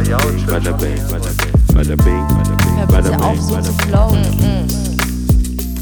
Bada 0.00 0.72
bing, 0.78 0.96
bada 1.10 1.94
bing, 1.94 2.26
bada 2.88 3.10
bing, 3.10 3.20
auf, 3.20 3.38
so 3.38 3.60
zu 3.60 3.72
flowen. 3.84 4.24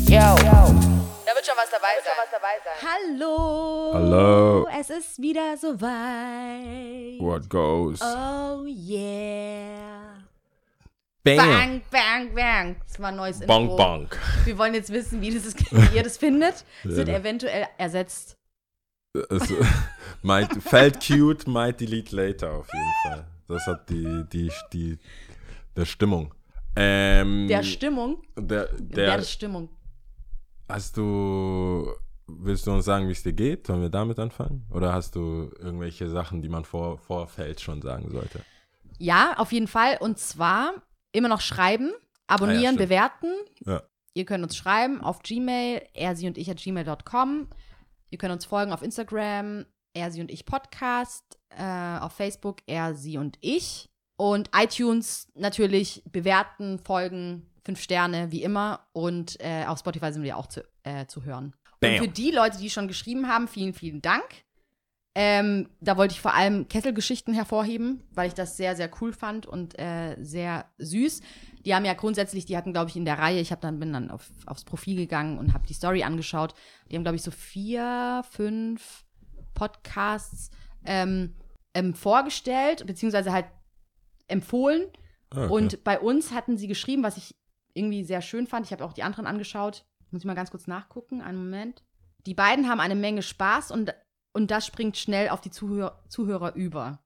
Yo. 0.08 0.18
Da 0.18 1.34
wird 1.34 1.46
schon 1.46 1.54
was 1.56 1.70
dabei 1.70 1.94
sein. 2.02 2.74
Hallo. 2.82 3.92
Hallo. 3.94 4.68
Es 4.76 4.90
ist 4.90 5.22
wieder 5.22 5.56
soweit. 5.56 7.20
What 7.20 7.48
goes? 7.48 8.00
Oh 8.02 8.64
yeah. 8.66 10.16
Bam. 11.22 11.36
Bang, 11.36 11.82
bang, 11.88 12.34
bang. 12.34 12.76
Das 12.88 12.98
war 12.98 13.10
ein 13.10 13.16
neues 13.16 13.40
Intro. 13.40 13.54
Bonk, 13.54 13.76
bonk. 13.76 14.18
Wir 14.44 14.58
wollen 14.58 14.74
jetzt 14.74 14.92
wissen, 14.92 15.20
wie, 15.20 15.32
das 15.32 15.46
ist, 15.46 15.60
wie 15.72 15.96
ihr 15.96 16.02
das 16.02 16.16
findet. 16.16 16.64
Es 16.82 16.96
wird 16.96 17.08
eventuell 17.08 17.68
ersetzt. 17.78 18.36
Es, 19.30 19.42
might, 20.22 20.50
felt 20.60 20.98
cute, 20.98 21.46
might 21.46 21.78
delete 21.80 22.16
later 22.16 22.50
auf 22.50 22.66
jeden 22.72 22.92
Fall. 23.04 23.37
Das 23.48 23.66
hat 23.66 23.88
die, 23.90 24.24
die, 24.32 24.50
die, 24.72 24.98
der 25.76 25.84
Stimmung. 25.84 26.34
Ähm, 26.76 27.48
Der 27.48 27.62
Stimmung. 27.62 28.22
der, 28.36 28.66
Der, 28.76 29.16
der, 29.16 29.22
Stimmung. 29.22 29.68
hast 30.68 30.96
du, 30.96 31.90
willst 32.26 32.66
du 32.66 32.72
uns 32.72 32.84
sagen, 32.84 33.08
wie 33.08 33.12
es 33.12 33.22
dir 33.22 33.32
geht? 33.32 33.66
Sollen 33.66 33.80
wir 33.80 33.88
damit 33.88 34.18
anfangen? 34.18 34.66
Oder 34.70 34.92
hast 34.92 35.16
du 35.16 35.50
irgendwelche 35.58 36.08
Sachen, 36.08 36.42
die 36.42 36.48
man 36.48 36.64
vor 36.64 36.98
Vorfeld 36.98 37.60
schon 37.60 37.82
sagen 37.82 38.10
sollte? 38.10 38.42
Ja, 38.98 39.34
auf 39.38 39.50
jeden 39.52 39.66
Fall. 39.66 39.96
Und 39.98 40.18
zwar 40.18 40.74
immer 41.12 41.28
noch 41.28 41.40
schreiben, 41.40 41.92
abonnieren, 42.26 42.76
Ah 42.76 42.80
ja, 42.80 42.84
bewerten. 42.86 43.32
Ja. 43.64 43.82
Ihr 44.14 44.24
könnt 44.24 44.44
uns 44.44 44.56
schreiben 44.56 45.00
auf 45.00 45.20
Gmail, 45.22 45.82
er, 45.94 46.16
sie 46.16 46.26
und 46.26 46.36
ich 46.38 46.50
at 46.50 46.58
gmail.com. 46.58 47.48
Ihr 48.10 48.18
könnt 48.18 48.32
uns 48.32 48.44
folgen 48.44 48.72
auf 48.72 48.82
Instagram, 48.82 49.64
er, 49.94 50.10
sie 50.10 50.20
und 50.20 50.30
ich 50.30 50.44
Podcast, 50.44 51.37
äh, 51.50 51.98
auf 51.98 52.12
Facebook, 52.12 52.58
er, 52.66 52.94
sie 52.94 53.18
und 53.18 53.38
ich. 53.40 53.88
Und 54.16 54.50
iTunes 54.54 55.28
natürlich 55.34 56.02
bewerten, 56.10 56.78
folgen, 56.78 57.48
fünf 57.64 57.80
Sterne, 57.80 58.32
wie 58.32 58.42
immer. 58.42 58.86
Und 58.92 59.36
äh, 59.40 59.64
auf 59.66 59.78
Spotify 59.78 60.12
sind 60.12 60.22
wir 60.22 60.36
auch 60.36 60.46
zu, 60.46 60.64
äh, 60.82 61.06
zu 61.06 61.24
hören. 61.24 61.54
Bam. 61.80 61.92
Und 61.92 61.98
für 61.98 62.08
die 62.08 62.30
Leute, 62.30 62.58
die 62.58 62.70
schon 62.70 62.88
geschrieben 62.88 63.28
haben, 63.28 63.46
vielen, 63.46 63.74
vielen 63.74 64.02
Dank. 64.02 64.24
Ähm, 65.14 65.68
da 65.80 65.96
wollte 65.96 66.12
ich 66.12 66.20
vor 66.20 66.34
allem 66.34 66.68
Kesselgeschichten 66.68 67.34
hervorheben, 67.34 68.04
weil 68.12 68.28
ich 68.28 68.34
das 68.34 68.56
sehr, 68.56 68.76
sehr 68.76 68.90
cool 69.00 69.12
fand 69.12 69.46
und 69.46 69.78
äh, 69.78 70.16
sehr 70.20 70.66
süß. 70.78 71.22
Die 71.64 71.74
haben 71.74 71.84
ja 71.84 71.94
grundsätzlich, 71.94 72.44
die 72.44 72.56
hatten, 72.56 72.72
glaube 72.72 72.90
ich, 72.90 72.96
in 72.96 73.04
der 73.04 73.18
Reihe, 73.18 73.40
ich 73.40 73.50
hab 73.50 73.60
dann, 73.60 73.80
bin 73.80 73.92
dann 73.92 74.10
auf, 74.10 74.30
aufs 74.46 74.64
Profil 74.64 74.96
gegangen 74.96 75.38
und 75.38 75.54
habe 75.54 75.66
die 75.66 75.74
Story 75.74 76.04
angeschaut. 76.04 76.54
Die 76.90 76.94
haben, 76.94 77.02
glaube 77.02 77.16
ich, 77.16 77.22
so 77.22 77.32
vier, 77.32 78.24
fünf 78.30 79.04
Podcasts 79.54 80.50
ähm, 80.84 81.34
ähm, 81.78 81.94
vorgestellt, 81.94 82.86
beziehungsweise 82.86 83.32
halt 83.32 83.46
empfohlen. 84.26 84.88
Ah, 85.30 85.44
okay. 85.44 85.52
Und 85.52 85.84
bei 85.84 86.00
uns 86.00 86.32
hatten 86.32 86.56
sie 86.56 86.66
geschrieben, 86.66 87.02
was 87.02 87.16
ich 87.16 87.36
irgendwie 87.74 88.04
sehr 88.04 88.20
schön 88.22 88.46
fand. 88.46 88.66
Ich 88.66 88.72
habe 88.72 88.84
auch 88.84 88.92
die 88.92 89.02
anderen 89.02 89.26
angeschaut. 89.26 89.84
Muss 90.10 90.22
ich 90.22 90.26
mal 90.26 90.34
ganz 90.34 90.50
kurz 90.50 90.66
nachgucken. 90.66 91.20
Einen 91.22 91.38
Moment. 91.38 91.84
Die 92.26 92.34
beiden 92.34 92.68
haben 92.68 92.80
eine 92.80 92.96
Menge 92.96 93.22
Spaß 93.22 93.70
und, 93.70 93.94
und 94.32 94.50
das 94.50 94.66
springt 94.66 94.96
schnell 94.96 95.28
auf 95.28 95.40
die 95.40 95.50
Zuhör 95.50 96.02
Zuhörer 96.08 96.54
über. 96.54 97.00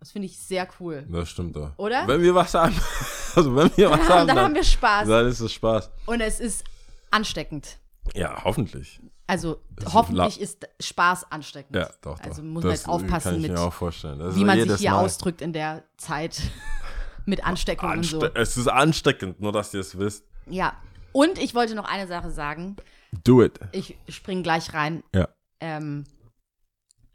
Das 0.00 0.12
finde 0.12 0.26
ich 0.26 0.38
sehr 0.38 0.68
cool. 0.80 1.06
Das 1.08 1.30
stimmt 1.30 1.56
doch. 1.56 1.72
Oder? 1.78 2.06
Wenn 2.06 2.20
wir 2.20 2.34
was 2.34 2.54
haben, 2.54 2.74
also 3.36 3.54
wenn 3.54 3.74
wir 3.76 3.90
was 3.90 4.00
Dann, 4.00 4.08
haben, 4.08 4.26
dann 4.26 4.36
dann, 4.36 4.44
haben 4.46 4.54
wir 4.54 4.64
Spaß. 4.64 5.08
dann 5.08 5.26
ist 5.26 5.40
es 5.40 5.52
Spaß. 5.52 5.90
Und 6.06 6.20
es 6.20 6.40
ist 6.40 6.64
ansteckend. 7.10 7.78
Ja, 8.14 8.44
hoffentlich. 8.44 9.00
Also 9.26 9.60
Das 9.74 9.86
ist 9.86 9.94
hoffentlich 9.94 10.40
ist 10.40 10.68
Spaß 10.80 11.32
ansteckend. 11.32 11.74
Ja, 11.74 11.88
doch, 12.00 12.18
doch. 12.18 12.24
Also 12.24 12.42
muss 12.42 12.62
man 12.62 12.72
jetzt 12.72 12.88
aufpassen 12.88 13.30
kann 13.30 13.36
ich 13.36 13.42
mit, 13.42 13.52
mir 13.52 13.60
auch 13.60 13.72
vorstellen. 13.72 14.18
Das 14.18 14.36
wie 14.36 14.40
ist 14.40 14.46
man 14.46 14.68
sich 14.68 14.78
hier 14.78 14.92
Mal 14.92 15.04
ausdrückt 15.04 15.40
in 15.40 15.52
der 15.52 15.82
Zeit 15.96 16.40
mit 17.26 17.44
Ansteckung 17.44 17.90
und 17.90 18.04
so. 18.04 18.20
anste 18.20 18.40
Es 18.40 18.56
ist 18.56 18.68
ansteckend, 18.68 19.40
nur 19.40 19.52
dass 19.52 19.74
ihr 19.74 19.80
es 19.80 19.98
wisst. 19.98 20.24
Ja. 20.48 20.76
Und 21.12 21.38
ich 21.38 21.54
wollte 21.54 21.74
noch 21.74 21.86
eine 21.88 22.06
Sache 22.06 22.30
sagen. 22.30 22.76
Do 23.24 23.42
it. 23.42 23.58
Ich 23.72 23.96
spring 24.08 24.42
gleich 24.42 24.74
rein. 24.74 25.02
Ja. 25.14 25.28
Ähm, 25.60 26.04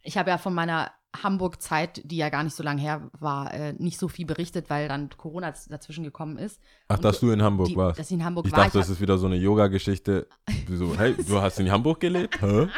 ich 0.02 0.18
habe 0.18 0.32
ja 0.32 0.38
von 0.38 0.54
meiner 0.54 0.92
Hamburg-Zeit, 1.22 2.02
die 2.06 2.18
ja 2.18 2.30
gar 2.30 2.44
nicht 2.44 2.56
so 2.56 2.64
lange 2.64 2.82
her 2.82 3.02
war, 3.20 3.54
äh, 3.54 3.74
nicht 3.74 4.00
so 4.00 4.08
viel 4.08 4.26
berichtet, 4.26 4.70
weil 4.70 4.88
dann 4.88 5.10
Corona 5.18 5.54
dazwischen 5.70 6.04
gekommen 6.04 6.38
ist. 6.38 6.60
Ach, 6.88 7.00
dass 7.00 7.20
du 7.20 7.32
in 7.32 7.42
Hamburg 7.42 7.68
die, 7.68 7.76
warst. 7.76 8.00
Dass 8.00 8.08
ich 8.08 8.14
in 8.18 8.24
Hamburg 8.26 8.46
Ich 8.48 8.52
war. 8.52 8.60
dachte, 8.66 8.78
das 8.78 8.88
hab- 8.88 8.94
ist 8.94 9.02
wieder 9.02 9.18
so 9.18 9.28
eine 9.28 9.36
Yoga-Geschichte. 9.36 10.28
So, 10.70 10.96
hey, 10.98 11.16
du 11.28 11.42
hast 11.42 11.60
in 11.60 11.72
Hamburg 11.72 12.00
gelebt? 12.00 12.42
Hä? 12.42 12.68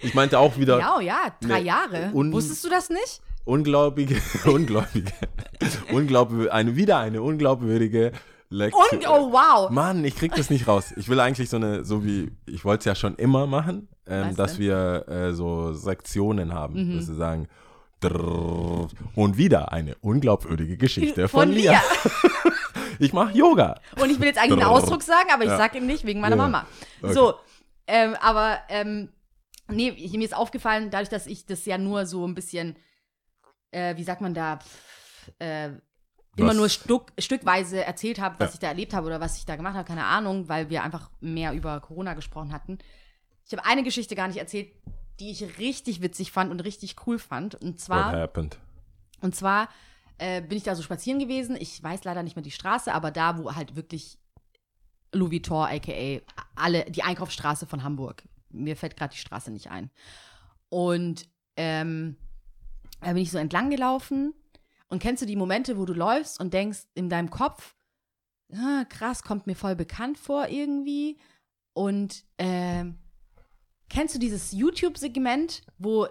Ich 0.00 0.14
meinte 0.14 0.38
auch 0.38 0.56
wieder 0.56 0.78
ja, 0.78 1.00
ja, 1.00 1.32
drei 1.40 1.60
Nee, 1.60 1.66
Jahre. 1.66 2.10
Wusstest 2.12 2.62
du 2.64 2.68
das 2.68 2.90
nicht? 2.90 3.22
unglaubliche, 3.44 4.16
unglaubliche, 4.50 5.12
unglaubwürdige, 5.92 6.52
eine, 6.52 6.76
wieder 6.76 6.98
eine 6.98 7.22
unglaubwürdige 7.22 8.12
Lektion. 8.48 8.84
Und, 9.00 9.08
oh 9.08 9.32
wow. 9.32 9.70
Mann, 9.70 10.04
ich 10.04 10.14
krieg 10.16 10.34
das 10.34 10.50
nicht 10.50 10.68
raus. 10.68 10.92
Ich 10.96 11.08
will 11.08 11.18
eigentlich 11.20 11.48
so 11.50 11.56
eine, 11.56 11.84
so 11.84 12.04
wie, 12.04 12.30
ich 12.46 12.64
wollte 12.64 12.80
es 12.80 12.84
ja 12.84 12.94
schon 12.94 13.16
immer 13.16 13.46
machen, 13.46 13.88
ähm, 14.06 14.36
dass 14.36 14.52
denn? 14.52 14.60
wir 14.60 15.08
äh, 15.08 15.32
so 15.32 15.72
Sektionen 15.72 16.52
haben, 16.54 16.74
Mhm. 16.92 16.96
dass 16.98 17.08
wir 17.08 17.14
sagen, 17.16 17.48
drrrr, 18.00 18.88
und 19.14 19.36
wieder 19.36 19.72
eine 19.72 19.94
unglaubwürdige 19.96 20.76
Geschichte 20.76 21.28
von, 21.28 21.40
Von 21.40 21.50
Lia. 21.52 21.72
Lia. 21.72 21.82
Ich 22.98 23.12
mache 23.12 23.36
Yoga. 23.36 23.78
Und 24.00 24.08
ich 24.10 24.18
will 24.20 24.26
jetzt 24.28 24.38
eigentlich 24.38 24.52
einen 24.52 24.60
Drrr. 24.62 24.70
Ausdruck 24.70 25.02
sagen, 25.02 25.28
aber 25.30 25.42
ich 25.44 25.50
Ja. 25.50 25.58
sag 25.58 25.74
ihn 25.74 25.84
nicht 25.86 26.06
wegen 26.06 26.18
meiner 26.20 26.36
Ja. 26.36 26.42
Mama. 26.42 26.66
Okay. 27.02 27.12
So, 27.12 27.34
ähm, 27.86 28.14
aber 28.22 28.58
ähm, 28.70 29.10
nee, 29.68 29.90
ich, 29.90 30.12
mir 30.14 30.24
ist 30.24 30.34
aufgefallen, 30.34 30.88
dadurch, 30.90 31.10
dass 31.10 31.26
ich 31.26 31.44
das 31.44 31.66
ja 31.66 31.76
nur 31.76 32.06
so 32.06 32.26
ein 32.26 32.34
bisschen, 32.34 32.74
äh, 33.70 33.96
wie 33.98 34.02
sagt 34.02 34.22
man 34.22 34.32
da, 34.32 34.58
pff, 34.60 35.30
äh, 35.40 35.70
immer 36.36 36.54
nur 36.54 36.68
Stück, 36.68 37.12
stückweise 37.18 37.84
erzählt 37.84 38.20
habe, 38.20 38.36
was 38.38 38.50
Ja. 38.50 38.54
ich 38.54 38.60
da 38.60 38.66
erlebt 38.68 38.94
habe 38.94 39.06
oder 39.06 39.20
was 39.20 39.38
ich 39.38 39.46
da 39.46 39.56
gemacht 39.56 39.74
habe, 39.74 39.86
keine 39.86 40.04
Ahnung, 40.04 40.48
weil 40.48 40.70
wir 40.70 40.82
einfach 40.82 41.10
mehr 41.20 41.52
über 41.52 41.80
Corona 41.80 42.14
gesprochen 42.14 42.52
hatten. 42.52 42.78
Ich 43.46 43.52
habe 43.52 43.64
eine 43.64 43.82
Geschichte 43.82 44.14
gar 44.16 44.28
nicht 44.28 44.38
erzählt, 44.38 44.68
die 45.20 45.30
ich 45.30 45.58
richtig 45.58 46.02
witzig 46.02 46.32
fand 46.32 46.50
und 46.50 46.60
richtig 46.60 46.96
cool 47.06 47.18
fand. 47.18 47.54
Und 47.54 47.74
What 47.74 47.80
zwar 47.80 48.12
happened? 48.12 48.58
und 49.20 49.34
zwar 49.34 49.68
äh, 50.18 50.40
bin 50.42 50.58
ich 50.58 50.64
da 50.64 50.74
so 50.74 50.82
spazieren 50.82 51.18
gewesen. 51.18 51.56
Ich 51.58 51.82
weiß 51.82 52.04
leider 52.04 52.22
nicht 52.22 52.36
mehr 52.36 52.42
die 52.42 52.50
Straße, 52.50 52.92
aber 52.92 53.10
da, 53.10 53.38
wo 53.38 53.54
halt 53.54 53.76
wirklich 53.76 54.18
Louis 55.12 55.30
Vuitton, 55.32 55.64
aka 55.66 56.20
alle, 56.54 56.84
die 56.90 57.02
Einkaufsstraße 57.02 57.66
von 57.66 57.82
Hamburg. 57.82 58.24
Mir 58.50 58.76
fällt 58.76 58.96
gerade 58.96 59.12
die 59.14 59.20
Straße 59.20 59.50
nicht 59.50 59.70
ein. 59.70 59.90
Und 60.68 61.28
ähm, 61.56 62.16
da 63.00 63.08
bin 63.08 63.18
ich 63.18 63.30
so 63.30 63.38
entlang 63.38 63.70
gelaufen. 63.70 64.34
Und 64.88 65.00
kennst 65.02 65.22
du 65.22 65.26
die 65.26 65.36
Momente, 65.36 65.78
wo 65.78 65.84
du 65.84 65.92
läufst 65.92 66.38
und 66.40 66.54
denkst 66.54 66.80
in 66.94 67.08
deinem 67.08 67.30
Kopf, 67.30 67.74
ah, 68.54 68.84
krass, 68.88 69.22
kommt 69.22 69.46
mir 69.46 69.56
voll 69.56 69.74
bekannt 69.76 70.18
vor 70.18 70.48
irgendwie. 70.48 71.18
Und 71.72 72.24
ähm, 72.38 72.98
kennst 73.88 74.14
du 74.14 74.18
dieses 74.18 74.52
YouTube-Segment, 74.52 75.62
wo 75.78 76.06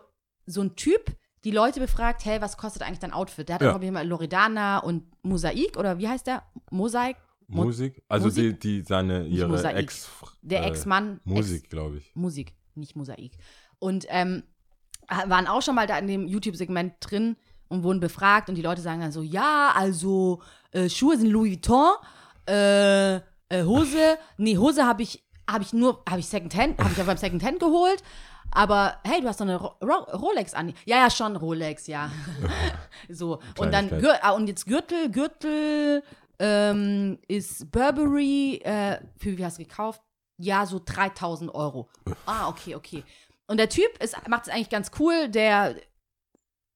so 0.46 0.62
ein 0.62 0.75
Typ 0.75 1.16
die 1.44 1.52
Leute 1.52 1.80
befragt, 1.80 2.25
hey, 2.25 2.41
was 2.41 2.58
kostet 2.58 2.81
eigentlich 2.81 3.00
dein 3.00 3.13
Outfit? 3.13 3.47
Der 3.50 3.56
hat 3.56 3.62
Ja. 3.62 3.69
glaube 3.69 3.86
ich, 3.86 3.91
mal 3.91 4.06
Loredana 4.08 4.80
und 4.80 5.03
Mosaik 5.24 5.78
oder 5.78 5.97
wie 6.00 6.07
heißt 6.07 6.28
der? 6.28 6.44
Mosaik? 6.72 7.18
Mo- 7.47 7.63
Musik? 7.66 8.03
Also 8.09 8.25
Musik? 8.28 8.59
die, 8.62 8.80
die 8.81 8.86
seine, 8.86 9.25
ihre 9.28 9.47
Mosaik. 9.47 9.78
Ex... 9.78 10.09
Der 10.42 10.63
äh, 10.63 10.68
Ex-Mann. 10.69 11.22
Musik, 11.24 11.69
glaube 11.69 11.97
ich. 12.00 12.16
Musik, 12.16 12.53
nicht 12.74 12.96
Mosaik. 12.96 13.38
Und 13.80 14.06
ähm, 14.09 14.44
waren 15.07 15.46
auch 15.47 15.62
schon 15.62 15.75
mal 15.75 15.86
da 15.88 15.97
in 16.00 16.07
dem 16.07 16.28
YouTube-Segment 16.28 16.96
drin 17.00 17.38
und 17.68 17.84
wurden 17.84 18.00
befragt 18.00 18.50
und 18.50 18.56
die 18.56 18.62
Leute 18.62 18.81
sagen 18.81 19.02
dann 19.02 19.12
so, 19.12 19.22
ja, 19.22 19.74
also 19.76 20.42
äh, 20.72 20.90
Schuhe 20.90 21.18
sind 21.18 21.30
Louis 21.30 21.52
Vuitton, 21.52 21.96
äh, 22.48 23.16
äh, 23.16 23.64
Hose, 23.64 24.18
nee, 24.38 24.58
Hose 24.58 24.86
habe 24.86 25.03
ich, 25.03 25.24
habe 25.50 25.64
ich 25.64 25.74
nur, 25.74 26.04
habe 26.09 26.20
ich 26.20 26.28
Secondhand, 26.28 26.80
habe 26.80 26.92
ich 26.92 26.98
ja 26.98 27.04
beim 27.04 27.18
Secondhand 27.18 27.59
geholt, 27.59 28.04
aber 28.52 28.98
hey, 29.04 29.22
du 29.22 29.28
hast 29.28 29.40
doch 29.40 29.46
eine 29.46 29.58
Ro 29.58 29.75
Ro 29.84 30.18
Rolex 30.18 30.54
an. 30.54 30.74
Ja, 30.86 30.98
ja, 30.98 31.09
schon 31.09 31.36
Rolex, 31.36 31.88
ja. 31.88 32.09
so, 33.10 33.39
und 33.57 33.74
dann, 33.74 33.89
ah, 34.22 34.31
und 34.31 34.48
jetzt 34.48 34.66
Gürtel, 34.66 35.12
Gürtel 35.12 36.04
ähm, 36.39 37.19
ist 37.28 37.72
Burberry, 37.72 38.62
äh, 38.63 39.00
für 39.18 39.38
wie 39.38 39.45
hast 39.45 39.60
du 39.60 39.63
gekauft? 39.63 40.01
Ja, 40.38 40.66
so 40.66 40.81
3000 40.84 41.54
Euro. 41.54 41.89
Ah, 42.25 42.48
okay, 42.50 42.75
okay. 42.75 43.04
Und 43.48 43.57
der 43.57 43.69
Typ 43.69 44.01
ist, 44.01 44.16
macht 44.28 44.48
es 44.48 44.54
eigentlich 44.54 44.69
ganz 44.69 44.92
cool. 45.00 45.30
Der, 45.30 45.75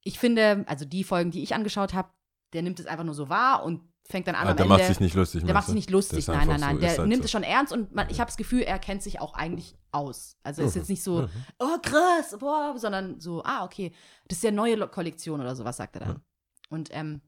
ich 0.04 0.20
finde, 0.20 0.64
also 0.68 0.86
die 0.86 1.04
Folgen, 1.04 1.32
die 1.32 1.44
ich 1.44 1.54
angeschaut 1.56 1.94
habe, 1.94 2.10
der 2.54 2.62
nimmt 2.62 2.80
es 2.80 2.86
einfach 2.86 3.04
nur 3.04 3.14
so 3.14 3.30
wahr 3.30 3.64
und 3.64 3.82
fängt 4.08 4.28
dann 4.28 4.34
an 4.36 4.48
Ah, 4.48 4.54
der 4.54 4.66
Ende. 4.66 4.78
macht 4.78 4.86
sich 4.88 5.00
nicht 5.00 5.14
lustig. 5.16 5.44
der 5.46 5.54
macht 5.54 5.68
sich 5.68 5.76
nicht 5.76 5.92
lustig, 5.92 6.28
nein, 6.28 6.48
nein, 6.48 6.60
nein. 6.60 6.76
so, 6.76 6.82
der 6.82 6.98
halt 6.98 7.08
nimmt 7.08 7.22
so. 7.22 7.26
es 7.26 7.32
schon 7.32 7.44
ernst 7.44 7.72
und 7.72 7.94
man, 7.94 8.10
ich 8.10 8.20
habe 8.20 8.28
das 8.30 8.38
Gefühl, 8.38 8.62
er 8.62 8.80
kennt 8.80 9.04
sich 9.04 9.22
auch 9.22 9.36
eigentlich 9.36 9.76
aus. 9.92 10.36
Also 10.42 10.64
ist 10.64 10.74
Mhm. 10.76 10.82
jetzt 10.82 10.90
nicht 10.90 11.04
so, 11.04 11.30
oh 11.60 11.78
krass, 11.84 12.36
boah, 12.40 12.74
sondern 12.78 13.20
so, 13.20 13.44
ah, 13.44 13.64
okay, 13.66 13.92
das 14.28 14.38
ist 14.40 14.44
ja 14.44 14.50
neue 14.52 14.88
Kollektion 14.88 15.40
oder 15.42 15.56
sowas, 15.56 15.78
sagt 15.78 15.96
er 15.98 16.00
dann. 16.06 16.22
Und 16.70 16.90
ähm, 16.92 17.22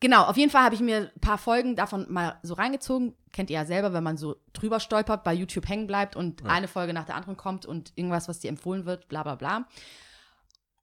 genau, 0.00 0.24
auf 0.24 0.36
jeden 0.38 0.50
Fall 0.50 0.62
habe 0.64 0.74
ich 0.74 0.80
mir 0.80 1.10
ein 1.14 1.20
paar 1.20 1.36
Folgen 1.38 1.76
davon 1.76 2.06
mal 2.10 2.38
so 2.42 2.54
reingezogen. 2.54 3.14
Kennt 3.32 3.50
ihr 3.50 3.54
ja 3.60 3.66
selber, 3.66 3.92
wenn 3.92 4.02
man 4.04 4.16
so 4.16 4.36
drüber 4.54 4.80
stolpert, 4.80 5.24
bei 5.24 5.34
YouTube 5.34 5.68
hängen 5.68 5.86
bleibt 5.86 6.16
und 6.16 6.44
eine 6.46 6.68
Folge 6.68 6.92
nach 6.94 7.04
der 7.04 7.16
anderen 7.16 7.36
kommt 7.36 7.66
und 7.66 7.92
irgendwas, 7.96 8.28
was 8.28 8.40
dir 8.40 8.48
empfohlen 8.48 8.86
wird, 8.86 9.08
bla 9.08 9.22
bla 9.22 9.34
bla. 9.34 9.66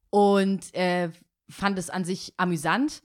Und 0.10 0.74
äh, 0.74 1.12
fand 1.50 1.78
es 1.78 1.90
an 1.90 2.06
sich 2.06 2.34
amüsant. 2.38 3.04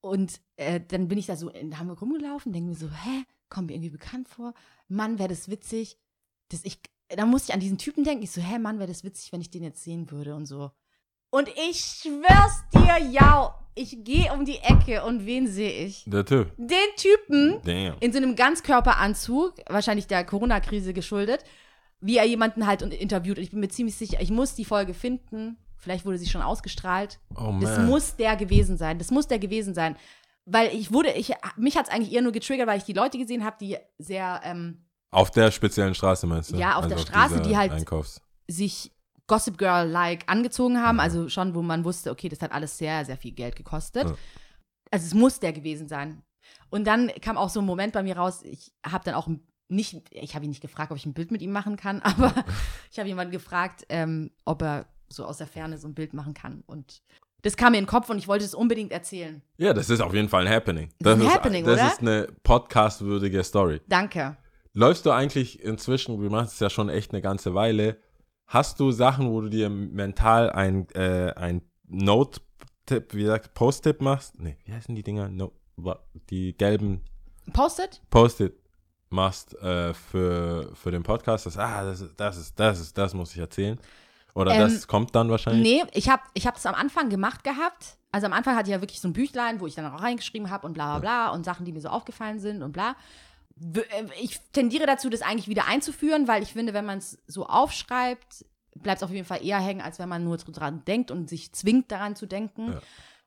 Und 0.00 0.40
äh, 0.56 0.80
dann 0.80 1.08
bin 1.08 1.18
ich 1.18 1.26
da 1.26 1.36
so 1.36 1.50
in 1.50 1.78
Hamburg 1.78 2.00
rumgelaufen, 2.00 2.52
denke 2.52 2.70
mir 2.70 2.76
so, 2.76 2.88
hä, 2.88 3.24
kommt 3.48 3.66
mir 3.66 3.74
irgendwie 3.74 3.90
bekannt 3.90 4.28
vor. 4.28 4.54
Mann, 4.88 5.18
wäre 5.18 5.28
das 5.28 5.48
witzig. 5.48 5.98
Das 6.48 6.64
ich, 6.64 6.80
da 7.08 7.26
musste 7.26 7.50
ich 7.50 7.54
an 7.54 7.60
diesen 7.60 7.78
Typen 7.78 8.04
denken. 8.04 8.22
Ich 8.22 8.30
so, 8.30 8.40
hä, 8.40 8.58
Mann, 8.58 8.78
wäre 8.78 8.88
das 8.88 9.04
witzig, 9.04 9.32
wenn 9.32 9.40
ich 9.40 9.50
den 9.50 9.62
jetzt 9.62 9.82
sehen 9.82 10.10
würde 10.10 10.34
und 10.34 10.46
so. 10.46 10.70
Und 11.30 11.48
ich 11.48 11.78
schwör's 11.78 12.64
dir, 12.74 12.98
ja, 13.10 13.54
ich 13.74 14.02
gehe 14.02 14.32
um 14.32 14.44
die 14.44 14.58
Ecke 14.58 15.04
und 15.04 15.26
wen 15.26 15.46
sehe 15.46 15.86
ich? 15.86 16.04
Der 16.06 16.24
Typ. 16.24 16.52
Den 16.56 16.76
Typen 16.96 17.60
Damn. 17.62 17.96
in 18.00 18.12
so 18.12 18.18
einem 18.18 18.34
Ganzkörperanzug, 18.34 19.54
wahrscheinlich 19.68 20.06
der 20.06 20.24
Corona-Krise 20.24 20.92
geschuldet, 20.92 21.44
wie 22.00 22.16
er 22.16 22.24
jemanden 22.24 22.66
halt 22.66 22.82
interviewt. 22.82 23.38
Und 23.38 23.44
ich 23.44 23.50
bin 23.50 23.60
mir 23.60 23.68
ziemlich 23.68 23.94
sicher, 23.94 24.20
ich 24.20 24.30
muss 24.30 24.54
die 24.54 24.64
Folge 24.64 24.92
finden. 24.92 25.56
Vielleicht 25.80 26.04
wurde 26.04 26.18
sie 26.18 26.28
schon 26.28 26.42
ausgestrahlt. 26.42 27.18
Oh 27.34 27.54
Das 27.60 27.78
muss 27.80 28.16
der 28.16 28.36
gewesen 28.36 28.76
sein. 28.76 28.98
Das 28.98 29.10
muss 29.10 29.26
der 29.26 29.38
gewesen 29.38 29.74
sein. 29.74 29.96
Weil 30.44 30.74
ich 30.74 30.92
wurde, 30.92 31.10
ich, 31.12 31.32
mich 31.56 31.76
hat 31.76 31.86
es 31.88 31.92
eigentlich 31.92 32.12
eher 32.12 32.22
nur 32.22 32.32
getriggert, 32.32 32.66
weil 32.66 32.78
ich 32.78 32.84
die 32.84 32.92
Leute 32.92 33.18
gesehen 33.18 33.44
habe, 33.44 33.56
die 33.60 33.76
sehr 33.98 34.40
ähm, 34.44 34.84
Auf 35.10 35.30
der 35.30 35.50
speziellen 35.50 35.94
Straße 35.94 36.26
meinst 36.26 36.52
du? 36.52 36.56
Ja, 36.56 36.76
auf 36.76 36.86
der 36.86 36.98
Straße, 36.98 37.34
dieser 37.38 37.48
die 37.48 37.56
halt- 37.56 37.72
Einkaufs. 37.72 38.20
sich 38.48 38.92
Gossip 39.26 39.58
Girl-like 39.58 40.24
angezogen 40.26 40.82
haben. 40.82 40.98
Also 40.98 41.28
schon, 41.28 41.54
wo 41.54 41.62
man 41.62 41.84
wusste, 41.84 42.10
okay, 42.10 42.28
das 42.28 42.42
hat 42.42 42.52
alles 42.52 42.76
sehr, 42.76 43.04
sehr 43.04 43.16
viel 43.16 43.32
Geld 43.32 43.54
gekostet. 43.56 44.04
Ja. 44.08 44.14
Also 44.90 45.06
es 45.06 45.14
muss 45.14 45.38
der 45.38 45.52
gewesen 45.52 45.86
sein. 45.88 46.22
Und 46.68 46.84
dann 46.86 47.08
kam 47.20 47.36
auch 47.36 47.48
so 47.48 47.60
ein 47.60 47.66
Moment 47.66 47.92
bei 47.92 48.02
mir 48.02 48.16
raus, 48.16 48.42
ich 48.42 48.72
habe 48.84 49.04
dann 49.04 49.14
auch 49.14 49.28
nicht, 49.68 50.02
ich 50.10 50.34
habe 50.34 50.44
ihn 50.44 50.48
nicht 50.50 50.62
gefragt, 50.62 50.90
ob 50.90 50.96
ich 50.98 51.06
ein 51.06 51.14
Bild 51.14 51.30
mit 51.30 51.42
ihm 51.42 51.52
machen 51.52 51.76
kann, 51.76 52.02
aber 52.02 52.34
ich 52.90 52.98
habe 52.98 53.08
jemanden 53.08 53.30
gefragt, 53.32 53.84
ähm, 53.88 54.30
ob 54.44 54.62
er 54.62 54.86
so 55.12 55.24
aus 55.24 55.38
der 55.38 55.46
Ferne 55.46 55.78
so 55.78 55.88
ein 55.88 55.94
Bild 55.94 56.14
machen 56.14 56.34
kann. 56.34 56.62
Und 56.66 57.02
das 57.42 57.56
kam 57.56 57.72
mir 57.72 57.78
in 57.78 57.84
den 57.84 57.90
Kopf 57.90 58.10
und 58.10 58.18
ich 58.18 58.28
wollte 58.28 58.44
es 58.44 58.54
unbedingt 58.54 58.92
erzählen. 58.92 59.42
Ja, 59.58 59.72
das 59.72 59.90
ist 59.90 60.00
auf 60.00 60.14
jeden 60.14 60.28
Fall 60.28 60.46
ein 60.46 60.52
Happening. 60.52 60.90
Das 60.98 61.18
ist 61.18 61.24
ein 61.24 61.32
Happening, 61.32 61.64
das 61.64 61.74
oder? 61.74 61.86
ist 61.88 62.00
eine 62.00 62.28
podcast-würdige 62.42 63.42
Story. 63.44 63.80
Danke. 63.88 64.36
Läufst 64.72 65.04
du 65.06 65.10
eigentlich 65.10 65.62
inzwischen, 65.62 66.20
wir 66.22 66.30
machen 66.30 66.46
es 66.46 66.60
ja 66.60 66.70
schon 66.70 66.88
echt 66.88 67.12
eine 67.12 67.22
ganze 67.22 67.54
Weile, 67.54 67.96
hast 68.46 68.78
du 68.78 68.92
Sachen, 68.92 69.30
wo 69.30 69.40
du 69.40 69.48
dir 69.48 69.68
mental 69.68 70.50
ein, 70.50 70.88
äh, 70.90 71.32
ein 71.34 71.62
Note-Tipp, 71.88 73.14
wie 73.14 73.22
gesagt, 73.22 73.54
Post-Tipp 73.54 74.00
machst? 74.00 74.38
Nee, 74.38 74.56
wie 74.64 74.72
heißen 74.72 74.94
die 74.94 75.02
Dinger? 75.02 75.28
No, 75.28 75.52
die 76.28 76.56
gelben 76.56 77.02
Postet? 77.52 78.00
Post-it 78.10 78.54
machst 79.08 79.54
äh, 79.60 79.92
für, 79.92 80.70
für 80.74 80.90
den 80.90 81.02
Podcast, 81.02 81.46
das, 81.46 81.56
ah, 81.58 81.84
das 81.84 82.00
ist, 82.00 82.20
das 82.20 82.36
ist, 82.36 82.58
das 82.60 82.80
ist, 82.80 82.96
das 82.96 83.14
muss 83.14 83.32
ich 83.32 83.38
erzählen. 83.38 83.78
Oder 84.34 84.54
Ähm, 84.54 84.60
das 84.60 84.86
kommt 84.86 85.14
dann 85.14 85.30
wahrscheinlich. 85.30 85.62
Nee, 85.62 85.84
ich 85.92 86.08
habe 86.08 86.22
ich 86.34 86.46
es 86.46 86.66
am 86.66 86.74
Anfang 86.74 87.08
gemacht 87.08 87.44
gehabt. 87.44 87.96
Also 88.12 88.26
am 88.26 88.32
Anfang 88.32 88.56
hatte 88.56 88.68
ich 88.70 88.74
ja 88.74 88.80
wirklich 88.80 89.00
so 89.00 89.08
ein 89.08 89.12
Büchlein, 89.12 89.60
wo 89.60 89.66
ich 89.66 89.74
dann 89.74 89.86
auch 89.86 90.02
reingeschrieben 90.02 90.50
habe 90.50 90.66
und 90.66 90.72
bla 90.72 90.98
bla 90.98 91.00
bla 91.00 91.28
und 91.30 91.44
Sachen, 91.44 91.64
die 91.64 91.72
mir 91.72 91.80
so 91.80 91.88
aufgefallen 91.88 92.40
sind 92.40 92.62
und 92.62 92.72
bla. 92.72 92.96
Äh, 93.74 94.06
Ich 94.20 94.40
tendiere 94.52 94.86
dazu, 94.86 95.08
das 95.10 95.22
eigentlich 95.22 95.48
wieder 95.48 95.66
einzuführen, 95.66 96.26
weil 96.28 96.42
ich 96.42 96.52
finde, 96.52 96.74
wenn 96.74 96.86
man 96.86 96.98
es 96.98 97.18
so 97.26 97.46
aufschreibt, 97.46 98.44
bleibt 98.76 98.98
es 98.98 99.02
auf 99.02 99.10
jeden 99.10 99.26
Fall 99.26 99.44
eher 99.44 99.58
hängen, 99.60 99.80
als 99.80 99.98
wenn 99.98 100.08
man 100.08 100.24
nur 100.24 100.36
dran 100.36 100.84
denkt 100.84 101.10
und 101.10 101.28
sich 101.28 101.52
zwingt, 101.52 101.90
daran 101.92 102.16
zu 102.16 102.26
denken. 102.26 102.72
Ja. 102.72 102.80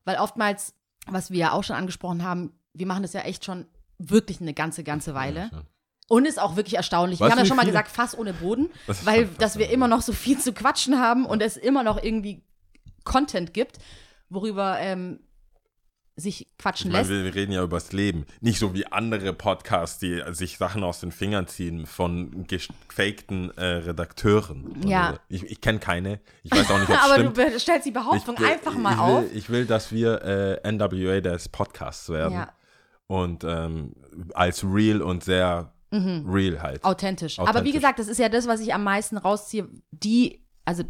Weil 0.06 0.18
oftmals, 0.18 0.74
was 1.08 1.32
wir 1.32 1.40
ja 1.40 1.52
auch 1.52 1.64
schon 1.64 1.76
angesprochen 1.76 2.24
haben, 2.24 2.54
wir 2.74 2.88
machen 2.88 3.04
das 3.04 3.14
ja 3.14 3.22
echt 3.22 3.46
schon 3.46 3.68
wirklich 4.00 4.42
eine 4.42 4.54
ganze, 4.54 4.84
ganze 4.84 5.14
Weile. 5.14 5.50
Ja. 5.52 5.62
Und 6.10 6.26
ist 6.28 6.40
auch 6.40 6.56
wirklich 6.56 6.76
erstaunlich. 6.76 7.20
Weißt 7.20 7.30
wir 7.30 7.32
haben 7.32 7.40
ja 7.40 7.46
schon 7.46 7.56
mal 7.56 7.62
viele- 7.64 7.72
gesagt, 7.74 7.90
Fass 7.92 8.18
ohne 8.18 8.34
Boden, 8.34 8.70
Das 8.88 9.06
weil 9.06 9.26
dass 9.40 9.58
wir 9.58 9.70
immer 9.70 9.88
noch 9.88 10.02
so 10.02 10.12
viel 10.14 10.38
zu 10.38 10.54
quatschen 10.54 11.00
haben 11.00 11.26
und 11.26 11.42
es 11.42 11.58
immer 11.58 11.84
noch 11.84 12.02
irgendwie 12.02 12.44
Content 13.04 13.54
gibt, 13.54 13.78
worüber 14.30 14.78
ähm, 14.80 15.20
sich 16.16 16.48
quatschen 16.60 16.92
Ich 16.92 16.94
meine, 16.94 17.08
lässt. 17.10 17.26
wir 17.26 17.34
reden 17.36 17.52
ja 17.54 17.64
übers 17.64 17.92
Leben. 17.92 18.26
Nicht 18.42 18.60
so 18.60 18.74
wie 18.76 18.86
andere 18.86 19.34
Podcasts, 19.34 19.98
die 19.98 20.22
sich 20.34 20.58
Sachen 20.60 20.84
aus 20.84 21.00
den 21.00 21.12
Fingern 21.12 21.48
ziehen 21.48 21.88
von 21.88 22.46
gefakten 22.46 23.50
äh, 23.58 23.66
Redakteuren. 23.66 24.76
Ja. 24.88 25.08
Also, 25.08 25.20
Ich, 25.30 25.44
ich 25.44 25.62
kenne 25.62 25.80
keine. 25.80 26.20
Ich 26.44 26.52
weiß 26.52 26.70
auch 26.70 26.80
nicht, 26.80 26.90
ob 26.90 26.98
Aber 27.04 27.16
stimmt. 27.16 27.38
du 27.38 27.60
stellst 27.60 27.88
die 27.88 27.92
Behauptung 27.92 28.36
ich, 28.38 28.46
einfach 28.46 28.76
mal 28.76 29.00
auf. 29.00 29.24
will, 29.24 29.32
Ich 29.38 29.50
will, 29.50 29.66
dass 29.66 29.92
wir 29.92 30.22
äh, 30.64 30.72
NWA 30.72 31.20
des 31.22 31.50
Podcasts 31.50 32.10
werden. 32.10 32.34
Ja. 32.34 32.54
Und 33.08 33.44
ähm, 33.44 33.94
als 34.36 34.64
real 34.64 35.02
und 35.02 35.24
sehr 35.24 35.73
real 35.94 36.62
halt. 36.62 36.84
Authentisch. 36.84 37.40
Aber 37.40 37.64
wie 37.64 37.72
gesagt, 37.72 38.00
das 38.00 38.08
ist 38.08 38.20
ja 38.20 38.30
das, 38.30 38.48
was 38.48 38.60
ich 38.60 38.74
am 38.74 38.84
meisten 38.84 39.18
rausziehe. 39.18 39.68
Die, 39.92 40.44
also 40.66 40.84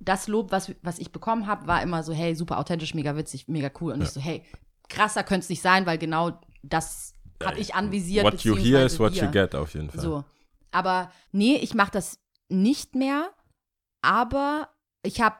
das 0.00 0.28
Lob, 0.28 0.50
was, 0.52 0.72
was 0.82 0.98
ich 0.98 1.12
bekommen 1.12 1.46
habe, 1.46 1.66
war 1.66 1.82
immer 1.82 2.02
so, 2.02 2.12
hey, 2.12 2.34
super 2.34 2.58
authentisch, 2.58 2.94
mega 2.94 3.16
witzig, 3.16 3.48
mega 3.48 3.70
cool. 3.80 3.92
Und 3.92 4.02
ich 4.02 4.10
so, 4.10 4.20
hey, 4.20 4.42
krasser 4.88 5.22
könnte 5.22 5.44
es 5.44 5.48
nicht 5.48 5.62
sein, 5.62 5.86
weil 5.86 5.98
genau 5.98 6.40
das 6.62 7.14
habe 7.42 7.58
ich 7.58 7.74
anvisiert. 7.74 8.24
What 8.24 8.42
you 8.42 8.56
hear 8.56 8.84
is 8.84 8.98
what 8.98 9.14
wir. 9.14 9.24
you 9.24 9.30
get 9.30 9.54
auf 9.54 9.74
jeden 9.74 9.90
Fall. 9.90 10.00
So. 10.00 10.24
Aber 10.70 11.10
nee, 11.32 11.56
ich 11.56 11.74
mache 11.74 11.92
das 11.92 12.18
nicht 12.48 12.94
mehr. 12.94 13.30
Aber 14.02 14.68
ich 15.02 15.20
habe, 15.20 15.36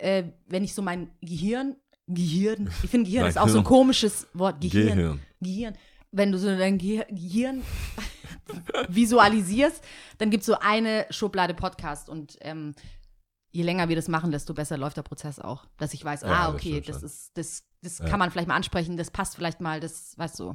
äh, 0.00 0.24
wenn 0.46 0.64
ich 0.64 0.74
so 0.74 0.82
mein 0.82 1.10
Gehirn, 1.20 1.76
Gehirn, 2.06 2.70
ich 2.82 2.90
finde 2.90 3.10
Gehirn 3.10 3.26
ist 3.26 3.38
auch 3.38 3.48
so 3.48 3.58
ein 3.58 3.64
komisches 3.64 4.26
Wort. 4.34 4.60
Gehirn. 4.60 4.96
Gehirn. 4.96 5.20
Gehirn. 5.40 5.74
Wenn 6.10 6.32
du 6.32 6.38
so 6.38 6.48
dein 6.48 6.78
Gehir 6.78 7.06
Gehirn 7.08 7.62
visualisierst, 8.88 9.82
dann 10.18 10.30
gibt 10.30 10.42
es 10.42 10.46
so 10.46 10.56
eine 10.60 11.06
Schublade 11.10 11.54
Podcast 11.54 12.08
und 12.08 12.36
ähm, 12.40 12.74
je 13.50 13.62
länger 13.62 13.88
wir 13.88 13.96
das 13.96 14.08
machen, 14.08 14.30
desto 14.30 14.54
besser 14.54 14.76
läuft 14.78 14.96
der 14.96 15.02
Prozess 15.02 15.38
auch. 15.38 15.66
Dass 15.78 15.94
ich 15.94 16.04
weiß, 16.04 16.22
Ja, 16.22 16.28
ah, 16.28 16.46
das 16.46 16.54
okay, 16.54 16.80
das 16.80 16.96
schon. 16.96 17.04
ist, 17.06 17.30
das, 17.36 17.64
das 17.82 17.98
Ja. 17.98 18.06
kann 18.06 18.18
man 18.18 18.30
vielleicht 18.30 18.48
mal 18.48 18.56
ansprechen, 18.56 18.96
das 18.96 19.10
passt 19.10 19.36
vielleicht 19.36 19.60
mal, 19.60 19.80
das, 19.80 20.16
weißt 20.18 20.38
du. 20.40 20.54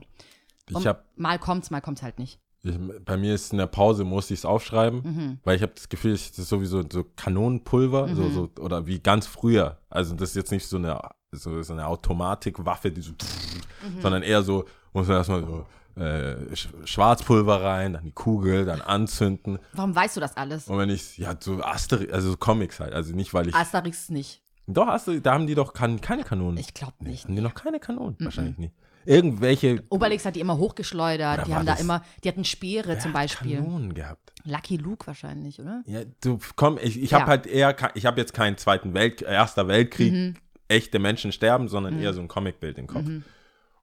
Ich 0.69 0.85
habe 0.85 1.03
mal 1.15 1.39
kommt's, 1.39 1.69
mal 1.71 1.81
kommt's 1.81 2.01
halt 2.03 2.19
nicht. 2.19 2.39
Ich, 2.63 2.75
bei 3.05 3.15
mir 3.17 3.35
ist 3.35 3.51
in 3.53 3.59
der 3.59 3.67
Pause, 3.67 4.03
muss 4.03 4.31
ich 4.31 4.39
es 4.39 4.45
aufschreiben, 4.45 5.01
Mhm. 5.03 5.39
weil 5.43 5.55
ich 5.55 5.61
habe 5.61 5.73
das 5.75 5.87
Gefühl, 5.89 6.13
das 6.13 6.37
ist 6.37 6.49
sowieso 6.49 6.83
so 6.91 7.03
Kanonenpulver, 7.15 8.13
so, 8.15 8.23
Mhm. 8.23 8.33
so, 8.33 8.49
oder 8.61 8.85
wie 8.87 8.99
ganz 8.99 9.27
früher. 9.27 9.77
Also 9.89 10.15
das 10.15 10.29
ist 10.31 10.35
jetzt 10.35 10.51
nicht 10.51 10.67
so 10.67 10.77
eine, 10.77 10.99
so, 11.31 11.61
so 11.61 11.73
eine 11.73 11.85
Automatikwaffe, 11.87 12.91
die 12.91 13.01
so, 13.01 13.11
Mhm. 13.11 14.01
sondern 14.01 14.23
eher 14.23 14.41
so, 14.41 14.65
muss 14.91 15.07
man 15.07 15.17
erstmal 15.17 15.45
so 15.45 15.65
äh, 15.97 16.35
Sch- 16.53 16.67
Schwarzpulver 16.85 17.61
rein, 17.63 17.93
dann 17.93 18.03
die 18.05 18.11
Kugel, 18.11 18.65
dann 18.65 18.81
anzünden. 18.81 19.59
Warum 19.73 19.95
weißt 19.95 20.15
du 20.17 20.21
das 20.21 20.37
alles? 20.37 20.67
Und 20.67 20.77
wenn 20.77 20.89
ich, 20.89 21.17
ja, 21.17 21.35
so 21.39 21.61
Asterix, 21.63 22.11
also 22.13 22.31
so 22.31 22.37
Comics 22.37 22.79
halt, 22.79 22.93
also 22.93 23.15
nicht, 23.15 23.33
weil 23.33 23.47
ich, 23.49 23.55
Asterix 23.55 24.09
nicht. 24.09 24.41
doch, 24.67 24.87
Asterix, 24.87 25.23
da 25.23 25.33
haben 25.33 25.47
die 25.47 25.55
doch 25.55 25.73
kan 25.73 25.99
keine 26.01 26.23
Kanonen. 26.23 26.57
Ich 26.57 26.73
glaube 26.73 26.93
nicht. 27.03 27.25
haben 27.25 27.35
die 27.35 27.41
noch 27.41 27.53
keine 27.55 27.79
Kanonen? 27.79 28.15
Wahrscheinlich 28.19 28.57
nicht. 28.57 28.73
Irgendwelche 29.05 29.83
Obelix 29.89 30.25
hat 30.25 30.35
die 30.35 30.41
immer 30.41 30.57
hochgeschleudert, 30.57 31.47
die 31.47 31.55
haben 31.55 31.65
da 31.65 31.75
immer, 31.75 32.03
die 32.23 32.27
hatten 32.27 32.43
Speere 32.43 32.89
Wer 32.89 32.99
zum 32.99 33.13
hat 33.13 33.21
Beispiel. 33.21 33.55
Kanonen 33.57 33.93
gehabt. 33.93 34.33
Lucky 34.43 34.75
Luke 34.77 35.07
wahrscheinlich, 35.07 35.59
oder? 35.61 35.81
Ja, 35.85 36.01
du 36.21 36.39
komm, 36.57 36.77
ich, 36.81 37.01
ich 37.01 37.11
Ja. 37.11 37.21
habe 37.21 37.31
halt 37.31 37.47
eher, 37.47 37.73
ich 37.95 38.05
habe 38.05 38.19
jetzt 38.19 38.33
keinen 38.33 38.57
Zweiten 38.57 38.93
Welt, 38.93 39.21
Erster 39.21 39.67
Weltkrieg, 39.69 40.11
Mhm. 40.13 40.33
echte 40.67 40.99
Menschen 40.99 41.31
sterben, 41.31 41.69
sondern 41.69 41.99
eher 42.01 42.13
so 42.13 42.19
ein 42.19 42.27
Comicbild 42.27 42.77
im 42.77 42.87
Kopf. 42.87 43.05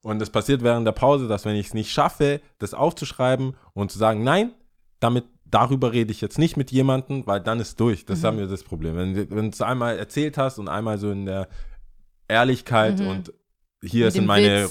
Und 0.04 0.20
es 0.22 0.30
passiert 0.30 0.62
während 0.62 0.86
der 0.86 0.92
Pause, 0.92 1.26
dass 1.28 1.44
wenn 1.46 1.56
ich 1.56 1.68
es 1.68 1.74
nicht 1.74 1.90
schaffe, 1.90 2.40
das 2.58 2.74
aufzuschreiben 2.74 3.56
und 3.72 3.90
zu 3.90 3.98
sagen, 3.98 4.22
nein, 4.22 4.52
damit 5.00 5.24
darüber 5.46 5.92
rede 5.92 6.12
ich 6.12 6.20
jetzt 6.20 6.38
nicht 6.38 6.56
mit 6.56 6.70
jemandem, 6.70 7.26
weil 7.26 7.40
dann 7.40 7.58
ist 7.58 7.80
durch. 7.80 8.04
Das 8.04 8.22
haben 8.22 8.38
wir 8.38 8.46
das 8.46 8.62
Problem. 8.64 8.96
Wenn, 8.96 9.14
du- 9.14 9.30
wenn 9.30 9.44
du 9.46 9.50
es 9.50 9.60
einmal 9.62 9.98
erzählt 9.98 10.36
hast 10.36 10.58
und 10.58 10.68
einmal 10.68 10.98
so 10.98 11.10
in 11.10 11.24
der 11.26 11.48
Ehrlichkeit 12.28 13.00
und 13.00 13.32
hier 13.82 14.06
Mit 14.06 14.14
sind 14.14 14.26
meine 14.26 14.64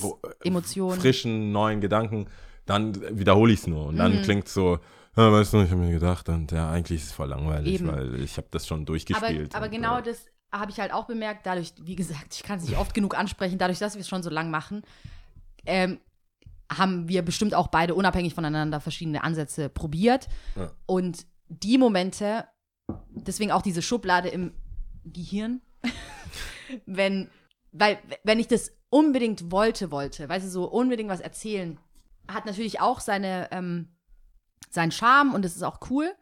Witz, 0.43 0.77
frischen, 0.99 1.51
neuen 1.51 1.81
Gedanken, 1.81 2.27
dann 2.65 2.95
wiederhole 3.17 3.53
ich 3.53 3.59
es 3.61 3.67
nur. 3.67 3.87
Und 3.87 3.97
dann 3.97 4.17
Mhm. 4.17 4.21
klingt 4.21 4.47
so, 4.49 4.79
ja, 5.15 5.31
weißt 5.31 5.53
du, 5.53 5.61
ich 5.61 5.69
habe 5.71 5.81
mir 5.81 5.91
gedacht, 5.91 6.27
und 6.29 6.51
ja, 6.51 6.69
eigentlich 6.71 7.01
ist 7.01 7.07
es 7.07 7.13
voll 7.13 7.27
langweilig, 7.29 7.75
Eben. 7.75 7.87
weil 7.87 8.15
ich 8.21 8.37
habe 8.37 8.47
das 8.51 8.65
schon 8.67 8.79
Aber, 8.79 8.85
durchgespielt. 8.85 9.55
aber 9.55 9.65
und, 9.65 9.71
genau 9.71 9.99
äh, 9.99 10.03
das 10.03 10.25
habe 10.51 10.71
ich 10.71 10.79
halt 10.79 10.93
auch 10.93 11.05
bemerkt, 11.05 11.45
dadurch, 11.45 11.73
wie 11.81 11.95
gesagt, 11.95 12.33
ich 12.35 12.43
kann 12.43 12.59
es 12.59 12.65
nicht 12.67 12.77
oft 12.77 12.93
genug 12.93 13.17
ansprechen, 13.17 13.57
dadurch, 13.57 13.79
dass 13.79 13.95
wir 13.95 14.01
es 14.01 14.07
schon 14.07 14.23
so 14.23 14.29
lang 14.29 14.49
machen, 14.51 14.81
ähm, 15.65 15.99
haben 16.71 17.07
wir 17.07 17.21
bestimmt 17.21 17.53
auch 17.53 17.67
beide 17.67 17.95
unabhängig 17.95 18.33
voneinander 18.33 18.79
verschiedene 18.79 19.23
Ansätze 19.23 19.69
probiert. 19.69 20.27
Ja. 20.55 20.71
Und 20.85 21.25
die 21.49 21.77
Momente, 21.77 22.47
deswegen 23.09 23.51
auch 23.51 23.61
diese 23.61 23.81
Schublade 23.81 24.29
im 24.29 24.53
Gehirn, 25.05 25.61
wenn, 26.85 27.29
weil, 27.71 27.99
wenn 28.23 28.39
ich 28.39 28.47
das 28.47 28.71
unbedingt 28.89 29.51
wollte, 29.51 29.91
wollte, 29.91 30.27
weißt 30.29 30.45
du, 30.45 30.49
so 30.49 30.65
unbedingt 30.65 31.09
was 31.09 31.19
erzählen, 31.19 31.79
hat 32.27 32.45
natürlich 32.45 32.79
auch 32.79 32.99
seine, 32.99 33.49
ähm, 33.51 33.89
seinen 34.69 34.91
Charme 34.91 35.33
und 35.33 35.45
es 35.45 35.55
ist 35.55 35.63
auch 35.63 35.79
cool. 35.89 36.13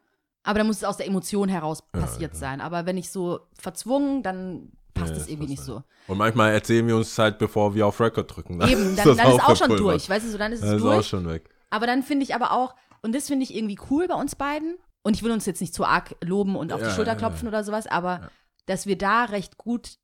Aber 0.42 0.58
dann 0.58 0.66
muss 0.66 0.78
es 0.78 0.84
aus 0.84 0.96
der 0.96 1.06
Emotion 1.06 1.48
heraus 1.48 1.84
Ja, 1.94 2.00
passiert 2.00 2.32
ja. 2.32 2.38
sein. 2.38 2.60
Aber 2.60 2.84
wenn 2.84 2.96
ich 2.96 3.10
so 3.10 3.40
verzwungen, 3.52 4.22
dann 4.24 4.72
passt 5.02 5.12
es 5.14 5.18
das 5.20 5.28
irgendwie 5.28 5.50
nicht 5.50 5.62
so. 5.62 5.82
Und 6.08 6.18
manchmal 6.18 6.52
erzählen 6.52 6.86
wir 6.86 6.96
uns 6.96 7.16
halt, 7.18 7.38
bevor 7.38 7.74
wir 7.74 7.86
auf 7.86 8.00
Record 8.00 8.34
drücken. 8.34 8.58
Dann 8.58 8.68
Eben, 8.68 8.96
dann, 8.96 9.06
das 9.06 9.16
dann 9.16 9.32
ist 9.32 9.40
auch 9.42 9.46
schon 9.48 9.56
verpulvert. 9.56 9.90
durch. 9.94 10.08
Weißt 10.08 10.26
du, 10.26 10.30
so, 10.30 10.38
dann 10.38 10.52
ist 10.52 10.60
es 10.62 10.66
Dann 10.66 10.76
ist 10.78 10.84
auch 10.84 10.94
durch. 10.94 11.06
schon 11.06 11.28
weg. 11.28 11.48
Aber 11.70 11.86
dann 11.86 12.02
finde 12.02 12.24
ich 12.24 12.34
aber 12.34 12.52
auch, 12.52 12.74
und 13.02 13.14
das 13.14 13.26
finde 13.28 13.44
ich 13.44 13.54
irgendwie 13.54 13.78
cool 13.90 14.08
bei 14.08 14.14
uns 14.14 14.34
beiden, 14.34 14.76
und 15.04 15.16
ich 15.16 15.22
will 15.22 15.32
uns 15.32 15.46
jetzt 15.46 15.60
nicht 15.60 15.74
zu 15.74 15.84
arg 15.84 16.14
loben 16.22 16.54
und 16.56 16.72
auf 16.72 16.80
Ja, 16.80 16.88
die 16.88 16.94
Schulter 16.94 17.16
klopfen 17.16 17.44
ja. 17.44 17.48
oder 17.48 17.64
sowas, 17.64 17.86
aber 17.88 18.30
dass 18.66 18.86
wir 18.86 18.96
da 18.96 19.24
recht 19.24 19.58
gut 19.58 19.98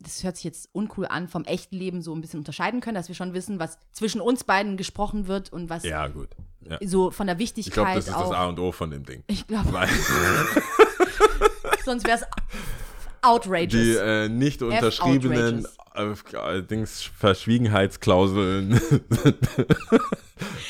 das 0.00 0.22
hört 0.22 0.36
sich 0.36 0.44
jetzt 0.44 0.68
uncool 0.72 1.06
an, 1.06 1.28
vom 1.28 1.44
echten 1.44 1.76
Leben 1.76 2.02
so 2.02 2.14
ein 2.14 2.20
bisschen 2.20 2.40
unterscheiden 2.40 2.80
können, 2.80 2.94
dass 2.94 3.08
wir 3.08 3.14
schon 3.14 3.32
wissen, 3.32 3.58
was 3.58 3.78
zwischen 3.92 4.20
uns 4.20 4.44
beiden 4.44 4.76
gesprochen 4.76 5.28
wird 5.28 5.50
und 5.52 5.70
was 5.70 5.82
Ja, 5.82 6.08
gut. 6.08 6.28
So 6.84 7.10
von 7.10 7.26
der 7.26 7.36
Ich 7.36 7.40
Wichtigkeit 7.40 7.74
glaube, 7.74 7.94
das 7.94 8.08
ist 8.08 8.14
auch. 8.14 8.28
das 8.30 8.38
A 8.38 8.46
und 8.48 8.58
O 8.58 8.70
von 8.72 8.90
dem 8.90 9.04
Ding. 9.04 9.24
ich 9.28 9.46
glaube, 9.46 9.70
sonst 11.84 12.06
wäre 12.06 12.18
es 12.18 12.24
outrageous. 13.24 13.70
die 13.70 13.96
äh, 13.96 14.28
nicht 14.28 14.62
unterschriebenen 14.62 15.66
äh, 15.94 16.62
Dings 16.62 17.02
Verschwiegenheitsklauseln 17.02 18.72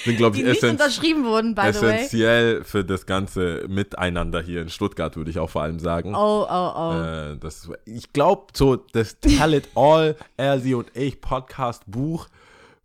sind, 0.04 0.16
glaube 0.16 0.36
die 0.36 0.42
ich, 0.42 0.48
nicht 0.48 0.62
essen 0.62 0.70
unterschrieben 0.70 1.24
wurden, 1.24 1.54
by 1.54 1.72
the 1.72 1.80
way. 1.80 1.94
essentiell 1.94 2.64
für 2.64 2.84
das 2.84 3.06
ganze 3.06 3.66
Miteinander 3.68 4.42
hier 4.42 4.60
in 4.60 4.68
Stuttgart, 4.68 5.16
würde 5.16 5.30
ich 5.30 5.38
auch 5.38 5.50
vor 5.50 5.62
allem 5.62 5.78
sagen. 5.78 6.14
Oh, 6.14 6.46
oh, 6.48 6.72
oh. 6.76 6.92
Äh, 6.92 7.36
das, 7.38 7.70
ich 7.86 8.12
glaube, 8.12 8.48
so 8.52 8.76
das 8.76 9.18
Tell 9.20 9.54
It 9.54 9.68
All, 9.74 10.16
Ersi 10.36 10.74
und 10.74 10.94
ich 10.94 11.20
Podcast 11.20 11.84
Buch, 11.86 12.28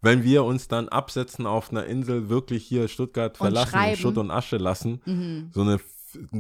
wenn 0.02 0.24
wir 0.24 0.46
uns 0.46 0.70
dann 0.70 0.88
absetzen 0.88 1.46
auf 1.46 1.72
einer 1.72 1.86
Insel, 1.86 2.30
wirklich 2.30 2.66
hier 2.66 2.88
Stuttgart 2.88 3.36
verlassen, 3.36 3.72
schreiben. 3.72 3.98
Schutt 3.98 4.18
und 4.18 4.32
Asche 4.32 4.58
lassen, 4.58 5.50
so 5.54 5.62
eine 5.62 5.80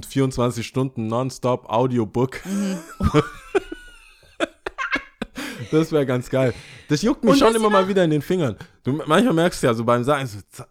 24 0.07 0.65
Stunden 0.65 1.07
Nonstop 1.07 1.69
Audiobook. 1.69 2.41
Das 5.71 5.91
wäre 5.91 6.05
ganz 6.05 6.29
geil. 6.29 6.53
Das 6.87 7.01
juckt 7.01 7.23
mich 7.23 7.33
Und 7.33 7.39
schon 7.39 7.53
immer 7.53 7.69
mal 7.69 7.87
wieder 7.87 8.03
in 8.03 8.09
den 8.09 8.21
Fingern. 8.21 8.55
Du, 8.83 8.93
manchmal 9.05 9.33
merkst 9.33 9.61
du 9.61 9.67
ja 9.67 9.73
so 9.73 9.83
beim 9.83 10.03
Sagen, 10.03 10.25
so, 10.25 10.39
z- 10.49 10.65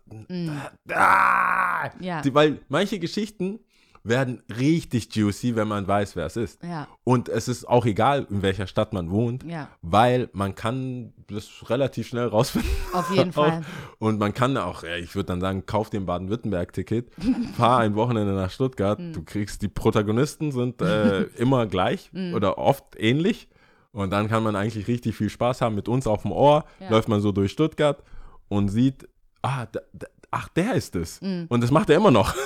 ah, 0.93 1.91
Ja. 2.01 2.21
die, 2.23 2.35
weil 2.35 2.61
manche 2.69 2.99
Geschichten 2.99 3.61
werden 4.09 4.43
richtig 4.59 5.15
juicy, 5.15 5.55
wenn 5.57 5.69
man 5.69 5.87
weiß, 5.87 6.17
wer 6.17 6.27
es 6.27 6.37
ist. 6.37 6.63
Ja. 6.63 6.89
Und 7.05 7.29
es 7.29 7.49
ist 7.49 7.69
auch 7.69 7.87
egal, 7.87 8.27
in 8.31 8.43
welcher 8.43 8.67
Stadt 8.67 8.93
man 8.93 9.11
wohnt, 9.11 9.45
Ja. 9.45 9.69
weil 9.83 10.29
man 10.33 10.55
kann 10.55 11.13
das 11.29 11.49
relativ 11.71 12.09
schnell 12.09 12.27
rausfinden. 12.29 12.71
Auf 12.93 13.11
jeden. 13.15 13.33
Fall. 13.39 13.63
Und 13.99 14.19
man 14.19 14.33
kann 14.35 14.57
auch, 14.57 14.83
ich 14.85 15.15
würde 15.15 15.27
dann 15.27 15.41
sagen, 15.41 15.65
kauf 15.67 15.91
dir 15.91 16.01
ein 16.01 16.07
Baden-Württemberg-Ticket, 16.07 17.11
fahr 17.57 17.79
ein 17.81 17.95
Wochenende 17.95 18.33
nach 18.35 18.51
Stuttgart, 18.51 18.99
Hm. 18.99 19.13
du 19.13 19.23
kriegst, 19.23 19.63
die 19.63 19.69
Protagonisten 19.69 20.53
sind 20.53 20.81
äh, 20.83 21.23
immer 21.37 21.67
gleich 21.67 22.11
Hm. 22.13 22.35
oder 22.35 22.59
oft 22.59 22.85
ähnlich. 22.99 23.49
Und 23.93 24.11
dann 24.11 24.29
kann 24.29 24.43
man 24.43 24.55
eigentlich 24.55 24.87
richtig 24.87 25.17
viel 25.17 25.31
Spaß 25.31 25.61
haben 25.63 25.75
mit 25.75 25.89
uns 25.89 26.07
auf 26.07 26.23
dem 26.23 26.33
Ohr. 26.33 26.65
Ja. 26.79 26.91
Läuft 26.91 27.09
man 27.09 27.21
so 27.21 27.33
durch 27.33 27.53
Stuttgart 27.53 28.03
und 28.49 28.69
sieht, 28.69 29.09
ah, 29.43 29.67
da, 29.73 29.81
da, 29.93 30.07
ach, 30.31 30.49
der 30.49 30.75
ist 30.75 30.97
es. 30.97 31.21
Hm. 31.21 31.47
Und 31.49 31.63
das 31.63 31.71
macht 31.71 31.91
er 31.91 31.97
immer 31.97 32.11
noch. 32.11 32.35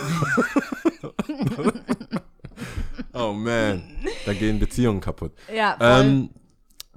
oh 3.12 3.32
man, 3.32 3.82
da 4.26 4.32
gehen 4.32 4.58
Beziehungen 4.58 5.00
kaputt. 5.00 5.32
Ja, 5.54 5.76
voll. 5.78 6.00
Ähm, 6.04 6.30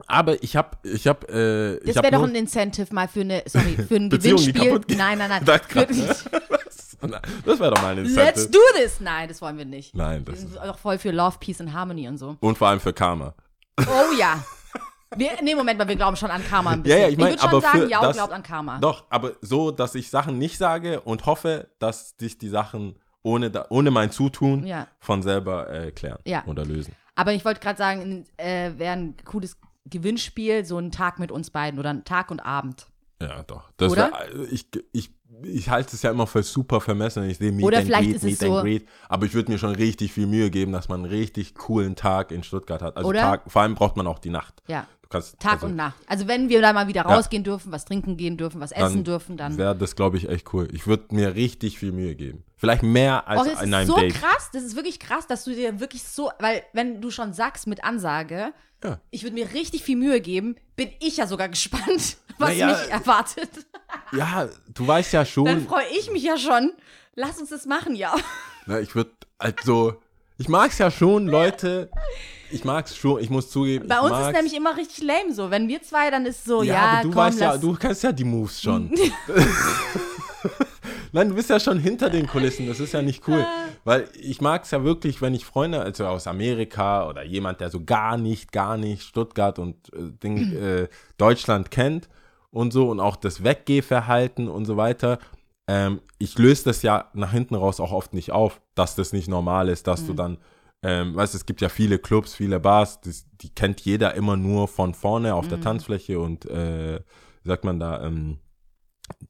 aber 0.08 0.42
ich 0.44 0.56
habe, 0.56 0.78
ich 0.84 1.08
habe, 1.08 1.28
äh, 1.30 1.78
ich 1.88 1.94
das 1.96 2.04
wäre 2.04 2.16
doch 2.16 2.24
ein 2.24 2.36
Incentive 2.36 2.94
mal 2.94 3.08
für 3.08 3.22
eine, 3.22 3.44
sorry, 3.48 3.76
für 3.88 3.96
ein 3.96 4.10
Beziehung, 4.16 4.38
die 4.38 4.54
Gewinnspiel. 4.54 4.98
Nein, 4.98 5.18
nein, 5.18 5.30
nein. 5.30 5.46
Für, 6.98 7.08
Das 7.46 7.60
wäre 7.60 7.72
doch 7.74 7.82
mal 7.82 7.92
ein 7.92 8.00
Incentive. 8.06 8.26
let's 8.26 8.50
do 8.50 8.60
this! 8.76 9.00
Nein, 9.00 9.28
das 9.28 9.42
wollen 9.42 9.58
wir 9.58 9.66
nicht. 9.66 9.96
Nein, 9.96 10.26
Wir 10.26 10.32
das 10.34 10.42
sind 10.42 10.54
ist. 10.54 10.60
doch 10.64 10.78
voll 10.78 10.98
für 10.98 11.12
Love, 11.12 11.38
Peace 11.40 11.60
and 11.62 11.74
Harmony 11.74 12.08
und 12.08 12.18
so. 12.18 12.38
Und 12.40 12.58
vor 12.58 12.70
allem 12.70 12.80
für 12.80 12.94
Karma. 12.94 13.34
Oh 13.80 14.14
ja. 14.18 14.44
Wir, 15.18 15.32
nee, 15.44 15.56
Moment 15.56 15.78
mal, 15.80 15.88
wir 15.88 15.96
glauben 15.96 16.16
schon 16.18 16.32
an 16.32 16.44
Karma 16.48 16.72
ein 16.72 16.84
bisschen. 16.84 16.98
Ja, 17.02 17.06
ja, 17.08 17.12
ich 17.12 17.18
meine, 17.18 17.32
würde 17.32 17.42
schon 17.42 17.50
aber 17.50 17.62
sagen, 17.62 17.90
ja, 17.90 18.12
glaubt 18.12 18.34
an 18.34 18.44
Karma. 18.44 18.80
Doch, 18.80 19.04
aber 19.10 19.34
so, 19.42 19.72
dass 19.72 19.96
ich 19.96 20.10
Sachen 20.10 20.38
nicht 20.38 20.58
sage 20.58 21.02
und 21.02 21.26
hoffe, 21.26 21.68
dass 21.80 22.16
sich 22.20 22.38
die 22.38 22.50
Sachen 22.50 22.96
ohne, 23.24 23.50
da, 23.52 23.66
ohne 23.70 23.92
mein 23.92 24.12
Zutun 24.12 24.66
Ja. 24.68 24.88
von 25.00 25.24
selber 25.24 25.70
äh, 25.72 25.92
klären 25.92 26.20
Ja. 26.26 26.44
oder 26.46 26.64
lösen. 26.66 26.94
Aber 27.16 27.34
ich 27.34 27.44
wollte 27.46 27.60
gerade 27.62 27.78
sagen, 27.78 28.26
äh, 28.38 28.72
wäre 28.78 28.94
ein 28.94 29.16
cooles 29.26 29.58
Gewinnspiel, 29.90 30.66
so 30.66 30.78
ein 30.78 30.92
Tag 30.92 31.20
mit 31.20 31.32
uns 31.32 31.50
beiden 31.50 31.80
oder 31.80 31.90
ein 31.92 32.04
Tag 32.04 32.30
und 32.32 32.40
Abend. 32.40 32.88
Ja, 33.22 33.44
doch. 33.44 33.70
Das 33.78 33.92
Oder? 33.94 34.12
wär- 34.12 34.52
ich, 34.52 34.68
ich, 34.92 35.12
ich 35.44 35.70
halte 35.70 35.96
es 35.96 36.02
ja 36.02 36.12
immer 36.12 36.28
für 36.28 36.44
super 36.44 36.82
vermessen. 36.82 37.24
Ich 37.30 37.38
sehe 37.38 37.52
Meet 37.52 37.66
Oder 37.66 37.78
and 37.78 37.86
vielleicht 37.88 38.04
Greet, 38.10 38.16
ist 38.16 38.24
es 38.24 38.30
Meet 38.30 38.40
so- 38.40 38.56
and 38.58 38.64
Greet. 38.66 38.88
Aber 39.08 39.26
ich 39.26 39.34
würde 39.34 39.52
mir 39.52 39.58
schon 39.58 39.74
richtig 39.74 40.12
viel 40.12 40.28
Mühe 40.28 40.50
geben, 40.50 40.72
dass 40.74 40.90
man 40.90 41.02
einen 41.02 41.10
richtig 41.10 41.56
coolen 41.56 41.96
Tag 41.96 42.32
in 42.32 42.44
Stuttgart 42.44 42.82
hat. 42.82 42.98
Also? 42.98 43.14
Tag, 43.14 43.44
vor 43.50 43.62
allem 43.62 43.76
braucht 43.76 43.96
man 43.96 44.06
auch 44.08 44.20
die 44.20 44.30
Nacht. 44.32 44.62
Ja. 44.68 44.86
Du 45.06 45.10
kannst, 45.10 45.40
Tag 45.40 45.54
also, 45.54 45.68
und 45.68 45.76
Nacht. 45.76 45.96
Also 46.08 46.28
wenn 46.28 46.50
wir 46.50 46.62
da 46.64 46.74
mal 46.74 46.88
wieder 46.88 47.04
Ja. 47.08 47.14
rausgehen 47.16 47.44
dürfen, 47.44 47.72
was 47.72 47.86
trinken 47.86 48.18
gehen 48.18 48.38
dürfen, 48.38 48.60
was 48.60 48.72
essen 48.72 49.04
dürfen, 49.04 49.38
dann. 49.38 49.56
wäre 49.56 49.76
das, 49.76 49.96
glaube 49.96 50.18
ich, 50.18 50.28
echt 50.28 50.52
cool. 50.52 50.68
Ich 50.74 50.88
würde 50.88 51.14
mir 51.14 51.36
richtig 51.36 51.78
viel 51.78 51.92
Mühe 51.92 52.16
geben. 52.16 52.44
Vielleicht 52.58 52.82
mehr 52.82 53.28
als 53.28 53.42
Oh, 53.42 53.44
das 53.44 53.62
in 53.62 53.68
ist 53.70 53.74
einem 53.76 53.88
so 53.88 53.96
Date. 53.98 54.16
krass, 54.16 54.50
das 54.52 54.64
ist 54.64 54.76
wirklich 54.76 55.00
krass, 55.00 55.28
dass 55.28 55.44
du 55.44 55.54
dir 55.54 55.80
wirklich 55.80 56.02
so, 56.04 56.32
weil 56.40 56.64
wenn 56.74 57.02
du 57.02 57.12
schon 57.12 57.34
sagst 57.34 57.68
mit 57.68 57.84
Ansage, 57.84 58.52
Ja. 58.84 59.00
ich 59.12 59.22
würde 59.22 59.36
mir 59.36 59.54
richtig 59.54 59.84
viel 59.84 59.96
Mühe 59.96 60.22
geben, 60.22 60.56
bin 60.76 60.90
ich 61.00 61.18
ja 61.18 61.28
sogar 61.28 61.50
gespannt, 61.56 62.18
was 62.40 62.50
Naja, 62.50 62.68
mich 62.68 62.90
erwartet. 62.92 63.50
Ja, 64.12 64.50
du 64.74 64.88
weißt 64.88 65.14
ja 65.14 65.20
Dann 65.22 65.28
schon. 65.28 65.68
freue 65.68 65.86
ich 65.98 66.12
mich 66.12 66.24
ja 66.24 66.38
schon. 66.38 66.72
Lass 67.16 67.40
uns 67.40 67.50
das 67.50 67.66
machen, 67.68 67.96
ja. 67.96 68.14
Na, 68.66 68.80
ich 68.80 68.94
würde 68.96 69.12
also, 69.38 70.02
ich 70.38 70.50
mag 70.50 70.72
es 70.72 70.80
ja 70.80 70.90
schon, 70.92 71.28
Leute. 71.38 71.90
Ich 72.52 72.64
mag 72.64 72.86
es 72.86 72.96
schon. 72.96 73.22
Ich 73.22 73.30
muss 73.30 73.50
zugeben. 73.50 73.88
Bei 73.88 74.00
uns 74.00 74.12
mag's. 74.12 74.28
ist 74.28 74.34
nämlich 74.34 74.56
immer 74.56 74.78
richtig 74.78 75.04
lame 75.04 75.34
so. 75.34 75.50
Wenn 75.52 75.68
wir 75.68 75.82
zwei, 75.82 76.10
dann 76.10 76.26
ist 76.26 76.46
so, 76.46 76.64
ja, 76.64 76.74
ja, 76.74 76.82
aber 76.82 77.02
du 77.04 77.10
komm, 77.10 77.18
weißt 77.18 77.40
ja, 77.40 77.58
du 77.58 77.74
kennst 77.74 78.04
ja 78.04 78.12
die 78.12 78.24
Moves 78.24 78.62
schon. 78.62 78.92
Nein, 81.12 81.30
du 81.30 81.36
bist 81.36 81.50
ja 81.50 81.60
schon 81.60 81.80
hinter 81.80 82.10
den 82.10 82.28
Kulissen, 82.28 82.68
das 82.68 82.82
ist 82.82 82.94
ja 82.94 83.02
nicht 83.02 83.26
cool. 83.28 83.46
Weil 83.86 84.10
ich 84.20 84.42
mag 84.42 84.64
es 84.64 84.72
ja 84.72 84.84
wirklich, 84.84 85.22
wenn 85.22 85.34
ich 85.34 85.46
Freunde, 85.46 85.80
also 85.82 86.06
aus 86.08 86.28
Amerika 86.28 87.08
oder 87.08 87.24
jemand, 87.24 87.62
der 87.62 87.70
so 87.70 87.84
gar 87.86 88.18
nicht, 88.18 88.52
gar 88.52 88.78
nicht 88.78 89.04
Stuttgart 89.04 89.58
und 89.58 89.94
äh, 89.94 90.12
Ding, 90.22 90.54
äh, 90.62 90.88
Deutschland 91.18 91.72
kennt 91.72 92.10
und 92.52 92.74
so 92.74 92.90
und 92.90 93.00
auch 93.00 93.16
das 93.16 93.44
Weggehverhalten 93.44 94.50
und 94.50 94.66
so 94.66 94.76
weiter. 94.76 95.20
Ähm, 95.68 96.02
ich 96.20 96.38
löse 96.38 96.66
das 96.66 96.82
ja 96.82 97.10
nach 97.14 97.32
hinten 97.32 97.56
raus 97.56 97.80
auch 97.80 97.92
oft 97.92 98.14
nicht 98.14 98.32
auf, 98.32 98.60
dass 98.76 98.96
das 98.96 99.14
nicht 99.14 99.28
normal 99.28 99.70
ist, 99.70 99.88
dass 99.88 100.06
du 100.06 100.14
dann, 100.14 100.38
ähm, 100.88 101.16
weißt 101.16 101.34
du, 101.34 101.38
es 101.38 101.48
gibt 101.48 101.62
ja 101.62 101.70
viele 101.70 101.98
Clubs, 101.98 102.36
viele 102.36 102.60
Bars, 102.60 103.02
das, 103.02 103.26
die 103.42 103.50
kennt 103.50 103.82
jeder 103.82 104.14
immer 104.14 104.38
nur 104.38 104.68
von 104.68 104.94
vorne 104.94 105.34
auf 105.34 105.48
der 105.48 105.60
Tanzfläche 105.60 106.20
und, 106.20 106.46
äh, 106.46 107.00
wie 107.42 107.50
sagt 107.50 107.64
man 107.64 107.80
da, 107.80 108.04
ähm, 108.06 108.38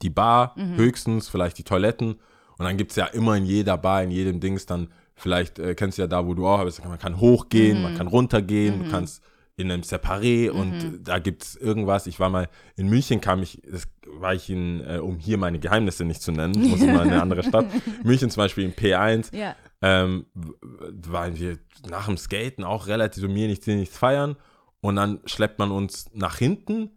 die 0.02 0.10
Bar 0.10 0.54
höchstens, 0.76 1.30
vielleicht 1.30 1.58
die 1.58 1.64
Toiletten. 1.64 2.16
Und 2.58 2.66
dann 2.66 2.76
gibt 2.76 2.92
es 2.92 2.98
ja 2.98 3.06
immer 3.06 3.38
in 3.38 3.46
jeder 3.46 3.78
Bar, 3.78 4.04
in 4.04 4.12
jedem 4.12 4.42
Dings 4.42 4.66
dann, 4.66 4.90
vielleicht 5.16 5.58
äh, 5.60 5.76
kennst 5.76 5.98
du 5.98 6.02
ja 6.02 6.08
da, 6.08 6.26
wo 6.28 6.34
du 6.34 6.46
auch 6.46 6.62
bist, 6.66 6.84
man 6.84 7.00
kann 7.00 7.22
hochgehen, 7.22 7.82
man 7.82 7.96
kann 7.96 8.08
runtergehen, 8.08 8.84
du 8.84 8.92
kannst 8.92 9.24
in 9.58 9.72
einem 9.72 9.84
Separé 9.84 10.50
und 10.50 11.08
da 11.08 11.20
gibt 11.20 11.44
es 11.44 11.56
irgendwas. 11.56 12.08
Ich 12.08 12.20
war 12.20 12.30
mal 12.30 12.50
in 12.76 12.90
München, 12.90 13.22
kam 13.22 13.42
ich, 13.42 13.62
das 13.72 13.88
war 14.06 14.34
ich 14.34 14.50
in, 14.50 14.82
äh, 14.82 14.98
um 14.98 15.20
hier 15.20 15.38
meine 15.38 15.60
Geheimnisse 15.60 16.04
nicht 16.04 16.22
zu 16.22 16.34
nennen, 16.34 16.70
muss 16.70 16.82
mal 16.82 17.06
in 17.06 17.12
eine 17.12 17.22
andere 17.22 17.44
Stadt. 17.44 17.66
München 18.04 18.30
zum 18.30 18.42
Beispiel 18.42 18.66
in 18.66 18.74
P1, 18.74 19.34
Ja. 19.34 19.56
Ähm, 19.82 20.26
waren 20.34 21.38
wir 21.38 21.60
nach 21.88 22.06
dem 22.06 22.18
Skaten 22.18 22.64
auch 22.64 22.88
relativ 22.88 23.22
so 23.22 23.30
mir 23.30 23.48
nichts, 23.48 23.66
dir 23.66 23.76
nichts 23.76 23.98
feiern. 23.98 24.36
Und 24.82 24.98
dann 24.98 25.20
schleppt 25.26 25.60
man 25.60 25.72
uns 25.72 26.10
nach 26.14 26.38
hinten 26.38 26.92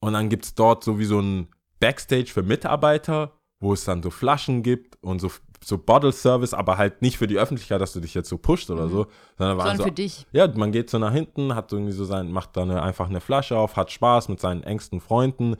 und 0.00 0.12
dann 0.12 0.28
gibt 0.28 0.44
es 0.44 0.54
dort 0.54 0.84
so 0.84 0.98
wie 0.98 1.04
so 1.04 1.20
ein 1.20 1.48
Backstage 1.80 2.26
für 2.26 2.42
Mitarbeiter, 2.42 3.32
wo 3.60 3.72
es 3.72 3.84
dann 3.84 4.02
so 4.02 4.10
Flaschen 4.10 4.62
gibt 4.62 4.96
und 5.02 5.20
so, 5.20 5.30
so 5.62 5.78
Bottle 5.78 6.12
Service, 6.12 6.54
aber 6.54 6.78
halt 6.78 7.02
nicht 7.02 7.18
für 7.18 7.26
die 7.26 7.38
Öffentlichkeit, 7.38 7.80
dass 7.80 7.92
du 7.92 8.00
dich 8.00 8.14
jetzt 8.14 8.28
so 8.28 8.38
pusht 8.38 8.70
oder 8.70 8.88
so, 8.88 9.06
sondern, 9.36 9.58
Sondern 9.58 9.76
so, 9.76 9.84
für 9.84 9.92
dich. 9.92 10.26
ja, 10.32 10.46
man 10.48 10.72
geht 10.72 10.90
so 10.90 10.98
nach 10.98 11.12
hinten, 11.12 11.54
hat 11.54 11.72
irgendwie 11.72 11.92
so 11.92 12.04
sein, 12.04 12.30
macht 12.30 12.56
da 12.56 12.62
eine, 12.62 12.82
einfach 12.82 13.08
eine 13.08 13.20
Flasche 13.20 13.58
auf, 13.58 13.76
hat 13.76 13.90
Spaß 13.90 14.28
mit 14.28 14.40
seinen 14.40 14.62
engsten 14.62 15.00
Freunden. 15.00 15.56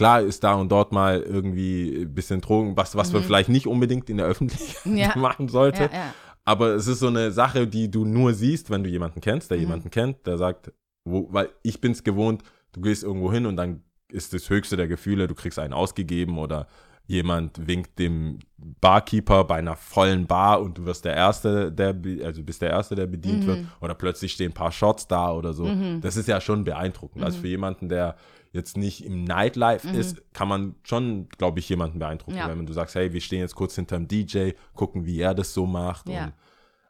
Klar 0.00 0.22
ist 0.22 0.42
da 0.44 0.54
und 0.54 0.70
dort 0.72 0.92
mal 0.92 1.20
irgendwie 1.20 2.02
ein 2.04 2.14
bisschen 2.14 2.40
Drogen, 2.40 2.76
was, 2.76 2.96
was 2.96 3.12
man 3.12 3.22
vielleicht 3.22 3.48
nicht 3.50 3.66
unbedingt 3.66 4.08
in 4.08 4.16
der 4.16 4.26
Öffentlichkeit 4.26 4.86
Mhm. 4.86 4.96
Ja. 4.96 5.16
machen 5.16 5.48
sollte. 5.48 5.84
Ja, 5.84 5.90
ja. 5.92 6.14
Aber 6.44 6.68
es 6.74 6.86
ist 6.86 7.00
so 7.00 7.08
eine 7.08 7.30
Sache, 7.32 7.66
die 7.66 7.90
du 7.90 8.04
nur 8.06 8.32
siehst, 8.32 8.70
wenn 8.70 8.82
du 8.82 8.88
jemanden 8.90 9.20
kennst, 9.20 9.50
der 9.50 9.58
Mhm. 9.58 9.62
jemanden 9.64 9.90
kennt, 9.90 10.26
der 10.26 10.38
sagt, 10.38 10.72
wo, 11.04 11.28
weil 11.30 11.50
ich 11.62 11.80
bin 11.80 11.92
es 11.92 12.02
gewohnt, 12.02 12.42
du 12.72 12.80
gehst 12.80 13.02
irgendwo 13.04 13.30
hin 13.32 13.44
und 13.46 13.56
dann 13.56 13.82
ist 14.10 14.32
das 14.32 14.48
höchste 14.50 14.76
der 14.76 14.88
Gefühle, 14.88 15.26
du 15.28 15.34
kriegst 15.34 15.58
einen 15.58 15.72
ausgegeben 15.74 16.38
oder 16.38 16.66
jemand 17.06 17.66
winkt 17.66 17.98
dem 17.98 18.38
Barkeeper 18.80 19.44
bei 19.44 19.56
einer 19.56 19.76
vollen 19.76 20.26
Bar 20.26 20.60
und 20.62 20.78
du 20.78 20.84
wirst 20.86 21.04
der 21.04 21.14
Erste, 21.14 21.70
der, 21.72 21.94
also 22.24 22.42
bist 22.42 22.62
der 22.62 22.70
Erste, 22.70 22.94
der 22.94 23.06
bedient 23.06 23.46
wird 23.46 23.64
oder 23.80 23.94
plötzlich 23.94 24.32
stehen 24.32 24.50
ein 24.50 24.54
paar 24.54 24.72
Shots 24.72 25.08
da 25.08 25.32
oder 25.32 25.52
so. 25.52 25.70
Das 26.00 26.16
ist 26.16 26.28
ja 26.28 26.40
schon 26.40 26.64
beeindruckend. 26.64 27.24
Also 27.24 27.40
für 27.40 27.48
jemanden, 27.48 27.88
der 27.88 28.16
jetzt 28.52 28.76
nicht 28.76 29.04
im 29.04 29.24
Nightlife 29.24 29.88
ist, 29.88 30.22
kann 30.32 30.48
man 30.48 30.74
schon, 30.82 31.28
glaube 31.28 31.60
ich, 31.60 31.68
jemanden 31.68 31.98
beeindrucken, 32.00 32.36
Ja. 32.36 32.48
wenn 32.48 32.66
du 32.66 32.72
sagst, 32.72 32.94
hey, 32.96 33.12
wir 33.12 33.20
stehen 33.20 33.40
jetzt 33.40 33.54
kurz 33.54 33.76
hinterm 33.76 34.08
DJ, 34.08 34.50
gucken, 34.74 35.06
wie 35.06 35.20
er 35.20 35.34
das 35.34 35.54
so 35.54 35.66
macht. 35.66 36.08
Ja. 36.08 36.24
Und, 36.24 36.32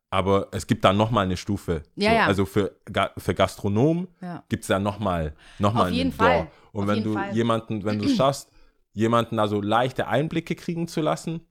aber 0.09 0.49
es 0.53 0.67
gibt 0.67 0.85
da 0.85 0.93
nochmal 0.93 1.25
eine 1.27 1.37
Stufe. 1.37 1.83
Ja, 1.97 2.11
so, 2.11 2.17
ja. 2.17 2.27
Also 2.27 2.45
für, 2.47 2.77
für 3.19 3.35
Gastronomen 3.35 4.09
Ja. 4.21 4.43
gibt 4.49 4.65
es 4.65 4.69
da 4.69 4.79
nochmal 4.79 5.35
noch 5.59 5.75
mal 5.75 5.89
Auf 5.89 5.91
jeden 5.91 6.11
einen 6.11 6.19
Door. 6.19 6.27
Fall. 6.29 6.51
Und 6.73 6.83
Auf 6.85 6.89
wenn 6.89 7.05
du 7.05 7.13
Fall. 7.13 7.35
jemanden, 7.35 7.85
wenn 7.85 7.99
du 7.99 8.07
es 8.07 8.15
schaffst, 8.17 8.51
jemanden 8.93 9.37
da 9.37 9.47
so 9.47 9.61
leichte 9.61 10.09
Einblicke 10.09 10.55
kriegen 10.57 10.89
zu 10.89 11.01
lassen, 11.01 11.43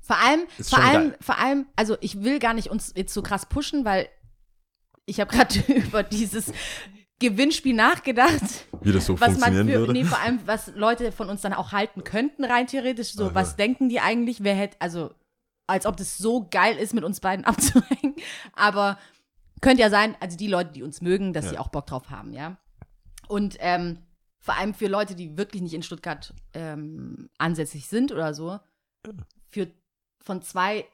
Vor 0.00 0.16
allem, 0.16 0.40
vor 0.62 0.78
allem, 0.78 1.08
geil. 1.10 1.18
vor 1.20 1.38
allem, 1.38 1.66
also 1.76 1.96
ich 2.00 2.22
will 2.22 2.38
gar 2.38 2.54
nicht 2.54 2.70
uns 2.70 2.92
jetzt 2.96 3.12
so 3.12 3.20
krass 3.22 3.44
pushen, 3.46 3.84
weil 3.84 4.08
ich 5.04 5.20
habe 5.20 5.30
gerade 5.30 5.58
über 5.72 6.02
dieses 6.02 6.52
Gewinnspiel 7.20 7.74
nachgedacht. 7.74 8.42
Wie 8.82 8.92
das 8.92 9.06
so 9.06 9.14
was 9.20 9.30
man 9.38 9.52
funktionieren 9.52 9.68
für, 9.68 9.78
würde. 9.80 9.92
nee, 9.92 10.04
vor 10.04 10.20
allem, 10.20 10.40
was 10.46 10.68
Leute 10.74 11.10
von 11.12 11.28
uns 11.28 11.40
dann 11.40 11.52
auch 11.52 11.72
halten 11.72 12.04
könnten, 12.04 12.44
rein 12.44 12.66
theoretisch. 12.66 13.12
So, 13.12 13.26
Aha. 13.26 13.34
was 13.34 13.56
denken 13.56 13.88
die 13.88 14.00
eigentlich? 14.00 14.44
Wer 14.44 14.54
hätte, 14.54 14.76
also, 14.80 15.12
als 15.66 15.84
ob 15.86 15.96
das 15.96 16.16
so 16.18 16.46
geil 16.50 16.76
ist, 16.76 16.94
mit 16.94 17.04
uns 17.04 17.20
beiden 17.20 17.44
abzuhängen. 17.44 18.14
Aber 18.52 18.98
könnte 19.60 19.82
ja 19.82 19.90
sein, 19.90 20.14
also 20.20 20.36
die 20.36 20.46
Leute, 20.46 20.70
die 20.72 20.82
uns 20.82 21.00
mögen, 21.00 21.32
dass 21.32 21.46
Ja. 21.46 21.50
sie 21.50 21.58
auch 21.58 21.68
Bock 21.68 21.86
drauf 21.86 22.10
haben, 22.10 22.32
ja. 22.32 22.56
Und 23.26 23.56
ähm, 23.60 23.98
vor 24.40 24.54
allem 24.56 24.72
für 24.72 24.86
Leute, 24.86 25.14
die 25.16 25.36
wirklich 25.36 25.60
nicht 25.60 25.74
in 25.74 25.82
Stuttgart 25.82 26.32
ähm, 26.54 27.28
ansässig 27.38 27.88
sind 27.88 28.12
oder 28.12 28.32
so, 28.32 28.60
für 29.50 29.68
von 30.24 30.40
zwei 30.42 30.86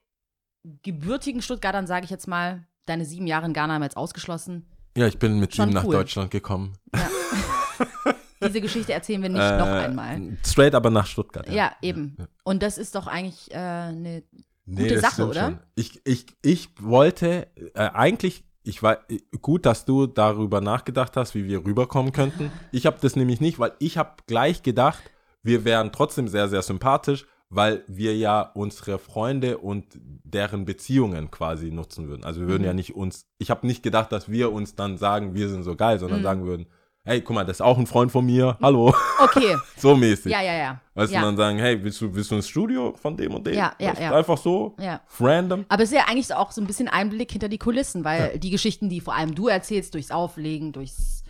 gebürtigen 0.83 1.43
Stuttgartern, 1.43 1.87
sage 1.87 2.05
ich 2.05 2.11
jetzt 2.11 2.27
mal, 2.27 2.67
deine 2.87 3.05
sieben 3.05 3.27
Jahre 3.27 3.47
in 3.47 3.53
Ghana 3.53 3.75
haben 3.75 3.83
jetzt 3.83 3.97
ausgeschlossen. 3.99 4.67
Ja, 4.97 5.07
ich 5.07 5.19
bin 5.19 5.41
mit 5.41 5.55
Schon 5.55 5.69
ihm 5.71 5.75
nach 5.75 5.85
cool. 5.85 5.93
Deutschland 5.97 6.31
gekommen. 6.31 6.75
Diese 8.43 8.61
Geschichte 8.61 8.93
erzählen 8.93 9.23
wir 9.23 9.29
nicht 9.31 9.41
Äh, 9.41 9.59
noch 9.59 9.67
einmal. 9.67 10.37
Straight 10.45 10.75
aber 10.75 10.91
nach 10.91 11.07
Stuttgart. 11.07 11.49
Ja, 11.49 11.73
eben. 11.83 12.17
Und 12.43 12.63
das 12.63 12.79
ist 12.79 12.95
doch 12.95 13.07
eigentlich 13.07 13.51
äh, 13.53 13.57
eine. 13.57 14.23
Nee, 14.67 14.83
Gute 14.89 15.01
Sache, 15.01 15.27
oder? 15.27 15.45
schon. 15.45 15.59
Ich, 15.75 16.01
ich, 16.05 16.27
ich 16.43 16.69
wollte 16.81 17.49
äh, 17.75 17.81
eigentlich, 17.93 18.45
ich 18.63 18.83
war 18.83 18.99
gut, 19.43 19.67
dass 19.67 19.85
du 19.85 20.07
darüber 20.07 20.61
nachgedacht 20.63 21.17
hast, 21.19 21.35
wie 21.35 21.45
wir 21.47 21.65
rüberkommen 21.65 22.13
könnten. 22.13 22.51
Ich 22.73 22.87
habe 22.87 22.97
das 23.01 23.15
nämlich 23.15 23.41
nicht, 23.41 23.59
weil 23.59 23.73
ich 23.79 23.99
habe 23.99 24.13
gleich 24.27 24.63
gedacht, 24.63 25.03
wir 25.43 25.65
wären 25.67 25.93
trotzdem 25.93 26.29
sehr, 26.29 26.49
sehr 26.49 26.63
sympathisch, 26.63 27.27
weil 27.51 27.85
wir 27.87 28.17
ja 28.17 28.41
unsere 28.55 28.99
Freunde 28.99 29.59
und 29.59 29.87
deren 30.25 30.65
Beziehungen 30.65 31.31
quasi 31.31 31.71
nutzen 31.71 32.09
würden. 32.09 32.25
Also 32.25 32.41
wir 32.41 32.49
würden 32.49 32.63
Mhm. 32.63 32.67
ja 32.69 32.75
nicht 32.75 32.95
uns, 32.97 33.27
ich 33.39 33.51
habe 33.51 33.67
nicht 33.67 33.83
gedacht, 33.83 34.11
dass 34.13 34.29
wir 34.29 34.53
uns 34.53 34.75
dann 34.75 34.99
sagen, 34.99 35.35
wir 35.35 35.49
sind 35.49 35.63
so 35.63 35.77
geil, 35.77 35.99
sondern 35.99 36.21
Mhm. 36.21 36.25
sagen 36.25 36.45
würden, 36.45 36.67
hey, 37.07 37.21
guck 37.21 37.35
mal, 37.37 37.45
das 37.45 37.59
ist 37.59 37.61
auch 37.61 37.77
ein 37.77 37.87
Freund 37.87 38.11
von 38.11 38.25
mir, 38.25 38.57
hallo, 38.63 38.95
Okay, 39.23 39.55
so 39.77 39.95
mäßig. 39.95 40.33
ja, 40.33 40.41
ja, 40.43 40.55
ja. 40.55 40.81
Weißt 40.95 41.13
ja. 41.13 41.21
du, 41.21 41.27
dann 41.27 41.37
sagen, 41.37 41.59
hey, 41.59 41.85
willst 41.85 42.01
du, 42.01 42.15
willst 42.15 42.31
du 42.31 42.37
ins 42.37 42.49
Studio 42.49 42.95
von 42.97 43.15
dem 43.17 43.35
und 43.35 43.47
dem? 43.47 43.55
Ja, 43.55 43.75
ja, 43.79 43.93
ja. 44.01 44.17
Einfach 44.17 44.39
so, 44.39 44.75
ja. 44.81 45.01
random. 45.21 45.67
Aber 45.69 45.83
es 45.83 45.91
ist 45.93 45.97
ja 45.97 46.07
eigentlich 46.09 46.33
auch 46.35 46.51
so 46.51 46.63
ein 46.63 46.67
bisschen 46.67 46.89
Einblick 46.89 47.31
hinter 47.31 47.49
die 47.51 47.59
Kulissen, 47.59 48.05
weil 48.05 48.39
die 48.39 48.51
Geschichten, 48.51 48.89
die 48.89 49.01
vor 49.01 49.15
allem 49.15 49.35
du 49.35 49.49
erzählst, 49.49 49.93
durchs 49.95 50.11
Auflegen, 50.11 50.73
durchs 50.73 51.25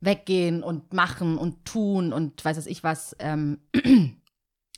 Weggehen 0.00 0.62
und 0.62 0.92
Machen 0.92 1.38
und 1.38 1.64
Tun 1.64 2.12
und 2.12 2.44
weiß 2.44 2.56
was 2.56 2.66
ich 2.66 2.82
was, 2.84 3.16
ähm, 3.20 3.58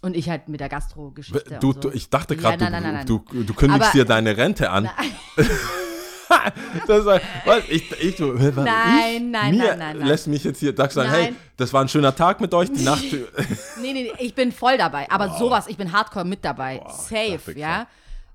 und 0.03 0.17
ich 0.17 0.29
halt 0.29 0.49
mit 0.49 0.61
der 0.61 0.69
Gastro-Geschichte. 0.69 1.59
Du, 1.61 1.73
so. 1.73 1.81
du, 1.81 1.91
ich 1.91 2.09
dachte 2.11 2.35
Ja, 2.35 2.41
gerade, 2.57 2.71
nein, 2.71 3.07
du, 3.07 3.19
du, 3.31 3.45
du 3.45 3.55
kündigst 3.55 3.89
Aber- 3.89 3.93
dir 3.93 4.05
deine 4.05 4.37
Rente 4.37 4.71
an. 4.71 4.89
das 6.87 7.05
war, 7.05 7.21
was, 7.45 7.63
ich, 7.69 7.91
ich, 8.01 8.17
du, 8.17 8.35
was, 8.35 8.55
Nein, 8.65 9.15
ich, 9.17 9.23
nein, 9.23 9.57
mir 9.57 9.65
nein, 9.65 9.79
nein, 9.79 9.99
nein. 9.99 10.07
lässt 10.07 10.27
mich 10.27 10.45
jetzt 10.45 10.61
hier 10.61 10.75
sagen, 10.77 11.11
hey, 11.11 11.25
Nein. 11.25 11.37
das 11.57 11.73
war 11.73 11.83
ein 11.83 11.89
schöner 11.89 12.15
Tag 12.15 12.41
mit 12.41 12.55
euch, 12.55 12.71
die 12.73 12.85
Nacht. 12.85 13.03
Nee, 13.83 13.93
nee, 13.93 14.03
nee, 14.05 14.13
ich 14.19 14.35
bin 14.35 14.53
voll 14.53 14.77
dabei. 14.79 15.11
Aber 15.11 15.37
sowas, 15.39 15.67
ich 15.67 15.77
bin 15.77 15.91
hardcore 15.93 16.25
mit 16.25 16.45
dabei. 16.45 16.81
Wow, 16.85 16.93
Safe, 16.93 17.53
ja. 17.57 17.87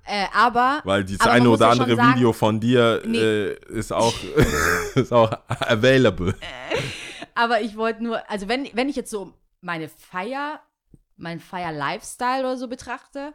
Äh, 0.03 0.25
aber. 0.33 0.81
Weil 0.83 1.03
dieses 1.03 1.25
eine 1.25 1.49
oder 1.49 1.67
ja 1.67 1.71
andere 1.71 1.95
sagen, 1.95 2.15
Video 2.15 2.33
von 2.33 2.59
dir 2.59 3.01
Nee. 3.05 3.17
äh, 3.17 3.57
ist 3.69 3.91
auch, 3.93 4.13
ist 4.95 5.11
auch 5.13 5.31
available. 5.47 6.35
Aber 7.33 7.61
ich 7.61 7.75
wollte 7.77 8.03
nur, 8.03 8.29
also 8.29 8.47
wenn, 8.47 8.67
wenn 8.73 8.89
ich 8.89 8.95
jetzt 8.95 9.09
so 9.11 9.33
meine 9.61 9.89
Feier, 9.89 10.59
mein 11.17 11.39
Feier-Lifestyle 11.39 12.41
oder 12.41 12.57
so 12.57 12.67
betrachte, 12.67 13.33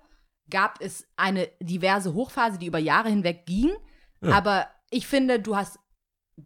gab 0.51 0.81
es 0.81 1.07
eine 1.17 1.49
diverse 1.61 2.15
Hochphase, 2.15 2.59
die 2.59 2.67
über 2.67 2.79
Jahre 2.79 3.09
hinweg 3.09 3.47
ging. 3.47 3.71
Ja. 4.21 4.33
Aber 4.33 4.67
ich 4.91 5.07
finde, 5.07 5.41
du 5.41 5.57
hast 5.57 5.79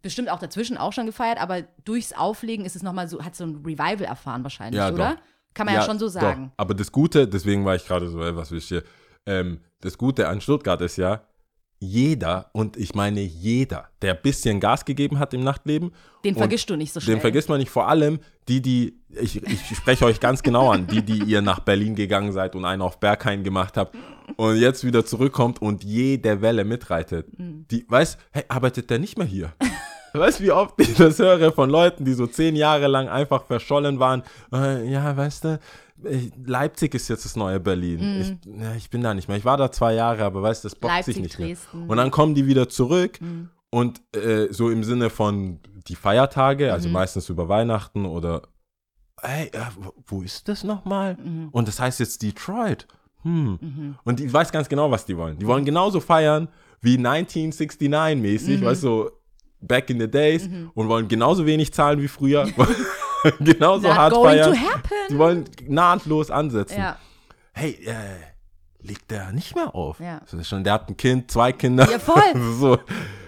bestimmt 0.02 0.28
auch 0.28 0.38
dazwischen 0.38 0.76
auch 0.76 0.92
schon 0.92 1.06
gefeiert, 1.06 1.40
aber 1.40 1.62
durchs 1.84 2.12
Auflegen 2.12 2.64
ist 2.64 2.76
es 2.76 2.82
nochmal 2.82 3.08
so, 3.08 3.24
hat 3.24 3.34
so 3.34 3.44
ein 3.44 3.56
Revival 3.64 4.02
erfahren 4.04 4.42
wahrscheinlich, 4.42 4.78
Ja, 4.78 4.92
oder? 4.92 5.14
doch. 5.14 5.22
Kann 5.54 5.66
man 5.66 5.76
ja, 5.76 5.82
schon 5.82 6.00
so 6.00 6.08
sagen. 6.08 6.48
Doch. 6.48 6.54
Aber 6.56 6.74
das 6.74 6.90
Gute, 6.90 7.28
deswegen 7.28 7.64
war 7.64 7.76
ich 7.76 7.86
gerade 7.86 8.08
so, 8.08 8.20
ey, 8.22 8.34
was 8.34 8.50
willst 8.50 8.70
du 8.72 8.76
hier? 8.80 8.84
Ähm, 9.26 9.60
das 9.80 9.96
Gute 9.96 10.28
an 10.28 10.40
Stuttgart 10.40 10.80
ist 10.80 10.96
ja, 10.96 11.22
jeder, 11.80 12.50
und 12.52 12.76
ich 12.76 12.94
meine 12.94 13.20
jeder, 13.20 13.88
der 14.02 14.14
ein 14.14 14.22
bisschen 14.22 14.60
Gas 14.60 14.84
gegeben 14.84 15.18
hat 15.18 15.34
im 15.34 15.42
Nachtleben, 15.42 15.92
Den 16.24 16.34
vergisst 16.34 16.70
du 16.70 16.76
nicht 16.76 16.92
so 16.92 17.00
schnell. 17.00 17.16
den 17.16 17.20
vergisst 17.20 17.48
man 17.48 17.58
nicht, 17.58 17.70
vor 17.70 17.88
allem 17.88 18.20
die, 18.48 18.60
die, 18.60 19.00
ich, 19.08 19.42
ich 19.42 19.76
spreche 19.76 20.04
euch 20.04 20.20
ganz 20.20 20.42
genau 20.42 20.70
an, 20.70 20.86
die, 20.86 21.02
die 21.02 21.22
ihr 21.24 21.42
nach 21.42 21.60
Berlin 21.60 21.94
gegangen 21.94 22.32
seid 22.32 22.54
und 22.54 22.64
einen 22.64 22.82
auf 22.82 23.00
Berghain 23.00 23.42
gemacht 23.44 23.76
habt 23.76 23.96
und 24.36 24.56
jetzt 24.56 24.84
wieder 24.84 25.04
zurückkommt 25.04 25.60
und 25.60 25.84
jede 25.84 26.40
Welle 26.42 26.64
mitreitet. 26.64 27.38
Mhm. 27.38 27.66
Die, 27.70 27.84
weißt, 27.88 28.18
hey, 28.32 28.44
arbeitet 28.48 28.90
der 28.90 28.98
nicht 28.98 29.18
mehr 29.18 29.26
hier? 29.26 29.52
Weißt 30.16 30.38
du, 30.38 30.44
wie 30.44 30.52
oft 30.52 30.74
ich 30.78 30.94
das 30.94 31.18
höre 31.18 31.50
von 31.50 31.68
Leuten, 31.68 32.04
die 32.04 32.12
so 32.12 32.28
zehn 32.28 32.54
Jahre 32.54 32.86
lang 32.86 33.08
einfach 33.08 33.46
verschollen 33.46 33.98
waren? 33.98 34.22
Äh, 34.52 34.88
ja, 34.88 35.16
weißt 35.16 35.42
du, 35.42 35.58
Leipzig 36.44 36.94
ist 36.94 37.08
jetzt 37.08 37.24
das 37.24 37.36
neue 37.36 37.60
Berlin. 37.60 38.00
Ich, 38.20 38.60
ja, 38.60 38.74
ich 38.74 38.90
bin 38.90 39.02
da 39.02 39.14
nicht 39.14 39.28
mehr. 39.28 39.36
Ich 39.36 39.44
war 39.44 39.56
da 39.56 39.70
zwei 39.70 39.94
Jahre, 39.94 40.24
aber 40.24 40.42
weißt 40.42 40.64
du, 40.64 40.68
das 40.68 40.74
bockt 40.74 40.92
Mhm. 40.92 40.96
Leipzig, 40.96 41.14
sich 41.14 41.22
nicht 41.22 41.38
mehr. 41.38 41.48
Dresden. 41.48 41.88
Und 41.88 41.96
dann 41.96 42.10
kommen 42.10 42.34
die 42.34 42.46
wieder 42.46 42.68
zurück 42.68 43.20
Mhm. 43.20 43.48
und 43.70 44.02
äh, 44.14 44.48
so 44.50 44.70
im 44.70 44.82
Sinne 44.84 45.08
von 45.10 45.60
die 45.86 45.94
Feiertage, 45.94 46.72
also 46.72 46.88
Mhm. 46.88 46.94
meistens 46.94 47.28
über 47.28 47.48
Weihnachten 47.48 48.06
oder 48.06 48.42
hey, 49.22 49.46
äh, 49.52 49.60
wo- 50.06 50.22
ist 50.22 50.48
das 50.48 50.64
nochmal? 50.64 51.16
Mhm. 51.16 51.48
Und 51.52 51.68
das 51.68 51.78
heißt 51.80 52.00
jetzt 52.00 52.20
Detroit. 52.22 52.86
Hm. 53.22 53.94
Und 54.04 54.20
ich 54.20 54.30
weiß 54.30 54.52
ganz 54.52 54.68
genau, 54.68 54.90
was 54.90 55.06
die 55.06 55.16
wollen. 55.16 55.38
Die 55.38 55.46
wollen 55.46 55.64
genauso 55.64 56.00
feiern 56.00 56.48
wie 56.82 56.98
1969 56.98 58.20
mäßig, 58.20 58.60
Mhm. 58.60 58.64
weißt 58.66 58.82
du, 58.82 59.10
back 59.62 59.88
in 59.88 59.98
the 59.98 60.10
days 60.10 60.46
und 60.74 60.88
wollen 60.88 61.08
genauso 61.08 61.46
wenig 61.46 61.72
zahlen 61.72 62.02
wie 62.02 62.08
früher. 62.08 62.44
genauso 63.40 63.88
Not 63.88 63.96
hart 63.96 64.12
going 64.14 64.38
feiern. 64.38 64.52
to 64.52 64.58
happen. 64.58 64.90
Die 65.10 65.18
wollen 65.18 65.44
nahtlos 65.66 66.30
ansetzen. 66.30 66.78
Ja. 66.78 66.96
Hey, 67.52 67.78
äh, 67.86 67.92
legt 68.86 69.10
der 69.10 69.32
nicht 69.32 69.54
mehr 69.54 69.74
auf? 69.74 69.98
Ja. 70.00 70.20
Schon, 70.42 70.64
der 70.64 70.74
hat 70.74 70.88
ein 70.88 70.96
Kind, 70.96 71.30
zwei 71.30 71.52
Kinder. 71.52 71.88
Ja, 71.90 71.98
voll. 71.98 72.22
so. 72.58 72.78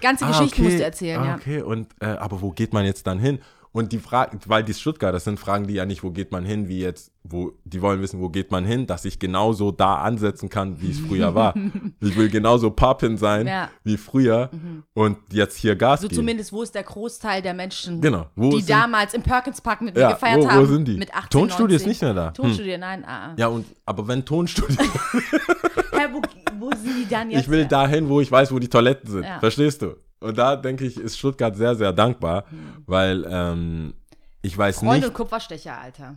Ganze 0.01 0.25
Ah, 0.27 0.29
Geschichten 0.29 0.55
okay. 0.61 0.63
musst 0.63 0.79
du 0.79 0.85
erzählen, 0.85 1.21
ah, 1.21 1.27
ja. 1.27 1.35
Okay, 1.37 1.63
und 1.63 1.89
äh, 2.01 2.07
aber 2.07 2.41
wo 2.43 2.51
geht 2.51 2.73
man 2.73 2.85
jetzt 2.85 3.07
dann 3.07 3.19
hin? 3.19 3.41
Und 3.77 3.93
die 3.93 3.99
Frage, 3.99 4.39
weil 4.47 4.65
die 4.65 4.73
Stuttgart, 4.73 5.15
das 5.15 5.25
sind 5.25 5.39
Fragen, 5.39 5.67
die 5.67 5.75
ja 5.75 5.85
nicht, 5.85 6.03
wo 6.03 6.11
geht 6.11 6.33
man 6.33 6.47
hin, 6.47 6.67
wie 6.67 6.81
jetzt, 6.81 7.13
wo, 7.25 7.53
die 7.65 7.83
wollen 7.83 8.01
wissen, 8.01 8.21
wo 8.21 8.31
geht 8.31 8.51
man 8.51 8.65
hin, 8.65 8.87
dass 8.87 9.05
ich 9.05 9.19
genauso 9.19 9.71
da 9.71 9.97
ansetzen 9.97 10.49
kann, 10.49 10.81
wie 10.81 10.93
es 10.93 10.99
früher 10.99 11.35
war. 11.35 11.55
ich 12.01 12.17
will 12.17 12.31
genauso 12.31 12.71
Pappin 12.71 13.19
sein 13.19 13.47
Ja. 13.47 13.69
wie 13.85 13.99
früher 13.99 14.49
und 14.95 15.19
jetzt 15.31 15.59
hier 15.59 15.77
Gas 15.77 16.01
So 16.01 16.09
geben. 16.09 16.21
zumindest, 16.21 16.55
wo 16.55 16.63
ist 16.63 16.75
der 16.75 16.85
Großteil 16.85 17.43
der 17.43 17.53
Menschen, 17.53 18.01
Genau. 18.01 18.31
Wo 18.35 18.49
die 18.49 18.63
sind, 18.63 18.71
damals 18.71 19.13
im 19.13 19.21
Perkins 19.23 19.61
Park 19.61 19.83
mit 19.83 19.95
mir 19.95 20.01
ja, 20.01 20.13
gefeiert 20.13 20.39
wo, 20.39 20.49
haben? 20.49 20.63
wo 20.63 20.73
sind 20.73 20.89
die? 20.89 20.97
Mit 20.97 21.15
18, 21.15 21.29
Tonstudio 21.29 21.77
ist 21.77 21.83
19. 21.87 21.89
nicht 21.91 22.03
mehr 22.03 22.15
da. 22.15 22.27
Hm. 22.29 22.33
Tonstudio, 22.35 22.79
nein, 22.79 23.05
ah, 23.05 23.27
ah. 23.27 23.35
Ja, 23.37 23.49
und, 23.49 23.67
aber 23.85 24.09
wenn 24.09 24.25
Tonstudio, 24.25 24.75
Hä, 25.93 26.09
wo, 26.13 26.23
wo 26.59 26.71
sind 26.71 26.97
die 26.99 27.09
dann 27.11 27.31
jetzt? 27.31 27.43
ich 27.43 27.51
will 27.51 27.67
dahin, 27.67 28.09
wo 28.09 28.23
ich 28.23 28.33
weiß, 28.33 28.53
wo 28.53 28.59
die 28.59 28.69
Toiletten 28.69 29.11
sind. 29.11 29.25
Ja. 29.25 29.39
Verstehst 29.39 29.83
du? 29.83 29.97
Und 30.27 30.37
da 30.39 30.57
denke 30.57 30.85
ich, 30.85 30.97
ist 30.99 31.19
Stuttgart 31.19 31.57
sehr, 31.57 31.75
sehr 31.75 31.93
dankbar, 31.93 32.45
Hm. 32.51 32.83
weil 32.87 33.27
ähm, 33.29 33.95
ich 34.43 34.57
weiß 34.57 34.79
Freunde 34.81 34.95
nicht, 34.97 35.07
und 35.09 35.15
Kupferstecher, 35.15 35.79
Alter. 35.79 36.17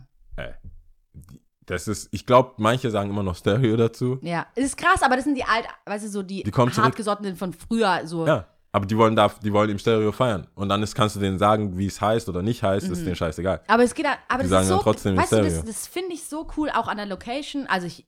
das 1.66 1.86
ist, 1.88 2.08
ich 2.10 2.26
glaube, 2.26 2.54
manche 2.58 2.90
sagen 2.90 3.10
immer 3.10 3.22
noch 3.22 3.36
Stereo 3.36 3.76
dazu. 3.76 4.18
Ja, 4.22 4.46
es 4.56 4.64
ist 4.66 4.76
krass, 4.76 5.02
aber 5.02 5.16
das 5.16 5.24
sind 5.24 5.36
die 5.36 5.44
alt, 5.44 5.66
weißt 5.86 6.04
du, 6.04 6.08
so 6.08 6.22
die, 6.22 6.42
Die 6.42 6.50
hartgesottenen 6.52 7.36
von 7.36 7.52
früher, 7.52 8.00
so. 8.06 8.26
Ja, 8.26 8.46
aber 8.72 8.86
die 8.86 8.96
wollen 8.96 9.14
da, 9.14 9.28
die 9.42 9.52
wollen 9.52 9.70
im 9.70 9.78
Stereo 9.78 10.10
feiern. 10.12 10.46
Und 10.54 10.68
dann 10.68 10.82
ist, 10.82 10.94
kannst 10.94 11.16
du 11.16 11.20
denen 11.20 11.38
sagen, 11.38 11.76
wie 11.78 11.86
es 11.86 12.00
heißt 12.00 12.28
oder 12.28 12.42
nicht 12.42 12.62
heißt, 12.62 12.86
Mhm. 12.86 12.92
ist 12.92 13.04
denen 13.04 13.16
scheißegal. 13.16 13.60
Aber 13.68 13.84
es 13.84 13.94
geht, 13.94 14.06
da- 14.06 14.16
aber 14.28 14.42
Die 14.42 14.48
das 14.48 14.50
sagen 14.50 14.62
ist 14.64 14.68
dann 14.70 14.78
so, 14.78 14.82
trotzdem 14.82 15.16
weißt 15.16 15.32
du, 15.32 15.36
das, 15.36 15.46
Stereo. 15.46 15.66
das 15.66 15.86
finde 15.86 16.14
ich 16.14 16.24
so 16.24 16.46
cool, 16.56 16.70
auch 16.70 16.88
an 16.88 16.96
der 16.96 17.06
Location. 17.06 17.66
Also 17.68 17.86
ich 17.86 18.06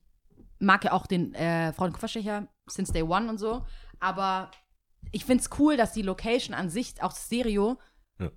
mag 0.59 0.83
ja 0.83 0.91
auch 0.93 1.05
den 1.07 1.33
äh, 1.35 1.71
Freund 1.73 1.93
Kupferstecher 1.93 2.47
since 2.67 2.91
day 2.91 3.03
one 3.03 3.29
und 3.29 3.37
so, 3.39 3.65
aber 3.99 4.49
ich 5.13 5.23
finde 5.25 5.41
es 5.43 5.49
cool, 5.59 5.77
dass 5.77 5.93
die 5.93 6.01
Location 6.01 6.53
an 6.53 6.69
sich, 6.69 7.01
auch 7.01 7.13
das 7.13 7.25
Stereo, 7.27 7.77
Ja. 8.19 8.29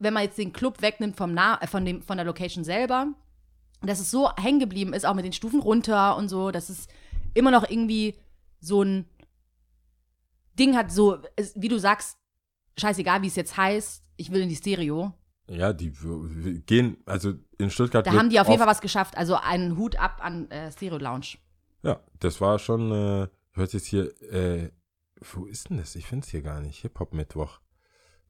wenn 0.00 0.14
man 0.14 0.24
jetzt 0.24 0.38
den 0.38 0.52
Club 0.52 0.82
wegnimmt 0.82 1.16
vom 1.16 1.32
nah, 1.34 1.60
äh, 1.60 1.66
von, 1.68 1.84
dem, 1.84 2.02
von 2.02 2.16
der 2.16 2.26
Location 2.26 2.64
selber, 2.64 3.12
dass 3.82 4.00
es 4.00 4.10
so 4.10 4.30
hängen 4.36 4.58
geblieben 4.58 4.92
ist, 4.92 5.06
auch 5.06 5.14
mit 5.14 5.24
den 5.24 5.32
Stufen 5.32 5.60
runter 5.60 6.16
und 6.16 6.28
so, 6.28 6.50
dass 6.50 6.68
es 6.68 6.88
immer 7.34 7.50
noch 7.52 7.68
irgendwie 7.68 8.16
so 8.58 8.82
ein 8.82 9.04
Ding 10.58 10.76
hat, 10.76 10.90
so, 10.90 11.18
wie 11.54 11.68
du 11.68 11.78
sagst, 11.78 12.18
scheißegal, 12.78 13.22
wie 13.22 13.28
es 13.28 13.36
jetzt 13.36 13.56
heißt, 13.56 14.02
ich 14.16 14.32
will 14.32 14.40
in 14.40 14.48
die 14.48 14.56
Stereo. 14.56 15.12
Ja, 15.48 15.72
die 15.72 15.92
gehen, 16.66 16.96
also 17.06 17.34
in 17.58 17.70
Stuttgart. 17.70 18.06
Da 18.06 18.12
haben 18.12 18.28
die 18.30 18.40
auf 18.40 18.48
jeden 18.48 18.58
Fall 18.58 18.66
was 18.68 18.80
geschafft. 18.80 19.16
Also 19.16 19.36
einen 19.36 19.76
Hut 19.78 19.96
ab 19.96 20.18
an 20.22 20.50
äh, 20.50 20.70
Stereo 20.72 20.98
Lounge. 20.98 21.38
Ja, 21.82 22.00
das 22.18 22.40
war 22.40 22.58
schon, 22.58 22.90
äh, 22.90 23.28
hört 23.52 23.72
jetzt 23.72 23.86
hier, 23.86 24.10
äh, 24.32 24.70
wo 25.20 25.46
ist 25.46 25.70
denn 25.70 25.78
das? 25.78 25.96
Ich 25.96 26.06
finde 26.06 26.24
es 26.24 26.30
hier 26.30 26.42
gar 26.42 26.60
nicht. 26.60 26.80
Hip-Hop-Mittwoch. 26.82 27.60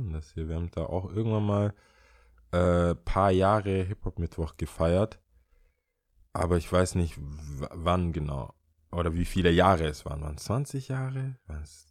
denn 0.06 0.12
das 0.12 0.32
hier? 0.32 0.48
Wir 0.48 0.56
haben 0.56 0.70
da 0.70 0.86
auch 0.86 1.10
irgendwann 1.10 1.46
mal 1.46 1.74
äh, 2.52 2.94
paar 2.94 3.30
Jahre 3.30 3.82
Hip-Hop-Mittwoch 3.84 4.56
gefeiert. 4.56 5.20
Aber 6.32 6.56
ich 6.56 6.70
weiß 6.72 6.94
nicht, 6.94 7.14
wann 7.18 8.12
genau. 8.12 8.54
oder 8.92 9.14
wie 9.14 9.24
viele 9.24 9.50
Jahre 9.50 9.86
es 9.86 10.04
waren. 10.04 10.22
Waren 10.22 10.36
es 10.36 10.44
20 10.44 10.88
Jahre? 10.88 11.36
Waren 11.46 11.62
es 11.62 11.86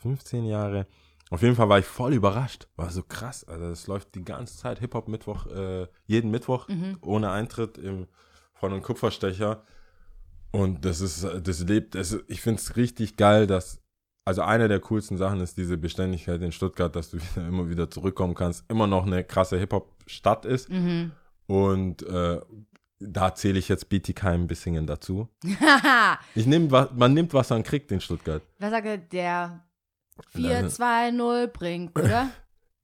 15 0.00 0.44
Jahre? 0.44 0.86
Auf 1.30 1.42
jeden 1.42 1.56
Fall 1.56 1.68
war 1.68 1.78
ich 1.78 1.84
voll 1.84 2.14
überrascht. 2.14 2.68
War 2.76 2.90
so 2.90 3.02
krass. 3.02 3.44
Also 3.44 3.66
es 3.66 3.86
läuft 3.86 4.14
die 4.14 4.24
ganze 4.24 4.56
Zeit 4.56 4.78
Hip-Hop-Mittwoch, 4.78 5.46
äh, 5.46 5.86
jeden 6.06 6.30
Mittwoch 6.30 6.68
Mhm. 6.68 6.98
ohne 7.02 7.30
Eintritt 7.30 7.76
im, 7.76 8.06
von 8.58 8.72
einem 8.72 8.82
Kupferstecher. 8.82 9.62
Und 10.50 10.84
das 10.84 11.00
ist, 11.00 11.26
das 11.42 11.60
lebt, 11.60 11.94
das, 11.94 12.18
ich 12.26 12.40
finde 12.40 12.60
es 12.60 12.76
richtig 12.76 13.16
geil, 13.16 13.46
dass, 13.46 13.80
also 14.24 14.42
eine 14.42 14.68
der 14.68 14.80
coolsten 14.80 15.18
Sachen 15.18 15.40
ist 15.40 15.56
diese 15.56 15.76
Beständigkeit 15.76 16.40
in 16.42 16.52
Stuttgart, 16.52 16.94
dass 16.94 17.10
du 17.10 17.18
wieder, 17.36 17.46
immer 17.46 17.68
wieder 17.68 17.90
zurückkommen 17.90 18.34
kannst, 18.34 18.68
immer 18.70 18.86
noch 18.86 19.06
eine 19.06 19.24
krasse 19.24 19.58
Hip-Hop-Stadt 19.58 20.44
ist. 20.46 20.70
Mhm. 20.70 21.12
Und 21.46 22.02
äh, 22.02 22.40
da 23.00 23.34
zähle 23.34 23.58
ich 23.58 23.68
jetzt 23.68 23.88
Bietigheim, 23.88 24.46
Bissingen 24.46 24.86
dazu. 24.86 25.28
Haha. 25.60 26.18
Ich 26.34 26.46
nehm, 26.46 26.68
man 26.68 27.14
nimmt, 27.14 27.32
was 27.34 27.50
man 27.50 27.62
kriegt 27.62 27.92
in 27.92 28.00
Stuttgart. 28.00 28.42
Was 28.58 28.70
sagt 28.70 28.86
er? 28.86 28.98
Der 28.98 29.64
Nein. 30.34 30.68
4-2-0 30.68 31.46
bringt, 31.48 31.98
oder? 31.98 32.30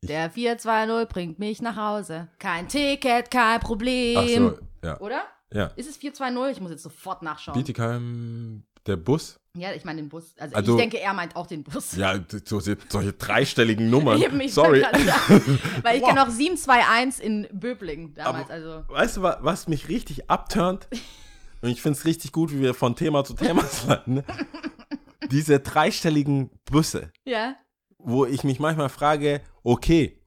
Der 0.02 0.30
4-2-0 0.30 1.06
bringt 1.06 1.38
mich 1.38 1.62
nach 1.62 1.76
Hause. 1.76 2.28
Kein 2.38 2.68
Ticket, 2.68 3.30
kein 3.30 3.60
Problem. 3.60 4.18
Ach 4.18 4.28
so, 4.28 4.58
ja. 4.84 5.00
Oder? 5.00 5.22
Ja. 5.54 5.66
Ist 5.76 5.88
es 5.88 5.98
4-2-0? 6.00 6.50
Ich 6.50 6.60
muss 6.60 6.70
jetzt 6.70 6.82
sofort 6.82 7.22
nachschauen. 7.22 7.56
Bietigheim, 7.56 8.64
der 8.86 8.96
Bus. 8.96 9.38
Ja, 9.56 9.72
ich 9.72 9.84
meine 9.84 10.02
den 10.02 10.08
Bus. 10.08 10.34
Also, 10.38 10.54
Also- 10.56 10.72
ich 10.74 10.80
denke, 10.80 10.98
er 11.00 11.14
meint 11.14 11.36
auch 11.36 11.46
den 11.46 11.62
Bus. 11.62 11.94
Ja, 11.96 12.18
so, 12.44 12.58
solche 12.60 13.12
dreistelligen 13.12 13.88
Nummern. 13.88 14.20
Eben, 14.22 14.40
ich 14.40 14.52
Sorry. 14.52 14.80
sagen, 14.80 14.98
Weil 15.82 15.96
ich 15.96 16.02
Wow. 16.02 16.08
kenne 16.08 16.22
auch 16.24 16.28
7-2-1 16.28 17.20
in 17.20 17.46
Böblingen 17.52 18.12
damals. 18.14 18.44
Aber- 18.46 18.52
also. 18.52 18.84
Weißt 18.88 19.16
du, 19.16 19.22
wa- 19.22 19.38
was 19.42 19.68
mich 19.68 19.88
richtig 19.88 20.28
abturnt? 20.28 20.88
Und 21.62 21.70
ich 21.70 21.80
finde 21.80 21.98
es 21.98 22.04
richtig 22.04 22.32
gut, 22.32 22.52
wie 22.52 22.60
wir 22.60 22.74
von 22.74 22.94
Thema 22.96 23.24
zu 23.24 23.32
Thema 23.34 23.62
sliden. 23.64 24.14
ne? 24.16 24.24
Diese 25.30 25.58
dreistelligen 25.60 26.50
Busse, 26.66 27.10
Ja. 27.24 27.56
wo 27.98 28.26
ich 28.26 28.44
mich 28.44 28.60
manchmal 28.60 28.90
frage, 28.90 29.40
okay, 29.62 30.20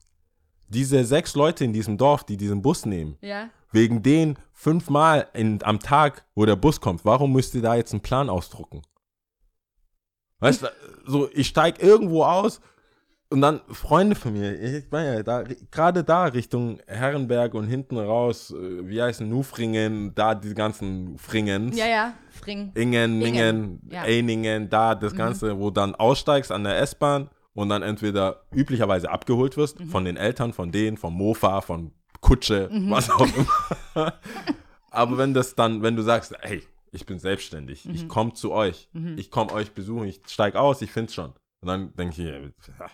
diese 0.70 1.06
sechs 1.06 1.36
Leute 1.36 1.64
in 1.64 1.74
diesem 1.74 1.98
Dorf, 1.98 2.24
die 2.26 2.38
diesen 2.38 2.62
Bus 2.64 2.86
nehmen, 2.88 3.18
Ja. 3.22 3.50
Wegen 3.72 4.04
denen 4.04 4.38
fünfmal 4.54 5.28
in, 5.34 5.62
am 5.64 5.80
Tag, 5.80 6.26
wo 6.36 6.46
der 6.46 6.56
Bus 6.56 6.82
kommt, 6.82 7.06
warum 7.06 7.34
müsst 7.34 7.54
ihr 7.56 7.62
da 7.62 7.76
jetzt 7.76 7.94
einen 7.94 8.02
Plan 8.02 8.30
ausdrucken? 8.30 8.82
Weißt 10.40 10.64
du, 10.64 10.68
so, 11.06 11.30
ich 11.34 11.48
steig 11.48 11.82
irgendwo 11.82 12.24
aus 12.24 12.62
und 13.30 13.42
dann 13.42 13.62
Freunde 13.70 14.16
von 14.16 14.34
mir, 14.34 14.60
ich 14.62 14.86
ja 14.92 15.22
da, 15.22 15.44
gerade 15.72 16.04
da 16.04 16.26
Richtung 16.26 16.80
Herrenberg 16.88 17.56
und 17.56 17.68
hinten 17.68 17.98
raus, 17.98 18.52
äh, 18.52 18.88
wie 18.88 19.02
heißen 19.02 19.28
Nufringen, 19.28 20.14
da 20.16 20.34
die 20.34 20.54
ganzen 20.54 21.18
Fringens. 21.18 21.78
Ja, 21.78 21.88
ja. 21.88 22.14
Fring. 22.30 22.72
Ingen, 22.76 23.18
Ningen, 23.18 23.36
Ingen, 23.36 23.90
ja. 23.92 24.02
Mhm. 24.02 24.06
Einingen, 24.08 24.70
da 24.70 24.96
das 24.96 25.16
Ganze, 25.16 25.60
wo 25.60 25.72
dann 25.72 25.96
aussteigst 25.96 26.52
an 26.52 26.64
der 26.64 26.80
S-Bahn 26.80 27.30
und 27.54 27.70
dann 27.70 27.82
entweder 27.82 28.44
üblicherweise 28.54 29.10
abgeholt 29.10 29.58
wirst 29.58 29.80
Mhm. 29.80 29.90
von 29.90 30.06
den 30.06 30.16
Eltern, 30.16 30.54
von 30.54 30.72
denen, 30.72 30.96
vom 30.96 31.14
Mofa, 31.14 31.62
von 31.62 31.92
Kutsche, 32.22 32.70
Mhm. 32.72 32.90
was 32.92 33.10
auch 33.10 33.28
immer. 33.36 34.14
Aber 34.92 35.18
wenn 35.18 35.34
das 35.34 35.56
dann, 35.56 35.82
wenn 35.84 35.96
du 35.96 36.02
sagst, 36.04 36.34
hey, 36.42 36.64
ich 36.92 37.06
bin 37.06 37.20
selbstständig, 37.20 37.86
Mhm. 37.86 37.94
ich 37.96 38.08
komme 38.08 38.34
zu 38.34 38.52
euch, 38.52 38.90
ich 39.18 39.30
komme 39.32 39.52
euch 39.52 39.72
besuchen, 39.74 40.08
ich 40.08 40.22
steig 40.28 40.56
aus, 40.56 40.82
ich 40.82 40.92
find's 40.92 41.14
schon. 41.14 41.32
Und 41.62 41.68
dann 41.68 41.94
denke 41.96 42.22
ich, 42.22 42.28
ja, 42.28 42.88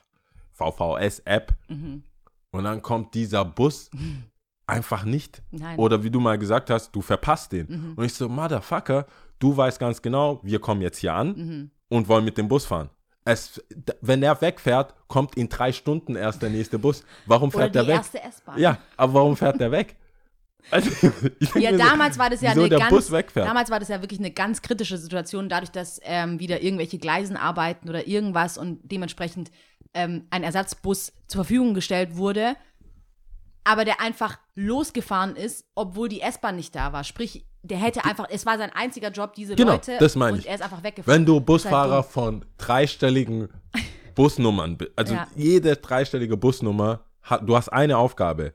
VVS-App. 0.53 1.53
Mhm. 1.69 2.03
Und 2.51 2.63
dann 2.63 2.81
kommt 2.81 3.13
dieser 3.13 3.43
Bus 3.45 3.89
einfach 4.67 5.03
nicht. 5.03 5.41
Nein. 5.51 5.77
Oder 5.79 6.03
wie 6.03 6.09
du 6.11 6.19
mal 6.19 6.37
gesagt 6.37 6.69
hast, 6.69 6.91
du 6.95 7.01
verpasst 7.01 7.51
den. 7.51 7.93
Und 7.95 8.03
ich 8.03 8.13
so, 8.13 8.29
Motherfucker, 8.29 9.05
du 9.39 9.55
weißt 9.55 9.79
ganz 9.79 10.01
genau, 10.01 10.39
wir 10.43 10.59
kommen 10.59 10.81
jetzt 10.81 10.99
hier 10.99 11.13
an 11.13 11.27
Mhm. 11.35 11.71
und 11.89 12.07
wollen 12.07 12.25
mit 12.25 12.37
dem 12.37 12.47
Bus 12.47 12.65
fahren. 12.65 12.89
Es, 13.25 13.61
wenn 14.01 14.21
er 14.21 14.41
wegfährt, 14.41 14.95
kommt 15.07 15.35
in 15.35 15.47
drei 15.47 15.71
Stunden 15.71 16.15
erst 16.15 16.41
der 16.41 16.49
nächste 16.49 16.77
Bus. 16.77 17.05
Warum 17.25 17.49
Oder 17.49 17.59
fährt 17.59 17.75
die 17.75 17.79
der 17.79 17.87
weg? 17.87 17.95
erste 17.95 18.21
S-Bahn. 18.21 18.59
Ja, 18.59 18.77
aber 18.97 19.13
warum 19.13 19.37
fährt 19.37 19.59
der 19.59 19.71
weg? 19.71 19.95
Also, 20.71 20.89
Ja, 21.55 21.71
mir 21.71 21.77
so, 21.77 21.83
damals 21.83 22.17
war 22.17 22.29
das 22.29 22.41
ja 22.41 22.51
eine 22.51 22.69
ganz, 22.69 23.09
damals 23.33 23.69
war 23.69 23.79
das 23.79 23.89
ja 23.89 24.01
wirklich 24.01 24.19
eine 24.19 24.31
ganz 24.31 24.61
kritische 24.61 24.97
Situation, 24.97 25.49
dadurch, 25.49 25.71
dass 25.71 25.99
ähm, 26.03 26.39
wieder 26.39 26.61
irgendwelche 26.61 26.97
Gleisen 26.97 27.37
arbeiten 27.37 27.89
oder 27.89 28.07
irgendwas 28.07 28.57
und 28.57 28.79
dementsprechend 28.83 29.51
ähm, 29.93 30.25
ein 30.29 30.43
Ersatzbus 30.43 31.13
zur 31.27 31.43
Verfügung 31.43 31.73
gestellt 31.73 32.15
wurde, 32.15 32.55
aber 33.63 33.85
der 33.85 34.01
einfach 34.01 34.39
losgefahren 34.55 35.35
ist, 35.35 35.65
obwohl 35.75 36.09
die 36.09 36.21
S-Bahn 36.21 36.55
nicht 36.55 36.75
da 36.75 36.93
war. 36.93 37.03
Sprich, 37.03 37.45
der 37.63 37.77
hätte 37.77 38.03
einfach, 38.05 38.27
es 38.29 38.45
war 38.45 38.57
sein 38.57 38.71
einziger 38.73 39.09
Job, 39.09 39.33
diese 39.33 39.55
Genau, 39.55 39.73
Leute 39.73 39.97
das 39.99 40.15
meine 40.15 40.33
und 40.33 40.39
ich. 40.39 40.47
er 40.49 40.55
ist 40.55 40.61
einfach 40.61 40.83
weggefahren. 40.83 41.19
Wenn 41.21 41.25
du 41.25 41.35
halt 41.35 41.45
Busfahrer 41.45 42.01
dumm. 42.01 42.11
von 42.11 42.45
dreistelligen 42.57 43.49
Busnummern 44.15 44.77
bist, 44.77 44.91
also 44.95 45.13
Ja. 45.15 45.27
jede 45.35 45.75
dreistellige 45.77 46.37
Busnummer, 46.37 47.01
hat, 47.21 47.47
du 47.47 47.55
hast 47.55 47.69
eine 47.69 47.97
Aufgabe, 47.97 48.53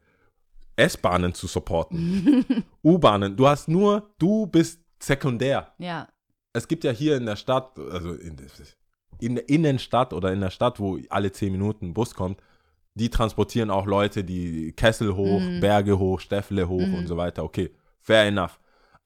S-Bahnen 0.76 1.34
zu 1.34 1.46
supporten, 1.46 2.44
U-Bahnen, 2.84 3.36
du 3.36 3.48
hast 3.48 3.68
nur, 3.68 4.10
du 4.18 4.46
bist 4.46 4.80
sekundär. 5.00 5.72
Ja, 5.78 6.06
Es 6.52 6.68
gibt 6.68 6.84
ja 6.84 6.90
hier 6.92 7.16
in 7.16 7.26
der 7.26 7.36
Stadt, 7.36 7.78
also 7.78 8.12
in, 8.14 8.36
in 9.20 9.34
der 9.36 9.48
Innenstadt 9.48 10.12
oder 10.12 10.32
in 10.32 10.40
der 10.40 10.50
Stadt, 10.50 10.78
wo 10.80 10.98
alle 11.08 11.32
zehn 11.32 11.52
Minuten 11.52 11.86
ein 11.86 11.94
Bus 11.94 12.14
kommt, 12.14 12.40
die 12.94 13.08
transportieren 13.10 13.70
auch 13.70 13.86
Leute, 13.86 14.22
die 14.24 14.72
Kessel 14.72 15.14
hoch, 15.16 15.40
Mhm. 15.40 15.60
Berge 15.60 15.98
hoch, 15.98 16.20
Stäffle 16.20 16.68
hoch 16.68 16.82
und 16.92 17.06
so 17.06 17.16
weiter. 17.16 17.44
Okay, 17.44 17.70
fair 18.00 18.24
enough. 18.26 18.58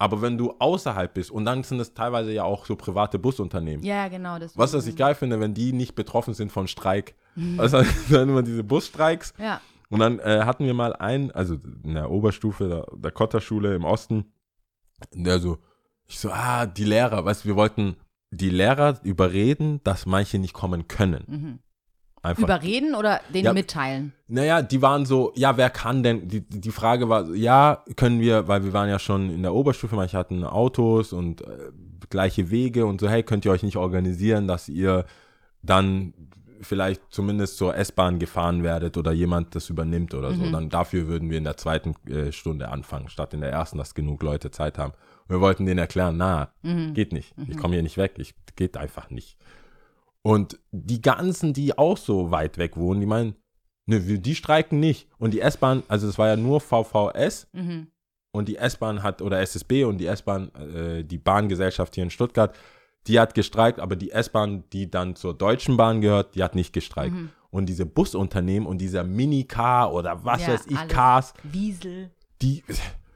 Aber 0.03 0.21
wenn 0.21 0.37
du 0.37 0.53
außerhalb 0.59 1.15
bist, 1.15 1.31
und 1.31 1.45
dann 1.45 1.63
sind 1.63 1.79
es 1.79 1.95
teilweise 1.95 2.33
ja 2.33 2.43
auch 2.43 2.67
so 2.67 2.75
private 2.75 3.21
Busunternehmen. 3.21 3.85
ja, 3.87 4.09
genau. 4.09 4.37
Das 4.37 4.59
Was 4.59 4.73
was 4.73 4.89
ich 4.89 4.97
geil 4.97 5.15
finde, 5.15 5.39
wenn 5.39 5.55
die 5.55 5.73
nicht 5.73 5.95
betroffen 5.95 6.35
sind 6.35 6.51
von 6.51 6.67
Streik. 6.67 7.15
Also 7.57 7.85
dann 8.11 8.29
immer 8.29 8.43
diese 8.43 8.65
Busstreiks. 8.65 9.33
Ja, 9.39 9.61
Und 9.91 10.01
dann 10.01 10.19
äh, 10.19 10.43
hatten 10.45 10.67
wir 10.67 10.75
mal 10.75 10.93
einen, 10.97 11.31
also 11.31 11.57
in 11.85 11.95
der 11.95 12.11
Oberstufe 12.11 12.69
der, 12.69 12.87
der 12.97 13.13
Kotterschule 13.13 13.77
im 13.77 13.85
Osten, 13.85 14.33
der 15.15 15.39
so, 15.39 15.59
ich 16.09 16.19
so, 16.19 16.33
ah, 16.33 16.67
die 16.67 16.83
Lehrer, 16.85 17.25
weißt 17.25 17.45
du, 17.45 17.49
wir 17.51 17.57
wollten 17.57 17.95
die 18.33 18.51
Lehrer 18.51 18.99
überreden, 19.05 19.81
dass 19.85 20.05
manche 20.05 20.41
nicht 20.41 20.53
kommen 20.53 20.89
können. 20.89 21.61
Einfach. 22.23 22.45
überreden 22.45 22.95
oder 22.95 23.21
denen 23.35 23.47
Ja. 23.47 23.53
mitteilen? 23.53 24.13
Naja, 24.29 24.63
die 24.63 24.81
waren 24.81 25.05
so, 25.07 25.33
ja, 25.35 25.57
wer 25.57 25.71
kann 25.71 26.03
denn? 26.05 26.29
Die, 26.29 26.41
die 26.49 26.71
Frage 26.71 27.09
war, 27.09 27.29
ja, 27.35 27.83
können 27.97 28.21
wir, 28.21 28.47
weil 28.47 28.65
wir 28.65 28.73
waren 28.73 28.89
ja 28.89 28.99
schon 29.01 29.29
in 29.29 29.43
der 29.43 29.53
Oberstufe, 29.55 29.97
manche 29.97 30.17
hatten 30.17 30.45
Autos 30.45 31.13
und 31.13 31.43
äh, 31.43 31.71
gleiche 32.11 32.51
Wege 32.51 32.87
und 32.87 33.01
so, 33.01 33.09
hey, 33.09 33.23
könnt 33.25 33.45
ihr 33.45 33.51
euch 33.51 33.65
nicht 33.65 33.77
organisieren, 33.77 34.47
dass 34.47 34.69
ihr 34.69 35.05
dann 35.63 36.15
vielleicht 36.61 37.03
zumindest 37.11 37.57
zur 37.57 37.77
S-Bahn 37.77 38.21
gefahren 38.21 38.63
werdet 38.63 38.97
oder 38.97 39.11
jemand 39.11 39.57
das 39.57 39.69
übernimmt 39.69 40.15
oder 40.15 40.33
so. 40.33 40.49
Dann 40.49 40.69
dafür 40.69 41.09
würden 41.09 41.29
wir 41.29 41.39
in 41.39 41.43
der 41.43 41.57
zweiten 41.57 41.95
äh, 42.09 42.31
Stunde 42.31 42.69
anfangen, 42.69 43.09
statt 43.09 43.35
in 43.35 43.41
der 43.41 43.51
ersten, 43.51 43.79
dass 43.79 43.95
genug 43.97 44.23
Leute 44.23 44.53
Zeit 44.53 44.79
haben. 44.79 44.93
Und 45.27 45.31
wir 45.35 45.41
wollten 45.41 45.67
denen 45.67 45.79
erklären, 45.79 46.17
na, 46.17 46.51
geht 46.95 47.13
nicht. 47.13 47.35
Ich 47.49 47.57
komme 47.57 47.75
hier 47.75 47.83
nicht 47.83 47.97
weg. 47.97 48.13
Ich 48.19 48.35
geht 48.55 48.77
einfach 48.77 49.11
nicht. 49.11 49.37
Und 50.23 50.59
die 50.71 51.01
ganzen, 51.03 51.53
die 51.53 51.77
auch 51.77 51.97
so 51.97 52.31
weit 52.31 52.59
weg 52.59 52.77
wohnen, 52.77 53.01
die 53.01 53.07
meinen, 53.07 53.35
ne, 53.87 54.01
die 54.01 54.35
streiken 54.35 54.79
nicht. 54.81 55.09
Und 55.19 55.33
die 55.35 55.41
S-Bahn, 55.41 55.83
also 55.89 56.09
es 56.09 56.17
war 56.19 56.29
ja 56.29 56.37
nur 56.37 56.61
VVS 56.61 57.49
Mhm. 57.53 57.89
und 58.33 58.49
die 58.49 58.57
S-Bahn 58.57 59.03
hat, 59.03 59.21
oder 59.21 59.41
SSB 59.41 59.85
und 59.85 59.99
die 59.99 60.07
S-Bahn, 60.07 60.55
äh, 60.55 61.05
die 61.05 61.19
Bahngesellschaft 61.19 61.95
hier 61.95 62.05
in 62.05 62.11
Stuttgart, 62.11 62.55
die 63.09 63.19
hat 63.19 63.35
gestreikt, 63.35 63.81
aber 63.81 63.97
die 63.97 64.13
S-Bahn, 64.13 64.63
die 64.73 64.89
dann 64.89 65.17
zur 65.17 65.35
Deutschen 65.35 65.77
Bahn 65.77 66.01
gehört, 66.01 66.37
die 66.37 66.43
hat 66.45 66.55
nicht 66.55 66.73
gestreikt. 66.73 67.17
Und 67.51 67.67
diese 67.67 67.85
Busunternehmen 67.85 68.67
und 68.67 68.79
dieser 68.79 69.03
Mini-Car 69.05 69.93
oder 69.93 70.25
was 70.25 70.43
Mhm. 70.43 70.47
Ja, 70.47 70.53
weiß 70.55 70.67
ich, 70.69 70.79
alles. 70.79 70.93
Cars, 70.93 71.35
Wiesel, 71.43 72.11
die 72.41 72.63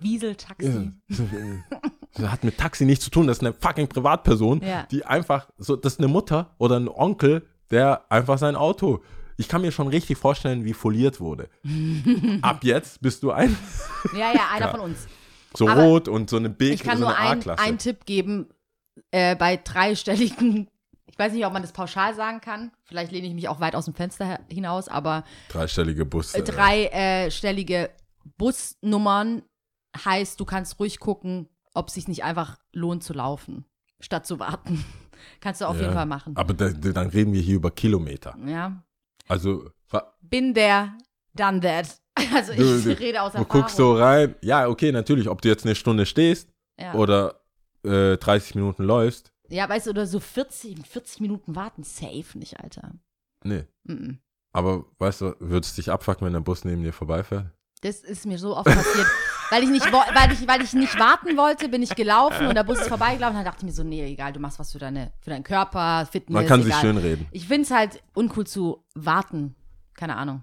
Wieseltaxi. 0.01 0.93
das 2.15 2.31
hat 2.31 2.45
mit 2.45 2.59
Taxi 2.59 2.85
nichts 2.85 3.05
zu 3.05 3.11
tun, 3.11 3.27
das 3.27 3.39
ist 3.39 3.45
eine 3.45 3.53
fucking 3.55 3.89
Privatperson, 3.89 4.63
Ja. 4.63 4.85
die 4.91 5.05
einfach, 5.05 5.49
so, 5.59 5.77
das 5.77 5.95
ist 5.95 5.99
eine 6.01 6.09
Mutter 6.09 6.55
oder 6.59 6.79
ein 6.79 6.89
Onkel, 6.89 7.47
der 7.71 8.11
einfach 8.11 8.39
sein 8.39 8.57
Auto, 8.57 9.03
ich 9.39 9.49
kann 9.49 9.61
mir 9.61 9.71
schon 9.73 9.89
richtig 9.89 10.17
vorstellen, 10.17 10.65
wie 10.65 10.73
foliert 10.73 11.21
wurde. 11.21 11.49
Ab 12.43 12.65
jetzt 12.65 13.03
bist 13.03 13.23
du 13.23 13.33
ein, 13.33 13.57
Ja, 14.15 14.33
ja, 14.33 14.49
einer 14.53 14.71
von 14.71 14.81
uns. 14.81 15.07
so 15.55 15.69
Aber 15.69 15.83
rot 15.85 16.09
und 16.09 16.31
so 16.31 16.37
eine 16.37 16.49
Big, 16.49 16.75
Ich 16.75 16.83
kann 16.83 16.97
so 16.99 17.05
nur 17.05 17.17
ein, 17.19 17.47
einen 17.51 17.79
Tipp 17.79 18.07
geben. 18.07 18.49
Äh, 19.11 19.37
bei 19.37 19.59
dreistelligen, 19.59 20.69
ich 21.07 21.19
weiß 21.19 21.35
nicht, 21.35 21.45
ob 21.45 21.53
man 21.53 21.61
das 21.61 21.73
pauschal 21.73 22.15
sagen 22.15 22.41
kann. 22.41 22.73
Vielleicht 22.85 23.13
lehne 23.13 23.27
ich 23.27 23.35
mich 23.35 23.47
auch 23.49 23.61
weit 23.61 23.75
aus 23.77 23.85
dem 23.85 23.95
Fenster 23.95 24.41
hinaus, 24.51 24.89
aber 24.89 25.23
Dreistellige 25.51 26.07
Busse. 26.07 26.39
äh, 26.39 26.43
dreistellige 26.43 27.91
Busnummern 28.39 29.43
heißt, 30.05 30.39
du 30.41 30.45
kannst 30.45 30.79
ruhig 30.81 30.99
gucken, 31.01 31.49
ob 31.75 31.89
es 31.89 31.95
sich 31.95 32.09
nicht 32.09 32.25
einfach 32.25 32.59
lohnt 32.73 33.03
zu 33.05 33.13
laufen, 33.13 33.65
statt 34.01 34.27
zu 34.27 34.39
warten. 34.39 34.85
Kannst 35.41 35.61
du 35.61 35.65
auf 35.67 35.77
Ja. 35.77 35.83
jeden 35.83 35.95
Fall 35.95 36.07
machen. 36.07 36.37
Aber 36.37 36.53
da, 36.55 36.69
da- 36.69 36.91
dann 36.93 37.09
reden 37.09 37.33
wir 37.33 37.41
hier 37.41 37.57
über 37.57 37.71
Kilometer. 37.71 38.37
Ja. 38.47 38.83
Also, 39.29 39.71
Bin 40.21 40.53
der, 40.55 40.97
done 41.35 41.61
that. 41.61 42.01
Also 42.35 42.53
ich 42.53 42.59
Du- 42.59 42.83
du- 42.83 42.99
rede 42.99 43.21
aus 43.23 43.33
du 43.33 43.39
Erfahrung. 43.39 43.61
guckst 43.63 43.77
so 43.77 43.95
rein, 43.97 44.35
ja, 44.43 44.69
okay, 44.69 44.91
natürlich, 44.93 45.29
ob 45.29 45.41
du 45.43 45.49
jetzt 45.49 45.65
eine 45.65 45.75
Stunde 45.75 46.05
stehst 46.07 46.49
ja. 46.79 46.95
oder 46.95 47.41
äh, 47.85 48.17
30 48.17 48.55
Minuten 48.57 48.85
läufst, 48.85 49.33
Ja, 49.49 49.69
weißt 49.69 49.87
du, 49.87 49.91
oder 49.91 50.07
so 50.07 50.19
40, 50.21 50.87
40 50.87 51.21
Minuten 51.21 51.55
warten, 51.55 51.83
safe 51.85 52.39
nicht, 52.39 52.59
Alter. 52.61 52.93
nee. 53.45 53.65
Mhm. 53.85 54.19
Aber 54.53 54.87
weißt 54.99 55.21
du, 55.21 55.35
würdest 55.41 55.77
du 55.77 55.83
dich 55.83 55.91
abfucken, 55.91 56.27
wenn 56.27 56.33
der 56.33 56.41
Bus 56.41 56.65
neben 56.65 56.83
dir 56.83 56.93
vorbeifährt? 56.95 57.51
Das 57.83 58.01
ist 58.01 58.25
mir 58.27 58.39
so 58.39 58.57
oft 58.57 58.65
passiert. 58.67 59.07
weil, 59.51 59.63
ich 59.63 59.71
nicht, 59.71 59.85
weil, 59.93 60.33
ich, 60.33 60.47
weil 60.49 60.63
ich 60.63 60.73
nicht 60.73 60.99
warten 60.99 61.37
wollte, 61.37 61.69
bin 61.69 61.83
ich 61.83 61.95
gelaufen 61.95 62.47
und 62.47 62.55
der 62.55 62.65
Bus 62.65 62.81
ist 62.81 62.89
vorbeigelaufen. 62.89 63.37
Dann 63.37 63.45
dachte 63.45 63.59
ich 63.61 63.65
mir 63.65 63.73
so, 63.73 63.83
nee, 63.83 64.05
egal, 64.05 64.33
du 64.33 64.41
machst 64.41 64.59
was 64.59 64.73
für, 64.73 64.79
deine, 64.79 65.13
für 65.21 65.31
deinen 65.31 65.45
Körper, 65.45 66.07
Fitness, 66.11 66.35
Man 66.35 66.47
kann 66.47 66.63
sich 66.63 66.73
egal. 66.73 66.81
schön 66.81 66.97
reden. 66.97 67.27
Ich 67.31 67.47
finde 67.47 67.63
es 67.63 67.71
halt 67.71 68.03
uncool 68.15 68.47
zu 68.47 68.85
warten. 68.95 69.55
Keine 69.95 70.17
Ahnung. 70.17 70.43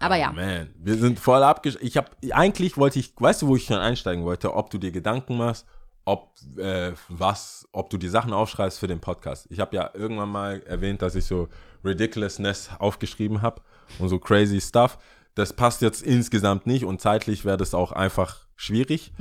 Aber 0.00 0.16
ja. 0.16 0.30
Oh, 0.30 0.36
Man, 0.36 0.70
wir 0.76 0.96
sind 0.96 1.18
voll 1.18 1.42
abgesch... 1.42 1.78
Ich 1.80 1.96
habe 1.96 2.08
eigentlich 2.32 2.76
wollte 2.76 2.98
ich, 2.98 3.14
weißt 3.16 3.42
du, 3.42 3.48
wo 3.48 3.56
ich 3.56 3.64
schon 3.64 3.78
einsteigen 3.78 4.24
wollte, 4.24 4.54
ob 4.54 4.70
du 4.70 4.78
dir 4.78 4.90
Gedanken 4.90 5.36
machst, 5.36 5.66
ob 6.04 6.34
äh, 6.58 6.92
was, 7.08 7.68
ob 7.72 7.90
du 7.90 7.96
die 7.96 8.08
Sachen 8.08 8.32
aufschreibst 8.32 8.80
für 8.80 8.88
den 8.88 9.00
Podcast. 9.00 9.46
Ich 9.50 9.60
habe 9.60 9.76
ja 9.76 9.90
irgendwann 9.94 10.30
mal 10.30 10.62
erwähnt, 10.66 11.02
dass 11.02 11.14
ich 11.14 11.24
so 11.24 11.48
Ridiculousness 11.84 12.70
aufgeschrieben 12.78 13.42
habe 13.42 13.62
und 13.98 14.08
so 14.08 14.18
crazy 14.18 14.60
Stuff. 14.60 14.98
Das 15.34 15.52
passt 15.52 15.80
jetzt 15.82 16.02
insgesamt 16.02 16.66
nicht 16.66 16.84
und 16.84 17.00
zeitlich 17.00 17.44
wäre 17.44 17.56
das 17.56 17.74
auch 17.74 17.92
einfach 17.92 18.46
schwierig. 18.56 19.12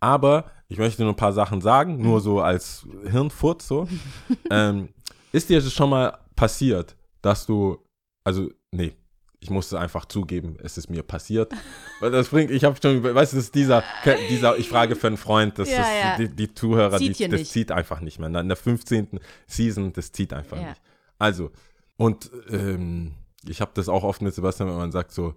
Aber 0.00 0.50
ich 0.68 0.78
möchte 0.78 1.02
nur 1.02 1.12
ein 1.12 1.16
paar 1.16 1.32
Sachen 1.32 1.60
sagen, 1.62 2.00
nur 2.02 2.20
so 2.20 2.40
als 2.40 2.86
Hirnfurz 3.10 3.66
so. 3.66 3.88
ähm, 4.50 4.90
ist 5.32 5.48
dir 5.48 5.60
das 5.60 5.72
schon 5.72 5.90
mal 5.90 6.18
passiert, 6.36 6.96
dass 7.22 7.46
du, 7.46 7.78
also, 8.24 8.50
nee, 8.70 8.92
ich 9.40 9.50
musste 9.50 9.78
einfach 9.78 10.04
zugeben, 10.06 10.56
es 10.62 10.76
ist 10.78 10.88
mir 10.90 11.02
passiert. 11.02 11.52
Weil 12.00 12.10
das 12.10 12.28
bringt, 12.28 12.50
ich 12.50 12.64
habe 12.64 12.76
schon, 12.80 13.02
weißt 13.02 13.32
du, 13.32 13.36
das 13.36 13.46
ist 13.46 13.54
dieser, 13.54 13.82
dieser, 14.30 14.58
ich 14.58 14.68
frage 14.68 14.96
für 14.96 15.06
einen 15.06 15.16
Freund, 15.16 15.58
das 15.58 15.70
Ja, 15.70 15.80
ist, 15.80 16.02
ja. 16.02 16.16
Die, 16.18 16.28
die 16.28 16.54
Zuhörer, 16.54 16.98
Zieht 16.98 17.18
die, 17.18 17.28
das 17.28 17.40
nicht. 17.40 17.52
zieht 17.52 17.72
einfach 17.72 18.00
nicht 18.00 18.18
mehr. 18.18 18.28
In 18.28 18.48
der 18.48 18.56
15. 18.56 19.20
Season, 19.46 19.92
das 19.94 20.12
zieht 20.12 20.32
einfach 20.34 20.58
Ja. 20.58 20.68
nicht. 20.70 20.80
Also, 21.18 21.50
und 21.96 22.30
ähm, 22.50 23.12
ich 23.46 23.60
habe 23.60 23.70
das 23.74 23.88
auch 23.88 24.02
oft 24.04 24.20
mit 24.22 24.34
Sebastian, 24.34 24.68
wenn 24.68 24.76
man 24.76 24.92
sagt 24.92 25.12
so, 25.12 25.34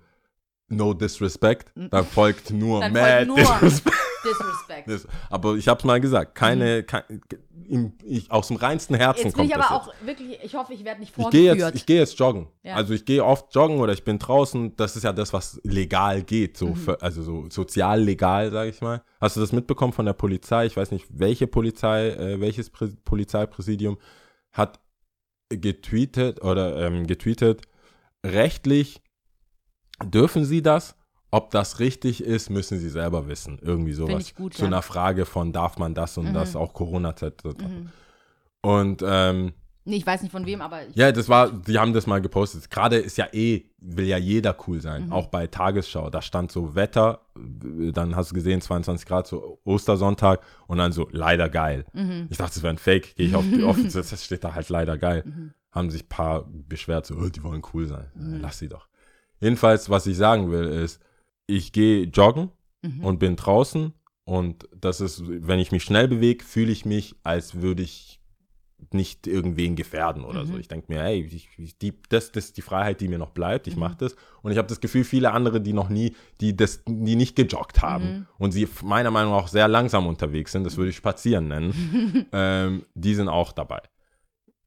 no 0.69 0.93
disrespect, 0.93 1.71
dann 1.75 2.05
folgt 2.05 2.51
nur 2.51 2.79
Dann 2.81 2.93
mad 2.93 3.25
folgt 3.25 3.27
nur 3.27 3.37
disrespect. 3.59 3.95
Disrespect. 4.87 5.07
Aber 5.29 5.55
ich 5.55 5.67
habe 5.69 5.77
es 5.79 5.85
mal 5.85 6.01
gesagt, 6.01 6.35
keine, 6.35 6.83
kein, 6.83 7.03
im, 7.69 7.93
ich, 8.03 8.29
aus 8.29 8.47
dem 8.49 8.57
reinsten 8.57 8.95
Herzen 8.95 9.21
Mhm. 9.21 9.25
Jetzt 9.27 9.35
bin 9.37 9.41
kommt 9.43 9.49
ich 9.51 9.55
das 9.57 9.65
aber 9.71 9.85
jetzt. 9.85 9.87
auch 10.01 10.05
wirklich, 10.05 10.39
ich 10.43 10.55
hoffe, 10.55 10.73
ich 10.73 10.83
werde 10.83 10.99
nicht 10.99 11.11
Ich 11.11 11.15
gehe 11.15 11.23
vorgeführt. 11.23 11.57
jetzt, 11.59 11.75
ich 11.75 11.85
gehe 11.85 11.97
jetzt 11.99 12.19
joggen. 12.19 12.47
Ja. 12.63 12.75
Also 12.75 12.93
ich 12.93 13.05
gehe 13.05 13.23
oft 13.23 13.53
joggen 13.55 13.79
oder 13.79 13.93
ich 13.93 14.03
bin 14.03 14.19
draußen. 14.19 14.75
Das 14.75 14.97
ist 14.97 15.03
ja 15.03 15.13
das, 15.13 15.31
was 15.31 15.61
legal 15.63 16.21
geht, 16.23 16.59
Mhm. 16.61 16.67
so 16.67 16.75
für, 16.75 17.01
also 17.01 17.21
so 17.23 17.45
sozial 17.49 18.01
legal, 18.01 18.51
sage 18.51 18.69
ich 18.69 18.81
mal. 18.81 19.01
Hast 19.21 19.37
du 19.37 19.39
das 19.39 19.53
mitbekommen 19.53 19.93
von 19.93 20.05
der 20.05 20.13
Polizei? 20.13 20.65
Ich 20.65 20.75
weiß 20.75 20.91
nicht, 20.91 21.05
welche 21.09 21.47
Polizei, 21.47 22.09
äh, 22.09 22.41
welches 22.41 22.69
Prä 22.69 22.89
Polizeipräsidium 23.05 23.97
hat 24.51 24.79
getweetet 25.49 26.43
oder 26.43 26.75
ähm, 26.85 27.07
getweetet. 27.07 27.61
Rechtlich 28.25 29.01
dürfen 30.03 30.45
sie 30.45 30.61
das. 30.61 30.95
Ob 31.29 31.51
das 31.51 31.79
richtig 31.79 32.23
ist, 32.23 32.49
müssen 32.49 32.79
sie 32.79 32.89
selber 32.89 33.27
wissen. 33.27 33.59
Irgendwie 33.61 33.91
sowas. 33.91 34.33
gut, 34.33 34.53
Zu 34.53 34.61
ja. 34.61 34.67
einer 34.67 34.81
Frage 34.81 35.25
von, 35.25 35.51
darf 35.51 35.77
man 35.77 35.93
das 35.93 36.17
und 36.17 36.33
das, 36.33 36.55
auch 36.55 36.73
Corona-Zeit. 36.73 37.43
Mhm. 37.43 37.89
Und 38.61 39.03
ähm, 39.05 39.51
nee, 39.83 39.97
ich 39.97 40.07
weiß 40.07 40.21
nicht 40.21 40.31
von 40.31 40.45
wem, 40.45 40.61
aber 40.61 40.79
ja, 40.93 41.11
das 41.11 41.27
war, 41.27 41.51
die 41.51 41.77
haben 41.77 41.91
das 41.91 42.07
mal 42.07 42.21
gepostet. 42.21 42.69
Gerade 42.71 42.95
ist 42.95 43.17
ja 43.17 43.27
eh, 43.33 43.65
will 43.77 44.05
ja 44.05 44.17
jeder 44.17 44.55
cool 44.67 44.79
sein. 44.79 45.07
Mhm. 45.07 45.11
Auch 45.11 45.27
bei 45.27 45.47
Tagesschau. 45.47 46.09
Da 46.09 46.21
stand 46.21 46.49
so 46.49 46.75
Wetter, 46.75 47.21
dann 47.35 48.15
hast 48.15 48.31
du 48.31 48.35
gesehen, 48.35 48.61
22 48.61 49.05
Grad, 49.05 49.27
so 49.27 49.59
Ostersonntag 49.65 50.39
und 50.67 50.77
dann 50.77 50.93
so 50.93 51.09
leider 51.11 51.49
geil. 51.49 51.83
Mhm. 51.91 52.27
Ich 52.29 52.37
dachte, 52.37 52.53
das 52.53 52.63
wäre 52.63 52.73
ein 52.73 52.77
Fake. 52.77 53.15
Gehe 53.17 53.27
ich 53.27 53.35
auf 53.35 53.45
die 53.45 53.63
Office, 53.65 53.93
das 53.93 54.23
steht 54.23 54.45
da 54.45 54.55
halt 54.55 54.69
leider 54.69 54.97
geil. 54.97 55.23
Mhm. 55.25 55.53
Haben 55.71 55.89
sich 55.89 56.05
ein 56.05 56.09
paar 56.09 56.45
beschwert, 56.49 57.05
so, 57.05 57.15
oh, 57.15 57.27
die 57.27 57.43
wollen 57.43 57.61
cool 57.73 57.85
sein. 57.85 58.09
Lass 58.15 58.59
sie 58.59 58.69
doch. 58.69 58.87
Jedenfalls, 59.39 59.89
was 59.89 60.07
ich 60.07 60.17
sagen 60.17 60.51
will, 60.51 60.65
ist, 60.65 61.01
ich 61.47 61.71
gehe 61.71 62.03
joggen 62.05 62.51
Mhm. 62.83 63.03
und 63.03 63.17
bin 63.19 63.35
draußen 63.35 63.91
und 64.23 64.69
das 64.79 65.01
ist, 65.01 65.23
wenn 65.25 65.57
ich 65.59 65.71
mich 65.71 65.83
schnell 65.83 66.07
bewege, 66.07 66.43
fühle 66.45 66.71
ich 66.71 66.85
mich, 66.85 67.15
als 67.23 67.61
würde 67.61 67.81
ich 67.81 68.21
nicht 68.91 69.25
irgendwen 69.25 69.75
gefährden 69.75 70.23
oder 70.23 70.43
Mhm. 70.43 70.47
so. 70.47 70.57
Ich 70.59 70.67
denke 70.67 70.93
mir, 70.93 71.01
hey, 71.01 71.21
ich, 71.23 71.49
ich, 71.57 71.77
die, 71.79 71.93
das, 72.09 72.31
das 72.31 72.45
ist 72.45 72.57
die 72.57 72.61
Freiheit, 72.61 73.01
die 73.01 73.07
mir 73.07 73.17
noch 73.17 73.31
bleibt. 73.31 73.65
Mhm. 73.65 73.71
Ich 73.73 73.77
mache 73.77 73.95
das. 73.97 74.15
Und 74.43 74.51
ich 74.51 74.59
habe 74.59 74.67
das 74.67 74.79
Gefühl, 74.79 75.03
viele 75.03 75.31
andere, 75.31 75.59
die 75.59 75.73
noch 75.73 75.89
nie, 75.89 76.15
die 76.39 76.55
das, 76.55 76.83
die 76.87 77.15
nicht 77.15 77.35
gejoggt 77.35 77.81
haben 77.81 78.05
Mhm. 78.05 78.25
und 78.37 78.51
sie 78.51 78.67
meiner 78.83 79.09
Meinung 79.09 79.31
nach 79.33 79.43
auch 79.43 79.47
sehr 79.47 79.67
langsam 79.67 80.05
unterwegs 80.05 80.51
sind, 80.51 80.63
das 80.65 80.77
würde 80.77 80.91
ich 80.91 80.95
spazieren 80.97 81.47
nennen, 81.47 81.73
ähm, 82.31 82.85
die 82.93 83.15
sind 83.15 83.29
auch 83.29 83.51
dabei. 83.51 83.81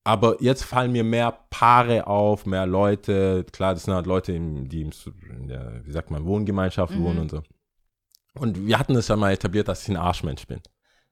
Aber 0.02 0.40
jetzt 0.42 0.64
fallen 0.64 0.92
mir 0.92 1.04
mehr 1.04 1.30
Paare 1.50 2.06
auf, 2.06 2.46
mehr 2.46 2.66
Leute. 2.66 3.44
Klar, 3.52 3.74
das 3.74 3.84
sind 3.84 3.94
halt 3.94 4.06
Leute, 4.06 4.32
die 4.32 4.80
im, 4.82 4.90
in 5.38 5.48
der, 5.48 5.84
wie 5.84 5.92
sagt 5.92 6.10
man, 6.10 6.24
Wohngemeinschaft 6.24 6.94
Mhm. 6.94 7.02
wohnen 7.04 7.18
und 7.20 7.30
so. 7.30 7.42
Und 8.34 8.66
wir 8.66 8.78
hatten 8.78 8.94
es 8.96 9.08
ja 9.08 9.16
mal 9.16 9.32
etabliert, 9.32 9.68
dass 9.68 9.82
ich 9.82 9.88
ein 9.88 9.96
Arschmensch 9.96 10.46
bin. 10.46 10.60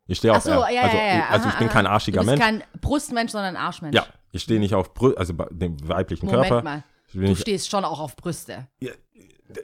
Ich 0.07 0.19
stehe 0.19 0.35
auf, 0.35 0.43
so, 0.43 0.51
ja, 0.51 0.57
also, 0.61 0.97
ja, 0.97 1.17
ja. 1.17 1.27
also 1.29 1.49
ich 1.49 1.53
Aha, 1.55 1.59
bin 1.59 1.69
kein 1.69 1.87
arschiger 1.87 2.21
du 2.23 2.27
bist 2.27 2.39
Mensch. 2.39 2.63
kein 2.63 2.81
Brustmensch, 2.81 3.31
sondern 3.33 3.57
Arschmensch. 3.57 3.95
ja, 3.95 4.07
ich 4.33 4.43
stehe 4.43 4.59
nicht 4.59 4.75
auf 4.75 4.95
Brü 4.95 5.13
also 5.15 5.35
bei 5.35 5.47
dem 5.51 5.87
weiblichen 5.87 6.25
Moment 6.27 6.49
Körper. 6.49 6.63
mal. 6.65 6.85
Ich 7.09 7.15
bin 7.15 7.25
Du 7.27 7.35
stehst 7.37 7.69
schon 7.69 7.85
auch 7.85 8.01
auf 8.01 8.17
Brüste. 8.17 8.69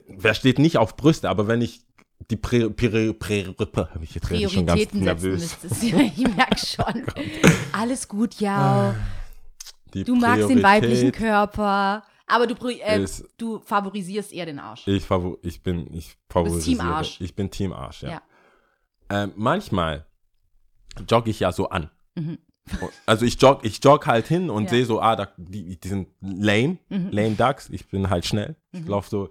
wer 0.07 0.33
steht 0.35 0.59
nicht 0.59 0.77
auf 0.77 0.95
Brüste, 0.97 1.29
aber 1.29 1.47
wenn 1.47 1.61
ich 1.61 1.81
die 2.29 2.37
Prä, 2.37 2.69
Prä, 2.69 3.13
Prä, 3.13 3.53
Prä, 3.53 3.85
habe 3.93 4.03
ich 4.03 4.15
jetzt 4.15 4.31
ich 4.31 4.51
schon 4.51 4.65
ganz 4.65 4.79
Prioritäten 4.89 5.03
setzen 5.03 5.03
nervös. 5.03 5.41
müsstest. 5.41 5.83
Ich 6.17 6.35
merke 6.35 6.57
schon. 6.65 7.03
Alles 7.71 8.07
gut, 8.07 8.35
ja. 8.39 8.95
Die 9.93 10.03
Du 10.03 10.15
magst 10.15 10.49
den 10.49 10.61
weiblichen 10.63 11.11
Priorität 11.11 11.15
Körper. 11.15 12.03
Aber 12.27 12.47
du, 12.47 12.55
äh, 12.69 13.05
du 13.37 13.59
favorisierst 13.59 14.33
eher 14.33 14.45
den 14.47 14.57
Arsch. 14.59 14.87
Ich, 14.87 15.03
favor 15.05 15.37
ich 15.43 15.61
bin, 15.61 15.93
ich 15.93 16.17
favorisiere. 16.29 16.77
Team 16.79 16.87
Arsch. 16.87 17.21
Ich 17.21 17.35
bin 17.35 17.51
Team 17.51 17.71
Arsch, 17.71 18.01
ja. 18.03 18.09
Ja. 18.09 18.21
Ähm, 19.09 19.31
manchmal 19.35 20.05
jogge 21.07 21.29
ich 21.29 21.39
ja 21.41 21.51
so 21.51 21.69
an. 21.69 21.91
Mhm. 22.15 22.39
Also 23.05 23.25
ich 23.25 23.39
jog, 23.39 23.63
ich 23.63 23.83
jog 23.83 24.07
halt 24.07 24.25
hin 24.27 24.49
und 24.49 24.63
Ja. 24.63 24.69
sehe 24.71 24.85
so, 24.85 24.99
ah, 24.99 25.15
da, 25.15 25.27
die, 25.37 25.79
die 25.79 25.87
sind 25.87 26.07
lame, 26.21 26.79
Mhm. 26.89 27.09
lame 27.11 27.35
Ducks. 27.35 27.69
Ich 27.69 27.87
bin 27.87 28.09
halt 28.09 28.25
schnell. 28.25 28.55
Ich 28.71 28.87
laufe 28.87 29.07
so 29.07 29.29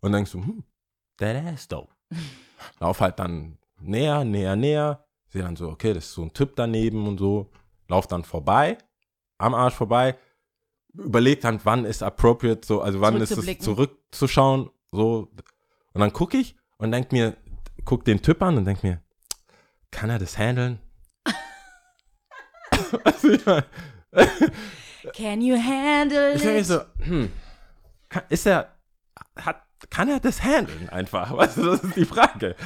und 0.00 0.10
denk 0.10 0.26
so, 0.26 0.40
hm, 0.40 0.64
that 1.18 1.36
ass 1.46 1.68
though. 1.68 1.88
Lauf 2.80 3.00
halt 3.00 3.18
dann 3.18 3.58
näher, 3.80 4.24
näher, 4.24 4.56
näher. 4.56 5.04
Sehe 5.28 5.42
dann 5.42 5.56
so, 5.56 5.68
okay, 5.68 5.94
das 5.94 6.04
ist 6.04 6.12
so 6.12 6.22
ein 6.22 6.32
Typ 6.32 6.56
daneben 6.56 7.06
und 7.06 7.18
so. 7.18 7.50
Lauf 7.88 8.06
dann 8.06 8.24
vorbei, 8.24 8.78
am 9.38 9.54
Arsch 9.54 9.74
vorbei. 9.74 10.16
Überleg 10.94 11.40
dann, 11.40 11.60
wann 11.64 11.84
ist 11.84 12.02
appropriate, 12.02 12.66
so, 12.66 12.82
also 12.82 13.00
wann 13.00 13.20
ist 13.20 13.30
es 13.30 13.58
zurückzuschauen, 13.58 14.70
so. 14.90 15.30
Und 15.94 16.00
dann 16.00 16.12
gucke 16.12 16.36
ich 16.36 16.56
und 16.78 16.92
denk 16.92 17.12
mir, 17.12 17.36
guck 17.84 18.04
den 18.04 18.20
Typ 18.20 18.42
an 18.42 18.58
und 18.58 18.66
denk 18.66 18.82
mir, 18.82 19.00
kann 19.90 20.10
er 20.10 20.18
das 20.18 20.36
handeln? 20.36 20.78
Can 25.14 25.40
you 25.40 25.56
handle 25.56 26.34
ich 26.34 26.42
denke 26.42 26.60
it? 26.60 26.66
so, 26.66 26.80
hm, 26.98 27.32
kann, 28.08 28.22
ist 28.28 28.46
er, 28.46 28.74
hat, 29.36 29.62
kann 29.92 30.08
er 30.08 30.20
das 30.20 30.42
handeln 30.42 30.88
einfach? 30.88 31.30
Weißt 31.36 31.58
du, 31.58 31.66
das 31.66 31.84
ist 31.84 31.96
die 31.96 32.04
Frage. 32.06 32.56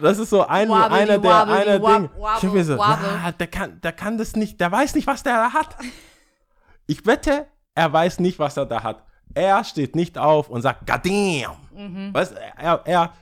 Das 0.00 0.18
ist 0.18 0.30
so 0.30 0.46
ein, 0.46 0.68
Wobbly, 0.68 0.82
einer 0.84 1.18
der, 1.18 1.40
wobbly, 1.40 1.52
einer 1.54 1.82
wob- 1.82 1.94
Ding. 1.94 2.10
Ich 2.34 2.40
denke 2.40 2.56
mir 2.56 2.64
so, 2.64 2.78
wobble, 2.78 3.20
na, 3.22 3.32
der 3.32 3.46
kann, 3.48 3.80
der 3.82 3.92
kann 3.92 4.16
das 4.16 4.34
nicht, 4.36 4.60
der 4.60 4.70
weiß 4.72 4.94
nicht, 4.94 5.06
was 5.06 5.22
der 5.22 5.34
da 5.34 5.52
hat. 5.52 5.76
Ich 6.86 7.06
wette, 7.06 7.46
er 7.76 7.92
weiß 7.92 8.18
nicht, 8.18 8.40
was 8.40 8.56
er 8.56 8.66
da 8.66 8.82
hat. 8.82 9.04
Er 9.32 9.62
steht 9.62 9.94
nicht 9.94 10.18
auf 10.18 10.48
und 10.48 10.60
sagt, 10.62 10.88
God 10.88 11.04
damn. 11.06 11.52
Mhm. 11.72 12.12
Weißt, 12.12 12.34
er, 12.56 12.82
er, 12.84 13.12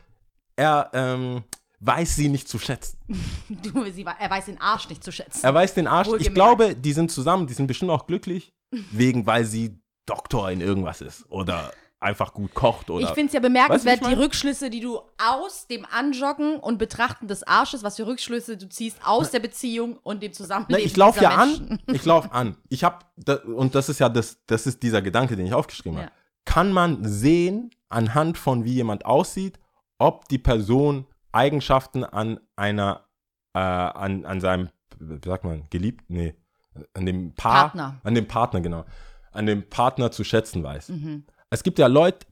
er 0.56 0.90
ähm, 0.94 1.44
weiß 1.80 2.16
sie 2.16 2.30
nicht 2.30 2.48
zu 2.48 2.58
schätzen. 2.58 2.98
Du, 3.50 3.84
sie, 3.90 4.06
er 4.06 4.30
weiß 4.30 4.46
den 4.46 4.58
Arsch 4.58 4.88
nicht 4.88 5.04
zu 5.04 5.12
schätzen. 5.12 5.40
Er 5.44 5.52
weiß 5.52 5.74
den 5.74 5.86
Arsch. 5.86 6.08
Ich 6.18 6.32
glaube, 6.32 6.74
die 6.76 6.94
sind 6.94 7.10
zusammen, 7.10 7.46
die 7.46 7.52
sind 7.52 7.66
bestimmt 7.66 7.90
auch 7.90 8.06
glücklich, 8.06 8.54
wegen, 8.70 9.26
weil 9.26 9.44
sie 9.44 9.78
Doktor 10.06 10.50
in 10.50 10.62
irgendwas 10.62 11.02
ist 11.02 11.30
oder 11.30 11.70
einfach 12.00 12.32
gut 12.32 12.54
kocht 12.54 12.90
oder. 12.90 13.04
Ich 13.04 13.10
finde 13.10 13.26
es 13.26 13.32
ja 13.32 13.40
bemerkenswert, 13.40 14.06
die? 14.06 14.12
Rückschlüsse, 14.14 14.70
die 14.70 14.80
du 14.80 15.00
aus 15.18 15.66
dem 15.66 15.84
Anjoggen 15.84 16.56
und 16.60 16.78
Betrachten 16.78 17.26
des 17.28 17.42
Arsches, 17.42 17.82
was 17.82 17.96
für 17.96 18.06
Rückschlüsse 18.06 18.56
du 18.56 18.68
ziehst 18.68 18.98
aus 19.04 19.30
der 19.30 19.40
Beziehung 19.40 19.98
und 20.02 20.22
dem 20.22 20.32
Zusammenleben 20.32 20.84
ich 20.84 20.96
laufe 20.96 21.22
ja 21.22 21.30
an, 21.30 21.48
Menschen. 21.48 21.82
ich 21.92 22.04
laufe 22.04 22.30
an. 22.32 22.56
Ich 22.68 22.84
habe 22.84 23.04
und 23.54 23.74
das 23.74 23.88
ist 23.88 23.98
ja 23.98 24.08
das, 24.08 24.38
das 24.46 24.66
ist 24.66 24.82
dieser 24.82 25.02
Gedanke, 25.02 25.36
den 25.36 25.46
ich 25.46 25.54
aufgeschrieben 25.54 25.98
Ja. 25.98 26.04
habe. 26.04 26.12
Kann 26.44 26.72
man 26.72 27.04
sehen 27.04 27.70
anhand 27.88 28.38
von 28.38 28.64
wie 28.64 28.72
jemand 28.74 29.04
aussieht, 29.04 29.58
ob 29.98 30.28
die 30.28 30.38
Person 30.38 31.06
Eigenschaften 31.32 32.04
an 32.04 32.40
einer, 32.56 33.04
äh, 33.54 33.58
an, 33.58 34.24
an 34.24 34.40
seinem, 34.40 34.70
wie 34.98 35.18
sagt 35.28 35.44
man, 35.44 35.64
Geliebten, 35.70 36.14
nee, 36.16 36.34
an 36.94 37.04
dem 37.06 37.34
Paar, 37.34 37.70
Partner. 37.70 38.00
an 38.04 38.14
dem 38.14 38.28
Partner 38.28 38.60
genau, 38.60 38.84
an 39.32 39.46
dem 39.46 39.68
Partner 39.68 40.10
zu 40.10 40.24
schätzen 40.24 40.62
weiß. 40.62 40.88
Mhm. 40.90 41.24
Es 41.50 41.62
gibt 41.62 41.78
ja 41.78 41.86
Leute, 41.86 42.26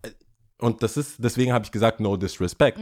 und 0.59 0.83
das 0.83 0.97
ist, 0.97 1.17
deswegen 1.19 1.53
habe 1.53 1.65
ich 1.65 1.71
gesagt, 1.73 2.01
no 2.01 2.17
disrespect. 2.17 2.79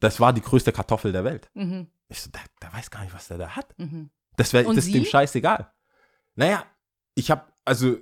Das 0.00 0.18
war 0.20 0.32
die 0.32 0.40
größte 0.40 0.72
Kartoffel 0.72 1.12
der 1.12 1.24
Welt. 1.24 1.50
Mhm. 1.54 1.88
Ich 2.08 2.20
so, 2.22 2.30
der, 2.30 2.40
der 2.62 2.72
weiß 2.72 2.90
gar 2.90 3.02
nicht, 3.02 3.14
was 3.14 3.28
der 3.28 3.38
da 3.38 3.48
hat. 3.56 3.66
Mhm. 3.78 4.10
Das, 4.36 4.52
wär, 4.52 4.66
Und 4.66 4.76
das 4.76 4.86
ist 4.86 4.94
dem 4.94 5.04
Sie? 5.04 5.10
scheißegal. 5.10 5.70
Naja, 6.34 6.64
ich 7.14 7.30
habe, 7.30 7.42
also, 7.64 7.96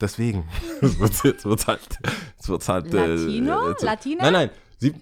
deswegen, 0.00 0.48
es 0.82 0.98
wird, 0.98 1.24
jetzt 1.24 1.44
wird's 1.46 1.66
halt, 1.66 1.98
es 2.38 2.48
wird's 2.48 2.68
halt, 2.68 2.92
Latino? 2.92 3.70
äh, 3.70 3.84
Latina? 3.84 4.22
Nein, 4.24 4.32
nein, 4.32 4.50
sie, 4.78 4.94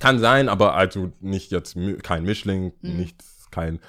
kann 0.00 0.18
sein, 0.18 0.48
aber 0.48 0.74
also 0.74 1.12
nicht 1.20 1.50
jetzt, 1.52 1.76
kein 2.02 2.24
Mischling, 2.24 2.72
Mhm. 2.82 2.96
nichts, 2.96 3.46
kein, 3.50 3.80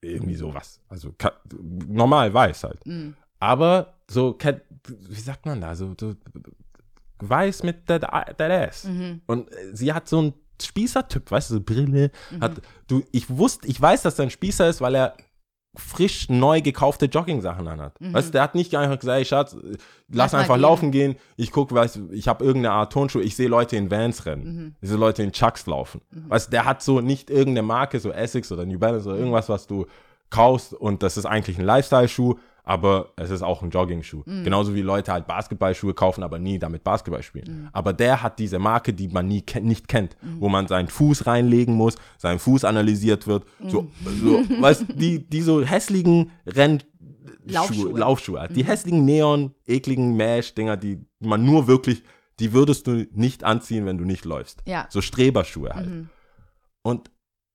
irgendwie 0.00 0.36
sowas. 0.36 0.80
Also, 0.88 1.14
normal 1.60 2.32
weiß 2.32 2.64
halt. 2.64 2.86
Mhm. 2.86 3.16
Aber 3.38 3.95
so, 4.10 4.36
wie 4.38 5.20
sagt 5.20 5.46
man 5.46 5.60
da, 5.60 5.74
so, 5.74 5.94
so 5.98 6.14
weiß 7.18 7.62
mit 7.62 7.88
der, 7.88 8.00
der 8.00 8.68
Ass. 8.68 8.84
Mhm. 8.84 9.22
Und 9.26 9.48
sie 9.72 9.92
hat 9.92 10.08
so 10.08 10.18
einen 10.18 10.34
Spießertyp, 10.60 11.30
weißt 11.30 11.50
du, 11.50 11.54
so 11.54 11.60
Brille. 11.60 12.10
Hat, 12.40 12.60
du, 12.86 13.02
ich 13.12 13.28
wusste, 13.28 13.66
ich 13.66 13.80
weiß, 13.80 14.02
dass 14.02 14.18
er 14.18 14.24
ein 14.24 14.30
Spießer 14.30 14.68
ist, 14.68 14.80
weil 14.80 14.94
er 14.94 15.16
frisch 15.78 16.28
neu 16.30 16.62
gekaufte 16.62 17.06
Jogging-Sachen 17.06 17.68
anhat. 17.68 17.96
Weißt 18.00 18.28
du, 18.28 18.32
der 18.32 18.42
hat 18.42 18.54
nicht 18.54 18.74
einfach 18.74 18.98
gesagt, 18.98 19.16
hey 19.16 19.24
Schatz, 19.24 19.56
lass, 20.08 20.34
einfach 20.34 20.54
gehen. 20.54 20.62
laufen 20.62 20.90
gehen. 20.90 21.16
Ich 21.36 21.50
gucke, 21.52 21.74
weißt 21.74 21.96
du, 21.96 22.08
ich 22.12 22.28
habe 22.28 22.44
irgendeine 22.44 22.74
Art 22.74 22.92
Turnschuhe. 22.92 23.22
Ich 23.22 23.36
sehe 23.36 23.48
Leute 23.48 23.76
in 23.76 23.90
Vans 23.90 24.24
rennen. 24.24 24.44
Mhm. 24.44 24.74
Sehe 24.80 24.96
Leute 24.96 25.22
in 25.22 25.32
Chucks 25.32 25.66
laufen. 25.66 26.00
Weißt 26.10 26.46
du, 26.46 26.50
der 26.52 26.64
hat 26.64 26.82
so 26.82 27.00
nicht 27.00 27.28
irgendeine 27.28 27.66
Marke, 27.66 28.00
so 28.00 28.10
Essex 28.10 28.50
oder 28.50 28.64
New 28.64 28.78
Balance 28.78 29.08
oder 29.08 29.18
irgendwas, 29.18 29.48
was 29.50 29.66
du 29.66 29.86
kaufst 30.30 30.72
und 30.72 31.02
das 31.02 31.16
ist 31.16 31.26
eigentlich 31.26 31.58
ein 31.58 31.64
Lifestyle-Schuh, 31.64 32.36
aber 32.66 33.12
es 33.16 33.30
ist 33.30 33.42
auch 33.42 33.62
ein 33.62 33.70
Jogging-Schuh. 33.70 34.24
Mhm. 34.26 34.44
Genauso 34.44 34.74
wie 34.74 34.82
Leute 34.82 35.12
halt 35.12 35.26
Basketballschuhe 35.26 35.94
kaufen, 35.94 36.22
aber 36.22 36.38
nie 36.38 36.58
damit 36.58 36.84
Basketball 36.84 37.22
spielen. 37.22 37.70
Aber 37.72 37.92
der 37.94 38.22
hat 38.22 38.38
diese 38.38 38.58
Marke, 38.58 38.92
die 38.92 39.08
man 39.08 39.28
nie 39.28 39.40
ken 39.40 39.64
nicht 39.64 39.88
kennt, 39.88 40.16
Mhm. 40.20 40.40
wo 40.40 40.48
man 40.50 40.66
seinen 40.66 40.88
Fuß 40.88 41.26
reinlegen 41.26 41.74
muss, 41.74 41.94
sein 42.18 42.38
Fuß 42.38 42.64
analysiert 42.64 43.26
wird, 43.26 43.44
so, 43.66 43.82
Mhm. 43.82 43.88
so 44.50 44.62
weißt 44.62 44.82
du, 44.88 44.92
die, 44.94 45.26
die 45.26 45.40
so 45.42 45.62
hässlichen 45.64 46.32
Renn 46.46 46.82
Laufschuhe. 47.48 47.90
Schuhe, 47.90 47.98
Laufschuhe 48.00 48.40
hat. 48.40 48.56
Die 48.56 48.64
Mhm. 48.64 48.66
hässlichen 48.66 49.04
Neon, 49.04 49.54
ekligen 49.66 50.16
Mesh-Dinger, 50.16 50.76
die 50.76 50.98
man 51.20 51.44
nur 51.44 51.68
wirklich, 51.68 52.02
die 52.40 52.52
würdest 52.52 52.88
du 52.88 53.06
nicht 53.12 53.44
anziehen, 53.44 53.86
wenn 53.86 53.98
du 53.98 54.04
nicht 54.04 54.24
läufst. 54.24 54.62
Ja. 54.66 54.86
So 54.90 55.00
Streberschuhe 55.00 55.70
halt. 55.72 55.88
Mhm. 55.88 56.08
Und 56.82 57.10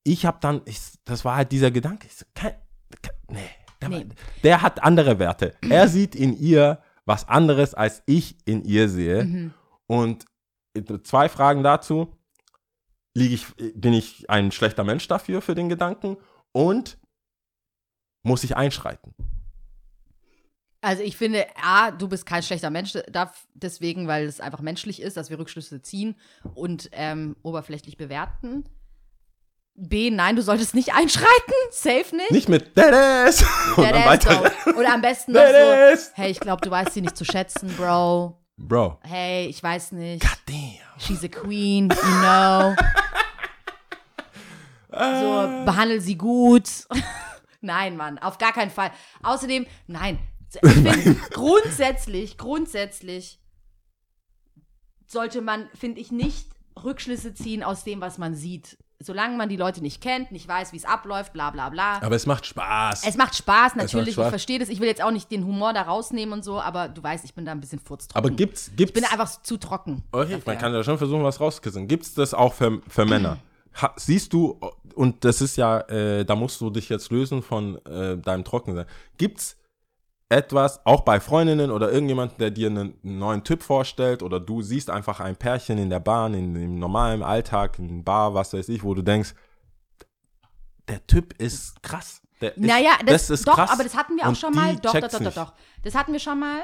ich 0.06 0.26
habe 0.26 0.38
dann, 0.42 0.62
ich, 0.66 0.80
das 1.04 1.26
war 1.26 1.36
halt 1.36 1.52
dieser 1.52 1.70
Gedanke, 1.72 2.08
ich 2.08 2.16
so, 2.16 2.26
kein, 2.34 2.54
kein, 3.02 3.14
nee, 3.30 3.40
Nee. 3.88 4.08
der 4.44 4.62
hat 4.62 4.84
andere 4.84 5.20
Werte. 5.20 5.56
Er 5.68 5.88
sieht 5.88 6.16
in 6.16 6.38
ihr 6.38 6.82
was 7.06 7.28
anderes, 7.28 7.74
als 7.74 8.04
ich 8.06 8.38
in 8.46 8.64
ihr 8.64 8.90
sehe. 8.90 9.24
Mhm. 9.24 9.54
Und 9.88 10.26
zwei 11.04 11.30
Fragen 11.30 11.64
dazu. 11.64 12.16
Liege 13.14 13.34
ich, 13.34 13.48
bin 13.76 13.94
ich 13.94 14.30
ein 14.30 14.52
schlechter 14.52 14.86
Mensch 14.86 15.08
dafür, 15.08 15.42
für 15.42 15.56
den 15.56 15.68
Gedanken? 15.68 16.18
Und 16.54 16.98
muss 18.24 18.44
ich 18.44 18.56
einschreiten? 18.56 19.14
Also 20.82 21.04
ich 21.04 21.16
finde, 21.16 21.46
A, 21.62 21.92
du 21.92 22.08
bist 22.08 22.26
kein 22.26 22.42
schlechter 22.42 22.72
Mensch 22.72 22.94
darf 23.12 23.48
deswegen, 23.54 24.08
weil 24.08 24.26
es 24.26 24.40
einfach 24.40 24.62
menschlich 24.62 25.02
ist, 25.02 25.16
dass 25.16 25.30
wir 25.30 25.38
Rückschlüsse 25.38 25.82
ziehen 25.82 26.16
und 26.56 26.90
ähm, 26.94 27.36
oberflächlich 27.44 27.98
bewerten. 27.98 28.66
B, 29.76 30.12
nein, 30.12 30.36
du 30.36 30.42
solltest 30.42 30.76
nicht 30.76 30.94
einschreiten, 30.94 31.54
safe 31.72 32.16
nicht. 32.16 32.32
Nicht 32.32 32.50
mit 32.50 32.78
Dennis! 32.78 33.44
Und 33.76 33.84
dann 33.84 34.06
weiter. 34.06 34.52
Go. 34.66 34.72
Oder 34.80 34.94
am 34.94 35.02
besten 35.02 35.32
noch 35.32 35.42
so, 35.42 36.12
hey, 36.14 36.32
ich 36.32 36.40
glaube, 36.40 36.62
du 36.62 36.70
weißt 36.70 36.94
sie 36.94 37.02
nicht 37.02 37.18
zu 37.18 37.26
schätzen, 37.26 37.74
Bro. 37.76 38.38
Bro. 38.58 39.00
Hey, 39.02 39.48
ich 39.48 39.64
weiß 39.64 39.94
nicht. 39.94 40.22
God 40.22 40.38
damn. 40.46 41.00
She's 41.00 41.24
a 41.24 41.28
queen, 41.28 41.90
you 41.90 42.20
know. 42.22 42.76
So, 44.92 45.66
behandle 45.66 46.02
sie 46.02 46.18
gut. 46.18 46.70
nein, 47.62 47.96
Mann, 47.96 48.20
auf 48.20 48.38
gar 48.38 48.52
keinen 48.52 48.72
Fall. 48.72 48.92
Außerdem, 49.24 49.66
nein. 49.88 50.20
Ich 50.62 50.70
finde, 50.74 51.16
grundsätzlich, 51.32 52.38
grundsätzlich 52.38 53.40
sollte 55.08 55.42
man, 55.42 55.70
finde 55.74 56.02
ich, 56.02 56.12
nicht 56.12 56.48
Rückschlüsse 56.84 57.34
ziehen 57.34 57.64
aus 57.64 57.84
dem, 57.84 58.02
was 58.02 58.18
man 58.18 58.36
sieht. 58.36 58.78
Solange 59.04 59.38
man 59.38 59.50
die 59.50 59.58
Leute 59.58 59.82
nicht 59.82 60.02
kennt, 60.02 60.32
nicht 60.32 60.48
weiß, 60.48 60.74
wie 60.74 60.78
es 60.78 60.86
abläuft, 60.86 61.34
bla 61.34 61.52
bla 61.52 61.70
bla. 61.70 62.02
Aber 62.02 62.16
es 62.16 62.26
macht 62.26 62.46
Spaß. 62.46 63.04
Es 63.06 63.18
macht 63.18 63.36
Spaß, 63.36 63.76
macht 63.76 63.86
natürlich. 63.86 64.14
Spaß. 64.14 64.26
Ich 64.26 64.30
verstehe 64.30 64.60
das. 64.60 64.70
Ich 64.70 64.80
will 64.80 64.88
jetzt 64.88 65.04
auch 65.04 65.12
nicht 65.12 65.32
den 65.32 65.46
Humor 65.46 65.74
da 65.74 65.84
rausnehmen 65.84 66.34
und 66.34 66.44
so, 66.44 66.60
aber 66.60 66.88
du 66.88 67.02
weißt, 67.02 67.26
ich 67.26 67.34
bin 67.34 67.46
da 67.46 67.52
ein 67.52 67.60
bisschen 67.60 67.80
furztrocken. 67.80 68.18
Aber 68.18 68.36
gibt's, 68.36 68.70
ich 68.70 68.76
gibt's. 68.76 68.94
bin 68.94 69.06
einfach 69.06 69.42
zu 69.42 69.58
trocken. 69.58 70.04
Okay, 70.12 70.34
dafür. 70.34 70.42
man 70.46 70.58
kann 70.58 70.74
ja 70.74 70.84
schon 70.84 70.98
versuchen, 70.98 71.24
was 71.24 71.40
rauszukitzeln. 71.40 71.88
Gibt's 71.88 72.14
das 72.14 72.34
auch 72.34 72.54
für, 72.54 72.82
für 72.88 73.06
Männer? 73.06 73.38
Ha, 73.82 73.94
siehst 73.96 74.34
du, 74.34 74.60
und 74.96 75.24
das 75.24 75.42
ist 75.42 75.56
ja, 75.56 75.80
äh, 75.82 76.26
da 76.26 76.36
musst 76.36 76.60
du 76.60 76.70
dich 76.70 76.90
jetzt 76.90 77.10
lösen 77.12 77.42
von 77.42 77.78
äh, 77.86 78.18
deinem 78.18 78.44
Trockensein. 78.44 78.86
Gibt's 79.18 79.58
etwas, 80.32 80.86
auch 80.86 81.02
bei 81.02 81.20
Freundinnen 81.20 81.72
oder 81.72 81.92
irgendjemand, 81.92 82.40
der 82.40 82.52
dir 82.52 82.68
einen, 82.68 82.98
neuen 83.04 83.44
Typ 83.44 83.62
vorstellt 83.62 84.24
oder 84.24 84.40
du 84.40 84.62
siehst 84.62 84.90
einfach 84.90 85.20
ein 85.20 85.36
Pärchen 85.36 85.78
in 85.78 85.90
der 85.90 86.00
Bahn, 86.00 86.34
in, 86.34 86.56
im 86.56 86.80
normalen 86.80 87.22
Alltag, 87.22 87.78
in 87.80 87.90
einer 87.90 88.04
Bar, 88.04 88.34
was 88.34 88.54
weiß 88.54 88.70
ich, 88.70 88.84
wo 88.84 88.94
du 88.94 89.02
denkst, 89.02 89.36
der 90.88 91.06
Typ 91.06 91.34
ist 91.40 91.84
krass. 91.84 92.22
Der 92.40 92.56
ist, 92.56 92.66
Naja, 92.66 92.92
das, 93.06 93.30
ist 93.30 93.48
doch, 93.48 93.56
krass. 93.56 93.72
aber 93.72 93.84
das 93.84 93.96
hatten 93.96 94.16
wir 94.16 94.24
auch 94.24 94.30
Und 94.30 94.38
schon 94.38 94.54
mal. 94.54 94.76
Doch, 94.78 94.94
doch, 94.94 95.10
doch, 95.10 95.20
doch, 95.20 95.34
doch. 95.34 95.54
Das 95.84 95.96
hatten 95.96 96.14
wir 96.14 96.20
schon 96.20 96.40
mal. 96.40 96.62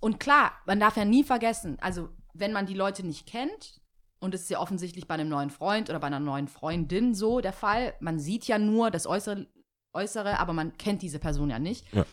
Und 0.00 0.18
klar, 0.20 0.52
man 0.66 0.80
darf 0.80 0.96
ja 0.96 1.04
nie 1.04 1.24
vergessen, 1.24 1.78
also 1.80 2.08
wenn 2.34 2.52
man 2.52 2.66
die 2.66 2.74
Leute 2.74 3.06
nicht 3.06 3.26
kennt, 3.26 3.80
und 4.20 4.34
das 4.34 4.42
ist 4.42 4.50
ja 4.50 4.58
offensichtlich 4.58 5.06
bei 5.06 5.14
einem 5.14 5.28
neuen 5.28 5.50
Freund 5.50 5.88
oder 5.88 6.00
bei 6.00 6.08
einer 6.08 6.20
neuen 6.20 6.48
Freundin 6.48 7.14
so 7.14 7.40
der 7.40 7.52
Fall, 7.52 7.94
man 8.00 8.18
sieht 8.18 8.46
ja 8.46 8.58
nur 8.58 8.90
das 8.90 9.06
Äußere, 9.06 9.46
Äußere 9.92 10.40
aber 10.40 10.52
man 10.52 10.76
kennt 10.76 11.02
diese 11.02 11.20
Person 11.20 11.50
ja 11.50 11.58
nicht. 11.58 11.92
Ja. 11.92 12.04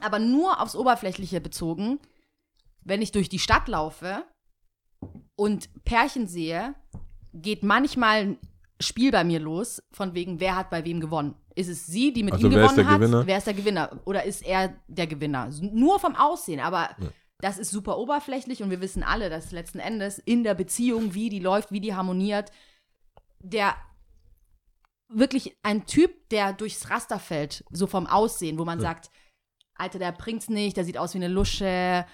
Aber 0.00 0.18
nur 0.18 0.60
aufs 0.60 0.76
Oberflächliche 0.76 1.40
bezogen, 1.40 1.98
wenn 2.84 3.02
ich 3.02 3.12
durch 3.12 3.28
die 3.28 3.38
Stadt 3.38 3.68
laufe 3.68 4.24
und 5.34 5.68
Pärchen 5.84 6.28
sehe, 6.28 6.74
geht 7.32 7.62
manchmal 7.62 8.20
ein 8.20 8.38
Spiel 8.80 9.10
bei 9.10 9.24
mir 9.24 9.40
los, 9.40 9.82
von 9.90 10.14
wegen, 10.14 10.38
wer 10.38 10.56
hat 10.56 10.70
bei 10.70 10.84
wem 10.84 11.00
gewonnen. 11.00 11.34
Ist 11.54 11.68
es 11.68 11.86
sie, 11.86 12.12
die 12.12 12.22
mit 12.22 12.34
Also 12.34 12.46
ihm 12.46 12.54
gewonnen 12.54 12.86
hat? 12.86 13.00
Gewinner? 13.00 13.26
Wer 13.26 13.38
ist 13.38 13.46
der 13.46 13.54
Gewinner? 13.54 14.00
Oder 14.04 14.24
ist 14.24 14.44
er 14.44 14.76
der 14.86 15.06
Gewinner? 15.06 15.50
Nur 15.60 15.98
vom 15.98 16.14
Aussehen, 16.14 16.60
aber 16.60 16.94
das 17.38 17.58
ist 17.58 17.70
super 17.70 17.98
oberflächlich 17.98 18.62
und 18.62 18.70
wir 18.70 18.80
wissen 18.80 19.02
alle, 19.02 19.30
dass 19.30 19.52
letzten 19.52 19.78
Endes 19.78 20.18
in 20.18 20.44
der 20.44 20.54
Beziehung, 20.54 21.14
wie 21.14 21.30
die 21.30 21.38
läuft, 21.38 21.72
wie 21.72 21.80
die 21.80 21.94
harmoniert, 21.94 22.50
der 23.40 23.74
wirklich 25.08 25.56
ein 25.62 25.86
Typ, 25.86 26.28
der 26.30 26.52
durchs 26.52 26.90
Raster 26.90 27.18
fällt, 27.18 27.64
so 27.70 27.86
vom 27.86 28.06
Aussehen, 28.06 28.58
wo 28.58 28.64
man 28.64 28.80
sagt, 28.80 29.10
Alter, 29.78 29.98
der 29.98 30.12
bringt's 30.12 30.48
nicht, 30.48 30.76
der 30.76 30.84
sieht 30.84 30.98
aus 30.98 31.14
wie 31.14 31.18
eine 31.18 31.28
Lusche, 31.28 32.04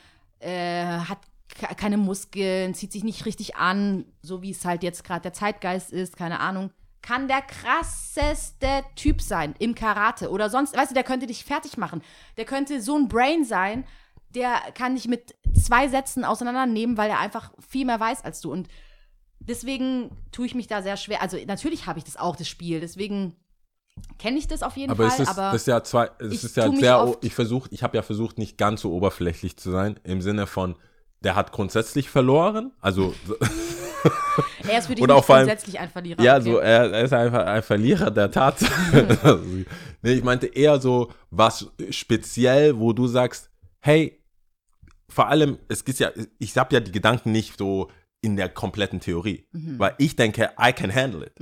äh, 0.41 0.85
hat 0.85 1.19
ke- 1.49 1.75
keine 1.75 1.97
Muskeln, 1.97 2.75
zieht 2.75 2.93
sich 2.93 3.05
nicht 3.05 3.25
richtig 3.27 3.57
an, 3.57 4.05
so 4.23 4.43
wie 4.43 4.51
es 4.51 4.65
halt 4.65 4.83
jetzt 4.83 5.05
gerade 5.05 5.23
der 5.23 5.33
Zeitgeist 5.33 5.93
ist, 5.93 6.17
keine 6.17 6.41
Ahnung. 6.41 6.71
Kann 7.03 7.27
der 7.27 7.43
krasseste 7.43 8.85
Typ 8.95 9.21
sein 9.21 9.55
im 9.59 9.75
Karate 9.75 10.31
oder 10.31 10.51
sonst, 10.51 10.77
weißt 10.77 10.93
du, 10.93 10.95
der 10.95 11.05
könnte 11.05 11.27
dich 11.27 11.45
fertig 11.45 11.77
machen. 11.77 12.03
Der 12.37 12.45
könnte 12.45 12.81
so 12.81 12.97
ein 12.97 13.09
Brain 13.09 13.45
sein, 13.45 13.85
der 14.31 14.55
kann 14.75 14.95
dich 14.95 15.09
mit 15.09 15.35
zwei 15.53 15.89
Sätzen 15.89 16.25
auseinandernehmen, 16.25 16.97
weil 16.97 17.11
er 17.11 17.19
einfach 17.19 17.53
viel 17.69 17.85
mehr 17.85 18.01
weiß 18.01 18.25
als 18.25 18.41
du. 18.41 18.53
Und 18.53 18.69
deswegen 19.41 20.17
tue 20.31 20.47
ich 20.47 20.55
mich 20.55 20.69
da 20.69 20.81
sehr 20.81 20.97
schwer. 20.97 21.21
Also 21.23 21.37
natürlich 21.45 21.87
habe 21.87 21.99
ich 21.99 22.05
das 22.05 22.17
auch, 22.17 22.37
das 22.37 22.49
Spiel. 22.49 22.81
Deswegen 22.81 23.37
kenne 24.19 24.39
ich 24.39 24.47
das 24.49 24.63
auf 24.63 24.77
jeden 24.77 24.91
Aber 24.93 25.09
Fall. 25.09 25.15
es 25.15 25.29
ist, 25.29 25.39
aber 25.39 25.53
das 25.53 25.63
ist 25.63 25.67
ja 25.67 25.83
zwei, 25.83 26.11
es 26.19 26.33
ich 26.33 26.45
ist 26.45 26.57
ja 26.57 26.71
sehr, 26.73 27.17
ich 27.23 27.35
versuche, 27.35 27.69
ich 27.73 27.83
habe 27.83 27.97
ja 27.97 28.03
versucht, 28.03 28.39
nicht 28.39 28.57
ganz 28.59 28.81
so 28.83 28.93
oberflächlich 28.93 29.57
zu 29.57 29.71
sein, 29.71 29.99
im 30.05 30.21
Sinne 30.23 30.47
von, 30.47 30.77
der 31.21 31.35
hat 31.37 31.53
grundsätzlich 31.53 32.09
verloren, 32.11 32.73
also, 32.81 33.15
er 34.69 34.79
ist 34.79 34.87
für 34.87 34.95
dich 34.95 35.09
auch 35.09 35.27
grundsätzlich 35.27 35.79
ein 35.79 35.91
Verlierer. 35.91 36.23
ja, 36.23 36.35
okay. 36.37 36.45
so, 36.45 36.59
er, 36.59 36.93
er 36.93 37.03
ist 37.05 37.13
einfach 37.13 37.45
ein 37.47 37.63
Verlierer 37.63 38.11
der 38.11 38.31
Tatsache. 38.31 39.41
nee, 40.03 40.13
ich 40.13 40.25
meinte 40.25 40.47
eher 40.47 40.81
so 40.81 41.11
was 41.31 41.71
speziell, 41.91 42.79
wo 42.79 42.93
du 42.93 43.07
sagst, 43.07 43.51
hey, 43.81 44.21
vor 45.09 45.29
allem, 45.29 45.59
es 45.69 45.85
gibt 45.85 45.99
ja, 45.99 46.11
ich 46.39 46.57
habe 46.57 46.75
ja 46.75 46.81
die 46.81 46.93
Gedanken 46.93 47.33
nicht 47.33 47.59
so 47.59 47.91
in 48.23 48.37
der 48.37 48.49
kompletten 48.49 49.01
Theorie, 49.01 49.47
Mhm. 49.53 49.79
weil 49.79 49.95
ich 49.99 50.17
denke, 50.17 50.51
I 50.61 50.73
can 50.73 50.95
handle 50.95 51.27
it. 51.27 51.35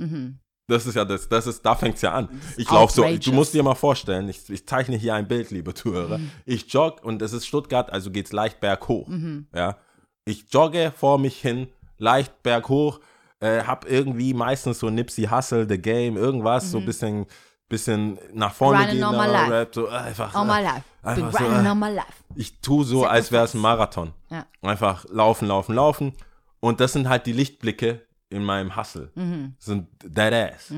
Das 0.71 0.85
ist 0.85 0.95
ja 0.95 1.03
das, 1.05 1.27
das 1.27 1.47
ist, 1.47 1.65
da 1.65 1.75
fängt's 1.75 2.01
ja 2.01 2.13
an. 2.13 2.29
Ich 2.55 2.69
laufe 2.71 2.93
so, 2.93 3.03
du 3.03 3.31
musst 3.33 3.53
dir 3.53 3.61
mal 3.61 3.75
vorstellen, 3.75 4.29
ich, 4.29 4.49
ich 4.49 4.65
zeichne 4.65 4.95
hier 4.95 5.15
ein 5.15 5.27
Bild, 5.27 5.51
liebe 5.51 5.73
Zuhörer. 5.73 6.17
Mhm. 6.17 6.31
Ich 6.45 6.71
jogge 6.71 7.01
und 7.01 7.21
es 7.21 7.33
ist 7.33 7.45
Stuttgart, 7.45 7.91
also 7.91 8.09
geht's 8.09 8.31
leicht 8.31 8.59
berghoch. 8.61 9.09
Ja. 9.53 9.77
Ich 10.25 10.45
jogge 10.51 10.93
vor 10.95 11.19
mich 11.19 11.37
hin, 11.41 11.67
leicht 11.97 12.41
berghoch, 12.43 12.99
äh, 13.41 13.63
hab 13.63 13.89
irgendwie 13.89 14.33
meistens 14.33 14.79
so 14.79 14.89
Nipsey 14.89 15.25
Hustle, 15.25 15.67
The 15.67 15.77
Game, 15.77 16.15
irgendwas, 16.15 16.71
so 16.71 16.77
ein 16.77 16.85
bisschen, 16.85 17.25
bisschen 17.67 18.17
nach 18.33 18.53
vorne 18.53 18.85
Mhm. 18.85 18.91
Gehen. 18.91 19.03
Rap, 19.03 19.75
so 19.75 19.87
einfach. 19.89 20.33
All 20.33 20.45
my 20.45 20.59
äh, 20.59 20.63
life. 20.63 20.83
Einfach 21.03 21.31
so, 21.33 21.45
äh, 21.45 21.47
all 21.67 21.75
my 21.75 21.89
life. 21.89 22.13
ich 22.35 22.61
tue 22.61 22.85
so, 22.85 23.05
als 23.05 23.31
wäre 23.31 23.43
es 23.45 23.53
ein 23.53 23.61
Marathon. 23.61 24.13
Ja. 24.29 24.45
Einfach 24.61 25.05
laufen, 25.09 25.47
laufen, 25.47 25.75
laufen. 25.75 26.13
Und 26.59 26.79
das 26.79 26.93
sind 26.93 27.09
halt 27.09 27.25
die 27.25 27.33
Lichtblicke 27.33 28.05
in 28.31 28.43
meinem 28.43 28.75
Hustle. 28.75 29.11
Sind 29.59 29.87
dead 30.03 30.33
ass. 30.33 30.71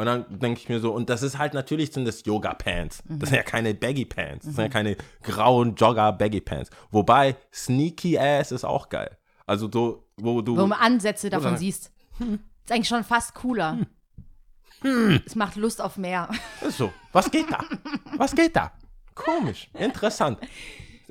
Und 0.00 0.06
dann 0.06 0.38
denke 0.38 0.60
ich 0.60 0.68
mir 0.68 0.78
so, 0.78 0.92
und 0.92 1.10
das 1.10 1.22
ist 1.22 1.38
halt 1.38 1.54
natürlich 1.54 1.92
sind 1.92 2.04
das 2.04 2.24
Yoga-Pants. 2.24 3.02
Das 3.08 3.30
sind 3.30 3.36
ja 3.36 3.42
keine 3.42 3.74
Baggy-Pants. 3.74 4.46
Das 4.46 4.54
sind 4.54 4.62
ja 4.64 4.68
keine 4.68 4.96
grauen 5.22 5.74
Jogger-Baggy-Pants. 5.74 6.70
Wobei 6.90 7.36
Sneaky 7.52 8.18
Ass 8.18 8.52
ist 8.52 8.64
auch 8.64 8.88
geil. 8.90 9.16
Also 9.46 9.68
so, 9.72 10.06
wo 10.16 10.40
du. 10.42 10.56
Wo 10.56 10.66
man 10.66 10.78
Ansätze 10.78 11.30
davon 11.30 11.48
Oder- 11.52 11.58
siehst. 11.58 11.90
Ist 12.20 12.70
eigentlich 12.72 12.88
schon 12.88 13.02
fast 13.02 13.34
cooler. 13.34 13.78
Hm. 14.82 15.20
Es 15.26 15.34
macht 15.34 15.56
Lust 15.56 15.80
auf 15.80 15.96
mehr. 15.96 16.28
Ist 16.60 16.78
so, 16.78 16.92
was 17.12 17.30
geht 17.30 17.50
da? 17.50 17.58
Was 18.16 18.34
geht 18.34 18.54
da? 18.54 18.70
Komisch, 19.14 19.68
interessant. 19.74 20.38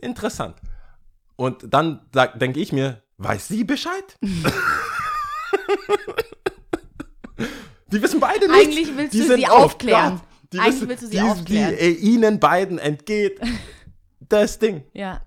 Interessant. 0.02 0.56
Und 1.36 1.66
dann 1.74 2.00
denke 2.36 2.62
ich 2.62 2.72
mir, 2.72 3.02
weiß 3.18 3.50
sie 3.50 3.64
Bescheid? 3.66 4.18
die 7.92 8.02
wissen 8.02 8.20
beide 8.20 8.48
nicht. 8.48 8.60
Eigentlich 8.60 8.98
willst 8.98 9.14
die 9.14 9.20
du 9.20 9.36
sie 9.36 9.48
auf 9.48 9.66
aufklären. 9.66 10.22
Die 10.54 10.60
Eigentlich 10.60 10.76
wissen, 10.76 10.90
willst 10.90 11.04
du 11.04 11.08
sie 11.08 11.18
die, 11.18 11.22
aufklären. 11.22 11.76
Die, 11.76 11.82
äh, 11.82 11.92
ihnen 11.92 12.40
beiden 12.40 12.80
entgeht 12.80 13.40
das 14.20 14.60
Ding. 14.60 14.84
Ja, 14.94 15.22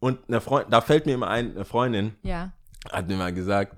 Und 0.00 0.20
eine 0.28 0.40
Freund, 0.40 0.72
da 0.72 0.80
fällt 0.80 1.06
mir 1.06 1.14
immer 1.14 1.28
ein, 1.28 1.54
eine 1.54 1.64
Freundin 1.64 2.16
ja. 2.22 2.52
hat 2.90 3.08
mir 3.08 3.16
mal 3.16 3.32
gesagt, 3.32 3.76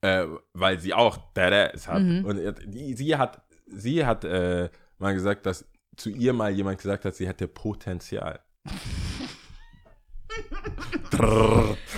äh, 0.00 0.26
weil 0.52 0.78
sie 0.78 0.94
auch 0.94 1.16
Badass 1.34 1.88
hat. 1.88 2.02
Mhm. 2.02 2.24
Und 2.24 2.54
die, 2.66 2.94
sie 2.94 3.16
hat, 3.16 3.42
sie 3.66 4.04
hat 4.04 4.24
äh, 4.24 4.68
mal 4.98 5.14
gesagt, 5.14 5.46
dass 5.46 5.64
zu 5.96 6.10
ihr 6.10 6.32
mal 6.32 6.50
jemand 6.50 6.78
gesagt 6.78 7.04
hat, 7.04 7.14
sie 7.14 7.26
hätte 7.26 7.48
Potenzial. 7.48 8.40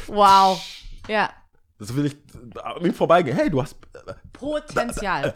Wow. 0.07 0.61
Ja. 1.09 1.31
Das 1.79 1.95
will 1.95 2.07
ich 2.07 2.17
an 2.63 2.85
ihm 2.85 2.95
vorbeigehen. 2.95 3.37
Hey, 3.37 3.51
du 3.51 3.61
hast 3.63 3.77
Potenzial. 4.33 5.33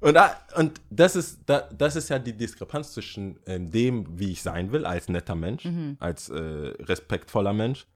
Und, 0.00 0.18
und 0.56 0.80
das 0.90 1.16
ist, 1.16 1.40
da, 1.46 1.60
das 1.60 1.96
ist 1.96 2.10
ja 2.10 2.18
die 2.18 2.36
Diskrepanz 2.36 2.92
zwischen 2.92 3.40
ähm, 3.46 3.70
dem, 3.70 4.18
wie 4.18 4.32
ich 4.32 4.42
sein 4.42 4.70
will, 4.70 4.84
als 4.84 5.08
netter 5.08 5.34
Mensch, 5.34 5.66
als 5.98 6.28
äh, 6.28 6.38
respektvoller 6.38 7.54
Mensch, 7.54 7.86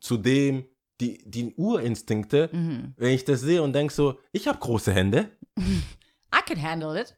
zu 0.00 0.16
dem, 0.16 0.64
die, 1.00 1.22
die 1.24 1.54
Urinstinkte, 1.54 2.48
wenn 2.96 3.12
ich 3.12 3.24
das 3.24 3.40
sehe 3.40 3.62
und 3.62 3.74
denke 3.74 3.94
so, 3.94 4.18
ich 4.32 4.48
habe 4.48 4.58
große 4.58 4.92
Hände. 4.92 5.30
I 5.58 6.40
can 6.44 6.60
handle 6.60 7.00
it. 7.00 7.16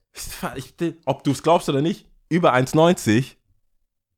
Ich, 0.57 0.75
ob 1.07 1.25
du 1.25 1.31
es 1.31 1.43
glaubst 1.43 1.69
oder 1.69 1.81
nicht, 1.81 2.07
über 2.29 2.55
1,90, 2.55 3.37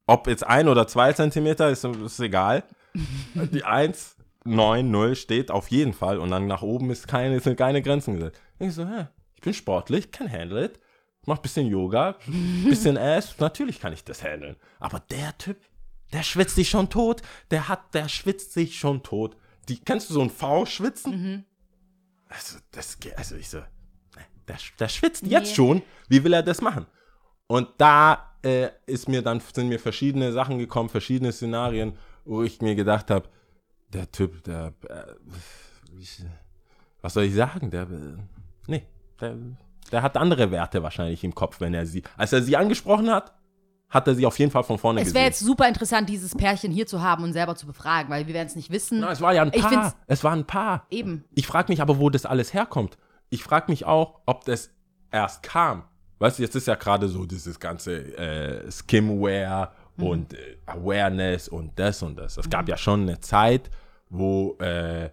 ob 0.06 0.26
jetzt 0.26 0.44
ein 0.44 0.68
oder 0.68 0.88
zwei 0.88 1.12
Zentimeter, 1.12 1.70
ist, 1.70 1.84
ist 1.84 2.20
egal. 2.20 2.64
Die 3.34 3.64
1,90 4.46 5.14
steht 5.16 5.50
auf 5.50 5.68
jeden 5.70 5.92
Fall 5.92 6.18
und 6.18 6.30
dann 6.30 6.46
nach 6.46 6.62
oben 6.62 6.90
ist 6.90 7.08
keine, 7.08 7.38
sind 7.40 7.56
keine 7.56 7.82
Grenzen 7.82 8.14
gesetzt. 8.14 8.40
Ich 8.58 8.74
so, 8.74 8.86
hä, 8.86 9.06
ich 9.34 9.40
bin 9.42 9.54
sportlich, 9.54 10.10
kann 10.12 10.30
handle 10.30 10.64
it, 10.64 10.80
mach 11.26 11.38
bisschen 11.38 11.66
Yoga, 11.66 12.16
bisschen 12.64 12.96
Ass, 12.98 13.36
natürlich 13.38 13.80
kann 13.80 13.92
ich 13.92 14.04
das 14.04 14.22
handeln. 14.22 14.56
Aber 14.78 15.00
der 15.10 15.36
Typ, 15.38 15.58
der 16.12 16.22
schwitzt 16.22 16.54
sich 16.56 16.68
schon 16.70 16.88
tot, 16.90 17.22
der 17.50 17.68
hat, 17.68 17.94
der 17.94 18.08
schwitzt 18.08 18.52
sich 18.52 18.78
schon 18.78 19.02
tot. 19.02 19.36
Die, 19.68 19.78
kennst 19.80 20.10
du 20.10 20.14
so 20.14 20.20
ein 20.22 20.30
V-Schwitzen? 20.30 21.44
Also, 22.28 22.58
das, 22.72 22.98
geht- 23.00 23.16
also 23.18 23.34
ich 23.36 23.48
so, 23.48 23.58
der, 24.48 24.56
der 24.78 24.88
schwitzt 24.88 25.26
jetzt 25.26 25.48
Nee. 25.50 25.54
schon. 25.54 25.82
Wie 26.08 26.22
will 26.22 26.32
er 26.32 26.42
das 26.42 26.60
machen? 26.60 26.86
Und 27.48 27.68
da 27.78 28.32
äh, 28.42 28.68
ist 28.86 29.08
mir 29.08 29.22
dann 29.22 29.40
sind 29.40 29.68
mir 29.68 29.78
verschiedene 29.80 30.32
Sachen 30.32 30.58
gekommen, 30.58 30.88
verschiedene 30.88 31.32
Szenarien, 31.32 31.96
wo 32.24 32.42
ich 32.42 32.60
mir 32.60 32.74
gedacht 32.76 33.10
habe, 33.10 33.28
der 33.92 34.10
Typ, 34.10 34.42
der, 34.44 34.72
äh, 34.88 35.04
ich, 35.98 36.22
was 37.00 37.14
soll 37.14 37.24
ich 37.24 37.34
sagen? 37.34 37.70
Der, 37.70 37.82
äh, 37.82 38.16
nee, 38.66 38.86
der, 39.20 39.36
der 39.92 40.02
hat 40.02 40.16
andere 40.16 40.50
Werte 40.50 40.82
wahrscheinlich 40.82 41.22
im 41.24 41.34
Kopf, 41.34 41.60
wenn 41.60 41.74
er 41.74 41.86
sie, 41.86 42.02
als 42.16 42.32
er 42.32 42.42
sie 42.42 42.56
angesprochen 42.56 43.10
hat, 43.10 43.32
hat 43.88 44.08
er 44.08 44.14
sie 44.16 44.26
auf 44.26 44.38
jeden 44.38 44.50
Fall 44.50 44.64
von 44.64 44.78
vorne 44.78 45.00
Es 45.00 45.04
gesehen. 45.06 45.14
wäre 45.14 45.26
jetzt 45.26 45.38
super 45.38 45.68
interessant, 45.68 46.08
dieses 46.08 46.34
Pärchen 46.34 46.72
hier 46.72 46.86
zu 46.86 47.02
haben 47.02 47.22
und 47.22 47.32
selber 47.32 47.54
zu 47.54 47.66
befragen, 47.66 48.10
weil 48.10 48.26
wir 48.26 48.34
werden 48.34 48.48
es 48.48 48.56
nicht 48.56 48.70
wissen. 48.70 49.00
Na, 49.00 49.12
es 49.12 49.20
war 49.20 49.32
ja 49.32 49.42
ein 49.42 49.52
Paar. 49.52 49.94
Es 50.06 50.24
war 50.24 50.32
ein 50.32 50.44
Paar. 50.46 50.86
Eben. 50.90 51.24
Ich 51.34 51.46
frage 51.46 51.70
mich 51.72 51.80
aber, 51.80 51.98
wo 51.98 52.10
das 52.10 52.26
alles 52.26 52.52
herkommt. 52.52 52.98
Ich 53.30 53.44
frage 53.44 53.70
mich 53.70 53.84
auch, 53.84 54.20
ob 54.26 54.44
das 54.44 54.70
erst 55.12 55.42
kam. 55.44 55.84
Weißt 56.18 56.38
du, 56.38 56.42
jetzt 56.42 56.56
ist 56.56 56.66
ja 56.66 56.74
gerade 56.74 57.08
so 57.08 57.26
dieses 57.26 57.60
ganze 57.60 58.16
äh, 58.16 58.70
Skimwear 59.96 60.10
und 60.10 60.34
äh, 60.34 60.56
Awareness 60.66 61.48
und 61.48 61.78
das 61.78 62.02
und 62.02 62.16
das. 62.16 62.36
Es 62.36 62.48
gab 62.50 62.68
ja 62.68 62.76
schon 62.76 63.02
eine 63.02 63.20
Zeit, 63.20 63.70
wo, 64.08 64.56
äh, 64.58 65.10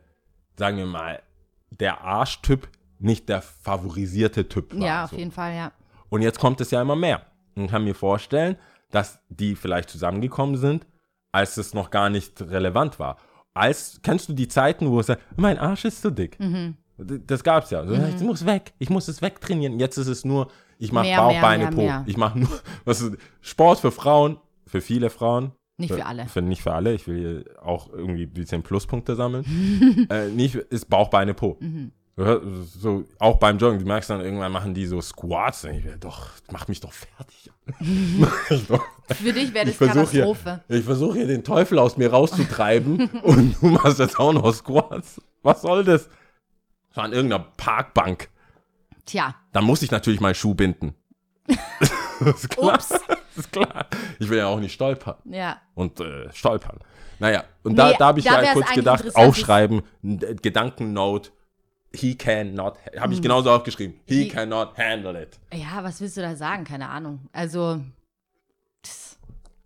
sagen 0.55 0.77
wir 0.77 0.85
mal, 0.85 1.21
der 1.69 2.01
Arschtyp 2.01 2.67
nicht 2.99 3.27
der 3.29 3.41
favorisierte 3.41 4.47
Typ 4.47 4.73
war. 4.73 4.85
Ja, 4.85 5.03
auf 5.05 5.11
so. 5.11 5.17
jeden 5.17 5.31
Fall, 5.31 5.55
ja. 5.55 5.71
Und 6.09 6.21
jetzt 6.21 6.39
kommt 6.39 6.61
es 6.61 6.71
ja 6.71 6.81
immer 6.81 6.95
mehr. 6.95 7.21
Und 7.55 7.65
ich 7.65 7.71
kann 7.71 7.83
mir 7.83 7.95
vorstellen, 7.95 8.57
dass 8.91 9.19
die 9.29 9.55
vielleicht 9.55 9.89
zusammengekommen 9.89 10.57
sind, 10.57 10.85
als 11.31 11.57
es 11.57 11.73
noch 11.73 11.89
gar 11.89 12.09
nicht 12.09 12.41
relevant 12.41 12.99
war. 12.99 13.17
Als, 13.53 13.99
kennst 14.03 14.29
du 14.29 14.33
die 14.33 14.47
Zeiten, 14.47 14.89
wo 14.89 14.99
es 14.99 15.07
sagt, 15.07 15.21
mein 15.35 15.57
Arsch 15.57 15.85
ist 15.85 16.01
zu 16.01 16.11
dick? 16.11 16.39
Mhm. 16.39 16.77
Das 16.97 17.43
gab's 17.43 17.71
ja. 17.71 17.85
So, 17.85 17.93
Ich 17.93 18.21
muss 18.21 18.45
weg, 18.45 18.73
ich 18.77 18.89
muss 18.89 19.07
es 19.07 19.21
wegtrainieren. 19.21 19.79
Jetzt 19.79 19.97
ist 19.97 20.07
es 20.07 20.23
nur, 20.23 20.49
ich 20.77 20.91
mache 20.91 21.13
Bauch, 21.15 21.31
mehr, 21.31 21.41
Beine, 21.41 21.63
mehr, 21.65 21.71
Po. 21.71 21.81
mehr. 21.81 22.03
Ich 22.05 22.17
mache 22.17 22.39
nur, 22.39 22.49
was 22.85 23.01
ist, 23.01 23.17
Sport 23.41 23.79
für 23.79 23.91
Frauen, 23.91 24.37
für 24.73 24.81
viele 24.81 25.11
Frauen. 25.11 25.51
Nicht 25.77 25.93
für 25.93 26.03
alle. 26.03 26.27
Für, 26.27 26.41
nicht 26.41 26.63
für 26.63 26.73
alle. 26.73 26.95
Ich 26.95 27.07
will 27.07 27.19
hier 27.19 27.63
auch 27.63 27.93
irgendwie 27.93 28.23
ein 28.23 28.33
bisschen 28.33 28.63
Pluspunkte 28.63 29.15
sammeln. 29.15 30.07
äh, 30.09 30.29
nicht, 30.29 30.55
ist 30.55 30.89
Bauch, 30.89 31.09
Beine, 31.09 31.35
Po. 31.35 31.57
Mhm. 31.59 31.91
So, 32.15 33.05
auch 33.19 33.37
beim 33.37 33.59
Joggen, 33.59 33.79
du 33.79 33.85
merkst 33.85 34.09
dann, 34.09 34.21
irgendwann 34.21 34.51
machen 34.51 34.73
die 34.73 34.87
so 34.87 34.99
Squats. 34.99 35.65
Und 35.65 35.75
ich 35.75 35.83
will, 35.83 35.97
doch, 35.99 36.29
mach 36.51 36.67
mich 36.67 36.79
doch 36.79 36.91
fertig. 36.91 37.51
Ich. 38.49 38.63
Für 39.17 39.33
dich 39.33 39.53
wäre 39.53 39.69
Ich 39.69 39.77
das 39.77 39.91
versuche 39.91 40.11
hier, 40.11 40.21
Katastrophe. 40.23 40.63
ich 40.69 40.83
versuch 40.83 41.13
hier 41.13 41.27
den 41.27 41.43
Teufel 41.43 41.77
aus 41.77 41.97
mir 41.97 42.09
rauszutreiben 42.09 43.09
und 43.21 43.61
du 43.61 43.67
machst 43.67 43.99
jetzt 43.99 44.17
auch 44.19 44.33
noch 44.33 44.51
Squats. 44.55 45.21
Was 45.43 45.61
soll 45.61 45.83
das? 45.83 46.09
Das 46.89 46.97
war 46.97 47.03
an 47.03 47.13
irgendeiner 47.13 47.45
Parkbank. 47.57 48.29
Tja, 49.05 49.35
Dann 49.51 49.65
muss 49.65 49.83
ich 49.83 49.91
natürlich 49.91 50.19
meinen 50.19 50.35
Schuh 50.35 50.55
binden. 50.55 50.95
Ups. 52.57 52.93
Ist 53.35 53.51
klar. 53.51 53.87
Ich 54.19 54.29
will 54.29 54.37
ja 54.37 54.47
auch 54.47 54.59
nicht 54.59 54.73
stolpern 54.73 55.15
ja. 55.25 55.61
und 55.75 55.99
äh, 55.99 56.31
stolpern. 56.33 56.79
Naja, 57.19 57.43
und 57.63 57.75
da, 57.75 57.89
Nee, 57.89 57.95
da 57.99 58.07
habe 58.07 58.19
ich 58.19 58.25
da 58.25 58.41
ja 58.41 58.53
kurz 58.53 58.71
gedacht, 58.73 59.15
aufschreiben, 59.15 59.83
Gedankennote, 60.01 61.31
he 61.93 62.15
cannot, 62.15 62.77
habe 62.99 63.13
ich 63.13 63.21
genauso 63.21 63.51
aufgeschrieben, 63.51 63.99
he, 64.05 64.15
Hm. 64.15 64.23
He- 64.23 64.27
cannot 64.29 64.77
handle 64.77 65.21
it. 65.21 65.39
Ja, 65.53 65.83
was 65.83 66.01
willst 66.01 66.17
du 66.17 66.21
da 66.21 66.35
sagen? 66.35 66.63
Keine 66.63 66.89
Ahnung. 66.89 67.27
Also, 67.31 67.81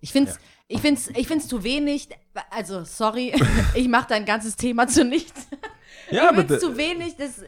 ich 0.01 0.11
finde 0.11 0.31
es 0.31 0.39
ich 0.69 0.81
find's, 0.81 1.07
ich 1.15 1.27
find's 1.27 1.47
zu 1.47 1.63
wenig. 1.63 2.09
Also, 2.49 2.83
sorry, 2.83 3.33
ich 3.73 3.87
mache 3.87 4.07
dein 4.09 4.25
ganzes 4.25 4.55
Thema 4.55 4.87
zunichte. 4.87 5.41
Ja, 6.09 6.29
ich 6.29 6.37
finde 6.37 6.53
es 6.55 6.61
zu 6.61 6.77
wenig. 6.77 7.17
Das 7.17 7.41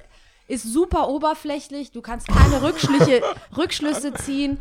ist 0.49 0.63
super 0.63 1.07
oberflächlich. 1.07 1.91
Du 1.91 2.01
kannst 2.01 2.27
keine 2.27 2.61
Rückschlüsse, 2.61 3.21
Rückschlüsse 3.57 4.13
ziehen. 4.15 4.59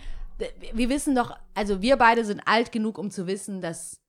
Wir 0.72 0.88
wissen 0.88 1.14
doch, 1.14 1.36
also 1.54 1.82
wir 1.82 1.96
beide 1.96 2.24
sind 2.24 2.40
alt 2.46 2.70
genug, 2.70 2.98
um 2.98 3.10
zu 3.10 3.26
wissen, 3.26 3.60
dass 3.60 4.00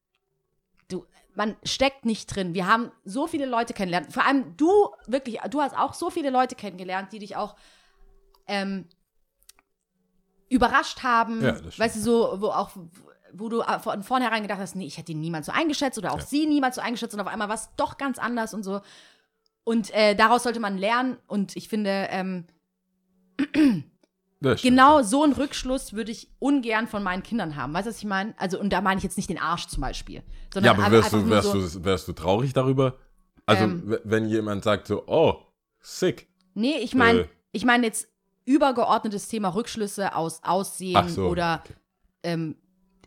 du, 0.88 1.06
man 1.34 1.56
steckt 1.64 2.06
nicht 2.06 2.34
drin. 2.34 2.54
Wir 2.54 2.68
haben 2.68 2.92
so 3.04 3.28
viele 3.28 3.46
Leute 3.46 3.74
kennengelernt. 3.74 4.14
Vor 4.14 4.26
allem 4.26 4.56
du, 4.56 4.72
wirklich, 5.08 5.40
du 5.50 5.62
hast 5.62 5.76
auch 5.76 5.94
so 5.94 6.10
viele 6.10 6.30
Leute 6.30 6.56
kennengelernt, 6.56 7.12
die 7.12 7.20
dich 7.20 7.36
auch 7.36 7.56
ähm, 8.48 8.86
überrascht 10.50 11.04
haben. 11.04 11.42
Ja, 11.42 11.54
das 11.54 11.80
weißt 11.80 11.96
du, 11.96 12.00
so, 12.02 12.42
wo 12.42 12.48
auch, 12.48 12.72
wo 13.34 13.50
du 13.50 13.64
von 13.82 14.04
vornherein 14.04 14.44
gedacht 14.44 14.60
hast, 14.60 14.76
nee, 14.76 14.86
ich 14.86 14.98
hätte 14.98 15.12
ihn 15.12 15.22
niemals 15.22 15.48
so 15.48 15.52
eingeschätzt 15.52 15.98
oder 15.98 16.14
auch 16.14 16.22
sie 16.22 16.46
niemals 16.46 16.76
so 16.76 16.82
eingeschätzt 16.82 17.14
und 17.14 17.22
auf 17.22 17.28
einmal 17.28 17.48
war 17.48 17.56
es 17.56 17.70
doch 17.78 17.98
ganz 17.98 18.20
anders 18.20 18.54
und 18.54 18.64
so. 18.64 18.82
Und 19.64 19.92
äh, 19.94 20.16
daraus 20.16 20.44
sollte 20.44 20.60
man 20.60 20.78
lernen 20.78 21.18
und 21.28 21.56
ich 21.56 21.70
finde, 21.70 22.08
ähm. 22.12 22.46
Genau 24.42 25.02
so 25.02 25.24
einen 25.24 25.34
Rückschluss 25.34 25.94
würde 25.94 26.12
ich 26.12 26.30
ungern 26.40 26.88
von 26.88 27.04
meinen 27.04 27.24
Kindern 27.24 27.56
haben. 27.56 27.74
Weißt 27.74 27.86
du, 27.88 27.90
was 27.90 27.98
ich 27.98 28.06
meine? 28.06 28.34
Also, 28.38 28.60
und 28.60 28.72
da 28.72 28.82
meine 28.82 28.98
ich 29.00 29.04
jetzt 29.04 29.18
nicht 29.18 29.30
den 29.30 29.38
Arsch 29.40 29.68
zum 29.68 29.82
Beispiel. 29.82 30.16
Ja, 30.18 30.24
Sondern 30.54 30.76
aber 30.76 30.84
einfach- 30.86 31.12
wärst 31.12 31.14
du, 31.14 31.30
wärst, 31.30 31.52
so, 31.52 31.80
du, 31.80 31.86
wärst 31.86 32.08
du 32.08 32.14
traurig 32.14 32.54
darüber? 32.54 32.98
Also, 33.46 33.64
Ähm. 33.66 33.98
wenn 34.04 34.26
jemand 34.30 34.64
sagt 34.64 34.88
so, 34.88 35.04
oh, 35.08 35.36
sick. 35.82 36.28
Nee, 36.54 36.78
ich 36.78 36.94
meine, 36.96 37.22
Äh. 37.22 37.28
ich 37.52 37.66
meine 37.66 37.86
jetzt 37.86 38.08
übergeordnetes 38.46 39.28
Thema 39.28 39.50
Rückschlüsse 39.50 40.16
aus 40.16 40.44
Aussehen 40.44 41.08
so, 41.10 41.28
oder 41.28 41.62
okay. 41.66 41.74
ähm, 42.24 42.56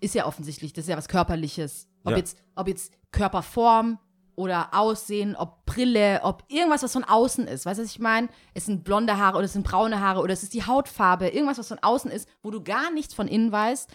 ist 0.01 0.15
ja 0.15 0.27
offensichtlich, 0.27 0.73
das 0.73 0.85
ist 0.85 0.89
ja 0.89 0.97
was 0.97 1.09
Körperliches. 1.09 1.89
Ob, 2.05 2.13
Ja. 2.13 2.19
jetzt, 2.19 2.39
ob 2.57 2.69
jetzt 2.69 2.93
Körperform 3.13 3.99
oder 4.35 4.75
Aussehen, 4.75 5.37
ob 5.37 5.65
Brille, 5.67 6.21
ob 6.23 6.45
irgendwas, 6.49 6.83
was 6.83 6.93
von 6.93 7.05
außen 7.05 7.47
ist. 7.47 7.67
Weißt 7.67 7.79
du, 7.79 7.85
was 7.85 7.91
ich 7.91 7.99
meine? 7.99 8.29
Es 8.55 8.67
sind 8.67 8.83
blonde 8.85 9.19
Haare 9.19 9.37
oder 9.37 9.45
es 9.45 9.53
sind 9.53 9.67
braune 9.67 10.01
Haare 10.01 10.21
oder 10.21 10.33
es 10.33 10.43
ist 10.43 10.55
die 10.55 10.65
Hautfarbe, 10.65 11.29
irgendwas, 11.29 11.59
was 11.59 11.69
von 11.69 11.79
außen 11.81 12.11
ist, 12.11 12.29
wo 12.43 12.51
du 12.51 12.63
gar 12.63 12.91
nichts 12.91 13.13
von 13.15 13.29
innen 13.29 13.53
weißt. 13.53 13.91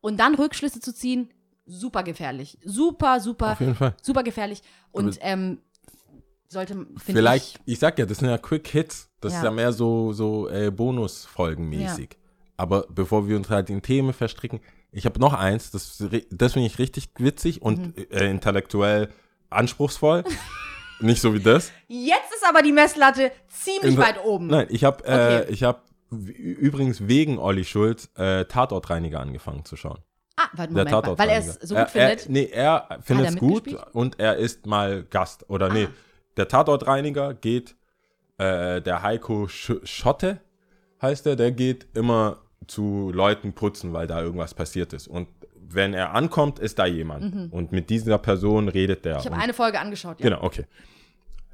Und 0.00 0.18
dann 0.20 0.34
Rückschlüsse 0.34 0.80
zu 0.80 0.94
ziehen, 0.94 1.30
super 1.66 2.02
gefährlich. 2.02 2.58
Super, 2.64 3.20
super, 3.20 3.52
Auf 3.52 3.60
jeden 3.60 3.74
Fall. 3.74 3.94
super 4.00 4.22
gefährlich. 4.22 4.62
Und 4.92 5.18
ähm, 5.20 5.58
sollte, 6.48 6.74
finde 6.74 6.98
Vielleicht, 6.98 7.60
ich. 7.66 7.74
ich, 7.74 7.78
sag 7.78 7.98
ja, 7.98 8.06
das 8.06 8.18
sind 8.18 8.28
ja 8.28 8.38
Quick 8.38 8.66
Hits. 8.68 9.08
Das 9.20 9.32
Ja. 9.34 9.38
ist 9.40 9.44
ja 9.44 9.50
mehr 9.50 9.72
so, 9.72 10.12
so 10.12 10.48
äh, 10.48 10.70
Bonusfolgenmäßig. 10.70 12.16
Aber 12.56 12.86
bevor 12.90 13.26
wir 13.28 13.36
uns 13.36 13.48
halt 13.50 13.70
in 13.70 13.82
Themen 13.82 14.12
verstricken, 14.12 14.60
ich 14.92 15.06
habe 15.06 15.20
noch 15.20 15.32
eins, 15.34 15.70
das, 15.70 15.96
das 16.30 16.52
finde 16.52 16.66
ich 16.66 16.78
richtig 16.78 17.10
witzig 17.18 17.62
und 17.62 17.78
Mhm. 17.78 18.06
äh, 18.10 18.30
intellektuell 18.30 19.08
anspruchsvoll. 19.50 20.24
Nicht 21.00 21.20
so 21.22 21.32
wie 21.34 21.40
das. 21.40 21.72
Jetzt 21.88 22.34
ist 22.34 22.46
aber 22.46 22.62
die 22.62 22.72
Messlatte 22.72 23.32
ziemlich 23.48 23.94
Inter- 23.94 24.02
weit 24.02 24.24
oben. 24.24 24.48
Nein, 24.48 24.66
ich 24.70 24.84
habe 24.84 25.02
äh, 25.04 25.40
Okay. 25.42 25.52
ich 25.52 25.62
habe 25.62 25.80
übrigens 26.10 27.06
wegen 27.08 27.38
Olli 27.38 27.64
Schulz 27.64 28.10
äh, 28.16 28.44
Tatortreiniger 28.44 29.20
angefangen 29.20 29.64
zu 29.64 29.76
schauen. 29.76 29.98
Ah, 30.36 30.48
warte, 30.54 30.72
Moment 30.72 30.90
mal, 30.90 31.18
weil 31.18 31.28
er 31.28 31.38
es 31.38 31.54
so 31.54 31.74
er, 31.74 31.84
gut 31.84 31.90
findet. 31.92 32.26
Er, 32.26 32.30
nee, 32.32 32.44
er 32.50 32.98
findet 33.02 33.28
es 33.30 33.36
gut? 33.36 33.74
Ah. 33.78 33.86
und 33.92 34.18
er 34.18 34.36
ist 34.36 34.66
mal 34.66 35.04
Gast. 35.04 35.48
Oder 35.48 35.68
nee, 35.70 35.88
der 36.36 36.48
Tatortreiniger 36.48 37.34
geht, 37.34 37.76
äh, 38.38 38.80
der 38.82 39.02
Heiko 39.02 39.48
Sch 39.48 39.72
Schotte 39.84 40.40
heißt 41.00 41.26
er, 41.26 41.36
der 41.36 41.52
geht 41.52 41.86
immer 41.94 42.38
zu 42.66 43.10
Leuten 43.12 43.52
putzen, 43.54 43.92
weil 43.92 44.06
da 44.06 44.20
irgendwas 44.22 44.54
passiert 44.54 44.92
ist. 44.92 45.08
Und 45.08 45.28
wenn 45.74 45.94
er 45.94 46.14
ankommt, 46.14 46.58
ist 46.58 46.78
da 46.78 46.86
jemand. 46.86 47.52
Und 47.52 47.72
mit 47.72 47.90
dieser 47.90 48.18
Person 48.18 48.68
redet 48.68 49.04
der. 49.04 49.14
Mhm. 49.14 49.20
ich 49.20 49.26
habe 49.26 49.36
eine 49.36 49.54
Folge 49.54 49.78
angeschaut, 49.80 50.20
ja. 50.20 50.28
Genau, 50.28 50.42
okay. 50.42 50.64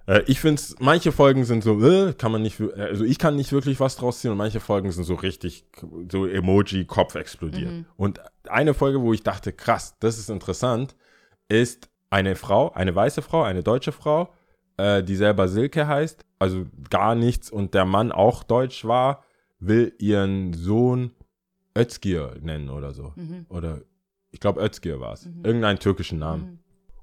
Äh, 0.07 0.23
ich 0.27 0.41
finde 0.41 0.63
manche 0.79 1.13
Folgen 1.13 1.45
sind 1.45 1.63
so, 1.65 1.81
äh, 1.85 2.13
kann 2.15 2.33
man 2.33 2.43
nicht, 2.43 2.61
wir- 2.61 2.75
also 2.77 3.05
ich 3.05 3.19
kann 3.19 3.37
nicht 3.37 3.53
wirklich 3.53 3.81
was 3.81 3.97
draus 3.97 4.21
ziehen 4.21 4.31
und 4.31 4.37
manche 4.39 4.61
Folgen 4.61 4.91
sind 4.93 5.05
so 5.05 5.15
richtig, 5.15 5.65
so 6.11 6.27
Emoji, 6.27 6.85
Kopf 6.85 7.15
explodiert. 7.17 7.73
Mhm. 7.73 7.87
Und 7.97 8.21
eine 8.49 8.73
Folge, 8.75 9.01
wo 9.01 9.13
ich 9.13 9.23
dachte, 9.23 9.53
krass, 9.53 9.97
das 10.01 10.19
ist 10.19 10.31
interessant, 10.31 10.95
ist 11.49 11.89
eine 12.11 12.37
Frau, 12.37 12.73
eine 12.73 12.95
weiße 12.95 13.21
Frau, 13.23 13.43
eine 13.43 13.63
deutsche 13.65 13.93
Frau, 13.93 14.33
äh, 14.77 15.03
die 15.03 15.17
selber 15.17 15.49
Silke 15.49 15.89
heißt, 15.89 16.25
also 16.39 16.67
gar 16.91 17.15
nichts 17.15 17.51
und 17.51 17.75
der 17.75 17.85
Mann 17.85 18.13
auch 18.13 18.45
deutsch 18.45 18.85
war, 18.85 19.25
will 19.59 19.93
ihren 19.99 20.53
Sohn 20.53 21.11
Özgür 21.77 22.37
nennen 22.41 22.71
oder 22.71 22.93
so. 22.93 23.13
Mhm. 23.17 23.47
Oder 23.49 23.81
ich 24.37 24.41
glaube 24.41 24.61
Özgür 24.61 25.01
war 25.01 25.15
es. 25.15 25.25
Irgendeinen 25.25 25.79
türkischen 25.79 26.19
Namen. 26.19 26.43
Mhm. 26.43 26.59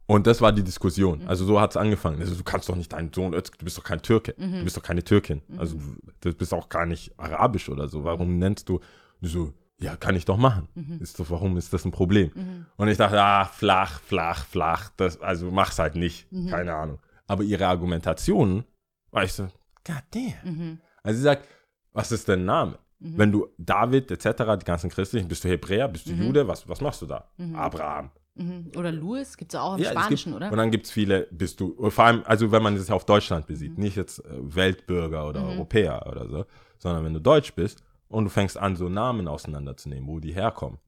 Und 0.05 0.27
das 0.27 0.39
war 0.39 0.51
die 0.51 0.63
Diskussion. 0.63 1.25
Also 1.25 1.45
so 1.45 1.59
hat 1.59 1.71
es 1.71 1.77
angefangen. 1.77 2.21
Also, 2.21 2.35
du 2.35 2.43
kannst 2.43 2.69
doch 2.69 2.75
nicht 2.75 2.93
deinen 2.93 3.11
Sohn, 3.11 3.33
Özgür, 3.33 3.57
du 3.57 3.65
bist 3.65 3.75
doch 3.75 3.83
kein 3.83 4.03
Türke. 4.03 4.35
Mhm. 4.37 4.59
Du 4.59 4.63
bist 4.65 4.77
doch 4.77 4.83
keine 4.83 5.03
Türkin. 5.03 5.41
Also 5.57 5.79
du 6.21 6.33
bist 6.33 6.53
auch 6.53 6.69
gar 6.69 6.85
nicht 6.85 7.19
arabisch 7.19 7.69
oder 7.69 7.87
so. 7.87 8.03
Warum 8.03 8.37
nennst 8.37 8.69
du 8.69 8.81
so, 9.21 9.51
ja, 9.79 9.95
kann 9.95 10.15
ich 10.15 10.25
doch 10.25 10.37
machen. 10.37 10.67
Mhm. 10.75 10.99
Ist 11.01 11.19
doch, 11.19 11.31
warum 11.31 11.57
ist 11.57 11.73
das 11.73 11.85
ein 11.85 11.91
Problem? 11.91 12.67
Und 12.77 12.87
ich 12.87 12.97
dachte, 12.97 13.19
ah, 13.19 13.45
flach, 13.45 13.99
flach, 13.99 14.45
flach. 14.45 14.91
Das, 14.95 15.19
also 15.19 15.49
mach's 15.49 15.79
halt 15.79 15.95
nicht. 15.95 16.31
Mhm. 16.31 16.49
Keine 16.49 16.75
Ahnung. 16.75 16.99
Aber 17.25 17.41
ihre 17.41 17.65
Argumentation 17.65 18.63
war 19.09 19.23
ich 19.23 19.33
so, 19.33 19.47
god 19.83 20.03
damn. 20.11 20.33
Mhm. 20.43 20.81
Also 21.01 21.17
sie 21.17 21.23
sagt, 21.23 21.47
was 21.93 22.11
ist 22.11 22.29
dein 22.29 22.45
Name? 22.45 22.77
Wenn 23.03 23.31
du 23.31 23.47
David 23.57 24.11
etc., 24.11 24.57
die 24.59 24.65
ganzen 24.65 24.89
Christlichen, 24.89 25.27
bist 25.27 25.43
du 25.43 25.49
Hebräer, 25.49 25.87
bist 25.89 26.07
du 26.07 26.13
Jude, 26.13 26.47
was, 26.47 26.67
was 26.69 26.79
machst 26.79 27.01
du 27.01 27.05
da? 27.05 27.27
Abraham. 27.53 28.11
Mhm. 28.35 28.71
Oder 28.75 28.91
Louis, 28.91 29.37
gibt 29.37 29.53
es 29.53 29.59
auch 29.59 29.75
im 29.75 29.83
Ja, 29.83 29.89
es 29.89 29.91
Spanischen, 29.91 30.31
gibt, 30.31 30.37
oder? 30.37 30.51
Und 30.51 30.57
dann 30.57 30.71
gibt 30.71 30.85
es 30.85 30.91
viele, 30.91 31.27
bist 31.29 31.59
du, 31.59 31.89
vor 31.89 32.05
allem, 32.05 32.23
also 32.25 32.51
wenn 32.51 32.63
man 32.63 32.75
das 32.75 32.89
auf 32.89 33.05
Deutschland 33.05 33.45
besieht, 33.45 33.77
nicht 33.77 33.95
jetzt 33.95 34.19
äh, 34.19 34.29
Weltbürger 34.39 35.27
oder 35.27 35.45
Europäer 35.45 36.05
oder 36.07 36.27
so, 36.27 36.45
sondern 36.79 37.05
wenn 37.05 37.13
du 37.13 37.19
Deutsch 37.21 37.53
bist 37.53 37.83
und 38.07 38.23
du 38.23 38.29
fängst 38.29 38.57
an, 38.57 38.75
so 38.75 38.89
Namen 38.89 39.27
auseinanderzunehmen, 39.27 40.07
wo 40.07 40.19
die 40.19 40.33
herkommen, 40.33 40.79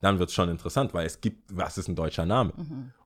dann 0.00 0.18
wird 0.18 0.28
es 0.30 0.34
schon 0.34 0.48
interessant, 0.48 0.92
weil 0.94 1.06
es 1.06 1.20
gibt, 1.20 1.54
was 1.54 1.78
ist 1.78 1.88
ein 1.88 1.96
deutscher 1.96 2.24
Name? 2.24 2.52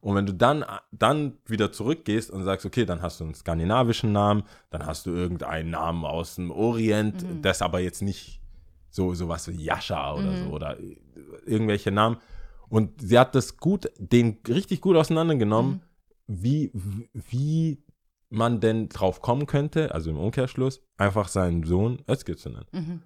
Und 0.01 0.15
wenn 0.15 0.27
du 0.27 0.33
dann, 0.33 0.65
dann 0.93 1.39
wieder 1.47 1.73
zurückgehst 1.73 2.31
und 2.31 2.45
sagst, 2.45 2.67
okay, 2.67 2.85
dann 2.85 3.03
hast 3.03 3.19
du 3.19 3.25
einen 3.25 3.35
skandinavischen 3.35 4.13
Namen, 4.13 4.45
dann 4.71 4.87
hast 4.87 5.07
du 5.07 5.11
irgendeinen 5.11 5.71
Namen 5.71 6.05
aus 6.05 6.37
dem 6.37 6.51
Orient, 6.53 7.25
das 7.43 7.63
aber 7.63 7.81
jetzt 7.81 8.03
nicht 8.03 8.41
so 8.95 9.13
sowas 9.13 9.49
wie 9.49 9.65
Yasha 9.65 10.15
oder 10.15 10.37
so 10.37 10.51
oder 10.51 10.79
äh, 10.79 10.97
irgendwelche 11.47 11.91
Namen. 11.91 12.19
Und 12.69 13.01
sie 13.01 13.19
hat 13.19 13.35
das 13.35 13.57
gut, 13.57 13.91
den 13.99 14.39
richtig 14.49 14.81
gut 14.81 14.97
auseinandergenommen, 14.97 15.83
wie, 16.27 16.71
wie 17.13 17.83
man 18.31 18.61
denn 18.61 18.89
drauf 18.89 19.21
kommen 19.21 19.47
könnte, 19.47 19.93
also 19.93 20.11
im 20.11 20.19
Umkehrschluss, 20.19 20.81
einfach 20.97 21.29
seinen 21.29 21.65
Sohn 21.65 22.03
Özgür 22.09 22.37
zu 22.37 22.51
nennen. 22.51 22.67
Mhm. 22.73 23.03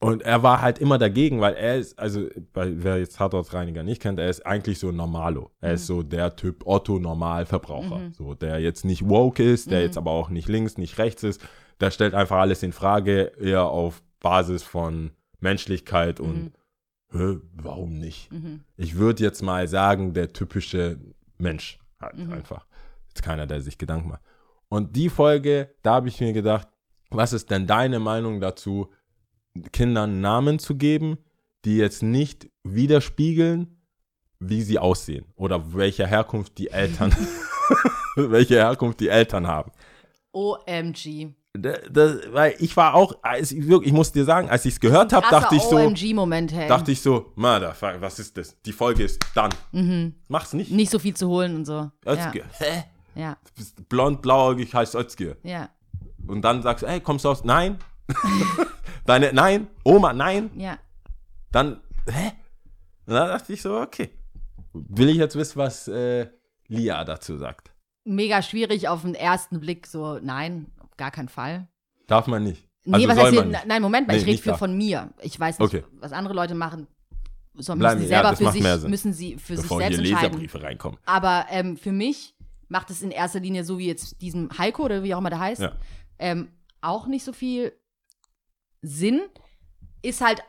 Und 0.00 0.22
er 0.22 0.42
war 0.42 0.60
halt 0.60 0.80
immer 0.80 0.98
dagegen, 0.98 1.40
weil 1.40 1.54
er 1.54 1.76
ist, 1.76 1.98
also 1.98 2.28
weil, 2.52 2.82
wer 2.82 2.98
jetzt 2.98 3.16
Tatortreiniger 3.16 3.84
nicht 3.84 4.02
kennt, 4.02 4.18
er 4.18 4.28
ist 4.28 4.44
eigentlich 4.44 4.80
so 4.80 4.88
ein 4.88 4.96
Normalo. 4.96 5.50
Er 5.60 5.74
ist 5.74 5.86
so 5.86 6.02
der 6.02 6.34
Typ 6.36 6.66
Otto-Normalverbraucher. 6.66 8.10
So, 8.12 8.34
der 8.34 8.58
jetzt 8.58 8.84
nicht 8.84 9.08
woke 9.08 9.42
ist, 9.42 9.70
der 9.70 9.80
jetzt 9.80 9.96
aber 9.96 10.10
auch 10.10 10.28
nicht 10.28 10.48
links, 10.48 10.76
nicht 10.76 10.98
rechts 10.98 11.22
ist. 11.22 11.40
Der 11.80 11.90
stellt 11.90 12.14
einfach 12.14 12.38
alles 12.38 12.62
in 12.62 12.72
Frage, 12.72 13.32
eher 13.40 13.64
auf 13.64 14.02
Basis 14.24 14.62
von 14.62 15.10
Menschlichkeit 15.38 16.18
und 16.18 16.52
hä, 17.12 17.36
warum 17.52 17.98
nicht? 17.98 18.30
Ich 18.78 18.96
würde 18.96 19.22
jetzt 19.22 19.42
mal 19.42 19.68
sagen, 19.68 20.14
der 20.14 20.32
typische 20.32 20.98
Mensch 21.36 21.78
halt 22.00 22.18
einfach. 22.30 22.66
Jetzt 23.08 23.22
keiner, 23.22 23.46
der 23.46 23.60
sich 23.60 23.76
Gedanken 23.76 24.08
macht. 24.08 24.22
Und 24.70 24.96
die 24.96 25.10
Folge, 25.10 25.74
da 25.82 25.96
habe 25.96 26.08
ich 26.08 26.20
mir 26.20 26.32
gedacht, 26.32 26.68
was 27.10 27.34
ist 27.34 27.50
denn 27.50 27.66
deine 27.66 28.00
Meinung 28.00 28.40
dazu, 28.40 28.90
Kindern 29.72 30.22
Namen 30.22 30.58
zu 30.58 30.76
geben, 30.76 31.18
die 31.66 31.76
jetzt 31.76 32.02
nicht 32.02 32.50
widerspiegeln, 32.64 33.78
wie 34.40 34.62
sie 34.62 34.78
aussehen 34.78 35.26
oder 35.36 35.74
welche 35.74 36.06
Herkunft 36.06 36.56
die 36.56 36.70
Eltern, 36.70 37.14
welche 38.16 38.54
Herkunft 38.54 39.00
die 39.00 39.08
Eltern 39.08 39.46
haben. 39.46 39.70
OMG. 40.32 41.34
Das, 41.56 42.32
weil 42.32 42.56
ich 42.58 42.76
war 42.76 42.94
auch, 42.94 43.16
als 43.22 43.52
ich, 43.52 43.68
wirklich, 43.68 43.88
ich 43.88 43.92
muss 43.92 44.10
dir 44.10 44.24
sagen, 44.24 44.50
als 44.50 44.64
ich 44.64 44.74
es 44.74 44.80
gehört 44.80 45.12
habe, 45.12 45.24
dachte 45.30 45.54
ich 45.54 45.62
so, 45.62 45.76
OMG-Moment, 45.76 46.52
hey. 46.52 46.66
dachte 46.66 46.90
ich 46.90 47.00
so, 47.00 47.32
Motherfucker, 47.36 48.00
was 48.00 48.18
ist 48.18 48.36
das? 48.36 48.60
Die 48.62 48.72
Folge 48.72 49.04
ist 49.04 49.20
dann. 49.36 50.14
Mach's 50.26 50.52
nicht. 50.52 50.72
Nicht 50.72 50.90
so 50.90 50.98
viel 50.98 51.14
zu 51.14 51.28
holen 51.28 51.54
und 51.54 51.64
so. 51.64 51.92
Hä? 52.04 52.16
Ja, 52.16 52.84
ja, 53.14 53.36
Du 53.44 53.52
bist 53.56 53.88
blond, 53.88 54.20
blauäugig, 54.20 54.74
heißt 54.74 54.96
Özgür. 54.96 55.36
ja, 55.44 55.70
Und 56.26 56.42
dann 56.42 56.60
sagst 56.62 56.82
du, 56.82 56.88
ey, 56.88 57.00
kommst 57.00 57.24
du 57.24 57.28
aus? 57.28 57.44
Nein. 57.44 57.78
Deine, 59.06 59.32
nein. 59.32 59.68
Oma, 59.84 60.12
nein. 60.12 60.50
ja. 60.56 60.78
Dann, 61.52 61.80
hä? 62.08 62.32
Und 63.06 63.14
dann 63.14 63.28
dachte 63.28 63.52
ich 63.52 63.62
so, 63.62 63.78
okay. 63.80 64.10
Will 64.72 65.08
ich 65.08 65.18
jetzt 65.18 65.36
wissen, 65.36 65.56
was 65.56 65.86
äh, 65.86 66.26
Lia 66.66 67.04
dazu 67.04 67.36
sagt? 67.36 67.70
Mega 68.04 68.42
schwierig 68.42 68.88
auf 68.88 69.02
den 69.02 69.14
ersten 69.14 69.60
Blick, 69.60 69.86
so, 69.86 70.18
nein, 70.18 70.66
auf 70.94 70.96
gar 70.96 71.10
keinen 71.10 71.28
Fall. 71.28 71.66
Darf 72.06 72.26
man 72.28 72.44
nicht. 72.44 72.68
Nee, 72.84 72.94
Also 72.94 73.08
was 73.08 73.14
soll 73.16 73.24
heißt 73.24 73.34
hier, 73.34 73.62
nein, 73.66 73.82
Moment 73.82 74.06
mal, 74.06 74.14
Nee, 74.14 74.20
ich 74.20 74.26
rede 74.26 74.42
darf. 74.42 74.58
von 74.58 74.76
mir. 74.76 75.12
Ich 75.22 75.38
weiß 75.40 75.58
nicht, 75.58 75.66
Okay. 75.66 75.84
was 76.00 76.12
andere 76.12 76.34
Leute 76.34 76.54
machen. 76.54 76.86
So, 77.56 77.74
müssen 77.74 77.98
sie 77.98 78.04
ja, 78.04 78.08
selber 78.08 78.30
das 78.30 78.38
für 78.38 78.50
sich, 78.52 78.88
müssen 78.88 79.12
sie 79.12 79.36
für 79.38 79.54
Bevor 79.54 79.78
sich 79.78 79.86
hier 79.88 79.96
selbst 79.96 80.10
entscheiden. 80.10 80.32
Leserbriefe 80.40 80.62
reinkommen. 80.62 80.98
Aber 81.06 81.46
ähm, 81.50 81.76
für 81.76 81.92
mich 81.92 82.34
macht 82.68 82.90
es 82.90 83.00
in 83.02 83.10
erster 83.10 83.40
Linie 83.40 83.64
so 83.64 83.78
wie 83.78 83.86
jetzt 83.86 84.20
diesem 84.20 84.50
Heiko 84.58 84.84
oder 84.84 85.02
wie 85.02 85.14
auch 85.14 85.18
immer 85.18 85.30
der 85.30 85.38
heißt, 85.38 85.60
Ja. 85.62 85.72
ähm, 86.18 86.48
auch 86.80 87.06
nicht 87.06 87.24
so 87.24 87.32
viel 87.32 87.72
Sinn. 88.82 89.20
Ist 90.02 90.20
halt 90.20 90.42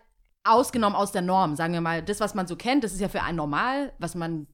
ausgenommen 0.44 0.96
aus 0.96 1.12
der 1.12 1.22
Norm, 1.22 1.56
sagen 1.56 1.74
wir 1.74 1.82
mal. 1.82 2.02
Das, 2.04 2.20
was 2.20 2.36
man 2.36 2.48
so 2.48 2.56
kennt, 2.56 2.84
das 2.84 2.92
ist 2.94 3.00
ja 3.00 3.08
für 3.10 3.22
einen 3.24 3.38
normal, 3.38 3.94
was 4.00 4.16
man 4.16 4.48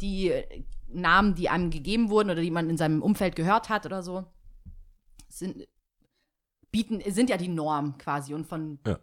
die 0.00 0.32
Namen, 0.88 1.34
die 1.34 1.48
einem 1.48 1.70
gegeben 1.70 2.10
wurden 2.10 2.30
oder 2.30 2.42
die 2.42 2.50
man 2.50 2.68
in 2.68 2.76
seinem 2.76 3.02
Umfeld 3.02 3.34
gehört 3.36 3.68
hat 3.70 3.86
oder 3.86 4.02
so, 4.02 4.24
sind, 5.38 5.66
bieten, 6.70 7.02
sind 7.12 7.30
ja 7.30 7.36
die 7.36 7.48
Norm 7.48 7.98
quasi 7.98 8.34
und 8.34 8.46
von 8.46 8.78
Ja. 8.86 8.98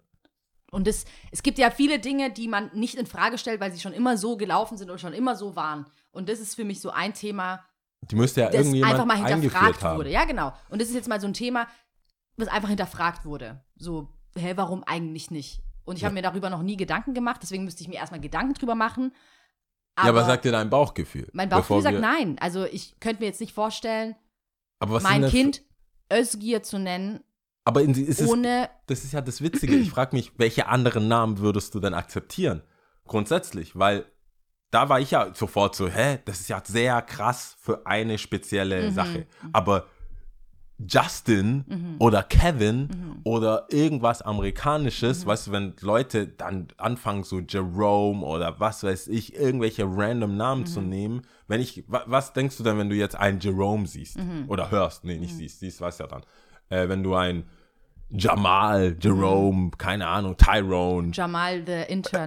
und 0.72 0.88
es, 0.88 1.06
es 1.32 1.44
gibt 1.44 1.58
ja 1.58 1.72
viele 1.72 2.00
Dinge, 2.00 2.32
die 2.32 2.48
man 2.48 2.72
nicht 2.74 2.96
in 2.96 3.06
Frage 3.06 3.38
stellt, 3.38 3.60
weil 3.62 3.72
sie 3.72 3.80
schon 3.80 3.94
immer 3.94 4.18
so 4.18 4.38
gelaufen 4.38 4.78
sind 4.78 4.90
oder 4.90 5.00
schon 5.00 5.14
immer 5.14 5.36
so 5.36 5.56
waren. 5.56 5.86
Und 6.12 6.30
das 6.30 6.40
ist 6.40 6.56
für 6.56 6.64
mich 6.66 6.82
so 6.82 6.90
ein 6.90 7.14
Thema, 7.14 7.64
Die 8.10 8.16
müsste 8.16 8.42
ja 8.42 8.48
das 8.48 8.56
irgendjemand 8.56 8.94
einfach 8.94 9.06
mal 9.06 9.18
hinterfragt 9.18 9.84
haben. 9.84 9.98
wurde. 9.98 10.10
Ja, 10.12 10.26
genau. 10.26 10.54
Und 10.70 10.82
das 10.82 10.90
ist 10.90 10.96
jetzt 10.96 11.08
mal 11.10 11.20
so 11.22 11.28
ein 11.28 11.34
Thema, 11.34 11.68
was 12.38 12.48
einfach 12.48 12.70
hinterfragt 12.70 13.26
wurde. 13.26 13.64
So, 13.76 14.10
hä, 14.38 14.54
warum 14.56 14.84
eigentlich 14.84 15.30
nicht? 15.32 15.62
Und 15.84 15.98
ich 15.98 16.06
habe 16.06 16.14
mir 16.14 16.22
darüber 16.22 16.50
noch 16.50 16.62
nie 16.62 16.78
Gedanken 16.78 17.14
gemacht, 17.14 17.42
deswegen 17.42 17.66
müsste 17.66 17.82
ich 17.82 17.88
mir 17.88 17.96
erstmal 17.96 18.22
Gedanken 18.22 18.54
drüber 18.54 18.76
machen. 18.76 19.12
ja, 19.98 20.06
aber 20.06 20.24
sagt 20.24 20.46
dir 20.46 20.52
dein 20.52 20.70
Bauchgefühl? 20.70 21.28
mein 21.34 21.50
Bauchgefühl 21.50 21.82
sagt 21.82 22.00
nein. 22.00 22.38
Also 22.40 22.66
ich 22.66 23.00
könnte 23.00 23.22
mir 23.22 23.28
jetzt 23.28 23.42
nicht 23.42 23.54
vorstellen, 23.54 24.16
Aber 24.80 25.02
mein 25.02 25.28
Kind 25.28 25.62
Özgir 26.12 26.64
zu 26.64 26.80
nennen, 26.80 27.20
Aber 27.66 27.82
in, 27.82 27.92
ist 27.94 28.22
es, 28.22 28.28
ohne 28.28 28.70
das 28.88 29.04
ist 29.04 29.14
ja 29.14 29.22
das 29.22 29.42
Witzige. 29.42 29.76
Ich 29.76 29.90
frage 29.92 30.16
mich, 30.16 30.32
welche 30.38 30.68
anderen 30.68 31.08
Namen 31.08 31.40
würdest 31.40 31.76
du 31.76 31.80
denn 31.80 31.94
akzeptieren? 31.94 32.64
Grundsätzlich, 33.06 33.78
weil 33.78 34.06
da 34.72 34.88
war 34.90 35.00
ich 35.00 35.12
ja 35.12 35.34
sofort 35.34 35.76
so, 35.76 35.88
hä, 35.88 36.20
das 36.26 36.40
ist 36.42 36.50
ja 36.50 36.62
sehr 36.66 37.02
krass 37.02 37.56
für 37.60 37.86
eine 37.88 38.18
spezielle 38.18 38.90
Mhm. 38.90 38.94
Sache. 38.94 39.28
Aber 39.52 39.88
Justin 40.88 41.66
Mhm. 41.68 41.96
oder 42.00 42.24
Kevin 42.24 42.88
oder 43.26 43.66
irgendwas 43.70 44.22
Amerikanisches, 44.22 45.26
weißt 45.26 45.48
du, 45.48 45.52
wenn 45.52 45.74
Leute 45.82 46.28
dann 46.28 46.68
anfangen, 46.78 47.24
so 47.24 47.40
Jerome 47.40 48.26
oder 48.26 48.60
was 48.62 48.84
weiß 48.84 49.08
ich, 49.10 49.36
irgendwelche 49.36 49.84
random 49.86 50.38
Namen 50.38 50.66
zu 50.66 50.80
nehmen, 50.82 51.22
wenn 51.48 51.60
ich, 51.60 51.84
wa, 51.88 52.04
was 52.06 52.32
denkst 52.34 52.56
du 52.58 52.64
denn, 52.64 52.78
wenn 52.78 52.90
du 52.90 52.96
jetzt 52.96 53.16
einen 53.16 53.40
Jerome 53.42 53.88
siehst? 53.88 54.18
Oder 54.48 54.72
hörst, 54.72 55.04
nee, 55.04 55.18
nicht 55.18 55.36
siehst, 55.36 55.60
siehst, 55.60 55.82
weißt 55.82 56.00
ja 56.00 56.08
dann, 56.08 56.22
äh, 56.70 56.88
wenn 56.88 57.04
du 57.04 57.14
ein 57.16 57.44
Jamal, 58.12 58.96
Jerome, 59.00 59.72
keine 59.78 60.08
Ahnung, 60.08 60.36
Tyrone, 60.38 61.12
Jamal 61.14 61.62
the 61.66 61.84
Intern. 61.94 62.26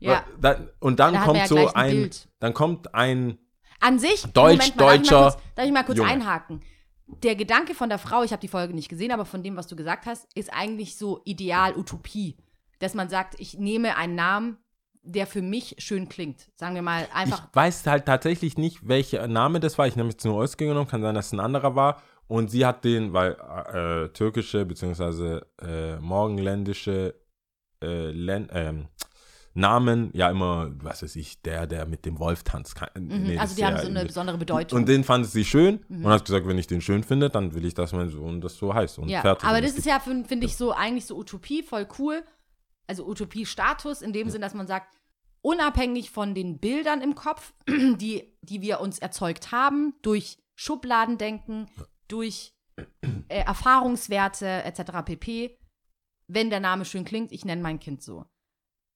ja. 0.00 0.24
dann, 0.40 0.68
und 0.80 1.00
dann 1.00 1.14
Da 1.14 1.24
kommt 1.24 1.38
ja 1.38 1.46
so 1.46 1.72
ein 1.74 1.90
Bild. 1.90 2.28
dann 2.38 2.54
kommt 2.54 2.94
ein, 2.94 3.38
An 3.80 3.98
sich, 3.98 4.22
Deutsch, 4.32 4.34
Moment 4.34 4.36
mal, 4.36 4.56
darf 4.56 4.68
ich 4.68 4.76
mal 4.76 4.96
Deutscher 4.98 5.22
kurz, 5.32 5.38
darf 5.56 5.66
ich 5.66 5.72
mal 5.72 5.84
kurz 5.84 6.00
einhaken? 6.00 6.60
Der 7.06 7.36
Gedanke 7.36 7.74
von 7.74 7.88
der 7.88 7.98
Frau, 7.98 8.22
ich 8.22 8.32
habe 8.32 8.40
die 8.40 8.48
Folge 8.48 8.74
nicht 8.74 8.88
gesehen, 8.88 9.12
aber 9.12 9.24
von 9.24 9.42
dem, 9.42 9.56
was 9.56 9.66
du 9.66 9.76
gesagt 9.76 10.06
hast, 10.06 10.26
ist 10.34 10.52
eigentlich 10.52 10.96
so 10.96 11.20
ideal 11.24 11.76
Utopie. 11.76 12.36
Dass 12.78 12.94
man 12.94 13.08
sagt, 13.08 13.38
ich 13.38 13.58
nehme 13.58 13.96
einen 13.96 14.14
Namen, 14.14 14.58
der 15.02 15.26
für 15.26 15.42
mich 15.42 15.76
schön 15.78 16.08
klingt. 16.08 16.48
Sagen 16.54 16.74
wir 16.74 16.82
mal 16.82 17.06
einfach. 17.12 17.48
Ich 17.50 17.56
weiß 17.56 17.86
halt 17.86 18.06
tatsächlich 18.06 18.56
nicht, 18.56 18.88
welcher 18.88 19.28
Name 19.28 19.60
das 19.60 19.76
war. 19.76 19.86
Ich 19.86 19.96
habe 19.96 20.08
jetzt 20.08 20.24
nur 20.24 20.42
Özge 20.42 20.66
genommen, 20.66 20.88
kann 20.88 21.02
sein, 21.02 21.14
dass 21.14 21.26
es 21.26 21.32
ein 21.32 21.40
anderer 21.40 21.76
war. 21.76 22.02
Und 22.26 22.50
sie 22.50 22.64
hat 22.64 22.84
den, 22.84 23.12
weil 23.12 23.32
äh, 23.32 24.08
türkische 24.08 24.64
bzw. 24.64 25.40
Äh, 25.60 25.96
morgenländische 26.00 27.14
äh, 27.82 28.10
Län- 28.12 28.48
ähm, 28.50 28.88
Namen 29.54 30.10
ja 30.12 30.30
immer, 30.30 30.72
was 30.82 31.02
weiß 31.02 31.14
ich, 31.16 31.40
der, 31.42 31.66
der 31.66 31.86
mit 31.86 32.04
dem 32.04 32.18
Wolf 32.18 32.42
tanzt. 32.42 32.74
Kann, 32.74 32.88
nee, 32.98 33.34
das 33.34 33.42
also 33.42 33.56
die 33.56 33.64
haben 33.64 33.76
ja 33.76 33.82
so 33.82 33.88
eine 33.88 34.04
besondere 34.04 34.36
Bedeutung. 34.36 34.80
Und 34.80 34.88
den 34.88 35.04
fand 35.04 35.26
sie 35.26 35.44
schön 35.44 35.78
und 35.88 36.06
hat 36.06 36.24
gesagt, 36.24 36.46
wenn 36.46 36.58
ich 36.58 36.66
den 36.66 36.80
schön 36.80 37.04
finde, 37.04 37.30
dann 37.30 37.54
will 37.54 37.64
ich, 37.64 37.74
dass 37.74 37.92
mein 37.92 38.08
Sohn 38.08 38.40
das 38.40 38.56
so 38.56 38.74
heißt. 38.74 38.98
Und 38.98 39.08
ja, 39.08 39.20
fertig. 39.20 39.48
aber 39.48 39.60
das 39.60 39.70
ist 39.70 39.76
gibt- 39.76 39.86
ja, 39.86 40.00
finde 40.00 40.28
find 40.28 40.42
ich, 40.44 40.56
so 40.56 40.72
eigentlich 40.72 41.06
so 41.06 41.16
Utopie, 41.16 41.62
voll 41.62 41.86
cool. 41.98 42.24
Also 42.86 43.06
Utopie-Status 43.06 44.02
in 44.02 44.12
dem 44.12 44.28
Sinn, 44.28 44.40
dass 44.40 44.54
man 44.54 44.66
sagt, 44.66 44.92
unabhängig 45.40 46.10
von 46.10 46.34
den 46.34 46.58
Bildern 46.58 47.00
im 47.00 47.14
Kopf, 47.14 47.54
die, 47.68 48.36
die 48.42 48.60
wir 48.60 48.80
uns 48.80 48.98
erzeugt 48.98 49.52
haben, 49.52 49.94
durch 50.02 50.38
Schubladendenken, 50.56 51.68
durch 52.08 52.54
äh, 53.28 53.40
Erfahrungswerte 53.44 54.46
etc. 54.64 55.04
pp., 55.04 55.58
wenn 56.26 56.50
der 56.50 56.60
Name 56.60 56.84
schön 56.84 57.04
klingt, 57.04 57.30
ich 57.32 57.44
nenne 57.44 57.62
mein 57.62 57.78
Kind 57.78 58.02
so. 58.02 58.24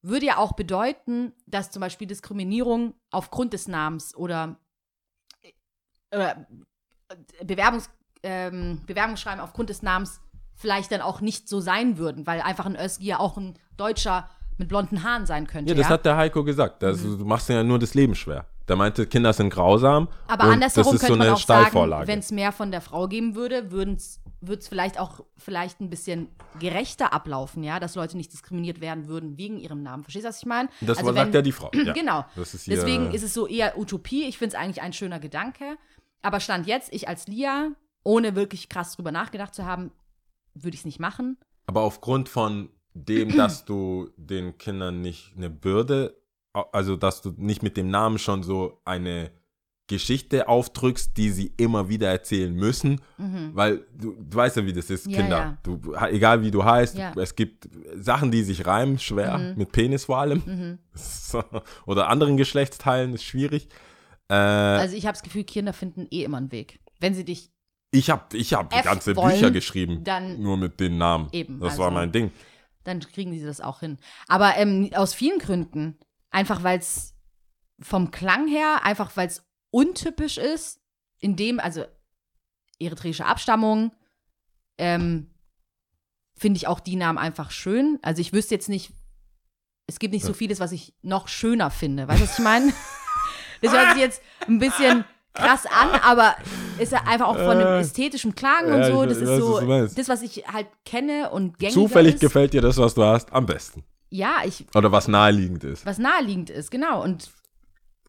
Würde 0.03 0.27
ja 0.27 0.37
auch 0.39 0.53
bedeuten, 0.53 1.33
dass 1.47 1.71
zum 1.71 1.81
Beispiel 1.81 2.07
Diskriminierung 2.07 2.95
aufgrund 3.11 3.53
des 3.53 3.69
Namens 3.69 4.15
oder, 4.15 4.57
oder 6.15 6.47
Bewerbungs, 7.45 7.91
ähm, 8.23 8.83
Bewerbungsschreiben 8.87 9.41
aufgrund 9.41 9.71
des 9.71 9.83
Namens 9.83 10.21
vielleicht 10.55 10.93
dann 10.93 11.01
auch 11.01 11.21
nicht 11.21 11.49
so 11.49 11.61
sein 11.61 11.99
würden, 11.99 12.27
weil 12.27 12.41
einfach 12.41 12.67
ein 12.67 12.77
Özgi 12.77 13.07
ja 13.07 13.19
auch 13.19 13.37
ein 13.37 13.55
Deutscher 13.77 14.29
mit 14.57 14.69
blonden 14.69 15.05
Haaren 15.05 15.25
sein 15.25 15.47
könnte. 15.47 15.73
ja, 15.73 15.77
das 15.77 15.89
hat 15.89 16.05
der 16.05 16.17
Heiko 16.17 16.43
gesagt. 16.43 16.83
Das, 16.83 17.01
Du 17.01 17.25
machst 17.25 17.49
ja 17.49 17.63
nur 17.63 17.79
das 17.79 17.95
Leben 17.95 18.15
schwer. 18.15 18.47
Der 18.67 18.77
meinte, 18.77 19.07
Kinder 19.07 19.33
sind 19.33 19.51
grausam. 19.51 20.09
Aber 20.27 20.45
andersherum 20.45 20.95
ist 20.95 21.01
so 21.01 21.07
könnte 21.07 21.19
man 21.19 21.29
eine 21.29 21.37
auch 21.37 21.41
sagen, 21.41 22.07
wenn 22.07 22.19
es 22.19 22.31
mehr 22.31 22.53
von 22.53 22.71
der 22.71 22.81
Frau 22.81 23.07
geben 23.09 23.35
würde, 23.35 23.71
würde 23.71 23.93
es 23.93 24.21
vielleicht 24.41 24.99
auch 24.99 25.25
vielleicht 25.37 25.81
ein 25.81 25.91
bisschen 25.91 26.29
gerechter 26.61 27.13
ablaufen, 27.13 27.63
ja, 27.65 27.81
dass 27.81 27.95
Leute 27.95 28.17
nicht 28.17 28.33
diskriminiert 28.33 28.81
werden 28.81 29.09
würden 29.09 29.37
wegen 29.37 29.59
ihrem 29.59 29.83
Namen. 29.83 30.05
Verstehst 30.05 30.25
du, 30.25 30.29
was 30.29 30.39
ich 30.39 30.47
meine? 30.47 30.69
Das 30.81 30.99
Also 30.99 31.13
sagt 31.13 31.27
wenn- 31.29 31.33
ja 31.35 31.43
die 31.43 31.53
Frau. 31.53 31.71
Ja. 31.85 31.93
Genau. 31.93 32.25
Das 32.37 32.55
ist 32.55 32.67
Deswegen 32.69 33.13
ist 33.13 33.23
es 33.23 33.35
so 33.35 33.47
eher 33.47 33.79
Utopie. 33.79 34.25
Ich 34.25 34.39
finde 34.39 34.55
es 34.57 34.61
eigentlich 34.63 34.83
ein 34.83 34.93
schöner 34.93 35.19
Gedanke. 35.19 35.77
Aber 36.23 36.41
Stand 36.41 36.67
jetzt, 36.67 36.93
ich 36.93 37.09
als 37.09 37.27
Lia, 37.27 37.71
ohne 38.05 38.35
wirklich 38.35 38.69
krass 38.69 38.97
drüber 38.97 39.13
nachgedacht 39.13 39.55
zu 39.55 39.65
haben, 39.65 39.93
würde 40.55 40.75
ich 40.75 40.81
es 40.81 40.85
nicht 40.87 40.99
machen. 41.01 41.37
Aber 41.67 41.83
aufgrund 41.83 42.29
von 42.29 42.71
dem, 42.95 43.37
dass 43.37 43.65
du 43.65 44.11
den 44.17 44.59
Kindern 44.59 45.01
nicht 45.01 45.35
eine 45.37 45.51
Bürde, 45.51 46.21
also 46.53 46.97
dass 46.97 47.23
du 47.23 47.33
nicht 47.37 47.63
mit 47.63 47.77
dem 47.77 47.91
Namen 47.91 48.19
schon 48.19 48.43
so 48.43 48.81
eine 48.85 49.31
Geschichte 49.89 50.47
aufdrückst, 50.49 51.17
die 51.17 51.31
sie 51.31 51.53
immer 51.57 51.89
wieder 51.89 52.09
erzählen 52.11 52.55
müssen, 52.55 53.01
weil 53.17 53.85
du, 53.97 54.13
du 54.13 54.37
weißt 54.37 54.59
ja, 54.59 54.67
wie 54.67 54.73
das 54.73 54.91
ist, 54.91 55.07
Mhm. 55.07 55.13
Ja, 55.13 55.21
Kinder. 55.21 55.39
ja. 55.39 55.59
Du, 55.63 55.95
egal 56.11 56.43
wie 56.43 56.51
du 56.51 56.63
heißt, 56.65 56.97
Ja. 56.97 57.13
es 57.17 57.35
gibt 57.35 57.69
Sachen, 57.97 58.31
die 58.31 58.43
sich 58.43 58.67
reimen, 58.67 58.99
schwer, 58.99 59.37
Mhm. 59.39 59.55
mit 59.59 59.73
Penis 59.73 60.05
vor 60.05 60.19
allem. 60.19 60.79
So. 60.95 61.43
Oder 61.87 62.09
anderen 62.09 62.37
Geschlechtsteilen 62.37 63.15
ist 63.15 63.25
schwierig. 63.25 63.69
Äh, 64.29 64.35
Also 64.35 64.97
ich 64.97 65.07
habe 65.07 65.15
das 65.15 65.23
Gefühl, 65.23 65.45
Kinder 65.45 65.73
finden 65.73 66.07
eh 66.11 66.25
immer 66.25 66.37
einen 66.39 66.53
Weg. 66.53 66.81
Wenn 67.01 67.15
sie 67.15 67.25
dich 67.25 67.51
ich 67.91 68.11
habe 68.11 68.37
ich 68.37 68.53
hab 68.53 68.73
F 68.75 68.85
ganze 68.85 69.17
wollen, 69.17 69.33
Bücher 69.33 69.51
geschrieben, 69.51 70.05
dann- 70.05 70.43
nur 70.43 70.59
mit 70.59 70.79
den 70.81 70.99
Namen. 70.99 71.29
Eben, 71.33 71.59
Das 71.61 71.79
war 71.79 71.87
also- 71.87 71.95
mein 71.99 72.13
Ding. 72.13 72.31
dann 72.85 73.01
kriegen 73.01 73.33
sie 73.33 73.45
das 73.45 73.61
auch 73.63 73.81
hin. 73.81 73.97
Aber 74.27 74.57
ähm, 74.59 74.91
aus 74.95 75.15
vielen 75.15 75.39
Gründen. 75.39 75.97
Einfach 76.31 76.63
weil 76.63 76.79
es 76.79 77.15
vom 77.81 78.11
Klang 78.11 78.49
her, 78.49 78.81
einfach 78.83 79.17
weil 79.17 79.29
es 79.29 79.48
untypisch 79.71 80.39
ist, 80.39 80.81
in 81.21 81.37
dem, 81.37 81.61
also 81.61 81.85
eritreische 82.81 83.27
Abstammung, 83.27 83.93
ähm, 84.79 85.31
finde 86.37 86.59
ich 86.59 86.67
auch 86.69 86.81
die 86.81 86.97
Namen 86.97 87.19
einfach 87.19 87.51
schön. 87.51 87.99
Also 88.03 88.21
ich 88.21 88.33
wüsste 88.33 88.55
jetzt 88.55 88.69
nicht, 88.69 88.93
es 89.87 89.99
gibt 89.99 90.15
nicht 90.15 90.25
so 90.25 90.33
vieles, 90.33 90.61
was 90.61 90.71
ich 90.73 90.95
noch 91.03 91.29
schöner 91.29 91.71
finde. 91.71 92.07
Weißt 92.07 92.21
du, 92.21 92.25
was 92.25 92.39
ich 92.39 92.45
meine? 92.45 92.73
das 93.63 93.73
hört 93.73 93.93
sich 93.95 94.01
jetzt 94.03 94.23
ein 94.47 94.59
bisschen 94.61 95.05
krass 95.35 95.67
an, 95.67 95.89
aber 96.03 96.37
ist 96.79 96.93
ja 96.93 97.03
einfach 97.07 97.27
auch 97.29 97.37
von 97.37 97.51
einem 97.57 97.67
Äh. 97.67 97.81
ästhetischen 97.81 98.35
Klang 98.35 98.69
Ja, 98.69 98.75
und 98.77 98.85
so. 98.85 99.05
Das 99.05 99.19
ist 99.19 99.29
so 99.41 99.61
das, 99.61 100.09
was 100.09 100.23
ich 100.23 100.45
halt 100.47 100.69
kenne 100.85 101.31
und 101.31 101.59
gängig 101.59 101.75
Zufällig 101.75 102.15
ist. 102.15 102.21
gefällt 102.21 102.53
dir 102.53 102.61
das, 102.63 102.77
was 102.77 102.95
du 102.95 103.03
hast, 103.03 103.33
am 103.33 103.47
besten. 103.47 103.85
Ja, 104.11 104.37
ich, 104.45 104.65
Oder 104.75 104.91
was 104.93 105.07
naheliegend 105.09 105.65
ist. 105.65 105.85
was 105.85 105.99
naheliegend 105.99 106.51
ist, 106.51 106.71
genau. 106.71 107.03
Und 107.03 107.31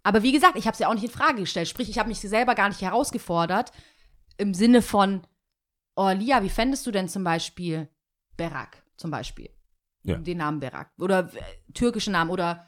aber 0.09 0.23
wie 0.23 0.31
gesagt, 0.31 0.57
ich 0.57 0.65
habe 0.65 0.73
es 0.73 0.79
ja 0.79 0.87
auch 0.87 0.95
nicht 0.95 1.03
in 1.03 1.11
Frage 1.11 1.41
gestellt. 1.41 1.67
Sprich, 1.67 1.87
ich 1.87 1.99
habe 1.99 2.09
mich 2.09 2.19
selber 2.19 2.55
gar 2.55 2.67
nicht 2.67 2.81
herausgefordert 2.81 3.71
im 4.37 4.55
Sinne 4.55 4.81
von, 4.81 5.21
oh 5.95 6.09
Lia, 6.09 6.41
wie 6.41 6.49
fändest 6.49 6.87
du 6.87 6.91
denn 6.91 7.07
zum 7.07 7.23
Beispiel 7.23 7.87
Berak 8.35 8.81
zum 8.97 9.11
Beispiel? 9.11 9.51
Ja. 10.01 10.17
Den 10.17 10.39
Namen 10.39 10.59
Berak. 10.59 10.89
Oder 10.97 11.31
äh, 11.35 11.71
türkische 11.75 12.09
Namen 12.09 12.31
oder 12.31 12.65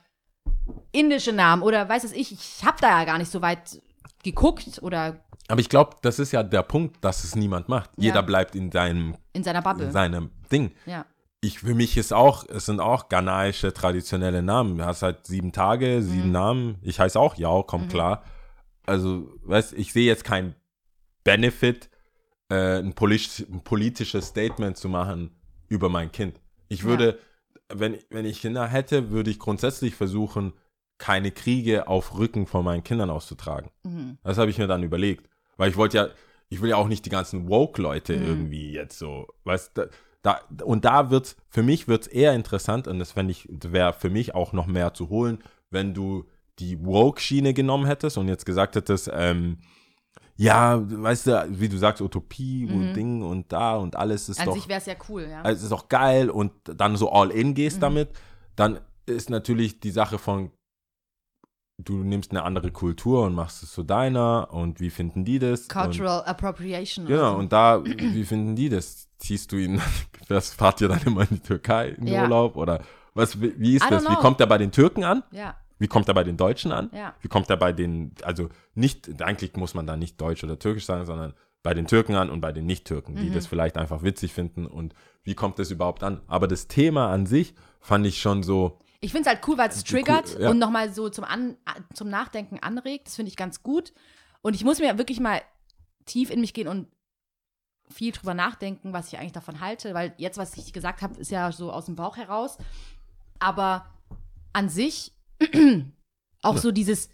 indische 0.91 1.33
Namen 1.33 1.63
oder 1.63 1.89
weiß 1.89 2.03
es 2.03 2.11
ich. 2.11 2.31
Ich 2.31 2.63
habe 2.63 2.77
da 2.79 2.99
ja 2.99 3.05
gar 3.05 3.17
nicht 3.17 3.31
so 3.31 3.41
weit 3.41 3.81
geguckt 4.21 4.77
oder 4.83 5.25
Aber 5.47 5.61
ich 5.61 5.69
glaube, 5.69 5.95
das 6.03 6.19
ist 6.19 6.33
ja 6.33 6.43
der 6.43 6.61
Punkt, 6.61 7.03
dass 7.03 7.23
es 7.23 7.35
niemand 7.35 7.67
macht. 7.69 7.89
Ja. 7.97 8.03
Jeder 8.03 8.21
bleibt 8.21 8.55
in 8.55 8.71
seinem, 8.71 9.17
in 9.33 9.43
seiner 9.43 9.63
Bubble. 9.63 9.87
in 9.87 9.91
seinem 9.91 10.29
Ding. 10.51 10.75
ja. 10.85 11.07
Ich, 11.43 11.59
für 11.59 11.73
mich 11.73 11.97
ist 11.97 12.13
auch, 12.13 12.47
es 12.47 12.67
sind 12.67 12.79
auch 12.79 13.09
ghanaische 13.09 13.73
traditionelle 13.73 14.43
Namen. 14.43 14.77
Du 14.77 14.85
hast 14.85 15.01
halt 15.01 15.25
sieben 15.25 15.51
Tage, 15.51 16.03
sieben 16.03 16.27
Mhm. 16.27 16.31
Namen. 16.31 16.77
Ich 16.83 16.99
heiße 16.99 17.19
auch 17.19 17.35
Yao, 17.35 17.63
kommt 17.63 17.89
klar. 17.89 18.23
Also, 18.85 19.27
weißt 19.43 19.73
ich 19.73 19.91
sehe 19.91 20.05
jetzt 20.05 20.23
keinen 20.23 20.53
Benefit, 21.23 21.89
äh, 22.49 22.77
ein, 22.77 22.93
politisch, 22.93 23.39
ein 23.51 23.63
politisches 23.63 24.27
Statement 24.27 24.77
zu 24.77 24.87
machen 24.87 25.31
über 25.67 25.89
mein 25.89 26.11
Kind. 26.11 26.39
Ich 26.67 26.83
würde, 26.83 27.17
wenn, 27.73 27.97
wenn 28.11 28.25
ich 28.25 28.41
Kinder 28.41 28.67
hätte, 28.67 29.09
würde 29.09 29.31
ich 29.31 29.39
grundsätzlich 29.39 29.95
versuchen, 29.95 30.53
keine 30.99 31.31
Kriege 31.31 31.87
auf 31.87 32.19
Rücken 32.19 32.45
von 32.45 32.63
meinen 32.63 32.83
Kindern 32.83 33.09
auszutragen. 33.09 33.71
Mhm. 33.83 34.19
Das 34.23 34.37
habe 34.37 34.51
ich 34.51 34.59
mir 34.59 34.67
dann 34.67 34.83
überlegt. 34.83 35.27
Weil 35.57 35.71
ich 35.71 35.77
wollte 35.77 35.97
ja, 35.97 36.07
ich 36.49 36.61
will 36.61 36.69
ja 36.69 36.75
auch 36.75 36.87
nicht 36.87 37.05
die 37.05 37.09
ganzen 37.09 37.47
Woke-Leute 37.49 38.15
Mhm. 38.15 38.23
irgendwie 38.23 38.71
jetzt 38.73 38.99
so, 38.99 39.27
weißt 39.45 39.77
du, 39.77 39.89
da, 40.21 40.39
und 40.63 40.85
da 40.85 41.09
wird's, 41.09 41.35
für 41.49 41.63
mich 41.63 41.87
wird's 41.87 42.07
eher 42.07 42.33
interessant 42.33 42.87
und 42.87 42.99
das 42.99 43.11
fände 43.13 43.31
ich, 43.31 43.47
wäre 43.49 43.93
für 43.93 44.09
mich 44.09 44.35
auch 44.35 44.53
noch 44.53 44.67
mehr 44.67 44.93
zu 44.93 45.09
holen, 45.09 45.39
wenn 45.69 45.93
du 45.93 46.25
die 46.59 46.83
Woke-Schiene 46.85 47.53
genommen 47.53 47.85
hättest 47.85 48.17
und 48.17 48.27
jetzt 48.27 48.45
gesagt 48.45 48.75
hättest, 48.75 49.09
ähm, 49.11 49.59
ja, 50.35 50.81
weißt 50.83 51.27
du, 51.27 51.47
wie 51.49 51.69
du 51.69 51.77
sagst, 51.77 52.01
Utopie 52.01 52.65
und 52.65 52.93
Ding 52.93 53.21
und 53.21 53.51
da 53.51 53.75
und 53.75 53.95
alles 53.95 54.29
ist 54.29 54.39
An 54.39 54.47
doch 54.47 54.55
sich 54.55 54.67
wäre 54.67 54.79
es 54.79 54.85
ja 54.85 54.95
cool, 55.09 55.27
ja. 55.29 55.41
also 55.41 55.57
es 55.57 55.63
ist 55.63 55.71
auch 55.71 55.87
geil 55.87 56.29
und 56.29 56.51
dann 56.63 56.95
so 56.97 57.11
all 57.11 57.31
in 57.31 57.53
gehst 57.53 57.77
Mhm. 57.77 57.81
damit, 57.81 58.09
dann 58.55 58.79
ist 59.05 59.29
natürlich 59.29 59.79
die 59.79 59.91
Sache 59.91 60.17
von, 60.17 60.51
du 61.83 62.03
nimmst 62.03 62.31
eine 62.31 62.43
andere 62.43 62.71
Kultur 62.71 63.23
und 63.25 63.33
machst 63.35 63.63
es 63.63 63.71
zu 63.71 63.83
deiner 63.83 64.49
und 64.51 64.79
wie 64.79 64.89
finden 64.89 65.25
die 65.25 65.39
das? 65.39 65.67
Cultural 65.67 66.23
Appropriation. 66.25 67.05
Und, 67.05 67.09
genau, 67.11 67.21
oder 67.23 67.31
so. 67.33 67.37
und 67.39 67.53
da, 67.53 67.83
wie 67.85 68.23
finden 68.25 68.55
die 68.55 68.69
das? 68.69 69.07
Ziehst 69.17 69.51
du 69.51 69.57
ihn, 69.57 69.81
das 70.27 70.53
fahrt 70.53 70.81
ihr 70.81 70.87
dann 70.87 71.01
immer 71.05 71.21
in 71.21 71.27
die 71.37 71.39
Türkei 71.39 71.89
in 71.89 72.07
Ja. 72.07 72.23
Urlaub 72.23 72.55
oder 72.57 72.81
was, 73.13 73.39
wie 73.41 73.75
ist 73.75 73.85
das? 73.89 74.03
Wie 74.09 74.15
kommt 74.15 74.39
er 74.39 74.47
bei 74.47 74.57
den 74.57 74.71
Türken 74.71 75.03
an? 75.03 75.23
ja, 75.31 75.55
Wie 75.79 75.87
kommt 75.87 76.07
er 76.07 76.13
bei 76.13 76.23
den 76.23 76.37
Deutschen 76.37 76.71
an? 76.71 76.89
ja. 76.93 77.13
Wie 77.21 77.27
kommt 77.27 77.49
er 77.49 77.57
bei 77.57 77.73
den, 77.73 78.13
also 78.23 78.49
nicht, 78.73 79.21
eigentlich 79.21 79.55
muss 79.57 79.73
man 79.73 79.85
da 79.85 79.97
nicht 79.97 80.19
Deutsch 80.21 80.43
oder 80.43 80.57
Türkisch 80.57 80.85
sagen, 80.85 81.05
sondern 81.05 81.33
bei 81.63 81.73
den 81.75 81.85
Türken 81.87 82.15
an 82.15 82.29
und 82.31 82.41
bei 82.41 82.51
den 82.51 82.65
Nicht-Türken, 82.65 83.15
die 83.15 83.29
Mhm. 83.29 83.33
das 83.33 83.45
vielleicht 83.47 83.77
einfach 83.77 84.01
witzig 84.01 84.33
finden 84.33 84.65
und 84.65 84.95
wie 85.23 85.35
kommt 85.35 85.59
das 85.59 85.69
überhaupt 85.69 86.03
an? 86.03 86.21
Aber 86.27 86.47
das 86.47 86.67
Thema 86.67 87.09
an 87.11 87.25
sich 87.27 87.53
fand 87.79 88.05
ich 88.07 88.19
schon 88.21 88.41
so, 88.41 88.79
Ich 89.03 89.11
finde 89.11 89.27
es 89.27 89.35
halt 89.35 89.47
cool, 89.47 89.57
weil 89.57 89.69
es 89.69 89.83
triggert 89.83 90.39
ja. 90.39 90.49
und 90.49 90.59
nochmal 90.59 90.93
so 90.93 91.09
zum, 91.09 91.23
an, 91.23 91.57
zum 91.93 92.09
Nachdenken 92.09 92.59
anregt. 92.59 93.07
Das 93.07 93.15
finde 93.15 93.29
ich 93.29 93.35
ganz 93.35 93.63
gut. 93.63 93.93
Und 94.41 94.55
ich 94.55 94.63
muss 94.63 94.79
mir 94.79 94.97
wirklich 94.97 95.19
mal 95.19 95.41
tief 96.05 96.29
in 96.29 96.41
mich 96.41 96.53
gehen 96.53 96.67
und 96.67 96.87
viel 97.89 98.11
drüber 98.11 98.33
nachdenken, 98.33 98.93
was 98.93 99.07
ich 99.07 99.19
eigentlich 99.19 99.31
davon 99.33 99.59
halte, 99.59 99.93
weil 99.93 100.13
jetzt, 100.17 100.37
was 100.37 100.55
ich 100.57 100.71
gesagt 100.71 101.01
habe, 101.01 101.19
ist 101.19 101.31
ja 101.31 101.51
so 101.51 101.71
aus 101.71 101.85
dem 101.85 101.95
Bauch 101.95 102.17
heraus. 102.17 102.57
Aber 103.39 103.85
an 104.53 104.69
sich 104.69 105.13
auch 106.41 106.57
so 106.57 106.71
dieses, 106.71 107.09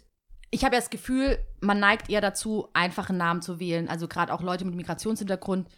ich 0.50 0.64
habe 0.64 0.76
ja 0.76 0.80
das 0.80 0.90
Gefühl, 0.90 1.38
man 1.60 1.80
neigt 1.80 2.10
eher 2.10 2.20
dazu, 2.20 2.68
einfache 2.72 3.12
Namen 3.12 3.42
zu 3.42 3.60
wählen. 3.60 3.88
Also 3.88 4.08
gerade 4.08 4.32
auch 4.32 4.42
Leute 4.42 4.64
mit 4.64 4.74
Migrationshintergrund. 4.74 5.68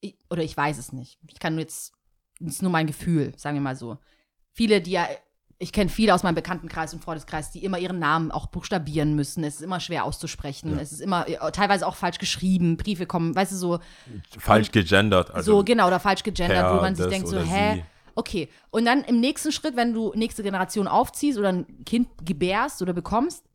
Ich, 0.00 0.18
oder 0.30 0.42
ich 0.42 0.56
weiß 0.56 0.78
es 0.78 0.92
nicht. 0.92 1.18
Ich 1.28 1.38
kann 1.38 1.54
nur 1.54 1.62
jetzt, 1.62 1.94
das 2.40 2.54
ist 2.54 2.62
nur 2.62 2.72
mein 2.72 2.86
Gefühl, 2.86 3.32
sagen 3.36 3.56
wir 3.56 3.62
mal 3.62 3.76
so. 3.76 3.98
Viele, 4.52 4.80
die 4.80 4.92
ja, 4.92 5.08
ich 5.64 5.72
kenne 5.72 5.88
viele 5.88 6.12
aus 6.12 6.22
meinem 6.22 6.34
Bekanntenkreis 6.34 6.92
und 6.92 7.02
Freundeskreis, 7.02 7.50
die 7.50 7.64
immer 7.64 7.78
ihren 7.78 7.98
Namen 7.98 8.30
auch 8.30 8.48
buchstabieren 8.48 9.14
müssen. 9.14 9.42
Es 9.44 9.54
ist 9.56 9.62
immer 9.62 9.80
schwer 9.80 10.04
auszusprechen. 10.04 10.76
Ja. 10.76 10.82
Es 10.82 10.92
ist 10.92 11.00
immer 11.00 11.26
äh, 11.26 11.52
teilweise 11.52 11.86
auch 11.86 11.96
falsch 11.96 12.18
geschrieben. 12.18 12.76
Briefe 12.76 13.06
kommen, 13.06 13.34
weißt 13.34 13.52
du, 13.52 13.56
so, 13.56 13.78
Falsch 14.38 14.70
gegendert. 14.72 15.30
Also 15.30 15.56
so 15.56 15.64
genau, 15.64 15.86
oder 15.86 16.00
falsch 16.00 16.22
gegendert, 16.22 16.70
wo 16.76 16.82
man 16.82 16.94
sich 16.94 17.06
denkt, 17.06 17.28
so, 17.28 17.38
hä? 17.38 17.76
sie. 17.76 17.84
Okay. 18.14 18.48
Und 18.70 18.84
dann 18.84 19.04
im 19.04 19.20
nächsten 19.20 19.52
Schritt, 19.52 19.74
wenn 19.74 19.94
du 19.94 20.12
nächste 20.14 20.42
Generation 20.42 20.86
aufziehst 20.86 21.38
oder 21.38 21.48
ein 21.48 21.84
Kind 21.86 22.08
gebärst 22.22 22.82
oder 22.82 22.92
bekommst, 22.92 23.46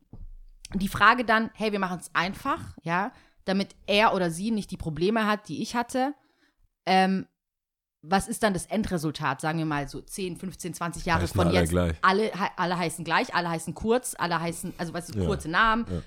die 0.74 0.88
Frage 0.88 1.24
dann, 1.24 1.50
hey, 1.54 1.70
wir 1.70 1.78
machen 1.78 2.00
es 2.00 2.10
einfach, 2.12 2.76
ja, 2.82 3.12
damit 3.44 3.76
er 3.86 4.14
oder 4.14 4.32
sie 4.32 4.50
nicht 4.50 4.72
die 4.72 4.76
Probleme 4.76 5.28
hat, 5.28 5.48
die 5.48 5.62
ich 5.62 5.76
hatte. 5.76 6.14
Ähm, 6.86 7.26
was 8.02 8.28
ist 8.28 8.42
dann 8.42 8.54
das 8.54 8.66
Endresultat? 8.66 9.40
Sagen 9.40 9.58
wir 9.58 9.66
mal 9.66 9.88
so 9.88 10.00
10, 10.00 10.36
15, 10.36 10.74
20 10.74 11.04
Jahre 11.04 11.22
Heißen 11.22 11.36
von 11.36 11.48
alle 11.48 11.60
jetzt. 11.60 11.70
gleich. 11.70 11.96
Alle, 12.02 12.30
alle 12.56 12.78
heißen 12.78 13.04
gleich, 13.04 13.34
alle 13.34 13.50
heißen 13.50 13.74
kurz, 13.74 14.14
alle 14.18 14.40
heißen, 14.40 14.72
also 14.78 14.94
was 14.94 15.12
Ja. 15.14 15.24
kurze 15.26 15.48
Namen, 15.50 15.84
Ja. 15.90 16.02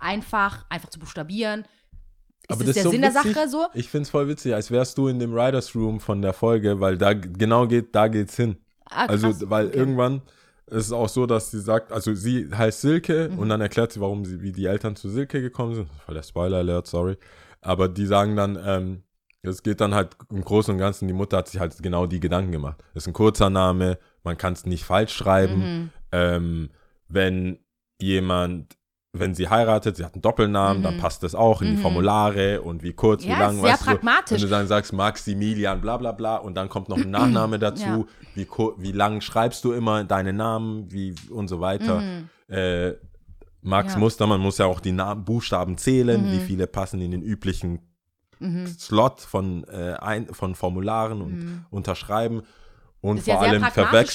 einfach, 0.00 0.66
einfach 0.68 0.88
zu 0.90 0.98
buchstabieren. 0.98 1.60
Ist 1.60 2.50
Aber 2.50 2.64
das, 2.64 2.66
das 2.66 2.68
ist 2.68 2.76
der 2.76 2.82
so 2.84 2.90
Sinn 2.90 3.00
der 3.02 3.14
witzig. 3.14 3.34
Sache 3.34 3.48
so? 3.48 3.66
Ich 3.74 3.88
finde 3.88 4.02
es 4.02 4.10
voll 4.10 4.28
witzig, 4.28 4.54
als 4.54 4.70
wärst 4.70 4.98
du 4.98 5.08
in 5.08 5.18
dem 5.18 5.32
Writers 5.34 5.74
Room 5.74 6.00
von 6.00 6.22
der 6.22 6.32
Folge, 6.32 6.80
weil 6.80 6.96
da 6.98 7.12
genau 7.12 7.66
geht, 7.66 7.94
da 7.94 8.08
geht's 8.08 8.36
hin. 8.36 8.56
Ah, 8.88 9.06
Also, 9.06 9.28
weil 9.50 9.66
Okay. 9.68 9.78
irgendwann 9.78 10.22
ist 10.66 10.86
es 10.86 10.92
auch 10.92 11.08
so, 11.08 11.26
dass 11.26 11.50
sie 11.50 11.60
sagt, 11.60 11.92
also 11.92 12.14
sie 12.14 12.48
heißt 12.52 12.80
Silke 12.80 13.30
Mhm. 13.32 13.38
und 13.38 13.48
dann 13.48 13.60
erklärt 13.60 13.92
sie, 13.92 14.00
warum 14.00 14.24
sie, 14.24 14.42
wie 14.42 14.52
die 14.52 14.66
Eltern 14.66 14.94
zu 14.96 15.08
Silke 15.08 15.40
gekommen 15.40 15.74
sind. 15.74 15.88
Voll 16.04 16.14
der 16.14 16.22
Spoiler 16.22 16.58
Alert, 16.58 16.86
sorry. 16.86 17.16
Aber 17.60 17.88
die 17.88 18.06
sagen 18.06 18.36
dann, 18.36 18.58
ähm, 18.64 19.02
es 19.42 19.62
geht 19.62 19.80
dann 19.80 19.94
halt 19.94 20.16
im 20.30 20.42
Großen 20.44 20.72
und 20.74 20.78
Ganzen, 20.80 21.06
die 21.08 21.14
Mutter 21.14 21.36
hat 21.38 21.48
sich 21.48 21.60
halt 21.60 21.80
genau 21.82 22.06
die 22.06 22.20
Gedanken 22.20 22.52
gemacht. 22.52 22.82
Das 22.94 23.04
ist 23.04 23.06
ein 23.08 23.12
kurzer 23.12 23.48
Name, 23.50 23.98
man 24.24 24.36
kann 24.36 24.52
es 24.54 24.66
nicht 24.66 24.84
falsch 24.84 25.12
schreiben. 25.14 25.58
Mhm. 25.60 25.90
Ähm, 26.12 26.70
wenn 27.08 27.58
jemand, 28.00 28.76
wenn 29.12 29.34
sie 29.34 29.48
heiratet, 29.48 29.96
sie 29.96 30.04
hat 30.04 30.14
einen 30.14 30.22
Doppelnamen, 30.22 30.82
dann 30.82 30.96
Mhm. 30.96 31.00
passt 31.00 31.22
das 31.22 31.34
auch 31.34 31.62
in 31.62 31.68
die 31.68 31.76
Mhm. 31.76 31.82
Formulare 31.82 32.60
und 32.60 32.82
wie 32.82 32.92
kurz, 32.92 33.24
wie 33.24 33.28
Ja, 33.28 33.38
lang, 33.38 33.54
sehr 33.60 33.72
weißt 33.72 33.82
du, 33.82 33.86
pragmatisch. 33.92 34.32
wenn 34.32 34.48
du 34.48 34.48
dann 34.48 34.66
sagst 34.66 34.92
Maximilian, 34.92 35.80
bla 35.80 35.96
bla 35.96 36.12
bla, 36.12 36.36
und 36.36 36.54
dann 36.54 36.68
kommt 36.68 36.88
noch 36.88 36.98
ein 36.98 37.10
Nachname 37.10 37.58
dazu, 37.58 37.84
Ja. 37.86 38.04
wie, 38.34 38.46
wie 38.78 38.92
lang 38.92 39.20
schreibst 39.22 39.64
du 39.64 39.72
immer 39.72 40.04
deine 40.04 40.32
Namen, 40.32 40.90
wie 40.92 41.14
und 41.30 41.48
so 41.48 41.60
weiter. 41.60 42.02
Äh, 42.48 42.94
Max 43.62 43.94
Mhm. 43.94 43.98
Ja. 43.98 43.98
Mustermann 44.00 44.40
muss 44.40 44.58
ja 44.58 44.66
auch 44.66 44.80
die 44.80 44.92
Namen, 44.92 45.24
Buchstaben 45.24 45.78
zählen, 45.78 46.22
Mhm. 46.26 46.32
wie 46.32 46.40
viele 46.40 46.66
passen 46.66 47.00
in 47.00 47.10
den 47.12 47.22
üblichen 47.22 47.80
Mhm. 48.38 48.66
Slot 48.66 49.20
von, 49.20 49.64
äh, 49.64 49.94
ein, 50.00 50.26
von 50.32 50.54
Formularen 50.54 51.22
und 51.22 51.66
unterschreiben. 51.70 52.42
Und 53.00 53.24
ja 53.26 53.34
vor 53.36 53.44
sehr 53.44 53.52
allem 53.52 53.62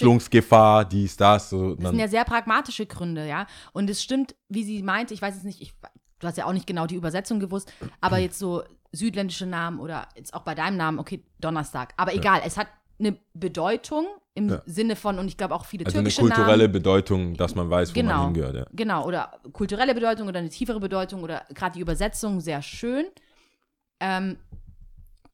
Verwechslungsgefahr, 0.01 0.85
dies, 0.85 1.15
das. 1.17 1.49
So, 1.49 1.75
Das 1.75 1.89
sind 1.91 1.99
ja 1.99 2.07
sehr 2.07 2.25
pragmatische 2.25 2.85
Gründe, 2.85 3.27
ja. 3.27 3.47
Und 3.73 3.89
es 3.89 4.03
stimmt, 4.03 4.35
wie 4.49 4.63
sie 4.63 4.83
meinte, 4.83 5.13
ich 5.13 5.21
weiß 5.21 5.35
es 5.37 5.43
nicht, 5.43 5.61
ich, 5.61 5.73
du 6.19 6.27
hast 6.27 6.37
ja 6.37 6.45
auch 6.45 6.53
nicht 6.53 6.67
genau 6.67 6.87
die 6.87 6.95
Übersetzung 6.95 7.39
gewusst, 7.39 7.71
aber 8.01 8.17
jetzt 8.17 8.37
so 8.39 8.63
südländische 8.91 9.45
Namen 9.45 9.79
oder 9.79 10.07
jetzt 10.15 10.33
auch 10.33 10.41
bei 10.41 10.55
deinem 10.55 10.77
Namen, 10.77 10.99
okay, 10.99 11.23
Donnerstag. 11.39 11.93
Aber 11.97 12.13
egal, 12.13 12.41
es 12.45 12.57
hat 12.57 12.67
eine 12.99 13.17
Bedeutung 13.33 14.05
im 14.33 14.49
Ja. 14.49 14.61
Sinne 14.65 14.95
von, 14.95 15.19
und 15.19 15.27
ich 15.27 15.37
glaube 15.37 15.55
auch 15.55 15.65
viele 15.65 15.85
also 15.85 15.97
eine 15.97 16.03
türkische 16.09 16.21
kulturelle 16.21 16.63
Namen. 16.63 16.71
Bedeutung, 16.73 17.33
dass 17.35 17.55
man 17.55 17.69
weiß, 17.69 17.95
wo 17.95 17.99
man 17.99 18.07
Genau. 18.07 18.25
hingehört. 18.25 18.55
Ja. 18.55 18.65
Genau, 18.73 19.05
oder 19.05 19.31
kulturelle 19.53 19.93
Bedeutung 19.93 20.27
oder 20.27 20.39
eine 20.39 20.49
tiefere 20.49 20.79
Bedeutung 20.79 21.23
oder 21.23 21.43
gerade 21.53 21.73
die 21.73 21.79
Übersetzung 21.79 22.41
sehr 22.41 22.61
schön. 22.61 23.05
Ähm, 24.01 24.37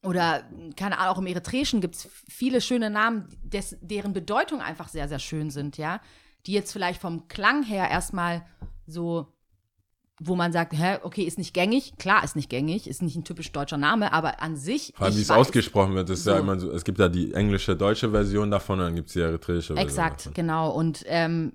oder, 0.04 0.44
keine 0.76 0.98
Ahnung, 0.98 1.14
auch 1.14 1.18
im 1.18 1.26
Eritreischen 1.26 1.80
gibt 1.80 1.96
es 1.96 2.08
viele 2.28 2.60
schöne 2.60 2.88
Namen, 2.88 3.28
des, 3.42 3.76
deren 3.80 4.12
Bedeutung 4.12 4.60
einfach 4.60 4.88
sehr, 4.88 5.08
sehr 5.08 5.18
schön 5.18 5.50
sind, 5.50 5.76
ja. 5.76 6.00
Die 6.46 6.52
jetzt 6.52 6.72
vielleicht 6.72 7.00
vom 7.00 7.26
Klang 7.26 7.64
her 7.64 7.90
erstmal 7.90 8.46
so, 8.86 9.26
wo 10.20 10.36
man 10.36 10.52
sagt, 10.52 10.72
hä, 10.72 10.98
okay, 11.02 11.22
ist 11.22 11.36
nicht 11.36 11.52
gängig. 11.52 11.94
Klar, 11.98 12.22
ist 12.22 12.36
nicht 12.36 12.48
gängig, 12.48 12.88
ist 12.88 13.02
nicht 13.02 13.16
ein 13.16 13.24
typisch 13.24 13.50
deutscher 13.50 13.76
Name, 13.76 14.12
aber 14.12 14.40
an 14.40 14.56
sich. 14.56 14.92
Vor 14.96 15.06
allem, 15.06 15.16
wie 15.16 15.20
es 15.22 15.30
ausgesprochen 15.32 15.94
wird, 15.94 16.10
ist 16.10 16.26
ja 16.26 16.34
So. 16.34 16.40
immer 16.40 16.58
so, 16.60 16.70
es 16.70 16.84
gibt 16.84 16.98
ja 17.00 17.08
die 17.08 17.34
englische, 17.34 17.76
deutsche 17.76 18.10
Version 18.10 18.50
davon 18.52 18.78
und 18.78 18.86
dann 18.86 18.94
gibt 18.94 19.08
es 19.08 19.14
die 19.14 19.20
eritreische 19.20 19.74
Version 19.74 19.78
Exakt, 19.78 20.20
davon. 20.20 20.34
genau. 20.34 20.70
Und, 20.70 21.04
ähm, 21.06 21.54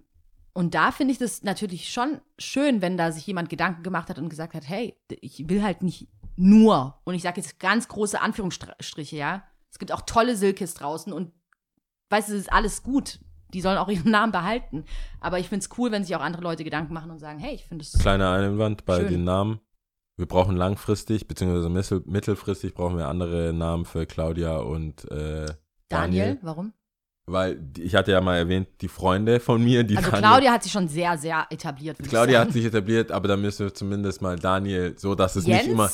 und 0.54 0.76
da 0.76 0.92
finde 0.92 1.14
ich 1.14 1.18
das 1.18 1.44
natürlich 1.44 1.90
schon 1.92 2.20
schön, 2.38 2.82
wenn 2.82 2.98
da 2.98 3.12
sich 3.12 3.26
jemand 3.26 3.50
Gedanken 3.50 3.84
gemacht 3.84 4.10
hat 4.10 4.18
und 4.20 4.30
gesagt 4.30 4.54
hat, 4.54 4.68
hey, 4.68 4.96
ich 5.22 5.50
will 5.50 5.64
halt 5.64 5.82
nicht 5.82 6.08
nur, 6.36 7.00
und 7.04 7.16
ich 7.16 7.22
sage 7.22 7.42
jetzt 7.42 7.60
ganz 7.60 7.88
große 7.88 8.20
Anführungsstriche, 8.20 9.16
ja. 9.16 9.44
Es 9.72 9.80
gibt 9.80 9.92
auch 9.92 10.02
tolle 10.02 10.36
Silkes 10.36 10.74
draußen 10.76 11.12
und 11.12 11.32
weißt 12.10 12.30
du, 12.30 12.34
es 12.34 12.42
ist 12.42 12.54
alles 12.54 12.84
gut. 12.84 13.20
Die 13.54 13.62
sollen 13.62 13.78
auch 13.78 13.90
ihren 13.90 14.12
Namen 14.12 14.32
behalten. 14.32 14.86
Aber 15.20 15.40
ich 15.40 15.50
finde 15.50 15.64
es 15.64 15.78
cool, 15.78 15.92
wenn 15.92 16.04
sich 16.04 16.16
auch 16.16 16.22
andere 16.22 16.44
Leute 16.44 16.64
Gedanken 16.64 16.94
machen 16.94 17.12
und 17.12 17.20
sagen, 17.20 17.40
hey, 17.40 17.56
ich 17.56 17.66
finde 17.66 17.84
es. 17.84 17.94
Kleiner 17.94 18.32
Einwand 18.32 18.86
bei 18.86 19.00
Schön. 19.00 19.10
den 19.10 19.24
Namen. 19.24 19.60
Wir 20.16 20.28
brauchen 20.28 20.56
langfristig, 20.56 21.28
beziehungsweise 21.28 21.70
mittel, 21.70 22.04
mittelfristig 22.06 22.76
brauchen 22.76 22.98
wir 22.98 23.08
andere 23.08 23.52
Namen 23.52 23.86
für 23.86 24.06
Claudia 24.06 24.58
und 24.58 25.10
äh, 25.10 25.48
Daniel, 25.90 26.26
Daniel. 26.26 26.38
warum? 26.44 26.74
Weil 27.26 27.72
ich 27.80 27.96
hatte 27.96 28.12
ja 28.12 28.22
mal 28.22 28.38
erwähnt, 28.38 28.68
die 28.82 28.90
Freunde 28.90 29.40
von 29.40 29.64
mir, 29.64 29.84
die 29.84 29.98
Also 29.98 30.12
Daniel, 30.12 30.28
Claudia 30.30 30.52
hat 30.52 30.64
sich 30.64 30.72
schon 30.72 30.88
sehr, 30.88 31.18
sehr 31.18 31.48
etabliert. 31.50 31.98
Claudia 32.00 32.42
hat 32.42 32.52
sich 32.52 32.66
etabliert, 32.66 33.12
aber 33.12 33.28
da 33.28 33.38
müssen 33.38 33.66
wir 33.66 33.74
zumindest 33.74 34.22
mal 34.22 34.38
Daniel, 34.38 34.94
so 34.98 35.16
dass 35.16 35.36
es 35.36 35.48
Jens? 35.48 35.64
nicht 35.64 35.72
immer. 35.72 35.90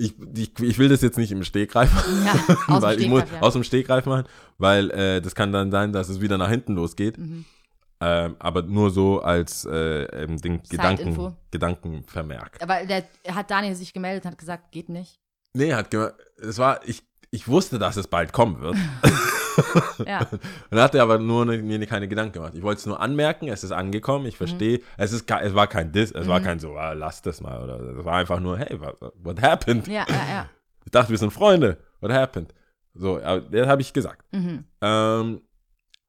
Ich, 0.00 0.14
ich, 0.34 0.58
ich 0.58 0.78
will 0.78 0.88
das 0.88 1.02
jetzt 1.02 1.18
nicht 1.18 1.30
im 1.30 1.44
Stegreif 1.44 1.92
machen, 1.92 2.24
Ja, 2.24 2.32
aus 2.32 2.56
dem 2.66 2.82
weil 2.82 3.00
ich 3.00 3.08
muss 3.08 3.24
ja. 3.30 3.40
aus 3.40 3.52
dem 3.52 3.64
Stegreif 3.64 4.06
machen, 4.06 4.24
weil 4.56 4.90
äh, 4.92 5.20
das 5.20 5.34
kann 5.34 5.52
dann 5.52 5.70
sein, 5.70 5.92
dass 5.92 6.08
es 6.08 6.20
wieder 6.22 6.38
nach 6.38 6.48
hinten 6.48 6.74
losgeht. 6.74 7.18
Mhm. 7.18 7.44
Ähm, 8.02 8.36
aber 8.38 8.62
nur 8.62 8.90
so 8.90 9.20
als 9.20 9.66
äh, 9.66 10.04
ähm, 10.04 10.38
Side-Info. 10.38 10.62
Gedanken, 10.70 11.36
Gedankenvermerk. 11.50 12.58
Aber 12.62 12.86
der 12.86 13.04
hat 13.30 13.50
Daniel 13.50 13.74
sich 13.74 13.92
gemeldet 13.92 14.24
und 14.24 14.30
hat 14.30 14.38
gesagt, 14.38 14.72
geht 14.72 14.88
nicht. 14.88 15.20
Nee, 15.52 15.74
hat 15.74 15.92
es 15.92 16.56
war, 16.56 16.80
ich, 16.88 17.02
ich 17.30 17.46
wusste, 17.46 17.78
dass 17.78 17.96
es 17.96 18.06
bald 18.06 18.32
kommen 18.32 18.58
wird. 18.60 18.76
Ja. 20.06 20.20
Und 20.30 20.40
dann 20.70 20.80
hat 20.80 20.94
er 20.94 21.02
aber 21.02 21.18
nur 21.18 21.44
ne, 21.44 21.58
mir 21.58 21.84
keine 21.86 22.08
Gedanken 22.08 22.32
gemacht. 22.34 22.52
Ich 22.54 22.62
wollte 22.62 22.80
es 22.80 22.86
nur 22.86 23.00
anmerken, 23.00 23.48
es 23.48 23.64
ist 23.64 23.72
angekommen, 23.72 24.26
ich 24.26 24.36
verstehe. 24.36 24.80
Es, 24.96 25.12
ist, 25.12 25.26
ke- 25.26 25.40
es 25.40 25.54
war 25.54 25.66
kein 25.66 25.92
Diss, 25.92 26.12
es 26.12 26.26
war 26.28 26.40
kein 26.40 26.58
so, 26.58 26.76
ah, 26.76 26.92
lass 26.92 27.22
das 27.22 27.40
mal. 27.40 27.62
Oder 27.62 27.80
es 27.98 28.04
war 28.04 28.14
einfach 28.16 28.40
nur, 28.40 28.58
hey, 28.58 28.80
what, 28.80 28.96
what 29.22 29.40
happened? 29.42 29.86
Ja, 29.88 30.06
ja, 30.08 30.28
ja. 30.28 30.46
Ich 30.84 30.90
dachte, 30.92 31.10
wir 31.10 31.18
sind 31.18 31.30
Freunde. 31.32 31.76
What 32.00 32.10
happened? 32.10 32.54
So, 32.94 33.20
aber 33.22 33.42
das 33.42 33.68
habe 33.68 33.82
ich 33.82 33.92
gesagt. 33.92 34.24
Mhm. 34.32 34.64
Ähm, 34.80 35.42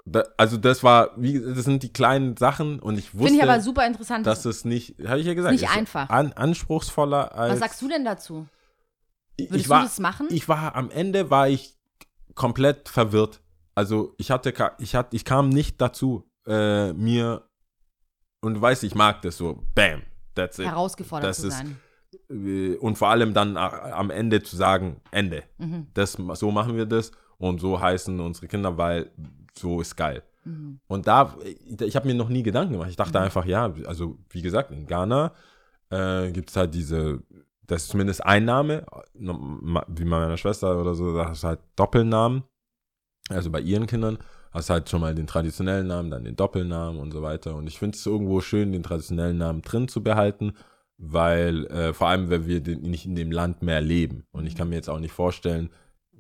da, 0.05 0.23
also 0.37 0.57
das 0.57 0.81
war, 0.81 1.11
wie, 1.17 1.39
das 1.39 1.65
sind 1.65 1.83
die 1.83 1.93
kleinen 1.93 2.35
Sachen 2.37 2.79
und 2.79 2.97
ich 2.97 3.11
Finde 3.11 3.25
ich 3.27 3.31
wusste, 3.33 3.43
aber 3.43 3.61
super 3.61 3.85
interessant. 3.85 4.25
dass 4.25 4.45
es 4.45 4.65
nicht, 4.65 4.95
habe 5.05 5.19
ich 5.19 5.27
ja 5.27 5.33
gesagt, 5.35 5.51
Nicht 5.53 5.69
einfach. 5.69 6.09
An, 6.09 6.33
anspruchsvoller 6.33 7.35
als. 7.35 7.51
Was 7.53 7.59
sagst 7.59 7.81
du 7.81 7.89
denn 7.89 8.03
dazu? 8.05 8.47
Würdest 9.37 9.55
ich 9.59 9.69
war, 9.69 9.79
du 9.81 9.85
das 9.85 9.99
machen? 9.99 10.27
ich 10.31 10.47
war 10.47 10.75
am 10.75 10.89
Ende 10.89 11.29
war 11.29 11.49
ich 11.49 11.77
komplett 12.36 12.89
verwirrt. 12.89 13.41
Also 13.75 14.13
ich 14.17 14.32
hatte 14.32 14.53
ich 14.79 14.95
hatte 14.95 15.15
ich 15.15 15.25
kam 15.25 15.49
nicht 15.49 15.79
dazu 15.82 16.29
äh, 16.47 16.93
mir 16.93 17.47
und 18.41 18.55
du 18.55 18.61
weißt, 18.61 18.84
ich 18.84 18.95
mag 18.95 19.21
das 19.21 19.38
so 19.38 19.63
bam, 19.75 20.01
that's 20.36 20.59
it. 20.59 20.65
Herausgefordert 20.65 21.29
das 21.29 21.41
zu 21.41 21.47
ist- 21.47 21.57
sein. 21.57 21.77
Äh, 22.29 22.75
Und 22.77 22.97
vor 22.97 23.07
allem 23.09 23.34
dann 23.34 23.55
a- 23.55 23.91
am 23.91 24.09
Ende 24.09 24.43
zu 24.43 24.55
sagen, 24.57 24.99
Ende. 25.11 25.43
Mhm. 25.59 25.88
Das 25.93 26.13
so 26.34 26.51
machen 26.51 26.75
wir 26.75 26.86
das 26.86 27.11
und 27.38 27.61
so 27.61 27.79
heißen 27.79 28.19
unsere 28.19 28.47
Kinder, 28.47 28.77
weil 28.77 29.11
so 29.57 29.79
ist 29.79 29.95
geil. 29.95 30.23
Mhm. 30.43 30.79
Und 30.88 31.07
da, 31.07 31.38
ich 31.79 31.95
habe 31.95 32.07
mir 32.07 32.15
noch 32.15 32.29
nie 32.29 32.43
Gedanken 32.43 32.73
gemacht. 32.73 32.89
Ich 32.89 32.95
dachte 32.97 33.19
einfach, 33.19 33.45
ja, 33.45 33.71
also 33.86 34.17
wie 34.29 34.41
gesagt, 34.41 34.71
in 34.71 34.88
Ghana 34.88 35.34
äh, 35.89 36.32
gibt 36.32 36.49
es 36.49 36.55
halt 36.57 36.73
diese, 36.73 37.21
das 37.68 37.84
ist 37.84 37.89
zumindest 37.89 38.26
ein 38.26 38.45
Name, 38.45 38.86
wie 39.14 40.03
bei 40.03 40.05
meiner 40.05 40.38
Schwester 40.38 40.80
oder 40.80 40.95
so, 40.95 41.16
das 41.16 41.39
ist 41.39 41.43
halt 41.43 41.59
Doppelnamen. 41.76 42.43
Also 43.30 43.49
bei 43.49 43.62
ihren 43.62 43.88
Kindern 43.88 44.18
hast 44.51 44.70
halt 44.70 44.89
schon 44.89 45.01
mal 45.01 45.16
den 45.16 45.28
traditionellen 45.28 45.88
Namen, 45.88 46.12
dann 46.12 46.26
den 46.26 46.36
Doppelnamen 46.36 46.99
und 46.99 47.12
so 47.12 47.22
weiter. 47.22 47.55
Und 47.55 47.68
ich 47.68 47.80
finde 47.80 47.97
es 47.97 48.05
irgendwo 48.05 48.41
schön, 48.41 48.72
den 48.72 48.84
traditionellen 48.84 49.38
Namen 49.38 49.62
drin 49.62 49.88
zu 49.88 50.03
behalten, 50.03 50.53
weil 50.97 51.66
äh, 51.68 51.93
vor 51.93 52.09
allem, 52.09 52.30
wenn 52.30 52.45
wir 52.45 52.62
den, 52.62 52.82
nicht 52.82 53.05
in 53.05 53.16
dem 53.16 53.32
Land 53.32 53.62
mehr 53.62 53.82
leben. 53.82 54.26
Und 54.32 54.45
ich 54.45 54.55
kann 54.55 54.70
mir 54.70 54.76
jetzt 54.76 54.89
auch 54.89 54.99
nicht 54.99 55.14
vorstellen, 55.14 55.70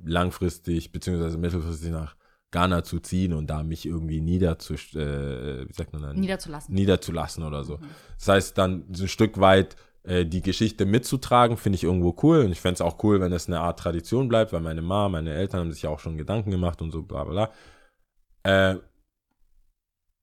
langfristig 0.03 0.91
beziehungsweise 0.91 1.37
mittelfristig 1.37 1.91
nach 1.91 2.15
Ghana 2.51 2.83
zu 2.83 2.99
ziehen 2.99 3.33
und 3.33 3.47
da 3.47 3.63
mich 3.63 3.85
irgendwie 3.85 4.19
niederzu, 4.21 4.73
äh, 4.73 5.67
wie 5.67 5.73
sagt 5.73 5.93
man 5.93 6.01
dann? 6.01 6.19
Niederzulassen. 6.19 6.73
niederzulassen 6.73 7.43
oder 7.43 7.63
so. 7.63 7.79
Das 8.17 8.27
heißt 8.27 8.57
dann 8.57 8.85
so 8.91 9.03
ein 9.03 9.09
Stück 9.09 9.39
weit 9.39 9.75
äh, 10.03 10.25
die 10.25 10.41
Geschichte 10.41 10.85
mitzutragen, 10.85 11.57
finde 11.57 11.75
ich 11.75 11.83
irgendwo 11.83 12.15
cool. 12.23 12.39
Und 12.45 12.51
ich 12.51 12.61
fände 12.61 12.75
es 12.75 12.81
auch 12.81 13.03
cool, 13.03 13.19
wenn 13.21 13.31
es 13.33 13.47
eine 13.47 13.59
Art 13.59 13.79
Tradition 13.79 14.27
bleibt, 14.27 14.53
weil 14.53 14.61
meine 14.61 14.81
Mama, 14.81 15.09
meine 15.09 15.33
Eltern 15.33 15.61
haben 15.61 15.71
sich 15.71 15.83
ja 15.83 15.89
auch 15.89 15.99
schon 15.99 16.17
Gedanken 16.17 16.51
gemacht 16.51 16.81
und 16.81 16.91
so, 16.91 17.03
bla 17.03 17.23
bla 17.23 17.49
bla. 18.43 18.71
Äh, 18.73 18.79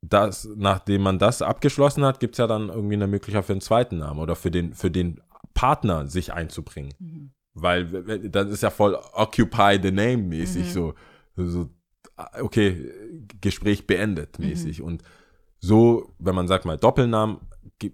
das, 0.00 0.48
nachdem 0.56 1.02
man 1.02 1.18
das 1.18 1.42
abgeschlossen 1.42 2.04
hat, 2.04 2.20
gibt 2.20 2.34
es 2.34 2.38
ja 2.38 2.46
dann 2.46 2.68
irgendwie 2.68 2.94
eine 2.94 3.08
Möglichkeit 3.08 3.44
für 3.44 3.52
einen 3.52 3.60
zweiten 3.60 3.98
Namen 3.98 4.20
oder 4.20 4.36
für 4.36 4.50
den, 4.50 4.72
für 4.74 4.90
den 4.90 5.20
Partner 5.54 6.06
sich 6.06 6.32
einzubringen. 6.32 6.94
Mhm. 6.98 7.30
Weil 7.54 7.86
das 8.30 8.48
ist 8.48 8.62
ja 8.62 8.70
voll 8.70 8.96
Occupy 9.12 9.80
the 9.82 9.90
Name 9.90 10.18
mäßig, 10.18 10.66
Mhm. 10.66 10.70
so, 10.70 10.94
so, 11.36 11.68
okay, 12.40 12.92
Gespräch 13.40 13.86
beendet 13.88 14.38
Mhm. 14.38 14.46
mäßig. 14.46 14.82
Und 14.82 15.02
so, 15.58 16.14
wenn 16.20 16.36
man 16.36 16.46
sagt 16.46 16.64
mal 16.64 16.76
Doppelnamen, 16.76 17.38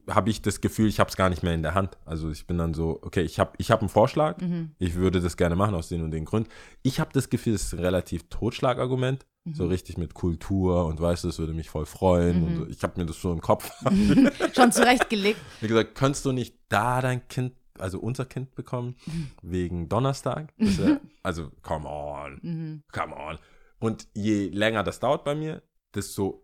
habe 0.08 0.30
ich 0.30 0.40
das 0.42 0.60
Gefühl, 0.60 0.88
ich 0.88 0.98
habe 1.00 1.10
es 1.10 1.16
gar 1.16 1.28
nicht 1.28 1.42
mehr 1.42 1.52
in 1.54 1.62
der 1.62 1.74
Hand. 1.74 1.98
Also 2.06 2.30
ich 2.30 2.46
bin 2.46 2.56
dann 2.58 2.72
so, 2.74 2.98
okay, 3.02 3.22
ich 3.22 3.38
habe 3.38 3.52
ich 3.58 3.70
hab 3.70 3.80
einen 3.80 3.88
Vorschlag, 3.90 4.40
Mhm. 4.40 4.70
ich 4.78 4.94
würde 4.94 5.20
das 5.20 5.36
gerne 5.36 5.56
machen 5.56 5.74
aus 5.74 5.88
den 5.88 6.02
und 6.02 6.10
den 6.10 6.24
Gründen. 6.24 6.48
Ich 6.82 7.00
habe 7.00 7.10
das 7.12 7.28
Gefühl, 7.28 7.54
es 7.54 7.64
ist 7.64 7.74
ein 7.74 7.80
relativ 7.80 8.28
Totschlagargument, 8.30 9.26
Mhm. 9.44 9.54
so 9.54 9.66
richtig 9.66 9.98
mit 9.98 10.14
Kultur 10.14 10.86
und 10.86 11.00
weißt 11.00 11.24
du, 11.24 11.28
das 11.28 11.38
würde 11.38 11.52
mich 11.52 11.68
voll 11.68 11.84
freuen. 11.86 12.42
Und 12.44 12.50
Mhm. 12.52 12.56
so. 12.56 12.66
ich 12.66 12.82
habe 12.82 12.98
mir 12.98 13.06
das 13.06 13.20
so 13.20 13.30
im 13.32 13.40
Kopf. 13.42 13.70
Schon 14.56 14.72
zurechtgelegt. 14.72 15.38
Wie 15.60 15.68
gesagt, 15.68 15.94
könntest 15.94 16.24
du 16.24 16.32
nicht 16.32 16.56
da 16.70 17.02
dein 17.02 17.28
Kind, 17.28 17.52
also 17.78 17.98
unser 17.98 18.24
Kind 18.24 18.54
bekommen, 18.54 18.94
wegen 19.42 19.88
Donnerstag? 19.90 20.52
Wär, 20.56 21.00
also, 21.22 21.50
come 21.62 21.86
on, 21.88 22.38
Mhm. 22.42 22.82
come 22.92 23.14
on. 23.14 23.38
Und 23.80 24.06
je 24.14 24.48
länger 24.48 24.82
das 24.82 24.98
dauert 25.00 25.24
bei 25.24 25.34
mir, 25.34 25.62
desto 25.94 26.43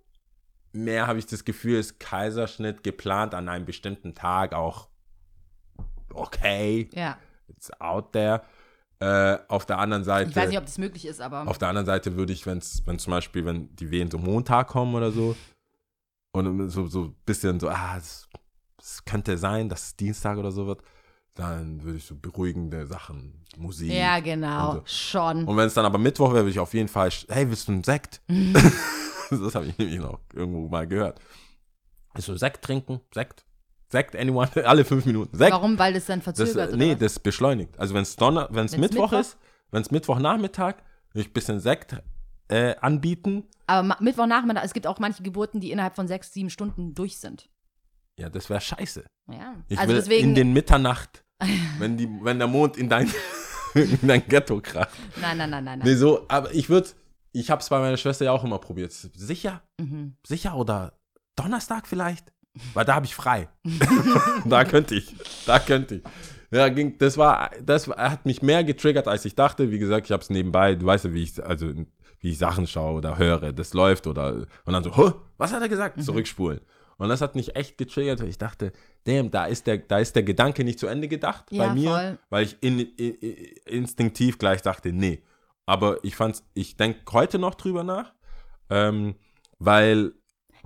mehr 0.73 1.07
habe 1.07 1.19
ich 1.19 1.27
das 1.27 1.45
Gefühl, 1.45 1.79
ist 1.79 2.01
Kaiserschnitt 2.01 2.83
geplant 2.83 3.35
an 3.35 3.49
einem 3.49 3.65
bestimmten 3.65 4.15
Tag 4.15 4.55
auch 4.55 4.89
okay, 6.15 6.89
Ja. 6.95 7.17
it's 7.49 7.71
out 7.81 8.13
there. 8.13 8.43
Äh, 9.03 9.39
auf 9.49 9.65
der 9.65 9.79
anderen 9.79 10.05
Seite. 10.05 10.29
Ich 10.31 10.37
weiß 10.37 10.51
nicht, 10.51 10.59
ob 10.59 10.67
das 10.67 10.77
möglich 10.77 11.07
ist, 11.07 11.23
aber. 11.23 11.49
Auf 11.49 11.57
der 11.57 11.69
anderen 11.69 11.87
Seite 11.87 12.17
würde 12.17 12.35
ich, 12.35 12.45
wenn's, 12.45 12.83
wenn 12.85 12.99
zum 12.99 13.13
Beispiel, 13.13 13.47
wenn 13.47 13.75
die 13.77 13.91
Wehen 13.91 14.11
so 14.11 14.19
Montag 14.19 14.69
kommen 14.69 14.95
oder 14.95 15.11
so, 15.11 15.35
und 16.33 16.69
so, 16.69 16.87
so 16.87 17.05
ein 17.05 17.17
bisschen 17.25 17.59
so, 17.59 17.69
ah, 17.69 17.97
es, 17.97 18.29
könnte 19.07 19.39
sein, 19.39 19.69
dass 19.69 19.85
es 19.85 19.97
Dienstag 19.97 20.37
oder 20.39 20.53
so 20.53 20.67
wird, 20.67 20.83
dann 21.35 21.83
würde 21.83 21.99
ich 21.99 22.05
so 22.05 22.15
beruhigende 22.15 22.87
Sachen, 22.87 23.43
Musik. 23.57 23.91
ja, 23.91 24.21
genau. 24.21 24.79
und 24.79 24.91
Schon. 24.91 25.45
Und 25.45 25.57
wenn 25.57 25.67
es 25.67 25.75
dann 25.75 25.87
aber 25.87 25.99
Mittwoch 25.99 26.33
wäre, 26.33 26.43
würde 26.45 26.51
ich 26.51 26.59
auf 26.59 26.75
jeden 26.75 26.89
Fall, 26.89 27.11
hey, 27.29 27.49
willst 27.49 27.69
du 27.69 27.73
einen 27.73 27.85
Sekt? 27.85 28.21
das 29.45 29.55
habe 29.55 29.67
ich 29.67 29.79
nämlich 29.79 29.99
noch 29.99 30.21
irgendwo 30.35 30.69
mal 30.69 30.87
gehört. 30.87 31.21
Willst 32.15 32.29
du 32.29 32.37
Sekt 32.37 32.65
trinken? 32.65 33.01
Sekt? 33.15 33.45
Sekt, 33.89 34.15
anyone? 34.17 34.51
Alle 34.65 34.85
fünf 34.85 35.05
Minuten. 35.07 35.37
Sekt. 35.37 35.53
Warum? 35.53 35.79
Weil 35.79 35.95
das 35.95 36.07
dann 36.07 36.21
Das, 36.21 36.37
verzögert 36.37 36.57
äh, 36.71 36.75
oder 36.75 36.77
nee, 36.77 36.95
das 36.95 37.19
beschleunigt. 37.19 37.79
Also 37.79 37.95
wenn 37.95 38.03
es 38.03 38.17
Donner, 38.17 38.49
wenn 38.51 38.67
es 38.67 38.77
Mittwoch, 38.77 39.11
Mittwoch? 39.13 39.21
ist, 39.21 39.39
wenn 39.71 39.83
es 39.83 39.91
Mittwochnachmittag, 39.91 40.77
ein 41.15 41.33
bisschen 41.33 41.61
Sekt 41.61 41.97
äh, 42.49 42.77
anbieten. 42.81 43.45
Aber 43.67 43.97
Mittwochnachmittag, 44.01 44.65
es 44.65 44.73
gibt 44.73 44.87
auch 44.87 44.99
manche 44.99 45.23
Geburten, 45.23 45.61
die 45.61 45.71
innerhalb 45.73 45.97
von 45.97 46.07
sechs, 46.09 46.33
sieben 46.33 46.51
Stunden 46.51 46.95
durch 46.95 47.19
sind. 47.19 47.49
Ja, 48.19 48.29
das 48.29 48.51
wäre 48.51 48.61
scheiße. 48.61 49.05
Ja. 49.31 49.57
Ich 49.69 49.79
also 49.79 49.93
will 49.93 49.99
deswegen. 50.01 50.29
in 50.29 50.35
den 50.35 50.53
Mitternacht, 50.53 51.25
wenn, 51.79 51.97
die, 51.97 52.09
wenn 52.23 52.39
der 52.39 52.49
Mond 52.49 52.77
in 52.77 52.89
dein, 52.89 53.11
in 53.75 54.07
dein 54.07 54.27
Ghetto 54.29 54.61
kracht. 54.61 54.91
nein, 55.21 55.39
nein, 55.39 55.51
nein, 55.51 55.65
nein. 55.65 55.79
nein. 55.79 55.89
Nee, 55.89 55.95
so, 55.95 56.27
aber 56.29 56.53
ich 56.53 56.69
würde, 56.69 56.91
ich 57.33 57.51
habe 57.51 57.61
es 57.63 57.69
bei 57.69 57.79
meiner 57.79 57.97
Schwester 57.97 58.25
ja 58.25 58.33
auch 58.33 58.45
immer 58.45 58.59
probiert. 58.59 58.93
Sicher? 58.93 59.63
Mhm. 59.81 60.17
Sicher 60.27 60.57
oder 60.57 60.95
Donnerstag 61.37 61.87
vielleicht? 61.87 62.33
Weil 62.75 62.85
da 62.85 62.95
habe 62.97 63.07
ich 63.07 63.15
frei. 63.15 63.49
da 64.45 64.65
könnte 64.65 64.97
ich. 64.97 65.15
Da 65.47 65.59
könnte 65.59 65.97
ich. 65.97 66.03
Ja, 66.51 66.69
ging, 66.69 66.99
das 66.99 67.17
war, 67.17 67.51
das 67.63 67.87
hat 67.87 68.27
mich 68.27 68.43
mehr 68.43 68.65
getriggert, 68.65 69.07
als 69.07 69.25
ich 69.25 69.37
dachte. 69.37 69.71
Wie 69.71 69.79
gesagt, 69.79 70.07
ich 70.07 70.13
habe 70.13 70.23
es 70.23 70.31
nebenbei, 70.31 70.75
du 70.75 70.85
weißt 70.85 71.05
ja, 71.05 71.13
wie 71.15 71.23
ich, 71.23 71.45
also, 71.45 71.73
wie 72.19 72.31
ich 72.31 72.39
Sachen 72.39 72.67
schaue 72.67 72.95
oder 72.99 73.19
höre, 73.19 73.53
das 73.53 73.73
läuft 73.73 74.09
oder, 74.09 74.47
und 74.65 74.73
dann 74.73 74.83
so, 74.83 74.97
"Hä? 74.97 75.13
was 75.39 75.53
hat 75.53 75.63
er 75.63 75.69
gesagt? 75.69 76.03
Zurückspulen. 76.03 76.61
Und 76.97 77.09
das 77.09 77.21
hat 77.23 77.35
mich 77.37 77.55
echt 77.57 77.79
getriggert. 77.79 78.21
Ich 78.23 78.37
dachte, 78.37 78.73
damn, 79.05 79.31
da 79.31 79.47
ist 79.47 79.67
der, 79.69 79.79
da 79.79 80.01
ist 80.01 80.15
der 80.17 80.23
Gedanke 80.25 80.65
nicht 80.65 80.79
zu 80.81 80.87
Ende 80.89 81.07
gedacht 81.09 81.47
Ja, 81.51 81.69
bei 81.69 81.75
mir, 81.75 81.89
voll. 81.91 82.19
weil 82.29 82.45
ich 82.45 82.57
in, 82.61 82.81
in, 82.81 83.15
instinktiv 83.65 84.37
gleich 84.39 84.61
dachte, 84.61 84.93
nee. 84.93 85.23
Aber 85.71 86.03
ich 86.05 86.17
fand's, 86.17 86.45
ich 86.55 86.77
denke 86.77 87.01
heute 87.13 87.39
noch 87.39 87.55
drüber 87.55 87.85
nach, 87.85 88.13
ähm, 88.71 89.15
weil 89.59 90.13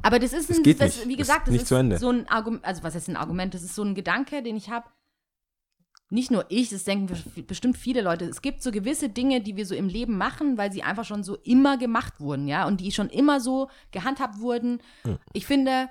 Aber 0.02 0.18
das 0.18 0.32
ist 0.32 0.48
Das 0.48 0.56
ein, 0.56 0.62
geht 0.62 0.80
das, 0.80 0.96
nicht. 0.96 1.08
wie 1.08 1.16
Das 1.16 1.26
gesagt, 1.28 1.46
das 1.48 1.52
nicht 1.52 1.62
ist 1.62 1.68
zu 1.68 1.74
Ende. 1.74 1.98
so 1.98 2.08
ein 2.10 2.26
Argument, 2.28 2.64
also 2.64 2.82
was 2.82 2.94
ist 2.94 3.08
ein 3.08 3.16
Argument? 3.16 3.52
Das 3.52 3.62
ist 3.62 3.74
so 3.74 3.82
ein 3.82 3.94
Gedanke, 3.94 4.42
den 4.42 4.56
ich 4.56 4.70
habe. 4.70 4.86
Nicht 6.10 6.30
nur 6.30 6.46
ich, 6.48 6.70
das 6.70 6.84
denken 6.84 7.12
bes- 7.12 7.42
bestimmt 7.46 7.76
viele 7.76 8.00
Leute. 8.02 8.24
Es 8.26 8.40
gibt 8.40 8.62
so 8.62 8.70
gewisse 8.70 9.08
Dinge, 9.08 9.40
die 9.42 9.56
wir 9.56 9.66
so 9.66 9.74
im 9.74 9.88
Leben 9.88 10.16
machen, 10.16 10.56
weil 10.58 10.72
sie 10.72 10.82
einfach 10.82 11.04
schon 11.04 11.22
so 11.24 11.36
immer 11.36 11.76
gemacht 11.76 12.18
wurden, 12.20 12.46
ja, 12.48 12.66
und 12.66 12.80
die 12.80 12.92
schon 12.92 13.10
immer 13.10 13.40
so 13.40 13.68
gehandhabt 13.90 14.38
wurden. 14.38 14.80
Ja. 15.04 15.18
Ich 15.32 15.44
finde, 15.46 15.90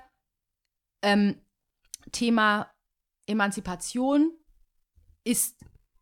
ähm, 1.02 1.40
Thema 2.12 2.68
Emanzipation 3.26 4.32
ist 5.24 5.56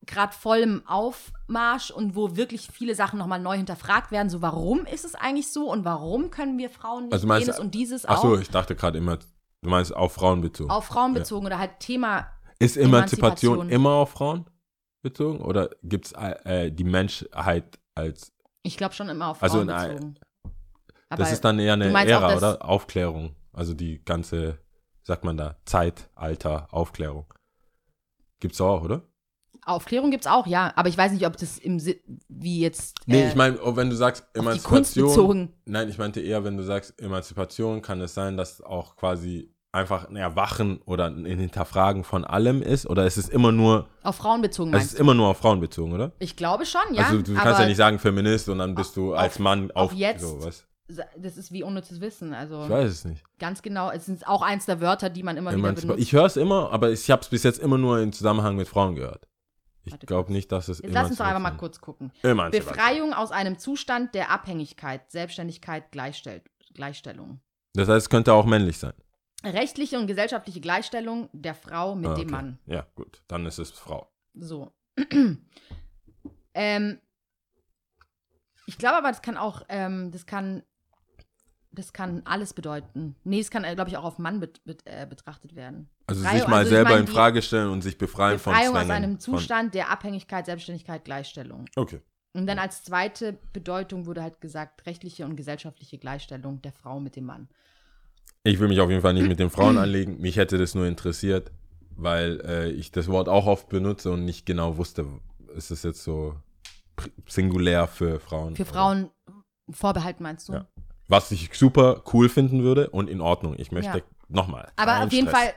gerade 0.07 0.33
voll 0.33 0.59
im 0.59 0.83
Aufmarsch 0.87 1.91
und 1.91 2.17
wo 2.17 2.35
wirklich 2.37 2.69
viele 2.73 2.95
Sachen 2.95 3.19
nochmal 3.19 3.39
neu 3.41 3.57
hinterfragt 3.57 4.11
werden. 4.11 4.31
So, 4.31 4.43
warum 4.43 4.85
ist 4.87 5.05
es 5.05 5.15
eigentlich 5.15 5.51
so 5.53 5.71
und 5.71 5.85
warum 5.85 6.31
können 6.31 6.59
wir 6.59 6.71
Frauen 6.71 7.05
nicht 7.05 7.13
Also 7.13 7.27
meinst 7.27 7.47
jenes 7.47 7.61
und 7.61 7.75
dieses 7.75 8.05
Ach 8.07 8.19
auch 8.19 8.23
so, 8.23 8.39
ich 8.39 8.51
dachte 8.51 8.75
gerade 8.75 8.99
immer, 8.99 9.17
du 9.19 9.69
meinst 9.71 9.95
auf 9.95 10.13
Frauen 10.15 10.41
bezogen. 10.41 10.71
auf 10.71 10.87
Frauen 10.87 11.15
bezogen 11.15 11.47
oder 11.47 11.59
halt 11.59 11.79
Thema, 11.79 12.27
Ist 12.59 12.77
Emanzipation, 12.77 13.55
Emanzipation. 13.55 13.69
immer 13.71 13.91
auf 13.91 14.11
Frauen 14.11 14.47
bezogen 15.03 15.41
oder 15.41 15.71
gibt 15.83 16.07
es 16.07 16.13
äh, 16.13 16.71
die 16.73 16.85
Menschheit 16.85 17.79
als, 17.95 18.33
ich 18.65 18.77
glaube 18.77 18.95
schon 18.95 19.09
immer 19.09 19.29
auf 19.29 19.43
Also 19.43 19.59
Frauen 19.59 19.71
ein- 19.71 19.95
bezogen. 19.95 20.15
das 21.11 21.33
ist 21.33 21.45
dann 21.45 21.59
eher 21.61 21.75
eine 21.75 21.93
auch, 21.93 22.05
Ära, 22.05 22.29
dass- 22.29 22.39
oder? 22.39 22.65
Aufklärung. 22.65 23.37
Also 23.53 23.75
die 23.75 24.03
ganze, 24.05 24.59
sagt 25.03 25.25
man 25.25 25.37
da, 25.37 25.57
Zeitalter, 25.67 26.67
Aufklärung. 26.73 27.27
Gibt's 28.41 28.61
auch, 28.61 28.83
oder? 28.83 29.03
Aufklärung 29.65 30.11
gibt 30.11 30.25
es 30.27 30.31
auch, 30.31 30.47
ja. 30.47 30.73
Aber 30.77 30.89
ich 30.89 30.99
weiß 30.99 31.13
nicht, 31.13 31.27
ob 31.27 31.37
das 31.37 31.59
im 31.59 31.79
Sinn, 31.79 31.97
wie 32.29 32.61
jetzt. 32.61 32.97
Nee, 33.07 33.23
äh, 33.23 33.29
ich 33.29 33.35
meine, 33.35 33.59
wenn 33.77 33.91
du 33.91 33.97
sagst 33.97 34.25
auf 34.25 34.33
die 34.33 34.61
Kunst 34.61 34.97
Emanzipation. 34.97 35.09
bezogen. 35.09 35.53
Nein, 35.67 35.89
ich 35.89 35.99
meinte 35.99 36.21
eher, 36.21 36.45
wenn 36.45 36.57
du 36.57 36.63
sagst 36.63 37.01
Emanzipation, 37.01 37.83
kann 37.83 38.01
es 38.01 38.15
sein, 38.15 38.37
dass 38.37 38.61
auch 38.61 38.97
quasi 38.97 39.53
einfach 39.73 40.09
ein 40.09 40.17
Erwachen 40.17 40.81
oder 40.85 41.07
ein 41.07 41.25
Hinterfragen 41.25 42.05
von 42.05 42.25
allem 42.25 42.61
ist? 42.63 42.87
Oder 42.87 43.07
ist 43.07 43.17
es 43.17 43.29
immer 43.29 43.53
nur, 43.53 43.89
Auf 44.03 44.17
Frauen 44.17 44.43
bezogen 44.43 44.75
es 44.75 44.85
ist 44.85 45.01
immer 45.01 45.15
nur 45.15 45.29
auf 45.29 45.39
Frauen 45.39 45.61
bezogen, 45.61 45.93
oder? 45.95 46.13
Ich 46.19 46.37
glaube 46.37 46.67
schon, 46.67 46.83
ja. 46.93 47.05
also 47.05 47.23
du 47.23 47.35
kannst 47.35 47.59
ja 47.61 47.67
nicht 47.67 47.79
sagen 47.79 47.99
Feminist 47.99 48.49
und 48.51 48.59
dann 48.59 48.75
bist 48.75 48.97
du 48.97 49.15
auf- 49.15 49.21
als 49.21 49.39
Mann 49.39 49.71
auf 49.71 49.93
auf, 49.93 49.99
jetzt. 49.99 50.21
So, 50.23 50.45
was? 50.45 50.67
Das 51.17 51.39
ist 51.39 51.53
wie 51.53 51.63
unnützes 51.63 52.03
Wissen. 52.03 52.35
Also 52.35 52.65
Ich 52.65 52.69
weiß 52.69 52.91
es 52.91 53.05
nicht. 53.07 53.25
ganz 53.39 53.63
genau. 53.63 53.91
Es 53.91 54.11
ist 54.11 54.27
auch 54.29 54.43
eins 54.43 54.67
der 54.67 54.83
Wörter, 54.83 55.09
die 55.09 55.23
man 55.23 55.39
immer 55.39 55.51
wieder 55.51 55.61
Emanzipa 55.61 55.93
benutzt. 55.95 56.07
ich 56.07 56.13
höre 56.13 56.27
es 56.27 56.37
immer, 56.37 56.71
aber 56.71 56.91
ich 56.91 57.11
habe 57.11 57.23
es 57.23 57.29
bis 57.29 57.43
jetzt 57.45 57.59
immer 57.61 57.79
nur 57.79 57.99
im 58.01 58.13
Zusammenhang 58.13 58.57
mit 58.57 58.69
Frauen 58.69 58.95
gehört. 58.95 59.27
Ich 59.85 59.99
glaube 60.01 60.33
nicht, 60.33 60.53
dass 60.53 60.69
es 60.69 60.79
Jetzt 60.79 60.93
lass 60.93 61.09
uns 61.09 61.19
doch 61.19 61.25
einfach 61.25 61.41
mal 61.41 61.57
kurz 61.57 61.81
gucken. 61.81 62.13
Befreiung 62.23 63.13
aus 63.13 63.33
einem 63.33 63.59
Zustand 63.59 64.15
der 64.15 64.31
Abhängigkeit, 64.31 65.11
Selbstständigkeit, 65.11 65.91
Gleichstell 65.91 66.43
Gleichstellung. 66.75 67.41
Das 67.75 67.89
heißt, 67.89 68.07
es 68.07 68.11
könnte 68.11 68.33
auch 68.33 68.47
männlich 68.47 68.79
sein. 68.79 68.95
Rechtliche 69.45 69.99
und 69.99 70.07
gesellschaftliche 70.07 70.61
Gleichstellung 70.61 71.29
der 71.33 71.55
Frau 71.55 71.95
mit 71.95 72.11
Ah, 72.11 72.15
dem 72.15 72.25
okay. 72.25 72.31
Mann. 72.31 72.59
Ja, 72.67 72.87
gut. 72.95 73.23
Dann 73.29 73.45
ist 73.47 73.59
es 73.59 73.71
Frau. 73.73 74.11
So. 74.35 74.73
ähm, 76.55 77.01
ich 78.67 78.79
glaube 78.79 78.97
aber, 78.99 79.09
das 79.09 79.23
kann 79.23 79.37
auch, 79.37 79.63
ähm, 79.69 80.13
das 80.13 80.27
kann, 80.27 80.63
das 81.73 81.93
kann 81.93 82.23
alles 82.27 82.53
bedeuten. 82.53 83.17
Nee, 83.25 83.41
es 83.41 83.51
kann, 83.51 83.63
glaube 83.75 83.89
ich, 83.91 83.97
auch 83.97 84.05
auf 84.05 84.19
Mann 84.19 84.41
bet, 84.41 84.63
bet, 84.65 84.83
äh, 84.85 85.07
betrachtet 85.09 85.57
werden. 85.57 85.89
Also 86.07 86.23
Befreiung- 86.23 86.39
sich 86.41 86.49
mal 86.49 86.57
also 86.59 86.71
selber 86.71 86.91
meine, 86.91 87.01
in 87.01 87.07
Frage 87.07 87.43
stellen 87.43 87.71
und 87.71 87.83
sich 87.83 87.97
befreien 87.99 88.39
von 88.39 88.53
Befreiung 88.53 88.75
Zwängen. 88.75 88.91
aus 88.91 88.97
einem 88.97 89.19
Zustand 89.21 89.75
der 89.75 89.91
Abhängigkeit, 89.91 90.47
Selbstständigkeit, 90.47 91.05
Gleichstellung. 91.05 91.65
okay. 91.77 92.01
Und 92.35 92.47
dann 92.47 92.59
als 92.59 92.83
zweite 92.83 93.37
Bedeutung 93.53 94.07
wurde 94.07 94.23
halt 94.23 94.41
gesagt, 94.41 94.87
rechtliche 94.87 95.27
und 95.27 95.37
gesellschaftliche 95.37 95.99
Gleichstellung 95.99 96.63
der 96.63 96.73
Frau 96.73 96.99
mit 96.99 97.15
dem 97.15 97.27
Mann. 97.27 97.49
Ich 98.43 98.59
will 98.59 98.69
mich 98.69 98.81
auf 98.81 98.89
jeden 98.89 99.03
Fall 99.03 99.13
nicht 99.13 99.29
mit 99.29 99.39
den 99.39 99.51
Frauen 99.51 99.77
anlegen. 99.77 100.19
Mich 100.19 100.37
hätte 100.39 100.57
das 100.57 100.75
nur 100.75 100.87
interessiert, 100.87 101.51
weil 101.95 102.41
äh, 102.41 102.71
ich 102.71 102.91
das 102.91 103.09
Wort 103.09 103.29
auch 103.29 103.47
oft 103.47 103.69
benutze 103.69 104.11
und 104.11 104.25
nicht 104.25 104.47
genau 104.47 104.79
wusste, 104.79 105.07
ist 105.55 105.71
es 105.71 105.83
jetzt 105.83 106.03
so 106.05 106.35
singulär 107.27 107.87
für 107.87 108.19
Frauen? 108.19 108.57
Für 108.57 108.63
oder- 108.63 108.71
Frauen 108.73 109.11
vorbehalten, 109.71 110.23
meinst 110.23 110.49
du? 110.49 110.55
Ja. 110.55 110.67
Was 111.13 111.31
ich 111.31 111.53
super 111.55 112.03
cool 112.13 112.29
finden 112.29 112.63
würde 112.63 112.89
und 112.91 113.09
in 113.11 113.21
Ordnung. 113.21 113.55
Ich 113.59 113.71
möchte 113.71 113.99
Ja. 113.99 114.05
nochmal. 114.29 114.73
Aber 114.77 115.05
auf 115.05 115.13
jeden 115.13 115.29
Stress. 115.29 115.43
Fall, 115.43 115.55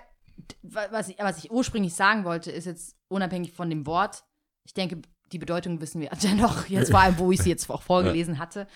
wa- 0.64 0.88
was 0.92 1.08
ich, 1.10 1.18
was 1.18 1.38
ich 1.44 1.50
ursprünglich 1.52 1.94
sagen 1.94 2.26
wollte, 2.26 2.52
ist 2.52 2.66
jetzt 2.66 2.98
unabhängig 3.08 3.54
von 3.54 3.70
dem 3.70 3.86
Wort, 3.88 4.24
ich 4.66 4.74
denke, 4.74 5.02
die 5.32 5.40
Bedeutung 5.40 5.80
wissen 5.82 6.02
wir 6.02 6.10
dennoch, 6.24 6.68
jetzt 6.68 6.92
vor 6.92 7.00
allem, 7.00 7.18
wo 7.18 7.32
ich 7.32 7.42
sie 7.42 7.50
jetzt 7.50 7.70
auch 7.70 7.82
vorgelesen 7.82 8.38
hatte, 8.38 8.68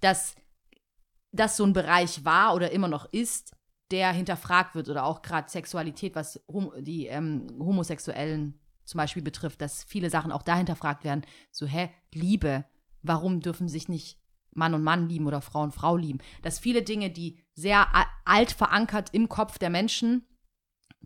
dass 0.00 0.34
das 1.32 1.56
so 1.56 1.64
ein 1.64 1.72
Bereich 1.72 2.24
war 2.24 2.54
oder 2.54 2.70
immer 2.72 2.88
noch 2.88 3.06
ist, 3.12 3.54
der 3.90 4.12
hinterfragt 4.12 4.74
wird 4.74 4.88
oder 4.90 5.04
auch 5.04 5.22
gerade 5.22 5.48
Sexualität, 5.48 6.14
was 6.14 6.40
hom 6.46 6.72
die 6.78 7.06
ähm, 7.06 7.46
Homosexuellen 7.58 8.60
zum 8.84 8.98
Beispiel 8.98 9.22
betrifft, 9.22 9.60
dass 9.62 9.84
viele 9.84 10.10
Sachen 10.10 10.30
auch 10.32 10.42
da 10.42 10.56
hinterfragt 10.56 11.04
werden. 11.04 11.22
So, 11.50 11.66
hä, 11.66 11.90
Liebe, 12.12 12.64
warum 13.02 13.40
dürfen 13.40 13.68
sich 13.68 13.88
nicht 13.88 14.18
Mann 14.58 14.74
und 14.74 14.82
Mann 14.82 15.08
lieben 15.08 15.26
oder 15.26 15.40
Frau 15.40 15.62
und 15.62 15.72
Frau 15.72 15.96
lieben? 15.96 16.18
Dass 16.42 16.58
viele 16.58 16.82
Dinge, 16.82 17.10
die 17.10 17.38
sehr 17.54 17.86
alt 18.24 18.52
verankert 18.52 19.10
im 19.12 19.28
Kopf 19.28 19.58
der 19.58 19.70
Menschen, 19.70 20.26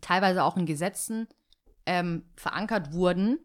teilweise 0.00 0.42
auch 0.44 0.56
in 0.56 0.66
Gesetzen 0.66 1.28
ähm, 1.86 2.24
verankert 2.36 2.92
wurden, 2.92 3.38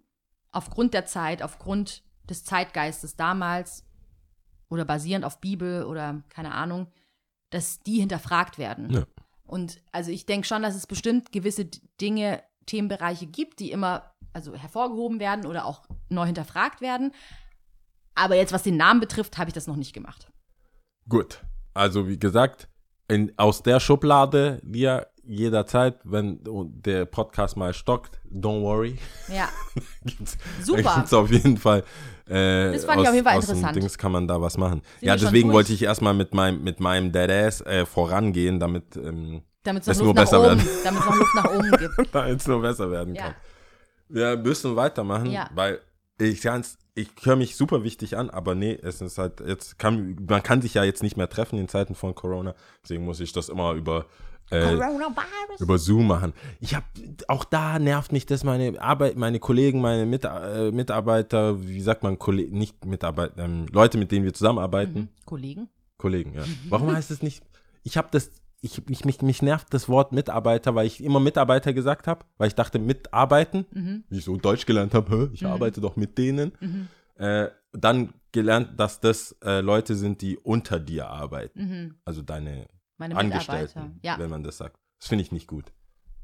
aufgrund 0.51 0.93
der 0.93 1.05
Zeit, 1.05 1.43
aufgrund 1.43 2.03
des 2.29 2.43
Zeitgeistes 2.43 3.15
damals 3.15 3.85
oder 4.69 4.85
basierend 4.85 5.25
auf 5.25 5.39
Bibel 5.39 5.83
oder 5.83 6.23
keine 6.29 6.53
Ahnung, 6.53 6.87
dass 7.49 7.79
die 7.79 7.99
hinterfragt 7.99 8.57
werden. 8.57 8.89
Ja. 8.89 9.05
Und 9.45 9.81
also 9.91 10.11
ich 10.11 10.25
denke 10.25 10.45
schon, 10.45 10.61
dass 10.61 10.75
es 10.75 10.87
bestimmt 10.87 11.31
gewisse 11.31 11.65
Dinge, 12.01 12.43
Themenbereiche 12.65 13.27
gibt, 13.27 13.59
die 13.59 13.71
immer 13.71 14.13
also 14.33 14.53
hervorgehoben 14.53 15.19
werden 15.19 15.45
oder 15.45 15.65
auch 15.65 15.87
neu 16.09 16.25
hinterfragt 16.25 16.81
werden. 16.81 17.13
Aber 18.17 18.35
jetzt, 18.35 18.51
was 18.53 18.63
den 18.63 18.77
Namen 18.77 18.99
betrifft, 18.99 19.37
habe 19.37 19.49
ich 19.49 19.53
das 19.53 19.67
noch 19.67 19.75
nicht 19.75 19.93
gemacht. 19.93 20.27
Gut. 21.07 21.41
Also 21.73 22.07
wie 22.07 22.17
gesagt, 22.19 22.67
in, 23.07 23.31
aus 23.37 23.63
der 23.63 23.79
Schublade 23.79 24.59
wir 24.63 25.07
jederzeit, 25.23 25.99
wenn 26.03 26.39
der 26.43 27.05
Podcast 27.05 27.57
mal 27.57 27.73
stockt, 27.73 28.19
don't 28.31 28.61
worry. 28.61 28.97
Ja, 29.27 29.49
gibt's, 30.05 30.37
Super. 30.63 30.95
Gibt's 30.95 31.13
auf 31.13 31.29
jeden 31.29 31.57
Fall. 31.57 31.83
Äh, 32.27 32.71
Das 32.73 32.85
fand 32.85 33.01
ich 33.01 33.03
aus, 33.03 33.07
auf 33.09 33.13
jeden 33.13 33.25
Fall 33.25 33.35
interessant. 33.35 33.75
Dings 33.75 33.97
kann 33.97 34.11
man 34.13 34.27
da 34.27 34.41
was 34.41 34.57
machen. 34.57 34.81
Sind 34.99 35.07
ja, 35.07 35.15
deswegen 35.15 35.51
wollte 35.51 35.73
ich 35.73 35.83
erstmal 35.83 36.13
mit 36.13 36.33
meinem 36.33 36.63
mit 36.63 36.79
meinem 36.79 37.11
Deadass 37.11 37.61
äh, 37.61 37.85
vorangehen, 37.85 38.59
damit 38.59 38.95
ähm, 38.95 39.43
damit 39.63 39.85
es 39.87 39.97
noch 39.99 40.05
nur 40.05 40.13
besser 40.15 40.39
oben, 40.39 40.57
werden. 40.59 40.69
damit 40.83 40.99
es 41.01 41.05
noch 41.05 41.15
Luft 41.17 41.35
nach 41.35 41.51
oben 41.51 41.71
gibt. 41.77 42.15
damit 42.15 42.39
es 42.39 42.47
nur 42.47 42.61
besser 42.61 42.89
werden 42.91 43.13
Ja. 43.15 43.23
kann. 43.23 43.35
Wir 44.09 44.37
müssen 44.37 44.75
weitermachen, 44.75 45.25
Ja. 45.31 45.49
weil 45.53 45.79
ich 46.19 46.41
ganz, 46.41 46.77
ich 46.97 47.09
höre 47.23 47.35
mich 47.35 47.55
super 47.55 47.83
wichtig 47.83 48.17
an, 48.17 48.29
aber 48.29 48.55
nee, 48.55 48.77
es 48.81 49.01
ist 49.01 49.17
halt 49.17 49.39
jetzt 49.39 49.77
kann 49.79 50.17
man 50.27 50.41
kann 50.43 50.61
sich 50.61 50.73
ja 50.73 50.83
jetzt 50.83 51.03
nicht 51.03 51.15
mehr 51.15 51.29
treffen 51.29 51.59
in 51.59 51.67
Zeiten 51.67 51.95
von 51.95 52.15
Corona, 52.15 52.55
deswegen 52.83 53.05
muss 53.05 53.19
ich 53.19 53.31
das 53.31 53.49
immer 53.49 53.73
über 53.73 54.05
äh, 54.49 54.75
über 55.59 55.77
Zoom 55.77 56.07
machen. 56.07 56.33
Ich 56.61 56.73
habe 56.73 56.85
auch 57.27 57.43
da 57.43 57.79
nervt 57.79 58.11
mich 58.13 58.25
das 58.25 58.43
meine 58.43 58.81
Arbeit, 58.81 59.17
meine 59.17 59.39
Kollegen, 59.39 59.81
meine 59.81 60.05
Mit, 60.05 60.23
äh, 60.23 60.71
Mitarbeiter, 60.71 61.61
wie 61.61 61.81
sagt 61.81 62.01
man, 62.03 62.17
Kolle 62.17 62.43
nicht 62.43 62.85
Mitarbeiter, 62.85 63.43
ähm, 63.43 63.65
Leute, 63.71 63.97
mit 63.97 64.11
denen 64.11 64.23
wir 64.25 64.33
zusammenarbeiten, 64.33 64.99
Mhm. 64.99 65.09
Kollegen? 65.25 65.69
Kollegen, 65.97 66.33
ja. 66.33 66.43
Warum 66.69 66.95
heißt 66.95 67.11
es 67.11 67.21
nicht? 67.21 67.43
Ich 67.83 67.97
habe 67.97 68.07
das, 68.11 68.29
ich, 68.61 68.81
ich 68.89 69.05
mich, 69.05 69.21
mich 69.21 69.41
nervt 69.41 69.73
das 69.73 69.87
Wort 69.87 70.11
Mitarbeiter, 70.11 70.73
weil 70.75 70.87
ich 70.87 71.03
immer 71.03 71.19
Mitarbeiter 71.19 71.73
gesagt 71.73 72.07
habe, 72.07 72.25
weil 72.37 72.47
ich 72.47 72.55
dachte 72.55 72.79
mitarbeiten, 72.79 73.65
Mhm. 73.71 74.03
wie 74.09 74.17
ich 74.17 74.23
so 74.25 74.35
Deutsch 74.37 74.65
gelernt 74.65 74.93
habe, 74.93 75.29
ich 75.33 75.45
arbeite 75.45 75.79
doch 75.81 75.95
mit 75.95 76.17
denen. 76.17 76.51
Äh, 77.15 77.49
dann 77.73 78.13
gelernt, 78.31 78.79
dass 78.79 78.99
das 78.99 79.35
äh, 79.43 79.61
Leute 79.61 79.95
sind, 79.95 80.21
die 80.21 80.37
unter 80.37 80.79
dir 80.79 81.07
arbeiten, 81.09 81.59
Mhm. 81.59 81.95
also 82.05 82.21
deine 82.21 82.67
Meine. 82.97 83.15
Angestellten, 83.15 83.99
Ja, 84.03 84.17
wenn 84.19 84.29
man 84.29 84.43
das 84.43 84.57
sagt. 84.57 84.77
Das 84.99 85.07
finde 85.09 85.23
ich 85.23 85.31
nicht 85.31 85.47
gut. 85.47 85.71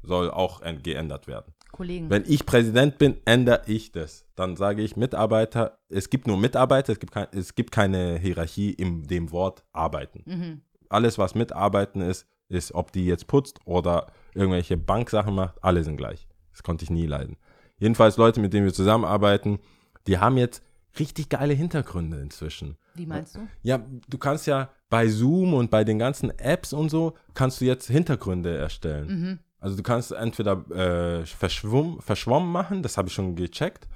Soll 0.02 0.30
auch 0.30 0.60
geändert 0.82 1.26
werden. 1.26 1.54
Kollegen. 1.72 2.10
Wenn 2.10 2.24
ich 2.26 2.44
Präsident 2.46 2.98
bin, 2.98 3.16
ändere 3.24 3.62
ich 3.66 3.90
das. 3.90 4.26
Dann 4.36 4.56
sage 4.56 4.82
ich 4.82 4.96
Mitarbeiter, 4.96 5.78
es 5.88 6.10
gibt 6.10 6.26
nur 6.26 6.36
Mitarbeiter, 6.36 6.92
es 6.92 7.00
gibt, 7.00 7.12
kein, 7.12 7.26
es 7.32 7.54
gibt 7.54 7.70
keine 7.72 8.18
Hierarchie 8.18 8.70
in 8.70 9.04
dem 9.04 9.32
Wort 9.32 9.64
arbeiten. 9.72 10.62
Alles, 10.94 11.18
was 11.18 11.34
mitarbeiten 11.34 12.00
ist, 12.00 12.26
ist, 12.48 12.74
ob 12.74 12.92
die 12.92 13.06
jetzt 13.06 13.26
putzt 13.26 13.58
oder 13.64 14.06
irgendwelche 14.34 14.76
Banksachen 14.76 15.34
macht, 15.34 15.62
alle 15.62 15.84
sind 15.84 15.96
gleich. 15.96 16.26
Das 16.52 16.62
konnte 16.62 16.84
ich 16.84 16.90
nie 16.90 17.06
leiden. 17.06 17.36
Jedenfalls 17.78 18.16
Leute, 18.16 18.40
mit 18.40 18.52
denen 18.52 18.64
wir 18.64 18.72
zusammenarbeiten, 18.72 19.58
die 20.06 20.18
haben 20.18 20.36
jetzt 20.36 20.62
richtig 20.98 21.28
geile 21.28 21.54
Hintergründe 21.54 22.20
inzwischen. 22.20 22.76
Wie 22.94 23.06
meinst 23.06 23.34
du? 23.34 23.40
Ja, 23.62 23.80
du 24.08 24.18
kannst 24.18 24.46
ja 24.46 24.70
bei 24.88 25.08
Zoom 25.08 25.54
und 25.54 25.70
bei 25.70 25.82
den 25.82 25.98
ganzen 25.98 26.30
Apps 26.38 26.72
und 26.72 26.88
so, 26.88 27.14
kannst 27.34 27.60
du 27.60 27.64
jetzt 27.64 27.88
Hintergründe 27.88 28.56
erstellen. 28.56 29.06
Mhm. 29.08 29.38
Also 29.58 29.76
du 29.76 29.82
kannst 29.82 30.12
entweder 30.12 30.64
äh, 30.70 31.26
verschwommen, 31.26 32.00
verschwommen 32.00 32.52
machen, 32.52 32.82
das 32.82 32.96
habe 32.96 33.08
ich 33.08 33.14
schon 33.14 33.34
gecheckt. 33.34 33.88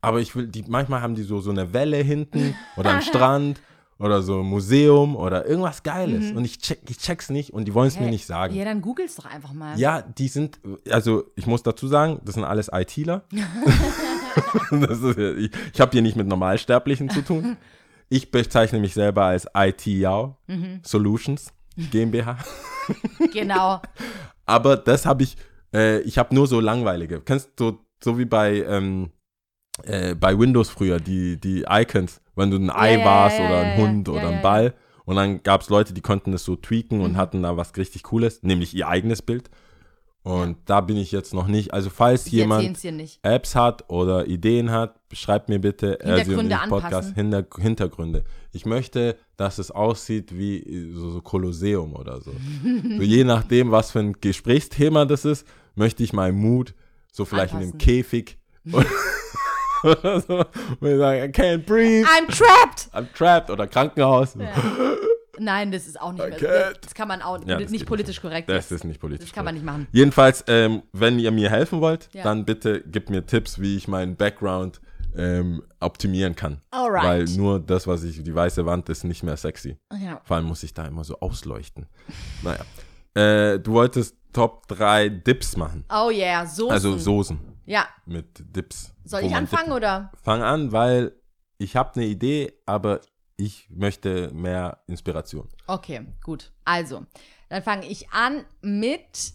Aber 0.00 0.20
ich 0.20 0.34
will, 0.34 0.46
die, 0.46 0.64
manchmal 0.66 1.02
haben 1.02 1.14
die 1.14 1.24
so, 1.24 1.40
so 1.40 1.50
eine 1.50 1.74
Welle 1.74 1.98
hinten 1.98 2.54
oder 2.76 2.90
einen 2.90 3.02
Strand 3.02 3.60
oder 4.00 4.22
so 4.22 4.40
ein 4.40 4.46
Museum 4.46 5.14
oder 5.14 5.46
irgendwas 5.46 5.82
Geiles. 5.82 6.32
Und 6.32 6.44
ich, 6.44 6.58
check, 6.58 6.80
ich 6.88 6.98
check's 6.98 7.30
nicht 7.30 7.52
und 7.52 7.66
die 7.66 7.74
wollen 7.74 7.88
es 7.88 8.00
mir 8.00 8.08
nicht 8.08 8.26
sagen. 8.26 8.54
Ja, 8.54 8.64
dann 8.64 8.80
googel's 8.80 9.14
doch 9.14 9.26
einfach 9.26 9.52
mal. 9.52 9.78
Ja, 9.78 10.02
die 10.02 10.28
sind, 10.28 10.58
also 10.90 11.24
ich 11.36 11.46
muss 11.46 11.62
dazu 11.62 11.86
sagen, 11.86 12.20
das 12.24 12.34
sind 12.34 12.44
alles 12.44 12.70
ITler. 12.72 13.24
ist, 14.70 15.18
ich 15.18 15.50
ich 15.74 15.80
habe 15.80 15.92
hier 15.92 16.02
nicht 16.02 16.16
mit 16.16 16.26
Normalsterblichen 16.26 17.10
zu 17.10 17.22
tun. 17.22 17.56
Ich 18.12 18.32
bezeichne 18.32 18.80
mich 18.80 18.92
selber 18.92 19.26
als 19.26 19.46
IT 19.54 19.86
Yao 19.86 20.36
Solutions 20.82 21.52
GmbH. 21.92 22.38
Genau. 23.32 23.80
Aber 24.46 24.76
das 24.76 25.06
habe 25.06 25.22
ich, 25.22 25.36
äh, 25.72 26.00
ich 26.00 26.18
habe 26.18 26.34
nur 26.34 26.48
so 26.48 26.58
langweilige. 26.58 27.20
Kennst 27.20 27.50
du, 27.54 27.78
so 28.02 28.18
wie 28.18 28.24
bei, 28.24 28.64
ähm, 28.64 29.10
äh, 29.84 30.14
bei 30.14 30.38
Windows 30.38 30.68
früher, 30.70 30.98
die, 31.00 31.38
die 31.40 31.64
Icons, 31.68 32.20
wenn 32.36 32.50
du 32.50 32.56
ein 32.56 32.70
Ei 32.70 32.98
ja, 32.98 33.04
warst 33.04 33.38
ja, 33.38 33.46
oder 33.46 33.58
ein. 33.60 33.76
Hund 33.78 34.08
oder 34.08 34.28
ein. 34.28 34.42
Ball. 34.42 34.74
Und 35.04 35.16
dann 35.16 35.42
gab 35.42 35.62
es 35.62 35.68
Leute, 35.68 35.92
die 35.92 36.00
konnten 36.00 36.32
das 36.32 36.44
so 36.44 36.56
tweaken 36.56 36.98
Mhm. 36.98 37.04
und 37.04 37.16
hatten 37.16 37.42
da 37.42 37.56
was 37.56 37.76
richtig 37.76 38.02
Cooles, 38.04 38.42
nämlich 38.42 38.74
ihr 38.74 38.86
eigenes 38.88 39.22
Bild. 39.22 39.50
Und 40.22 40.58
da 40.66 40.82
bin 40.82 40.98
ich 40.98 41.12
jetzt 41.12 41.32
noch 41.32 41.46
nicht. 41.48 41.72
Also 41.72 41.88
falls 41.88 42.26
erzählen's 42.26 42.82
jemand. 42.82 43.18
Apps 43.22 43.54
hat 43.54 43.88
oder 43.88 44.26
Ideen 44.26 44.70
hat, 44.70 45.00
schreibt 45.12 45.48
mir 45.48 45.58
bitte 45.58 45.98
Hintergründe 46.02 46.32
RC 46.34 46.38
und 46.38 46.46
ich 46.46 46.56
anpassen. 46.74 47.14
Hinter, 47.14 47.46
Hintergründe. 47.58 48.24
Ich 48.52 48.66
möchte, 48.66 49.16
dass 49.38 49.58
es 49.58 49.70
aussieht 49.70 50.36
wie 50.36 50.58
äh, 50.58 50.92
so, 50.92 51.10
so 51.10 51.22
Kolosseum 51.22 51.94
oder 51.96 52.20
so. 52.20 52.32
so. 52.62 53.02
Je 53.02 53.24
nachdem, 53.24 53.70
was 53.70 53.92
für 53.92 54.00
ein 54.00 54.12
Gesprächsthema 54.20 55.06
das 55.06 55.24
ist, 55.24 55.46
möchte 55.74 56.02
ich 56.02 56.12
meinen 56.12 56.36
Mut 56.38 56.74
so 57.12 57.24
vielleicht 57.24 57.54
in 57.54 57.60
Anpassen. 57.60 57.78
dem 57.78 57.84
Käfig 57.84 58.36
oder, 59.84 60.20
so, 60.20 60.44
wo 60.80 60.86
ich 60.86 60.96
sage, 60.98 61.24
I 61.24 61.28
can't 61.28 61.64
breathe, 61.66 62.06
I'm 62.06 62.26
trapped! 62.28 62.88
I'm 62.92 63.06
trapped 63.16 63.50
oder 63.50 63.66
Krankenhaus. 63.66 64.36
Nein, 65.38 65.72
das 65.72 65.86
ist 65.86 65.98
auch 66.00 66.12
nicht 66.12 66.40
mehr. 66.42 66.72
Das 66.80 66.94
kann 66.94 67.08
man 67.08 67.22
auch 67.22 67.38
Ja, 67.46 67.58
das 67.58 67.70
nicht 67.70 67.86
politisch 67.86 68.20
korrekt. 68.20 68.48
Das 68.50 68.70
ist 68.70 68.84
nicht 68.84 69.00
politisch. 69.00 69.28
das 69.28 69.34
kann 69.34 69.44
man 69.46 69.54
nicht 69.54 69.64
machen. 69.64 69.88
Jedenfalls, 69.90 70.44
ähm, 70.48 70.82
wenn 70.92 71.18
ihr 71.18 71.30
mir 71.30 71.48
helfen 71.50 71.80
wollt, 71.80 72.10
Ja. 72.12 72.24
dann 72.24 72.44
bitte 72.44 72.82
gebt 72.82 73.08
mir 73.08 73.24
Tipps, 73.24 73.58
wie 73.58 73.76
ich 73.76 73.88
meinen 73.88 74.16
Background 74.16 74.80
ähm, 75.16 75.62
optimieren 75.80 76.36
kann. 76.36 76.60
Alright. 76.70 77.04
Weil 77.04 77.24
nur 77.36 77.58
das, 77.58 77.86
was 77.86 78.04
ich, 78.04 78.22
die 78.22 78.34
weiße 78.34 78.64
Wand 78.66 78.88
ist 78.90 79.02
nicht 79.04 79.22
mehr 79.22 79.36
sexy. 79.36 79.76
Ja. 79.98 80.20
Vor 80.24 80.36
allem 80.36 80.46
muss 80.46 80.62
ich 80.62 80.74
da 80.74 80.84
immer 80.84 81.04
so 81.04 81.18
ausleuchten. 81.20 81.86
Naja. 82.42 82.60
Äh, 83.14 83.58
du 83.58 83.72
wolltest 83.72 84.16
Top 84.32 84.68
3 84.68 85.08
Dips 85.08 85.56
machen. 85.56 85.84
Oh 85.92 86.10
yeah, 86.10 86.46
Soßen. 86.46 86.70
Also 86.70 86.96
Soßen 86.96 87.40
Ja. 87.70 87.88
mit 88.04 88.56
Dips. 88.56 88.92
Soll 89.04 89.22
ich 89.22 89.34
anfangen 89.34 89.70
oder? 89.70 90.10
Fang 90.20 90.42
an, 90.42 90.72
weil 90.72 91.14
ich 91.56 91.76
habe 91.76 91.94
eine 91.94 92.06
Idee, 92.06 92.52
aber 92.66 93.00
ich 93.36 93.70
möchte 93.70 94.32
mehr 94.32 94.82
Inspiration. 94.88 95.48
Okay, 95.68 96.04
gut. 96.24 96.52
Also, 96.64 97.06
dann 97.48 97.62
fange 97.62 97.86
ich 97.86 98.10
an 98.10 98.44
mit. 98.60 99.34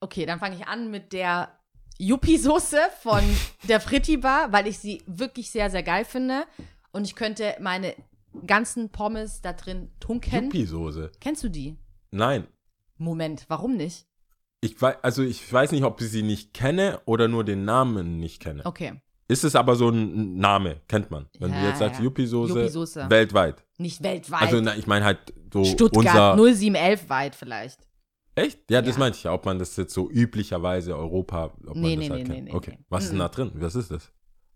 Okay, 0.00 0.24
dann 0.24 0.38
fange 0.38 0.56
ich 0.56 0.66
an 0.66 0.90
mit 0.90 1.12
der 1.12 1.50
Yuppie-Soße 1.98 2.80
von 3.02 3.22
der 3.68 3.80
Fritti 3.80 4.16
Bar, 4.16 4.50
weil 4.50 4.66
ich 4.66 4.78
sie 4.78 5.02
wirklich 5.06 5.50
sehr, 5.50 5.68
sehr 5.68 5.82
geil 5.82 6.06
finde. 6.06 6.44
Und 6.92 7.04
ich 7.04 7.14
könnte 7.14 7.56
meine 7.60 7.94
ganzen 8.46 8.88
Pommes 8.88 9.42
da 9.42 9.52
drin 9.52 9.92
tunken. 10.00 10.46
Yuppie-Soße. 10.46 11.12
Kennst 11.20 11.42
du 11.44 11.50
die? 11.50 11.76
Nein. 12.10 12.46
Moment, 12.96 13.44
warum 13.48 13.76
nicht? 13.76 14.06
Ich 14.64 14.80
weiß, 14.80 14.96
also 15.02 15.22
ich 15.22 15.52
weiß 15.52 15.72
nicht, 15.72 15.82
ob 15.82 16.00
ich 16.00 16.08
sie 16.10 16.22
nicht 16.22 16.54
kenne 16.54 17.00
oder 17.04 17.26
nur 17.28 17.42
den 17.44 17.64
Namen 17.64 18.18
nicht 18.18 18.40
kenne. 18.40 18.64
Okay, 18.64 19.00
Ist 19.28 19.42
es 19.44 19.56
aber 19.56 19.74
so 19.76 19.88
ein 19.88 20.36
Name, 20.36 20.80
kennt 20.88 21.10
man. 21.10 21.26
Wenn 21.40 21.50
du 21.50 21.56
Ja, 21.58 21.68
jetzt 21.68 21.78
sagst 21.80 21.98
ja. 21.98 22.04
Yuppie-Soße, 22.04 23.08
weltweit. 23.10 23.64
nicht 23.78 24.02
weltweit. 24.02 24.42
Also 24.42 24.60
na, 24.60 24.76
ich 24.76 24.86
meine 24.86 25.04
halt 25.04 25.18
so 25.52 25.64
Stuttgart 25.64 26.36
unser. 26.36 26.36
0711 26.36 27.08
weit 27.08 27.34
vielleicht. 27.34 27.80
Echt? 28.34 28.70
Ja, 28.70 28.80
das 28.82 28.94
Ja. 28.94 28.98
meinte 29.00 29.18
ich 29.18 29.24
ja. 29.24 29.32
Ob 29.32 29.44
man 29.44 29.58
das 29.58 29.76
jetzt 29.76 29.92
so 29.94 30.08
üblicherweise 30.10 30.96
Europa, 30.96 31.52
ob 31.66 31.76
Nee, 31.76 31.96
man 31.96 31.98
das 31.98 31.98
nee, 31.98 32.10
halt 32.10 32.28
nee, 32.28 32.34
kennt. 32.34 32.44
nee, 32.48 32.54
okay. 32.54 32.74
nee. 32.78 32.84
Was 32.88 33.04
ist 33.04 33.10
denn 33.10 33.16
Mhm. 33.18 33.22
da 33.22 33.28
drin? 33.28 33.50
Was 33.54 33.74
ist 33.74 33.90
das? 33.90 34.10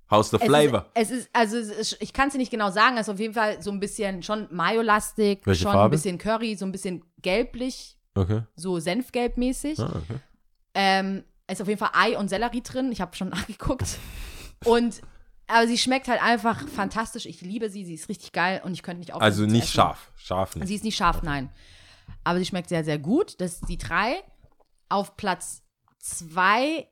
How's 0.08 0.30
the 0.30 0.36
Es 0.36 0.44
flavor? 0.44 0.86
Ist, 0.94 1.10
es 1.10 1.18
ist, 1.18 1.30
also 1.32 1.56
es 1.56 1.68
ist, 1.68 1.96
ich 2.00 2.12
kann 2.12 2.28
es 2.28 2.32
dir 2.34 2.38
nicht 2.38 2.52
genau 2.52 2.70
sagen, 2.70 2.96
es 2.96 3.08
ist 3.08 3.12
auf 3.14 3.18
jeden 3.18 3.34
Fall 3.34 3.60
so 3.60 3.70
ein 3.72 3.80
bisschen 3.80 4.22
schon 4.22 4.46
Mayo-lastig, 4.52 5.40
schon 5.44 5.56
Farbe? 5.56 5.84
ein 5.84 5.90
bisschen 5.90 6.16
Curry, 6.18 6.54
so 6.54 6.64
ein 6.64 6.70
bisschen 6.72 7.02
gelblich, 7.22 7.95
Okay. 8.16 8.42
so 8.56 8.76
Senfgelb-mäßig. 8.78 9.78
Ah, 9.80 9.92
okay. 9.94 10.18
Ähm, 10.74 11.24
ist 11.50 11.62
auf 11.62 11.68
jeden 11.68 11.78
Fall 11.78 11.90
Ei 11.94 12.18
und 12.18 12.28
Sellerie 12.28 12.62
drin, 12.62 12.90
ich 12.92 13.00
habe 13.00 13.14
schon 13.16 13.28
nachgeguckt. 13.30 13.98
Und, 14.64 15.00
aber 15.46 15.66
sie 15.68 15.78
schmeckt 15.78 16.08
halt 16.08 16.22
einfach 16.22 16.66
fantastisch, 16.68 17.26
ich 17.26 17.40
liebe 17.40 17.70
sie, 17.70 17.84
sie 17.84 17.94
ist 17.94 18.08
richtig 18.08 18.32
geil 18.32 18.60
und 18.64 18.72
ich 18.72 18.82
könnte 18.82 19.00
nicht 19.00 19.12
aufhören 19.12 19.24
Also 19.30 19.44
nicht 19.44 19.64
essen. 19.64 19.74
scharf. 19.74 20.10
Scharf 20.16 20.56
nicht. 20.56 20.66
Sie 20.68 20.74
ist 20.74 20.84
nicht 20.84 20.96
scharf, 20.96 21.22
nein. 21.22 21.50
aber 22.24 22.38
sie 22.38 22.46
schmeckt 22.46 22.68
sehr, 22.68 22.84
sehr 22.84 22.98
gut. 22.98 23.40
Das 23.40 23.54
ist 23.54 23.68
die 23.68 23.78
3. 23.78 24.16
Auf 24.88 25.16
Platz 25.16 25.62
2, 26.00 26.86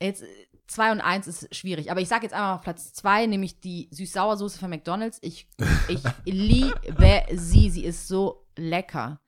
jetzt 0.00 0.24
2 0.68 0.92
und 0.92 1.00
1 1.00 1.26
ist 1.26 1.54
schwierig, 1.54 1.90
aber 1.90 2.00
ich 2.00 2.08
sage 2.08 2.22
jetzt 2.24 2.32
einmal 2.32 2.54
auf 2.54 2.60
Platz 2.62 2.92
2, 2.94 3.26
nämlich 3.26 3.60
die 3.60 3.88
Süß-Sauersoße 3.90 4.58
von 4.58 4.70
McDonalds. 4.70 5.18
Ich, 5.22 5.48
ich 5.88 6.02
liebe 6.24 7.24
sie, 7.34 7.68
sie 7.70 7.84
ist 7.84 8.08
so 8.08 8.46
lecker. 8.56 9.20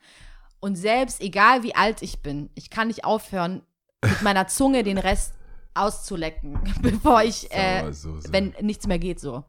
Und 0.64 0.76
selbst, 0.76 1.20
egal 1.20 1.62
wie 1.62 1.74
alt 1.74 2.00
ich 2.00 2.22
bin, 2.22 2.48
ich 2.54 2.70
kann 2.70 2.88
nicht 2.88 3.04
aufhören, 3.04 3.60
mit 4.02 4.22
meiner 4.22 4.46
Zunge 4.46 4.82
den 4.82 4.96
Rest 4.96 5.34
auszulecken, 5.74 6.58
bevor 6.80 7.22
ich, 7.22 7.52
äh, 7.52 7.80
Sauersoße. 7.82 8.32
wenn 8.32 8.54
nichts 8.62 8.86
mehr 8.86 8.98
geht 8.98 9.20
so. 9.20 9.44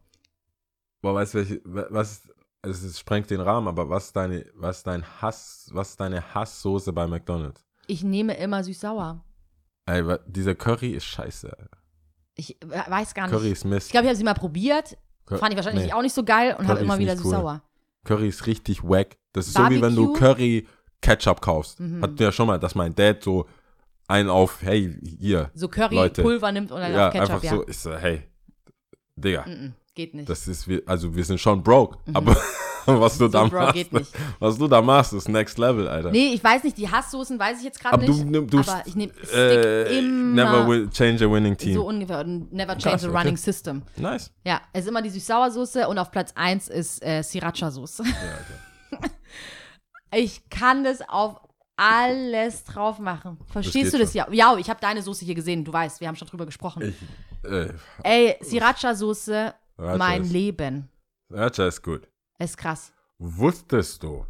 Boah, 1.02 1.16
weißt 1.16 1.36
du, 1.36 1.62
was, 1.64 2.28
also 2.62 2.86
es 2.88 3.00
sprengt 3.00 3.30
den 3.30 3.40
Rahmen, 3.40 3.70
aber 3.70 3.90
was 3.90 4.08
ist 4.08 4.16
deine, 4.18 4.46
was 4.56 4.84
dein 4.84 5.06
Hass, 5.22 5.70
was 5.72 5.92
ist 5.92 6.02
deine 6.02 6.34
Hasssoße 6.34 6.92
bei 6.92 7.08
McDonalds? 7.08 7.66
Ich 7.88 8.04
nehme 8.04 8.36
immer 8.36 8.62
süß-sauer. 8.62 9.24
Ey, 9.86 10.04
dieser 10.28 10.56
Curry 10.56 10.90
ist 10.96 11.06
scheiße. 11.06 11.56
Ich 12.36 12.58
weiß 12.60 13.14
gar 13.14 13.28
nicht. 13.28 13.38
Curry 13.38 13.52
ist 13.52 13.64
Ich 13.64 13.70
Mist. 13.72 13.90
glaube, 13.92 14.04
ich 14.04 14.10
habe 14.10 14.18
sie 14.18 14.26
mal 14.26 14.34
probiert. 14.34 14.98
Cur- 15.26 15.38
Fand 15.38 15.54
ich 15.54 15.56
wahrscheinlich 15.56 15.86
nee. 15.86 15.94
auch 15.94 16.02
nicht 16.02 16.14
so 16.14 16.26
geil 16.26 16.58
und 16.60 16.68
habe 16.68 16.82
immer 16.82 17.00
wieder 17.00 17.14
cool. 17.14 17.20
süß-sauer. 17.20 17.62
Curry 18.04 18.28
ist 18.28 18.46
richtig 18.48 18.84
wack. 18.84 19.18
Das 19.32 19.48
ist 19.48 19.56
so 19.56 19.70
wie 19.70 19.82
wenn 19.82 19.96
du 19.96 20.14
Barbecue? 20.14 20.20
Curry 20.20 20.68
Ketchup 21.02 21.42
kaufst. 21.42 21.80
Mhm. 21.80 22.02
Hatten 22.02 22.20
wir 22.20 22.28
ja 22.28 22.32
schon 22.32 22.48
mal, 22.48 22.60
dass 22.60 22.76
mein 22.76 22.94
Dad 22.96 23.24
so 23.24 23.46
einen 24.08 24.30
auf, 24.30 24.62
hey, 24.62 24.96
hier. 25.20 25.50
So. 25.54 25.68
Curry-Pulver 25.68 26.52
nimmt 26.52 26.72
und 26.72 26.80
dann 26.80 26.92
ja, 26.94 27.08
auf 27.08 27.14
Ketchup, 27.14 27.30
einfach 27.32 27.44
ja. 27.44 27.52
so, 27.52 27.68
ich 27.68 27.78
so, 27.78 27.96
hey, 27.96 28.22
Digga, 29.16 29.42
Mm-mm, 29.44 29.72
geht 29.96 30.14
nicht. 30.14 30.30
das 30.30 30.48
ist, 30.48 30.68
also 30.86 31.16
wir 31.16 31.24
sind 31.24 31.40
schon 31.40 31.64
broke, 31.64 31.98
aber 32.14 32.36
was 32.86 33.18
du 33.18 33.26
Mhm. 33.26 33.32
So 33.32 33.38
da 33.40 33.46
machst, 33.48 33.92
was 34.40 34.58
du 34.60 34.68
da 34.68 34.82
machst, 34.82 35.14
ist 35.14 35.28
next 35.30 35.58
level, 35.58 35.88
Alter. 35.88 36.12
nee, 36.12 36.34
ich 36.34 36.44
weiß 36.44 36.64
nicht, 36.66 36.78
die 36.78 36.88
Hasssoßen 36.88 37.40
weiß 37.40 37.58
ich 37.60 37.64
jetzt 37.64 37.80
gerade 37.80 38.06
du, 38.06 38.12
nicht. 38.14 38.26
nimm- 38.28 38.48
du 38.48 38.60
aber 38.60 38.84
ich 38.86 38.96
nehme 38.96 39.12
Stick 39.24 39.34
äh, 39.36 40.02
never 40.04 40.68
will 40.68 40.88
change 40.92 41.26
a 41.26 41.32
winning 41.32 41.58
team. 41.58 41.74
so 41.76 41.88
ungefähr. 41.88 42.20
und 42.20 42.54
Never 42.54 42.74
change 42.78 42.90
Krass, 42.90 43.02
the 43.02 43.08
okay. 43.08 43.18
running 43.18 43.38
system. 43.38 43.82
nice. 43.98 44.32
Ja, 44.46 44.62
es 44.74 44.82
ist 44.84 44.90
immer 44.90 45.02
die 45.02 45.10
Süß-Sauersoße 45.10 45.88
und 45.88 45.98
auf 45.98 46.12
Platz 46.12 46.32
1 46.36 46.68
ist 46.68 47.02
äh, 47.04 47.22
Sriracha-Soße. 47.24 48.04
Ja, 48.04 48.10
okay. 48.12 48.54
Ich 50.16 50.50
kann 50.50 50.84
das 50.84 51.02
auf 51.08 51.42
alles 51.78 52.64
drauf 52.64 53.00
machen. 53.00 53.38
Verstehst 53.48 53.94
du 53.94 53.98
das 53.98 54.14
ja? 54.14 54.28
Ja, 54.32 54.56
ich 54.58 54.70
habe 54.70 54.80
deine 54.80 55.02
Soße 55.02 55.26
hier 55.26 55.36
gesehen. 55.36 55.66
Du 55.66 55.74
weißt, 55.74 56.00
wir 56.00 56.08
haben 56.08 56.16
schon 56.16 56.28
drüber 56.28 56.46
gesprochen. 56.46 56.82
Ich, 57.44 57.50
äh, 57.50 57.74
Ey, 58.04 58.36
Sriracha-Soße, 58.42 59.54
Sriracha 59.76 59.98
mein 59.98 60.22
ist- 60.24 60.32
Leben. 60.32 60.90
Sriracha 61.30 61.68
ist 61.68 61.82
gut. 61.84 62.08
Ist 62.40 62.58
krass. 62.58 62.94
Wusstest 63.18 64.04
du, 64.04 64.26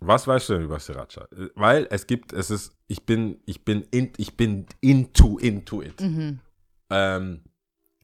was 0.00 0.26
weißt 0.26 0.48
du 0.48 0.52
denn 0.54 0.62
über 0.64 0.78
Sriracha? 0.78 1.26
Weil 1.54 1.86
es 1.90 2.06
gibt, 2.06 2.32
es 2.32 2.50
ist, 2.50 2.72
ich 2.86 3.04
bin, 3.04 3.40
ich 3.44 3.64
bin, 3.64 3.82
in, 3.90 4.12
ich 4.16 4.36
bin 4.36 4.66
into, 4.80 5.38
into 5.38 5.82
it. 5.82 6.00
Mhm. 6.00 6.40
Ähm, 6.88 7.44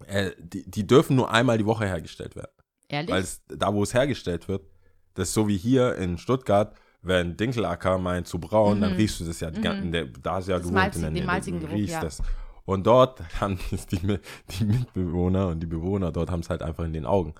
äh, 0.06 0.32
die, 0.38 0.70
die 0.70 0.86
dürfen 0.86 1.16
nur 1.16 1.30
einmal 1.30 1.56
die 1.56 1.66
Woche 1.66 1.86
hergestellt 1.86 2.36
werden. 2.36 2.50
Ehrlich? 2.88 3.10
Weil 3.10 3.22
es, 3.22 3.42
da, 3.48 3.72
wo 3.72 3.82
es 3.82 3.94
hergestellt 3.94 4.48
wird, 4.48 4.66
das 5.14 5.28
ist 5.28 5.34
so 5.34 5.48
wie 5.48 5.56
hier 5.56 5.96
in 5.96 6.18
Stuttgart, 6.18 6.76
wenn 7.06 7.36
Dinkelacker 7.36 7.98
meint 7.98 8.26
zu 8.26 8.38
brauen, 8.38 8.80
dann 8.80 8.92
riechst 8.94 9.20
du 9.20 9.24
das 9.24 9.40
ja, 9.40 9.50
die 9.50 9.60
ganzen, 9.60 9.92
der, 9.92 10.06
da 10.06 10.38
ist 10.38 10.48
ja 10.48 10.56
Mhm. 10.58 10.62
Das 10.62 10.70
gewohnt 10.70 11.02
der 11.02 11.10
den 11.10 11.26
malzigen 11.26 11.60
du 11.60 11.66
Geruch, 11.66 11.78
riechst 11.78 11.94
ja. 11.94 12.00
das. 12.00 12.22
Und 12.64 12.86
dort 12.86 13.20
haben 13.40 13.58
die, 13.92 14.18
die 14.58 14.64
Mitbewohner 14.64 15.48
und 15.48 15.60
die 15.60 15.66
Bewohner 15.66 16.10
dort 16.12 16.30
haben 16.30 16.40
es 16.40 16.50
halt 16.50 16.62
einfach 16.62 16.84
in 16.84 16.92
den 16.92 17.06
Augen. 17.06 17.34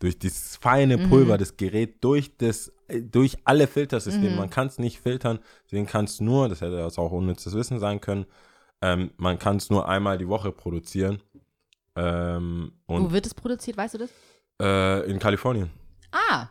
Durch 0.00 0.18
dieses 0.18 0.56
feine 0.56 0.98
Mhm. 0.98 1.08
Pulver, 1.08 1.38
das 1.38 1.56
Gerät, 1.56 2.04
durch 2.04 2.36
das, 2.36 2.70
äh, 2.88 3.00
durch 3.00 3.38
alle 3.44 3.66
Filtersysteme. 3.66 4.30
Mhm. 4.30 4.36
Man 4.36 4.50
kann 4.50 4.66
es 4.66 4.78
nicht 4.78 5.00
filtern, 5.00 5.38
deswegen 5.64 5.86
kann 5.86 6.04
es 6.04 6.20
nur, 6.20 6.48
das 6.50 6.60
hätte 6.60 6.76
jetzt 6.76 6.98
auch 6.98 7.12
unnützes 7.12 7.54
Wissen 7.54 7.78
sein 7.78 8.00
können, 8.02 8.26
ähm, 8.82 9.10
man 9.16 9.38
kann 9.38 9.56
es 9.56 9.70
nur 9.70 9.88
einmal 9.88 10.18
die 10.18 10.28
Woche 10.28 10.52
produzieren. 10.52 11.22
Ähm, 11.96 12.72
Wo 12.86 13.10
wird 13.10 13.24
es 13.24 13.32
produziert, 13.34 13.76
weißt 13.78 13.94
du 13.94 13.98
das? 13.98 14.10
äh, 14.60 15.10
in 15.10 15.18
Kalifornien. 15.18 15.70
Ah, 16.12 16.48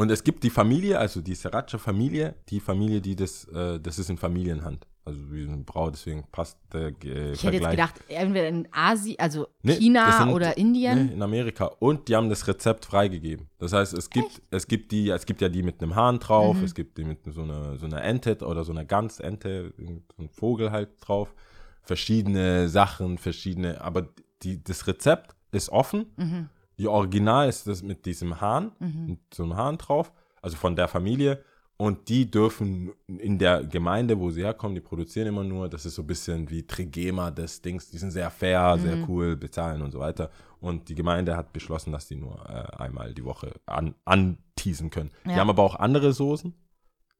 Und 0.00 0.10
es 0.10 0.24
gibt 0.24 0.42
die 0.44 0.50
Familie, 0.50 0.98
also 0.98 1.20
die 1.20 1.34
Sriracha-Familie, 1.34 2.34
die 2.48 2.58
Familie, 2.60 3.00
die 3.02 3.14
das, 3.16 3.44
äh, 3.48 3.78
das 3.78 3.98
ist 3.98 4.08
in 4.08 4.16
Familienhand. 4.16 4.86
Also 5.04 5.18
wie 5.30 5.44
so 5.44 5.52
ein 5.52 5.64
Brau, 5.64 5.90
deswegen 5.90 6.24
passt 6.32 6.56
der 6.72 6.92
äh, 7.04 7.32
ich 7.32 7.42
hätte 7.44 7.56
jetzt 7.56 7.70
gedacht, 7.70 7.94
entweder 8.08 8.48
in 8.48 8.68
Asien, 8.70 9.16
also 9.18 9.48
Nee, 9.62 9.74
China 9.74 10.12
sind- 10.18 10.30
oder 10.30 10.56
Indien. 10.56 11.06
Nee, 11.06 11.12
in 11.14 11.22
Amerika. 11.22 11.66
Und 11.80 12.08
die 12.08 12.16
haben 12.16 12.28
das 12.30 12.46
Rezept 12.48 12.86
freigegeben. 12.86 13.48
Das 13.58 13.72
heißt, 13.74 13.92
es 13.92 14.08
gibt, 14.08 14.40
es 14.50 14.66
gibt 14.66 14.92
die, 14.92 15.10
es 15.10 15.26
gibt 15.26 15.40
ja 15.42 15.48
die 15.50 15.62
mit 15.62 15.82
einem 15.82 15.94
Hahn 15.96 16.18
drauf, 16.18 16.56
Mhm. 16.56 16.64
es 16.64 16.74
gibt 16.74 16.96
die 16.96 17.04
mit 17.04 17.18
so 17.26 17.42
einer, 17.42 17.76
so 17.76 17.84
einer 17.86 18.02
Ente 18.02 18.38
oder 18.46 18.64
so 18.64 18.72
einer 18.72 18.84
Gans, 18.86 19.20
Ente, 19.20 19.74
so 19.76 20.22
ein 20.22 20.28
Vogel 20.30 20.70
halt 20.70 20.90
drauf. 21.00 21.34
Verschiedene 21.82 22.68
Sachen, 22.68 23.18
verschiedene, 23.18 23.80
aber 23.80 24.08
die, 24.42 24.62
das 24.62 24.86
Rezept 24.86 25.34
ist 25.52 25.70
offen. 25.70 26.06
Mhm. 26.16 26.48
Die 26.80 26.88
Original 26.88 27.46
ist 27.48 27.66
das 27.66 27.82
mit 27.82 28.06
diesem 28.06 28.40
Hahn, 28.40 28.72
Mhm. 28.78 29.06
mit 29.06 29.18
so 29.34 29.42
einem 29.44 29.56
Hahn 29.56 29.76
drauf, 29.76 30.12
also 30.40 30.56
von 30.56 30.74
der 30.76 30.88
Familie. 30.88 31.44
Und 31.76 32.08
die 32.10 32.30
dürfen 32.30 32.92
in 33.06 33.38
der 33.38 33.64
Gemeinde, 33.64 34.18
wo 34.18 34.30
sie 34.30 34.42
herkommen, 34.42 34.74
die 34.74 34.80
produzieren 34.82 35.28
immer 35.28 35.44
nur, 35.44 35.68
das 35.68 35.86
ist 35.86 35.94
so 35.94 36.02
ein 36.02 36.06
bisschen 36.06 36.48
wie 36.50 36.66
Trigema 36.66 37.30
des 37.30 37.60
Dings, 37.62 37.90
die 37.90 37.98
sind 37.98 38.10
sehr 38.10 38.30
fair, 38.30 38.76
Mhm. 38.76 38.80
sehr 38.80 39.08
cool, 39.08 39.36
bezahlen 39.36 39.80
und 39.82 39.90
so 39.92 39.98
weiter. 40.00 40.30
Und 40.60 40.88
die 40.90 40.94
Gemeinde 40.94 41.36
hat 41.36 41.52
beschlossen, 41.52 41.92
dass 41.92 42.06
die 42.06 42.16
nur 42.16 42.36
äh, 42.48 42.76
einmal 42.82 43.12
die 43.14 43.24
Woche 43.24 43.52
an, 43.66 43.94
anteasen 44.06 44.90
können. 44.90 45.10
Die 45.26 45.30
Ja. 45.30 45.36
haben 45.36 45.50
aber 45.50 45.62
auch 45.62 45.76
andere 45.76 46.12
Soßen, 46.14 46.52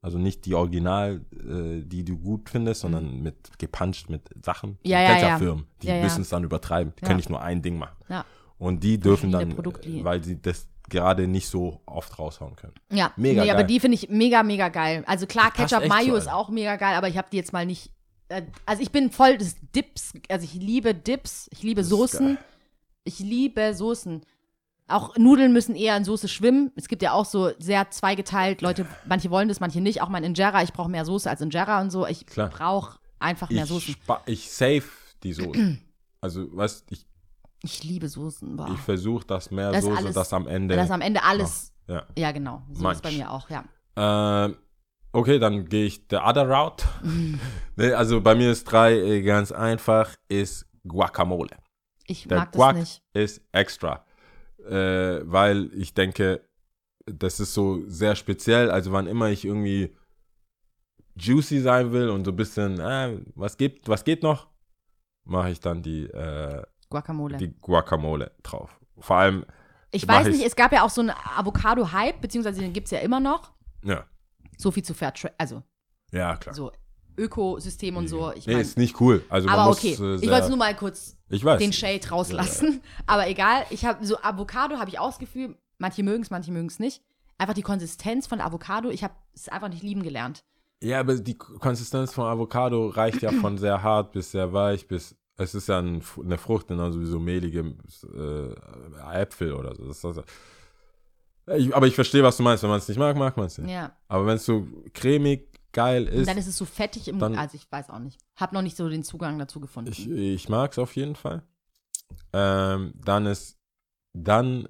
also 0.02 0.18
nicht 0.18 0.44
die 0.46 0.54
Original, 0.54 1.20
äh, 1.32 1.82
die 1.82 2.04
du 2.04 2.18
gut 2.18 2.48
findest, 2.50 2.80
sondern 2.82 3.20
mit 3.22 3.58
gepuncht 3.58 4.08
mit 4.10 4.28
Sachen. 4.44 4.70
Mhm. 4.72 4.76
Ja, 4.84 5.00
ja, 5.02 5.18
ja. 5.18 5.38
Firmen, 5.38 5.66
die 5.82 5.88
Ja, 5.88 6.00
müssen 6.02 6.20
es 6.22 6.28
dann 6.30 6.44
übertreiben. 6.44 6.92
Die 6.98 7.04
können 7.04 7.16
nicht 7.16 7.30
nur 7.30 7.42
ein 7.42 7.60
Ding 7.62 7.78
machen. 7.78 7.96
Ja. 8.08 8.24
Und 8.60 8.84
die 8.84 8.98
dürfen 9.00 9.32
dann, 9.32 9.56
weil 10.04 10.22
sie 10.22 10.40
das 10.40 10.68
gerade 10.88 11.26
nicht 11.26 11.48
so 11.48 11.80
oft 11.86 12.18
raushauen 12.18 12.54
können. 12.56 12.74
Ja, 12.92 13.12
Mega 13.16 13.42
nee, 13.42 13.50
aber 13.50 13.60
geil. 13.60 13.66
die 13.68 13.80
finde 13.80 13.94
ich 13.96 14.08
mega, 14.10 14.42
mega 14.42 14.68
geil. 14.68 15.02
Also 15.06 15.26
klar, 15.26 15.50
Ketchup 15.50 15.86
Mayo 15.88 16.14
ist 16.14 16.28
auch 16.30 16.50
mega 16.50 16.76
geil, 16.76 16.94
aber 16.96 17.08
ich 17.08 17.16
habe 17.16 17.28
die 17.32 17.36
jetzt 17.38 17.52
mal 17.52 17.64
nicht. 17.66 17.90
äh, 18.28 18.42
Also 18.66 18.82
ich 18.82 18.92
bin 18.92 19.10
voll 19.10 19.38
des 19.38 19.56
Dips. 19.74 20.12
Also 20.28 20.44
ich 20.44 20.54
liebe 20.54 20.94
Dips, 20.94 21.48
ich 21.52 21.62
liebe 21.62 21.82
Soßen. 21.84 22.34
geil. 22.36 22.44
Ich 23.04 23.18
liebe 23.18 23.72
Soßen. 23.74 24.20
Auch 24.88 25.16
Nudeln 25.16 25.52
müssen 25.52 25.74
eher 25.76 25.96
in 25.96 26.04
Soße 26.04 26.28
schwimmen. 26.28 26.72
Es 26.76 26.88
gibt 26.88 27.02
ja 27.02 27.12
auch 27.12 27.24
so 27.24 27.52
sehr 27.58 27.90
zweigeteilt. 27.90 28.60
Leute, 28.60 28.84
manche 29.06 29.30
wollen 29.30 29.48
das, 29.48 29.60
manche 29.60 29.80
nicht. 29.80 30.02
Auch 30.02 30.08
mein 30.08 30.24
Injera. 30.24 30.62
Ich 30.64 30.72
brauche 30.72 30.90
mehr 30.90 31.04
Soße 31.04 31.30
als 31.30 31.40
Injera 31.40 31.80
und 31.80 31.90
so. 31.90 32.06
Ich 32.06 32.26
brauche 32.26 32.98
einfach 33.20 33.48
mehr 33.48 33.62
Ich, 33.62 33.68
Soßen. 33.70 33.94
ich 34.26 34.50
save 34.50 34.82
die 35.22 35.32
Soße. 35.32 35.78
also, 36.20 36.54
weißt 36.56 36.84
ich, 36.90 37.06
Ich 37.62 37.84
liebe 37.84 38.08
Soßen. 38.08 38.56
Boah. 38.56 38.70
ich 38.72 38.80
versuche, 38.80 39.26
dass 39.26 39.50
mehr 39.50 39.70
Das 39.72 39.84
Soße, 39.84 39.96
alles- 39.96 40.14
dass 40.14 40.32
am 40.32 40.46
Ende. 40.46 40.76
Dass 40.76 40.90
am 40.90 41.00
Ende 41.00 41.22
alles. 41.22 41.72
ja. 41.86 42.06
Ja, 42.16 42.32
genau. 42.32 42.62
So 42.72 42.82
Manch. 42.82 42.96
ist 42.96 43.02
bei 43.02 43.12
mir 43.12 43.30
auch, 43.30 43.48
ja. 43.50 43.64
Ähm, 43.96 44.56
okay, 45.12 45.38
dann 45.38 45.68
gehe 45.68 45.84
ich 45.86 46.04
the 46.08 46.16
other 46.16 46.48
route. 46.48 46.86
nee, 47.76 47.92
also 47.92 48.20
bei 48.20 48.34
mir 48.34 48.50
ist 48.50 48.64
drei 48.64 48.94
äh, 48.94 49.22
ganz 49.22 49.52
einfach, 49.52 50.14
ist 50.28 50.66
Guacamole. 50.86 51.56
Ich 52.06 52.26
Der 52.28 52.38
mag 52.38 52.52
Guac 52.52 52.76
das 52.76 52.80
nicht. 52.80 53.02
ist 53.12 53.42
extra. 53.52 54.04
Äh, 54.66 55.20
weil 55.24 55.70
ich 55.74 55.92
denke, 55.94 56.46
das 57.06 57.40
ist 57.40 57.52
so 57.54 57.82
sehr 57.86 58.14
speziell. 58.16 58.70
Also 58.70 58.92
wann 58.92 59.06
immer 59.06 59.28
ich 59.28 59.44
irgendwie 59.44 59.94
juicy 61.16 61.60
sein 61.60 61.92
will 61.92 62.08
und 62.08 62.24
so 62.24 62.30
ein 62.30 62.36
bisschen, 62.36 62.78
äh, 62.80 63.18
was, 63.34 63.56
gibt, 63.56 63.88
was 63.88 64.04
geht 64.04 64.22
noch, 64.22 64.48
mache 65.24 65.50
ich 65.50 65.60
dann 65.60 65.82
die, 65.82 66.04
äh, 66.06 66.62
Guacamole. 66.90 67.36
die 67.38 67.54
Guacamole 67.60 68.32
drauf. 68.42 68.78
Vor 68.98 69.16
allem, 69.16 69.46
Ich 69.92 70.06
weiß 70.06 70.26
ich. 70.26 70.36
nicht, 70.36 70.46
es 70.46 70.56
gab 70.56 70.72
ja 70.72 70.84
auch 70.84 70.90
so 70.90 71.00
einen 71.00 71.10
Avocado-Hype, 71.36 72.20
beziehungsweise 72.20 72.60
den 72.60 72.72
gibt 72.72 72.86
es 72.86 72.90
ja 72.90 72.98
immer 72.98 73.20
noch. 73.20 73.52
ja, 73.82 74.04
So 74.58 74.70
viel 74.70 74.82
zu 74.82 74.92
Fairtrade, 74.94 75.34
also 75.38 75.62
ja 76.12 76.36
klar. 76.36 76.54
so 76.54 76.72
Ökosystem 77.16 77.96
und 77.96 78.08
so. 78.08 78.32
Ich 78.32 78.46
nee, 78.46 78.54
mein, 78.54 78.62
ist 78.62 78.78
nicht 78.78 79.00
cool. 79.00 79.24
Also 79.28 79.48
aber 79.48 79.66
muss, 79.66 79.78
okay, 79.78 79.90
äh, 79.92 80.16
ich 80.16 80.30
wollte 80.30 80.48
nur 80.48 80.56
mal 80.56 80.74
kurz 80.74 81.16
ich 81.28 81.44
weiß. 81.44 81.58
den 81.58 81.72
Shade 81.72 82.08
rauslassen. 82.08 82.80
Aber 83.06 83.28
egal, 83.28 83.64
ich 83.70 83.84
habe 83.84 84.04
so 84.06 84.16
Avocado, 84.22 84.78
habe 84.78 84.88
ich 84.90 84.98
auch 84.98 85.08
das 85.10 85.18
Gefühl, 85.18 85.56
manche 85.78 86.02
mögen 86.02 86.22
es, 86.22 86.30
manche 86.30 86.50
mögen 86.50 86.68
es 86.68 86.78
nicht. 86.78 87.02
Einfach 87.36 87.54
die 87.54 87.62
Konsistenz 87.62 88.26
von 88.26 88.40
Avocado, 88.40 88.90
ich 88.90 89.04
habe 89.04 89.14
es 89.34 89.48
einfach 89.48 89.68
nicht 89.68 89.82
lieben 89.82 90.02
gelernt. 90.02 90.44
Ja, 90.82 91.00
aber 91.00 91.16
die 91.16 91.36
Konsistenz 91.36 92.14
von 92.14 92.24
Avocado 92.24 92.88
reicht 92.88 93.20
ja 93.22 93.32
von 93.32 93.58
sehr 93.58 93.82
hart 93.82 94.12
bis 94.12 94.30
sehr 94.30 94.52
weich 94.52 94.88
bis 94.88 95.14
es 95.40 95.54
ist 95.54 95.68
ja 95.68 95.78
ein, 95.78 96.02
eine 96.22 96.38
Frucht, 96.38 96.68
genauso 96.68 97.00
wie 97.00 97.06
so 97.06 97.18
mehlige 97.18 97.74
äh, 98.14 99.20
Äpfel 99.20 99.52
oder 99.54 99.74
so. 99.74 99.86
Das, 99.86 100.00
das, 100.00 100.20
ich, 101.56 101.74
aber 101.74 101.86
ich 101.86 101.94
verstehe, 101.94 102.22
was 102.22 102.36
du 102.36 102.42
meinst. 102.42 102.62
Wenn 102.62 102.70
man 102.70 102.78
es 102.78 102.88
nicht 102.88 102.98
mag, 102.98 103.16
mag 103.16 103.36
man 103.36 103.46
es 103.46 103.58
nicht. 103.58 103.70
Ja. 103.70 103.96
Aber 104.08 104.26
wenn 104.26 104.36
es 104.36 104.44
so 104.44 104.66
cremig, 104.92 105.48
geil 105.72 106.06
Und 106.08 106.12
ist, 106.14 106.28
dann 106.28 106.38
ist 106.38 106.46
es 106.46 106.56
so 106.56 106.64
fettig 106.64 107.08
im 107.08 107.18
dann- 107.18 107.36
also 107.36 107.56
ich 107.56 107.70
weiß 107.70 107.90
auch 107.90 107.98
nicht. 107.98 108.20
Hab 108.36 108.52
noch 108.52 108.62
nicht 108.62 108.76
so 108.76 108.88
den 108.88 109.02
Zugang 109.02 109.38
dazu 109.38 109.60
gefunden. 109.60 109.90
ich, 109.90 110.08
ich 110.10 110.48
mag 110.48 110.72
es 110.72 110.78
auf 110.78 110.94
jeden 110.96 111.16
Fall. 111.16 111.42
Ähm, 112.32 112.92
dann 112.96 113.26
ist, 113.26 113.58
dann 114.12 114.68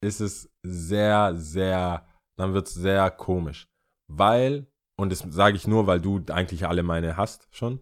ist 0.00 0.20
es 0.20 0.50
sehr, 0.62 1.34
sehr, 1.36 2.06
dann 2.36 2.52
wird 2.54 2.66
es 2.68 2.74
sehr 2.74 3.10
komisch. 3.10 3.68
Weil 4.08 4.66
und 4.96 5.10
das 5.10 5.20
sage 5.28 5.56
ich 5.56 5.66
nur, 5.66 5.86
weil 5.86 6.00
du 6.00 6.22
eigentlich 6.30 6.66
alle 6.68 6.82
meine 6.84 7.16
hast 7.16 7.48
schon, 7.50 7.80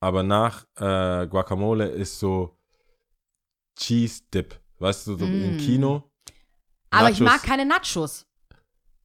aber 0.00 0.22
nach 0.22 0.64
äh, 0.76 1.26
Guacamole 1.26 1.86
ist 1.88 2.18
so 2.18 2.58
Cheese 3.78 4.22
Dip. 4.32 4.58
Weißt 4.78 5.06
du, 5.06 5.16
so 5.16 5.24
im 5.24 5.56
Mm. 5.56 5.58
Kino. 5.58 6.10
Aber 6.90 7.10
ich 7.10 7.18
Nachos- 7.18 7.24
mag 7.24 7.42
keine 7.42 7.64
Nachos. 7.66 8.26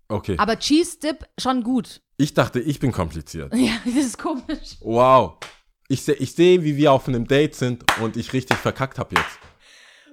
Okay. 0.09 0.35
Aber 0.37 0.57
Cheese 0.59 0.99
Dip 0.99 1.25
schon 1.39 1.63
gut. 1.63 2.01
ich 2.17 2.33
dachte, 2.33 2.59
ich 2.59 2.79
bin 2.79 2.91
kompliziert. 2.91 3.53
Ja, 3.55 3.73
das 3.85 3.95
ist 4.05 4.17
komisch. 4.17 4.77
Wow. 4.81 5.37
Ich 5.87 6.03
sehe, 6.03 6.15
ich 6.15 6.33
seh, 6.33 6.61
wie 6.63 6.77
wir 6.77 6.91
auf 6.93 7.07
einem 7.07 7.27
Date 7.27 7.55
sind 7.55 7.83
und 8.01 8.15
ich 8.17 8.31
richtig 8.33 8.57
verkackt 8.57 8.97
habe 8.99 9.15
jetzt. 9.15 9.39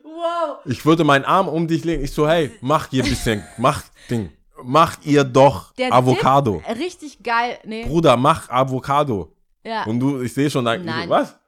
Wow. 0.03 0.59
Ich 0.65 0.85
würde 0.85 1.05
meinen 1.05 1.25
Arm 1.25 1.49
um 1.49 1.69
dich 1.69 1.85
legen. 1.85 2.03
Ich 2.03 2.13
so, 2.13 2.27
hey, 2.29 2.51
mach 2.61 2.91
ihr 2.93 3.03
bisschen, 3.05 3.45
mach 3.59 3.83
Ding. 4.11 4.33
Mach 4.65 4.97
ihr 5.05 5.23
doch 5.23 5.73
Der 5.75 5.93
Avocado. 5.93 6.63
Dip, 6.67 6.79
richtig 6.79 7.23
geil. 7.23 7.59
Nee. 7.65 7.85
Bruder, 7.85 8.17
mach 8.17 8.49
Avocado. 8.51 9.37
Ja. 9.69 9.85
Und 9.85 10.01
du, 10.01 10.23
ich 10.23 10.33
sehe 10.33 10.51
schon, 10.51 10.65
dein, 10.65 10.85
Nein. 10.85 11.09
was? 11.11 11.39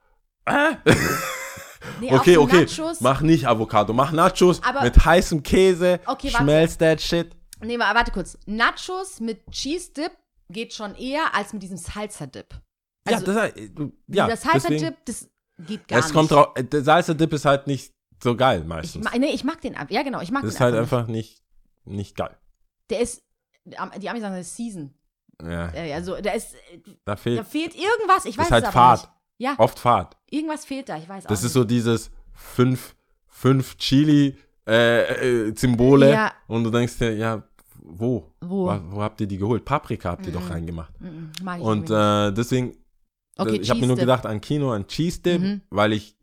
Äh? 0.44 0.74
Nee, 2.00 2.12
Okay, 2.14 2.36
okay. 2.36 2.66
Nachos. 2.66 3.00
Mach 3.00 3.20
nicht 3.22 3.46
Avocado, 3.46 3.92
mach 3.92 4.12
Nachos 4.12 4.62
Aber- 4.62 4.82
mit 4.82 5.02
heißem 5.04 5.42
Käse. 5.42 6.00
Okay, 6.06 6.30
schmelz 6.30 6.76
that 6.78 7.00
shit. 7.00 7.34
Nee, 7.62 7.78
warte 7.78 8.10
kurz. 8.12 8.38
Nachos 8.46 9.20
mit 9.20 9.40
Cheese 9.50 9.92
Dip 9.92 10.12
geht 10.50 10.74
schon 10.74 10.94
eher 10.96 11.34
als 11.34 11.52
mit 11.52 11.62
diesem 11.62 11.76
Salsa 11.76 12.26
Dip. 12.26 12.54
Also, 13.04 13.26
ja, 13.32 13.32
das, 13.48 13.52
ist- 13.56 13.78
du- 13.78 13.92
ja, 14.08 14.28
das 14.28 14.42
Salsa 14.42 14.68
Dip, 14.68 14.96
das 15.06 15.28
geht 15.58 15.88
gar 15.88 15.98
es 16.00 16.06
nicht. 16.06 16.14
kommt 16.14 16.30
drauf, 16.30 16.48
äh, 16.56 16.64
der 16.64 16.82
Salsa 16.84 17.14
Dip 17.14 17.32
ist 17.32 17.44
halt 17.46 17.66
nicht 17.66 17.94
so 18.22 18.36
geil 18.36 18.60
Ich, 18.60 18.66
meistens. 18.66 19.04
ma- 19.04 19.16
nee, 19.18 19.30
ich 19.32 19.44
mag 19.44 19.60
den. 19.62 19.74
Ja, 19.88 20.02
genau, 20.02 20.20
ich 20.20 20.30
mag 20.30 20.42
das 20.42 20.50
den 20.52 20.56
ist 20.56 20.60
halt 20.60 20.74
einfach. 20.74 21.06
nicht, 21.06 21.42
nicht 21.84 22.16
geil. 22.16 22.36
Der 22.90 23.00
ist, 23.00 23.22
die 23.64 23.78
Amis 23.78 24.22
sagen, 24.22 24.34
das 24.36 24.46
ist 24.48 24.56
Season. 24.56 24.94
Ja, 25.44 25.68
Äh, 25.74 25.92
Also, 25.94 26.16
da 26.20 26.32
ist, 26.32 26.54
da 26.84 26.92
da 27.04 27.16
fehlt, 27.16 27.46
fehlt 27.46 27.74
irgendwas. 27.74 28.24
Ich 28.24 28.36
weiß 28.38 28.48
das 28.48 28.48
ist 28.48 28.52
halt 28.52 28.64
es 28.64 28.70
Fahrt. 28.72 29.00
nicht. 29.02 29.10
Ja, 29.38 29.54
Oft 29.58 29.78
Fahrt. 29.78 30.16
irgendwas 30.30 30.64
fehlt 30.64 30.88
da. 30.88 30.96
Ich 30.98 31.08
weiß 31.08 31.24
auch 31.24 31.28
Das 31.28 31.38
ist 31.40 31.44
nicht. 31.44 31.52
so 31.54 31.64
dieses 31.64 32.10
fünf, 32.34 32.94
fünf 33.26 33.76
Chili 33.78 34.36
äh, 34.68 35.48
äh, 35.48 35.54
Symbole 35.56 36.10
Ja. 36.12 36.32
und 36.46 36.64
du 36.64 36.70
denkst 36.70 36.98
dir, 36.98 37.14
ja, 37.16 37.42
wo? 37.82 38.26
Wo? 38.40 38.66
Wo, 38.66 38.80
wo 38.90 39.02
habt 39.02 39.20
ihr 39.22 39.26
die 39.26 39.38
geholt? 39.38 39.64
Paprika 39.64 40.10
habt 40.10 40.26
ihr 40.26 40.32
doch 40.32 40.48
reingemacht. 40.50 40.92
Mm, 41.00 41.30
mag 41.42 41.58
ich 41.58 41.64
Und 41.64 41.90
äh, 41.90 42.30
deswegen, 42.32 42.76
okay, 43.38 43.56
ich 43.56 43.70
habe 43.70 43.80
mir 43.80 43.86
nur 43.86 43.96
gedacht 43.96 44.26
an 44.26 44.40
Kino, 44.40 44.70
an 44.72 44.86
Cheese 44.86 45.20
Dip, 45.22 45.40
Mhm. 45.40 45.60
weil 45.70 45.94
ich 45.94 46.16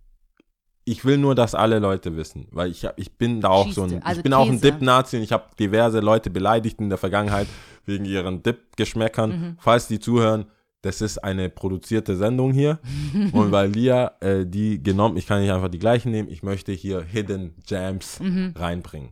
ich 0.87 1.03
will 1.05 1.17
nur, 1.17 1.35
dass 1.35 1.53
alle 1.53 1.79
Leute 1.79 2.15
wissen, 2.15 2.47
weil 2.51 2.71
ich 2.71 2.87
ich 2.95 3.17
bin 3.17 3.41
da 3.41 3.49
auch 3.49 3.65
Cheese 3.65 3.75
so 3.75 3.83
ein 3.83 4.01
also 4.03 4.19
ich 4.19 4.23
bin 4.23 4.33
auch 4.33 4.49
ein. 4.49 4.61
Dip-Nazi 4.61 5.17
und 5.17 5.23
ich 5.23 5.31
habe 5.33 5.45
diverse 5.59 5.99
Leute 5.99 6.29
beleidigt 6.29 6.79
in 6.79 6.89
der 6.89 6.97
Vergangenheit 6.97 7.47
wegen 7.85 8.05
ihren 8.05 8.41
Dip-Geschmäckern. 8.41 9.29
Mhm. 9.29 9.57
Falls 9.59 9.87
die 9.87 9.99
zuhören, 9.99 10.45
das 10.83 11.01
ist 11.01 11.17
eine 11.17 11.49
produzierte 11.49 12.15
Sendung 12.15 12.53
hier 12.53 12.79
und 13.33 13.51
weil 13.51 13.69
Lia 13.71 14.13
äh, 14.21 14.45
die 14.45 14.81
genommen, 14.81 15.17
ich 15.17 15.27
kann 15.27 15.41
nicht 15.41 15.51
einfach 15.51 15.67
die 15.69 15.79
gleichen 15.79 16.11
nehmen, 16.11 16.29
ich 16.29 16.41
möchte 16.43 16.71
hier 16.71 17.01
Hidden 17.03 17.55
Jams 17.67 18.19
Mhm. 18.21 18.53
reinbringen. 18.55 19.09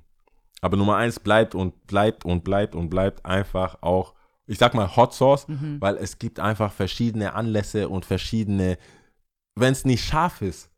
Aber 0.61 0.77
Nummer 0.77 0.95
eins 0.95 1.19
bleibt 1.19 1.55
und 1.55 1.85
bleibt 1.87 2.23
und 2.25 2.43
bleibt 2.43 2.73
und 2.75 2.89
bleibt 2.89 3.25
einfach 3.25 3.79
auch, 3.81 4.13
ich 4.47 4.57
sag 4.57 4.73
mal 4.73 4.95
Hot 4.95 5.13
Sauce, 5.13 5.47
Mhm. 5.49 5.81
weil 5.81 5.97
es 5.97 6.19
gibt 6.19 6.39
einfach 6.39 6.71
verschiedene 6.71 7.33
Anlässe 7.33 7.89
und 7.89 8.05
verschiedene, 8.05 8.77
wenn 9.55 9.73
es 9.73 9.83
nicht 9.85 10.05
scharf 10.05 10.41
ist, 10.41 10.69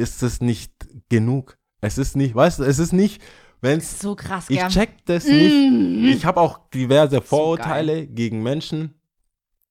ist 0.00 0.22
es 0.22 0.40
nicht 0.40 0.72
genug. 1.08 1.56
Es 1.80 1.96
ist 1.98 2.16
nicht, 2.16 2.34
weißt 2.34 2.58
du, 2.58 2.64
es 2.64 2.78
ist 2.78 2.92
nicht, 2.92 3.22
wenn 3.60 3.78
es, 3.78 4.00
So 4.00 4.14
krass, 4.16 4.46
ich 4.48 4.58
gell? 4.58 4.68
check 4.68 5.04
das 5.06 5.24
Mm. 5.26 6.02
nicht. 6.02 6.16
Ich 6.16 6.24
habe 6.24 6.40
auch 6.40 6.68
diverse 6.70 7.20
Vorurteile 7.20 8.06
gegen 8.06 8.42
Menschen. 8.42 8.94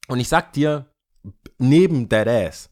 Und 0.08 0.20
ich 0.20 0.28
sag 0.30 0.54
dir, 0.54 0.86
neben 1.58 2.08
Dead 2.10 2.28
Ass, 2.28 2.70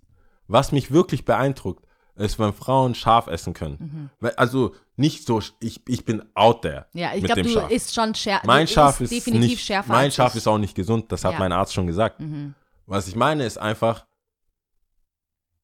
was 0.48 0.72
mich 0.72 0.92
wirklich 0.92 1.26
beeindruckt, 1.26 1.86
ist, 2.16 2.40
wenn 2.40 2.52
Frauen 2.54 2.96
scharf 2.96 3.28
essen 3.28 3.54
können. 3.54 4.10
Mhm. 4.22 4.30
Also 4.38 4.74
nicht 4.96 5.28
so, 5.28 5.40
ich, 5.60 5.82
ich 5.88 6.04
bin 6.04 6.24
out 6.34 6.64
there. 6.64 6.88
Ja, 6.94 7.12
ich 7.14 7.24
glaube, 7.24 7.44
du 7.44 7.50
Schaf. 7.50 7.70
isst 7.70 7.94
schon 7.94 8.16
schärfer. 8.16 8.48
Mein 8.48 8.68
Schaf 8.68 9.00
ist 9.02 9.12
definitiv 9.12 9.50
nicht, 9.52 9.66
schärfer. 9.66 9.92
mein 9.94 10.12
Schaf 10.12 10.34
ist 10.34 10.48
auch 10.48 10.58
nicht 10.58 10.74
gesund, 10.74 11.12
das 11.12 11.24
hat 11.24 11.34
Ja. 11.34 11.40
mein 11.40 11.52
Arzt 11.52 11.74
schon 11.76 11.86
gesagt. 11.86 12.20
Mhm. 12.20 12.56
Was 12.88 13.08
ich 13.08 13.16
meine 13.16 13.46
ist 13.46 13.60
einfach, 13.60 14.08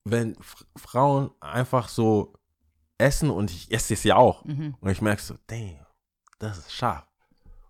wenn 0.05 0.35
Frauen 0.75 1.31
einfach 1.39 1.87
so 1.89 2.33
essen 2.97 3.29
und 3.29 3.51
ich 3.51 3.71
esse 3.71 3.93
es 3.93 4.03
ja 4.03 4.15
auch 4.15 4.43
Mhm. 4.45 4.75
und 4.79 4.89
ich 4.89 5.01
merke 5.01 5.21
so, 5.21 5.35
damn, 5.47 5.85
das 6.39 6.57
ist 6.59 6.73
scharf. 6.73 7.07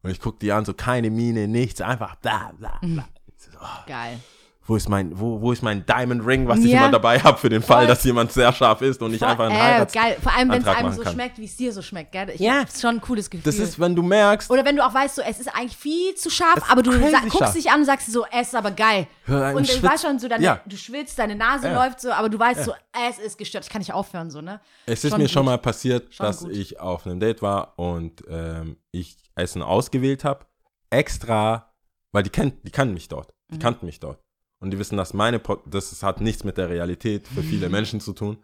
Und 0.02 0.10
ich 0.12 0.20
gucke 0.20 0.40
die 0.40 0.52
an, 0.52 0.66
so 0.66 0.74
keine 0.74 1.10
Miene, 1.10 1.48
nichts, 1.48 1.80
einfach 1.82 2.16
bla 2.16 2.52
bla 2.58 2.80
Mhm. 2.82 2.96
bla. 2.96 3.08
Ich 3.28 3.44
so, 3.44 3.52
oh, 3.60 3.84
Geil. 3.88 4.20
Wo 4.66 4.78
ist 4.78 4.88
mein, 4.88 5.20
wo, 5.20 5.42
wo 5.42 5.52
ist 5.52 5.62
mein 5.62 5.86
Diamond 5.86 6.26
Ring, 6.26 6.48
was 6.48 6.60
ich 6.60 6.72
Ja. 6.72 6.80
immer 6.84 6.92
dabei 6.92 7.20
habe 7.20 7.38
für 7.38 7.50
den 7.50 7.62
Fall, 7.62 7.80
Voll. 7.80 7.88
dass 7.88 8.04
jemand 8.06 8.32
sehr 8.32 8.54
scharf 8.54 8.82
ist 8.82 9.02
und 9.02 9.12
nicht 9.12 9.20
Voll, 9.20 9.28
einfach 9.30 9.46
einen 9.48 9.56
äh, 9.56 9.60
Heirats 9.60 9.94
geil. 9.94 10.18
Vor 10.22 10.34
allem, 10.34 10.50
wenn 10.52 10.62
es 10.62 10.68
einem 10.68 10.94
so 10.94 11.02
kann. 11.02 11.14
schmeckt, 11.14 11.38
wie 11.38 11.44
es 11.46 11.58
dir 11.58 11.74
so 11.74 11.82
schmeckt, 11.82 12.14
gell? 12.14 12.30
Ich, 12.30 12.40
Ja. 12.40 12.62
Das 12.64 12.76
ist 12.76 12.82
schon 12.82 12.96
ein 12.96 13.02
cooles 13.02 13.30
Gefühl. 13.30 13.44
Das 13.46 13.60
ist, 13.60 13.78
wenn 13.80 13.94
du 13.94 14.02
merkst, 14.04 14.50
Oder 14.50 14.64
wenn 14.64 14.76
du 14.78 14.86
auch 14.86 14.94
weißt, 14.94 15.16
so, 15.16 15.22
es 15.22 15.40
ist 15.42 15.54
eigentlich 15.54 15.76
viel 15.76 16.16
zu 16.16 16.30
scharf, 16.30 16.58
ist 16.58 16.72
aber 16.72 16.82
du 16.82 16.92
guckst 16.98 17.38
scharf. 17.38 17.54
dich 17.54 17.70
an 17.70 17.82
und 17.82 17.86
sagst 17.86 18.12
so, 18.12 18.26
es 18.32 18.48
ist 18.48 18.56
aber 18.56 18.72
geil. 18.72 19.08
Hör 19.26 19.54
Und 19.56 19.68
du 19.68 19.72
Schwitz- 19.74 19.84
weißt 19.84 20.04
schon, 20.06 20.18
so, 20.20 20.28
deine, 20.30 20.44
Ja. 20.44 20.62
du 20.66 20.78
schwitzt, 20.78 21.20
deine 21.20 21.36
Nase 21.36 21.68
Ja. 21.68 21.84
läuft 21.86 22.00
so, 22.00 22.12
aber 22.12 22.30
du 22.30 22.40
weißt 22.40 22.64
so, 22.64 22.74
es 23.10 23.20
ist 23.20 23.38
gestört, 23.38 23.66
ich 23.66 23.70
kann 23.70 23.80
nicht 23.80 23.94
aufhören, 23.94 24.32
so, 24.32 24.40
ne? 24.42 24.62
Es 24.86 25.04
ist 25.04 25.10
Schon 25.12 25.20
mir 25.20 25.26
gut. 25.26 25.32
schon 25.34 25.46
mal 25.46 25.58
passiert, 25.58 26.14
Schon 26.14 26.26
dass 26.26 26.40
gut. 26.40 26.52
ich 26.52 26.80
auf 26.80 27.06
einem 27.06 27.20
Date 27.20 27.42
war 27.42 27.78
und 27.78 28.24
ähm, 28.30 28.78
ich 28.92 29.18
Essen 29.36 29.62
ausgewählt 29.62 30.24
habe. 30.24 30.46
Extra, 30.90 31.74
weil 32.14 32.24
die, 32.24 32.30
kennt, 32.30 32.66
die 32.66 32.72
kannten 32.72 32.94
mich 32.94 33.08
dort. 33.10 33.34
Die 33.52 33.56
Mhm. 33.56 33.60
kannten 33.60 33.86
mich 33.86 34.00
dort. 34.00 34.20
Und 34.64 34.72
die 34.72 34.80
wissen, 34.80 34.96
dass 34.98 35.14
meine, 35.14 35.40
Pot 35.40 35.62
das 35.66 36.02
hat 36.04 36.22
nichts 36.22 36.44
mit 36.46 36.58
der 36.58 36.70
Realität 36.70 37.28
für 37.28 37.42
Mhm. 37.42 37.48
viele 37.50 37.70
Menschen 37.70 38.00
zu 38.00 38.14
tun. 38.14 38.38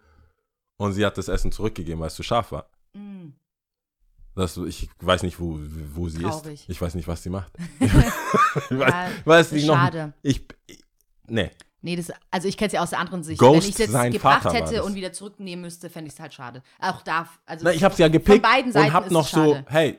Und 0.78 0.92
sie 0.94 1.06
hat 1.06 1.18
das 1.18 1.30
Essen 1.30 1.52
zurückgegeben, 1.52 2.00
weil 2.02 2.08
es 2.08 2.16
zu 2.16 2.24
scharf 2.24 2.52
war. 2.52 2.70
Mm. 2.94 3.30
Das, 4.36 4.56
ich 4.58 4.90
weiß 5.00 5.24
nicht, 5.24 5.40
wo, 5.40 5.60
wo 5.94 6.08
sie 6.10 6.22
Traurig. 6.22 6.62
ist. 6.62 6.70
Ich 6.70 6.82
weiß 6.82 6.96
nicht, 6.96 7.08
was 7.08 7.24
sie 7.24 7.30
macht. 7.30 7.52
ich 7.80 7.94
weiß, 7.94 8.14
Ja, 8.70 9.10
weiß 9.26 9.52
nicht 9.54 9.66
noch. 9.68 9.76
schade. 9.76 10.14
Ich, 10.22 10.46
ich, 10.68 10.84
nee. 11.28 11.52
Nee, 11.82 11.96
das, 11.96 12.12
also 12.32 12.48
ich 12.50 12.58
kenne 12.58 12.68
es 12.68 12.74
ja 12.74 12.82
aus 12.82 12.90
der 12.92 13.00
anderen 13.00 13.24
Sicht. 13.24 13.40
Ghost, 13.40 13.54
Wenn 13.64 13.70
ich 13.70 13.76
es 13.76 13.78
jetzt 13.78 13.92
sein 13.92 14.12
gebracht 14.12 14.54
hätte 14.54 14.84
und 14.84 14.96
wieder 14.96 15.14
zurücknehmen 15.14 15.62
müsste, 15.64 15.90
fände 15.90 16.08
ich 16.10 16.14
es 16.16 16.20
halt 16.20 16.34
schade. 16.34 16.62
Auch 16.80 17.02
da, 17.02 17.30
also 17.46 17.64
Na, 17.66 17.72
ich 17.74 17.84
habe 17.84 17.96
sie 17.96 18.02
ja 18.02 18.10
gepickt 18.10 18.42
beiden 18.44 18.72
Seiten 18.74 18.88
und 18.88 18.94
hab 18.94 19.06
ist 19.06 19.12
noch 19.12 19.26
es 19.26 19.32
so, 19.32 19.58
hey, 19.68 19.98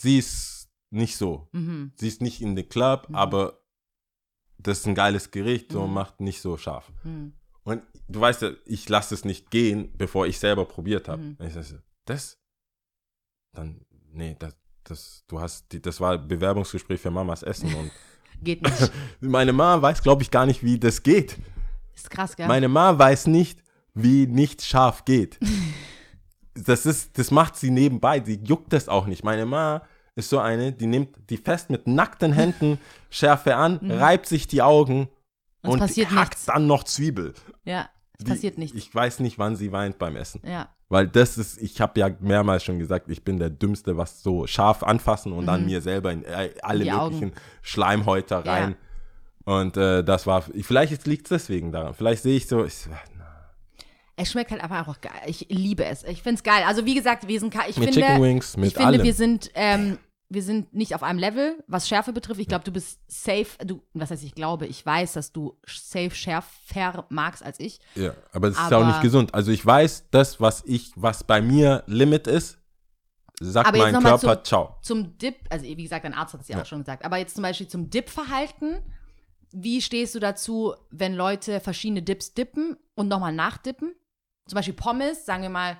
sie 0.00 0.18
ist 0.18 0.68
nicht 0.90 1.16
so. 1.16 1.48
Mhm. 1.52 1.92
Sie 1.96 2.08
ist 2.08 2.20
nicht 2.22 2.40
in 2.42 2.56
the 2.56 2.62
club, 2.62 3.08
Mhm. 3.10 3.14
aber 3.14 3.59
das 4.62 4.80
ist 4.80 4.86
ein 4.86 4.94
geiles 4.94 5.30
Gericht 5.30 5.74
und 5.74 5.88
Mhm. 5.88 5.94
macht 5.94 6.20
nicht 6.20 6.40
so 6.40 6.56
scharf. 6.56 6.90
Mhm. 7.04 7.32
Und 7.62 7.82
du 8.08 8.20
weißt 8.20 8.42
ja, 8.42 8.50
ich 8.64 8.88
lasse 8.88 9.14
es 9.14 9.24
nicht 9.24 9.50
gehen, 9.50 9.92
bevor 9.96 10.26
ich 10.26 10.38
selber 10.38 10.64
probiert 10.64 11.08
habe. 11.08 11.22
Mhm. 11.22 11.36
Ich 11.40 11.54
sag 11.54 11.64
so, 11.64 11.76
das? 12.04 12.38
Dann, 13.52 13.80
nee, 14.12 14.36
das, 14.38 14.56
das, 14.84 15.24
du 15.28 15.40
hast, 15.40 15.70
die, 15.72 15.80
das 15.82 16.00
war 16.00 16.18
Bewerbungsgespräch 16.18 17.00
für 17.00 17.10
Mamas 17.10 17.42
Essen 17.42 17.74
und 17.74 17.90
Geht 18.42 18.62
nicht. 18.62 18.92
meine 19.20 19.52
Mama 19.52 19.82
weiß, 19.82 20.02
glaube 20.02 20.22
ich, 20.22 20.30
gar 20.30 20.46
nicht, 20.46 20.64
wie 20.64 20.78
das 20.78 21.02
geht. 21.02 21.36
Ist 21.94 22.10
krass, 22.10 22.34
gell? 22.36 22.48
Meine 22.48 22.68
Mama 22.68 22.98
weiß 22.98 23.26
nicht, 23.26 23.62
wie 23.92 24.26
nicht 24.26 24.62
scharf 24.62 25.04
geht. 25.04 25.38
das 26.54 26.86
ist, 26.86 27.18
das 27.18 27.30
macht 27.30 27.56
sie 27.56 27.70
nebenbei. 27.70 28.22
Sie 28.24 28.40
juckt 28.42 28.72
das 28.72 28.88
auch 28.88 29.06
nicht. 29.06 29.24
Meine 29.24 29.44
Mama 29.44 29.82
ist 30.16 30.28
so 30.30 30.38
eine, 30.38 30.72
die 30.72 30.86
nimmt 30.86 31.16
die 31.30 31.36
fest 31.36 31.70
mit 31.70 31.86
nackten 31.86 32.32
Händen 32.32 32.78
Schärfe 33.10 33.56
an, 33.56 33.78
reibt 33.90 34.26
sich 34.26 34.46
die 34.46 34.62
Augen 34.62 35.08
Mhm. 35.62 35.68
Und 35.68 35.72
und 35.74 35.78
passiert 35.80 36.10
hackt 36.12 36.30
nichts. 36.30 36.46
dann 36.46 36.66
noch 36.66 36.84
Zwiebel. 36.84 37.34
ja, 37.64 37.88
es 38.18 38.24
Die- 38.24 38.30
passiert 38.30 38.56
nichts. 38.56 38.76
Ich 38.78 38.94
weiß 38.94 39.20
nicht, 39.20 39.38
wann 39.38 39.56
sie 39.56 39.72
weint 39.72 39.98
beim 39.98 40.16
Essen. 40.16 40.40
ja. 40.44 40.68
Weil 40.92 41.06
das 41.06 41.38
ist, 41.38 41.62
ich 41.62 41.80
habe 41.80 42.00
ja 42.00 42.10
mehrmals 42.18 42.64
schon 42.64 42.80
gesagt, 42.80 43.08
ich 43.10 43.22
bin 43.22 43.38
der 43.38 43.48
Dümmste, 43.50 43.96
was 43.96 44.22
so 44.24 44.48
scharf 44.48 44.82
anfassen 44.82 45.32
und 45.32 45.46
dann 45.46 45.64
mir 45.66 45.80
selber 45.82 46.10
in 46.12 46.24
äh, 46.24 46.50
alle 46.62 46.80
Mhm. 46.80 46.84
Die 46.84 46.92
Augen. 46.92 47.14
möglichen 47.20 47.32
Schleimhäuter 47.62 48.42
Ja. 48.44 48.52
rein. 48.52 48.76
Und 49.44 49.76
äh, 49.76 50.02
das 50.02 50.26
war, 50.26 50.42
vielleicht 50.42 51.06
liegt 51.06 51.26
es 51.26 51.28
deswegen 51.28 51.70
daran. 51.72 51.94
Vielleicht 51.94 52.22
sehe 52.24 52.36
ich 52.36 52.48
so, 52.48 52.64
ich, 52.64 52.88
Es 54.22 54.30
schmeckt 54.32 54.50
halt 54.50 54.62
einfach 54.62 54.86
auch 54.88 55.00
geil. 55.00 55.12
Ich 55.26 55.46
liebe 55.48 55.84
es. 55.84 56.04
Ich 56.04 56.22
finde 56.22 56.36
es 56.38 56.42
geil. 56.42 56.62
Also 56.66 56.84
wie 56.84 56.94
gesagt, 56.94 57.26
wir 57.28 57.40
sind, 57.40 57.54
ich 57.68 57.76
mit 57.78 57.90
finde, 57.94 58.06
Chicken 58.06 58.22
Wings, 58.22 58.56
mit 58.56 58.68
ich 58.68 58.74
finde, 58.74 58.88
allem. 58.88 59.02
wir 59.02 59.14
sind, 59.14 59.50
ähm, 59.54 59.98
wir 60.28 60.42
sind 60.42 60.72
nicht 60.74 60.94
auf 60.94 61.02
einem 61.02 61.18
Level, 61.18 61.62
was 61.66 61.88
Schärfe 61.88 62.12
betrifft. 62.12 62.38
Ich 62.40 62.46
glaube, 62.48 62.64
du 62.64 62.70
bist 62.70 63.00
safe, 63.08 63.46
du, 63.64 63.82
was 63.94 64.10
heißt 64.10 64.22
ich 64.22 64.34
glaube, 64.34 64.66
ich 64.66 64.84
weiß, 64.86 65.14
dass 65.14 65.32
du 65.32 65.58
safe 65.66 66.10
schärfer 66.12 67.06
magst 67.08 67.42
als 67.42 67.58
ich. 67.60 67.80
Ja, 67.96 68.14
aber 68.32 68.48
es 68.48 68.58
ist 68.58 68.70
ja 68.70 68.78
auch 68.78 68.86
nicht 68.86 69.02
gesund. 69.02 69.34
Also 69.34 69.50
ich 69.50 69.64
weiß, 69.64 70.06
das, 70.10 70.40
was 70.40 70.62
ich, 70.66 70.92
was 70.96 71.24
bei 71.24 71.40
mir 71.42 71.82
Limit 71.86 72.26
ist, 72.26 72.58
sagt 73.40 73.76
mein 73.76 73.94
Körper 74.00 74.18
zum- 74.36 74.44
ciao. 74.44 74.76
Zum 74.82 75.16
Dip, 75.18 75.36
also 75.48 75.64
wie 75.64 75.82
gesagt, 75.82 76.04
dein 76.04 76.14
Arzt 76.14 76.34
hat 76.34 76.42
es 76.42 76.48
ja, 76.48 76.56
Ja. 76.56 76.62
auch 76.62 76.66
schon 76.66 76.80
gesagt, 76.80 77.04
aber 77.04 77.16
jetzt 77.16 77.34
zum 77.34 77.42
Beispiel 77.42 77.68
zum 77.68 77.88
Dip-Verhalten. 77.90 78.76
Wie 79.52 79.82
stehst 79.82 80.14
du 80.14 80.20
dazu, 80.20 80.74
wenn 80.90 81.14
Leute 81.14 81.58
verschiedene 81.58 82.02
Dips 82.02 82.34
dippen 82.34 82.76
und 82.94 83.08
nochmal 83.08 83.32
nachdippen? 83.32 83.94
Zum 84.50 84.56
Beispiel 84.56 84.74
Pommes, 84.74 85.24
sagen 85.24 85.42
wir 85.42 85.48
mal, 85.48 85.76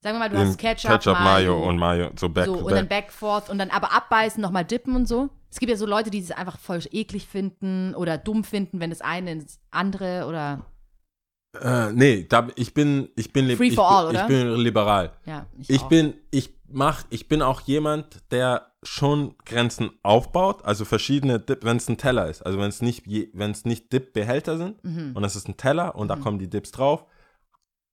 sagen 0.00 0.14
wir 0.16 0.20
mal, 0.20 0.30
du 0.30 0.38
hast 0.38 0.56
Ketchup, 0.56 0.90
Ketchup, 0.92 1.18
Mayo 1.18 1.58
Mayo 1.58 1.68
und 1.68 1.78
Mayo, 1.78 2.10
so 2.16 2.28
back 2.28 2.46
so, 2.46 2.54
und 2.54 2.70
dann 2.72 2.86
back. 2.88 3.10
forth 3.10 3.50
und 3.50 3.58
dann 3.58 3.70
aber 3.70 3.92
abbeißen, 3.92 4.40
nochmal 4.40 4.64
dippen 4.64 4.94
und 4.94 5.06
so. 5.06 5.30
Es 5.50 5.58
gibt 5.58 5.70
ja 5.70 5.76
so 5.76 5.86
Leute, 5.86 6.10
die 6.10 6.18
es 6.20 6.30
einfach 6.30 6.58
voll 6.58 6.80
eklig 6.92 7.26
finden 7.26 7.94
oder 7.94 8.16
dumm 8.18 8.44
finden, 8.44 8.80
wenn 8.80 8.90
das 8.90 9.00
eine 9.00 9.32
ins 9.32 9.58
andere 9.70 10.26
oder. 10.28 10.64
Äh, 11.60 11.92
nee, 11.92 12.26
da, 12.28 12.48
ich 12.56 12.74
bin, 12.74 13.08
ich 13.16 13.32
bin, 13.32 13.56
Free 13.56 13.68
ich, 13.68 13.74
for 13.74 13.88
all, 13.90 14.06
bin, 14.06 14.14
oder? 14.16 14.22
ich 14.22 14.26
bin 14.28 14.54
liberal. 14.56 15.12
Ja, 15.24 15.46
Ich 15.68 15.80
auch. 15.82 15.88
bin, 15.88 16.14
ich 16.30 16.52
mach, 16.68 17.04
ich 17.10 17.28
bin 17.28 17.42
auch 17.42 17.60
jemand, 17.62 18.22
der 18.32 18.72
schon 18.82 19.36
Grenzen 19.46 19.90
aufbaut, 20.02 20.64
also 20.64 20.84
verschiedene 20.84 21.38
Dip, 21.40 21.64
wenn 21.64 21.76
es 21.78 21.88
ein 21.88 21.96
Teller 21.96 22.28
ist, 22.28 22.42
also 22.44 22.58
wenn 22.58 22.68
es 22.68 22.82
nicht, 22.82 23.04
wenn 23.06 23.52
es 23.52 23.64
nicht 23.64 23.92
Dip-Behälter 23.92 24.56
sind 24.58 24.82
Mhm. 24.84 25.12
und 25.14 25.24
es 25.24 25.36
ist 25.36 25.48
ein 25.48 25.56
Teller 25.56 25.94
und 25.94 26.08
da 26.08 26.16
kommen 26.16 26.38
die 26.38 26.50
Dips 26.50 26.70
drauf. 26.72 27.06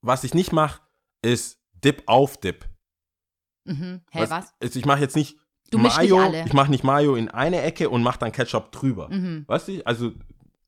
Was 0.01 0.23
ich 0.23 0.33
nicht 0.33 0.51
mache, 0.51 0.81
ist 1.21 1.59
Dip 1.83 2.03
auf 2.07 2.37
Dip. 2.37 2.65
Mhm. 3.65 4.01
Hä, 4.11 4.25
was? 4.27 4.53
Also 4.61 4.79
ich 4.79 4.85
mache 4.85 5.01
jetzt 5.01 5.15
nicht 5.15 5.37
Du 5.69 5.77
mischst 5.77 5.99
nicht 6.01 6.11
Mayo, 6.11 6.23
alle. 6.23 6.45
ich 6.45 6.53
mache 6.53 6.69
nicht 6.69 6.83
Mayo 6.83 7.15
in 7.15 7.29
eine 7.29 7.61
Ecke 7.61 7.89
und 7.89 8.03
mache 8.03 8.19
dann 8.19 8.31
Ketchup 8.31 8.71
drüber. 8.71 9.07
Mhm. 9.09 9.45
Weißt 9.47 9.67
du? 9.69 9.81
Also 9.85 10.11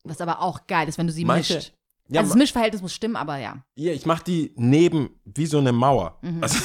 Was 0.04 0.20
aber 0.20 0.40
auch 0.40 0.66
geil 0.66 0.88
ist, 0.88 0.96
wenn 0.96 1.06
du 1.06 1.12
sie 1.12 1.24
manche, 1.26 1.54
mischt. 1.56 1.74
ja, 2.08 2.20
also 2.20 2.32
das 2.32 2.38
Mischverhältnis 2.38 2.80
muss 2.80 2.94
stimmen, 2.94 3.16
aber 3.16 3.36
ja. 3.36 3.62
Ja, 3.74 3.92
ich 3.92 4.06
mache 4.06 4.24
die 4.24 4.52
neben, 4.56 5.10
wie 5.24 5.44
so 5.46 5.58
eine 5.58 5.72
Mauer. 5.72 6.18
Mhm. 6.22 6.42
Also, 6.42 6.58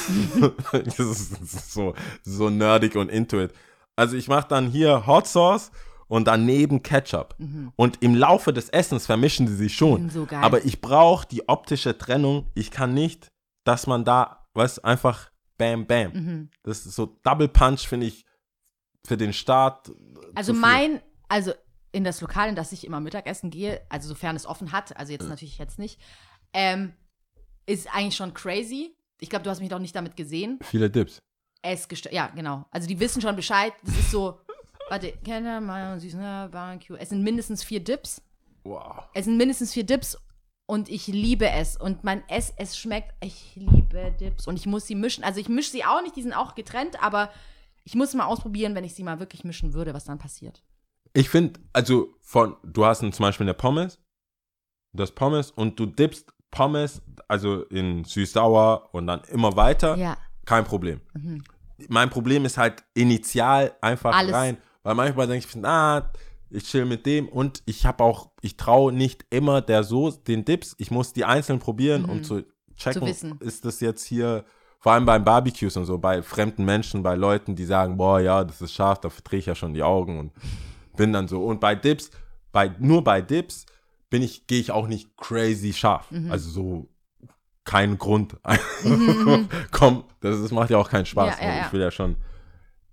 das, 0.72 0.98
ist, 0.98 1.32
das 1.32 1.52
ist 1.54 1.72
so, 1.72 1.94
so 2.22 2.48
nerdig 2.48 2.96
und 2.96 3.10
into 3.10 3.40
it. 3.42 3.52
Also 3.96 4.16
ich 4.16 4.28
mache 4.28 4.48
dann 4.48 4.68
hier 4.68 5.06
Hot 5.06 5.26
Sauce 5.26 5.70
und 6.10 6.26
daneben 6.26 6.82
Ketchup. 6.82 7.36
Und 7.76 8.02
im 8.02 8.16
Laufe 8.16 8.52
des 8.52 8.68
Essens 8.68 9.06
vermischen 9.06 9.46
sie 9.46 9.54
sich 9.54 9.76
schon. 9.76 10.04
Mhm. 10.04 10.10
So. 10.10 10.26
Aber 10.32 10.64
ich 10.64 10.80
brauche 10.80 11.26
die 11.26 11.48
optische 11.48 11.96
Trennung. 11.96 12.50
Ich 12.54 12.72
kann 12.72 12.92
nicht, 12.92 13.28
dass 13.64 13.86
man 13.86 14.04
da, 14.04 14.44
was 14.52 14.80
einfach 14.80 15.30
bam, 15.56 15.86
bam. 15.86 16.12
Mhm. 16.12 16.50
Das 16.64 16.84
ist 16.84 16.96
so 16.96 17.18
Double 17.22 17.46
Punch, 17.46 17.86
finde 17.86 18.06
ich, 18.06 18.26
für 19.06 19.16
den 19.16 19.32
Start. 19.32 19.92
Also 20.34 20.52
mein, 20.52 21.00
also 21.28 21.52
in 21.92 22.02
das 22.02 22.20
Lokal, 22.20 22.48
in 22.48 22.56
das 22.56 22.72
ich 22.72 22.84
immer 22.84 22.98
Mittagessen 22.98 23.50
gehe, 23.50 23.80
also 23.88 24.08
sofern 24.08 24.34
es 24.34 24.46
offen 24.46 24.72
hat, 24.72 24.96
also 24.96 25.12
jetzt 25.12 25.28
natürlich 25.28 25.58
jetzt 25.58 25.78
nicht, 25.78 26.00
ähm, 26.52 26.92
ist 27.66 27.86
eigentlich 27.94 28.16
schon 28.16 28.34
crazy. 28.34 28.96
Ich 29.20 29.30
glaube, 29.30 29.44
du 29.44 29.50
hast 29.50 29.60
mich 29.60 29.68
doch 29.68 29.78
nicht 29.78 29.94
damit 29.94 30.16
gesehen. 30.16 30.58
Viele 30.62 30.90
Dips. 30.90 31.22
Es. 31.62 31.86
Ja, 32.10 32.28
genau. 32.28 32.66
Also 32.72 32.88
die 32.88 32.98
wissen 32.98 33.22
schon 33.22 33.36
Bescheid. 33.36 33.72
Das 33.84 33.96
ist 33.96 34.10
so, 34.10 34.40
warte, 34.90 35.12
Kinder, 35.24 35.60
Mayo, 35.60 35.98
süß, 35.98 36.14
ne, 36.14 36.48
Barbecue. 36.50 36.96
Es 36.96 37.08
sind 37.10 37.22
mindestens 37.22 37.62
vier 37.62 37.80
Dips. 37.82 38.22
Wow. 38.64 39.04
Es 39.14 39.24
sind 39.24 39.36
mindestens 39.36 39.72
vier 39.72 39.84
Dips 39.84 40.18
und 40.66 40.88
ich 40.88 41.06
liebe 41.06 41.48
es. 41.48 41.76
Und 41.76 42.04
mein 42.04 42.28
Ess, 42.28 42.52
es 42.56 42.76
schmeckt, 42.76 43.14
ich 43.24 43.52
liebe 43.56 44.12
Dips 44.20 44.46
und 44.46 44.56
ich 44.56 44.66
muss 44.66 44.86
sie 44.86 44.94
mischen. 44.94 45.24
Also 45.24 45.40
ich 45.40 45.48
mische 45.48 45.70
sie 45.70 45.84
auch 45.84 46.02
nicht, 46.02 46.16
die 46.16 46.22
sind 46.22 46.34
auch 46.34 46.54
getrennt, 46.54 47.02
aber 47.02 47.30
ich 47.84 47.94
muss 47.94 48.14
mal 48.14 48.26
ausprobieren, 48.26 48.74
wenn 48.74 48.84
ich 48.84 48.94
sie 48.94 49.02
mal 49.02 49.18
wirklich 49.20 49.44
mischen 49.44 49.72
würde, 49.72 49.94
was 49.94 50.04
dann 50.04 50.18
passiert. 50.18 50.62
Ich 51.12 51.28
finde, 51.28 51.58
also 51.72 52.14
von, 52.20 52.56
du 52.62 52.84
hast 52.84 53.00
zum 53.00 53.10
Beispiel 53.12 53.44
eine 53.46 53.54
Pommes, 53.54 53.98
das 54.92 55.12
Pommes 55.12 55.50
und 55.50 55.78
du 55.80 55.86
dippst 55.86 56.32
Pommes, 56.50 57.00
also 57.28 57.62
in 57.64 58.04
süß-sauer 58.04 58.90
und 58.92 59.06
dann 59.06 59.22
immer 59.24 59.56
weiter, 59.56 59.96
Ja. 59.96 60.16
kein 60.44 60.64
Problem. 60.64 61.00
Mhm. 61.14 61.42
Mein 61.88 62.10
Problem 62.10 62.44
ist 62.44 62.58
halt 62.58 62.84
initial 62.94 63.74
einfach 63.80 64.14
Alles. 64.14 64.34
rein, 64.34 64.58
weil 64.82 64.94
manchmal 64.94 65.26
denke 65.26 65.46
ich, 65.48 65.56
na, 65.56 66.10
ich 66.50 66.64
chill 66.64 66.84
mit 66.84 67.06
dem 67.06 67.28
und 67.28 67.62
ich 67.66 67.86
habe 67.86 68.02
auch, 68.02 68.30
ich 68.40 68.56
traue 68.56 68.92
nicht 68.92 69.24
immer 69.30 69.60
der 69.60 69.84
Soße, 69.84 70.20
den 70.26 70.44
Dips, 70.44 70.74
ich 70.78 70.90
muss 70.90 71.12
die 71.12 71.24
einzeln 71.24 71.58
probieren, 71.58 72.04
um 72.04 72.22
zu 72.22 72.44
checken, 72.76 73.04
Mhm. 73.04 73.14
Zu 73.14 73.36
ist 73.40 73.64
das 73.64 73.80
jetzt 73.80 74.04
hier, 74.04 74.44
vor 74.78 74.92
allem 74.92 75.04
beim 75.04 75.24
Barbecues 75.24 75.76
und 75.76 75.84
so, 75.84 75.98
bei 75.98 76.22
fremden 76.22 76.64
Menschen, 76.64 77.02
bei 77.02 77.14
Leuten, 77.14 77.54
die 77.54 77.64
sagen, 77.64 77.96
boah, 77.96 78.20
ja, 78.20 78.42
das 78.44 78.60
ist 78.62 78.72
scharf, 78.72 79.00
da 79.00 79.10
verdrehe 79.10 79.38
ich 79.38 79.46
ja 79.46 79.54
schon 79.54 79.74
die 79.74 79.82
Augen 79.82 80.18
und 80.18 80.32
bin 80.96 81.12
dann 81.12 81.28
so. 81.28 81.44
Und 81.44 81.60
bei 81.60 81.74
Dips, 81.74 82.10
bei, 82.52 82.74
nur 82.78 83.04
bei 83.04 83.20
Dips 83.20 83.66
bin 84.08 84.22
ich, 84.22 84.46
gehe 84.46 84.60
ich 84.60 84.72
auch 84.72 84.88
nicht 84.88 85.16
crazy 85.16 85.72
scharf. 85.72 86.10
Mhm. 86.10 86.32
Also 86.32 86.50
so 86.50 86.88
kein 87.64 87.98
Grund. 87.98 88.36
Komm, 89.70 90.04
das 90.20 90.40
ist, 90.40 90.50
macht 90.50 90.70
ja 90.70 90.78
auch 90.78 90.88
keinen 90.88 91.06
Spaß. 91.06 91.38
Ja, 91.38 91.46
ja, 91.46 91.56
ja. 91.56 91.66
Ich 91.66 91.72
will 91.72 91.80
ja 91.80 91.90
schon, 91.90 92.16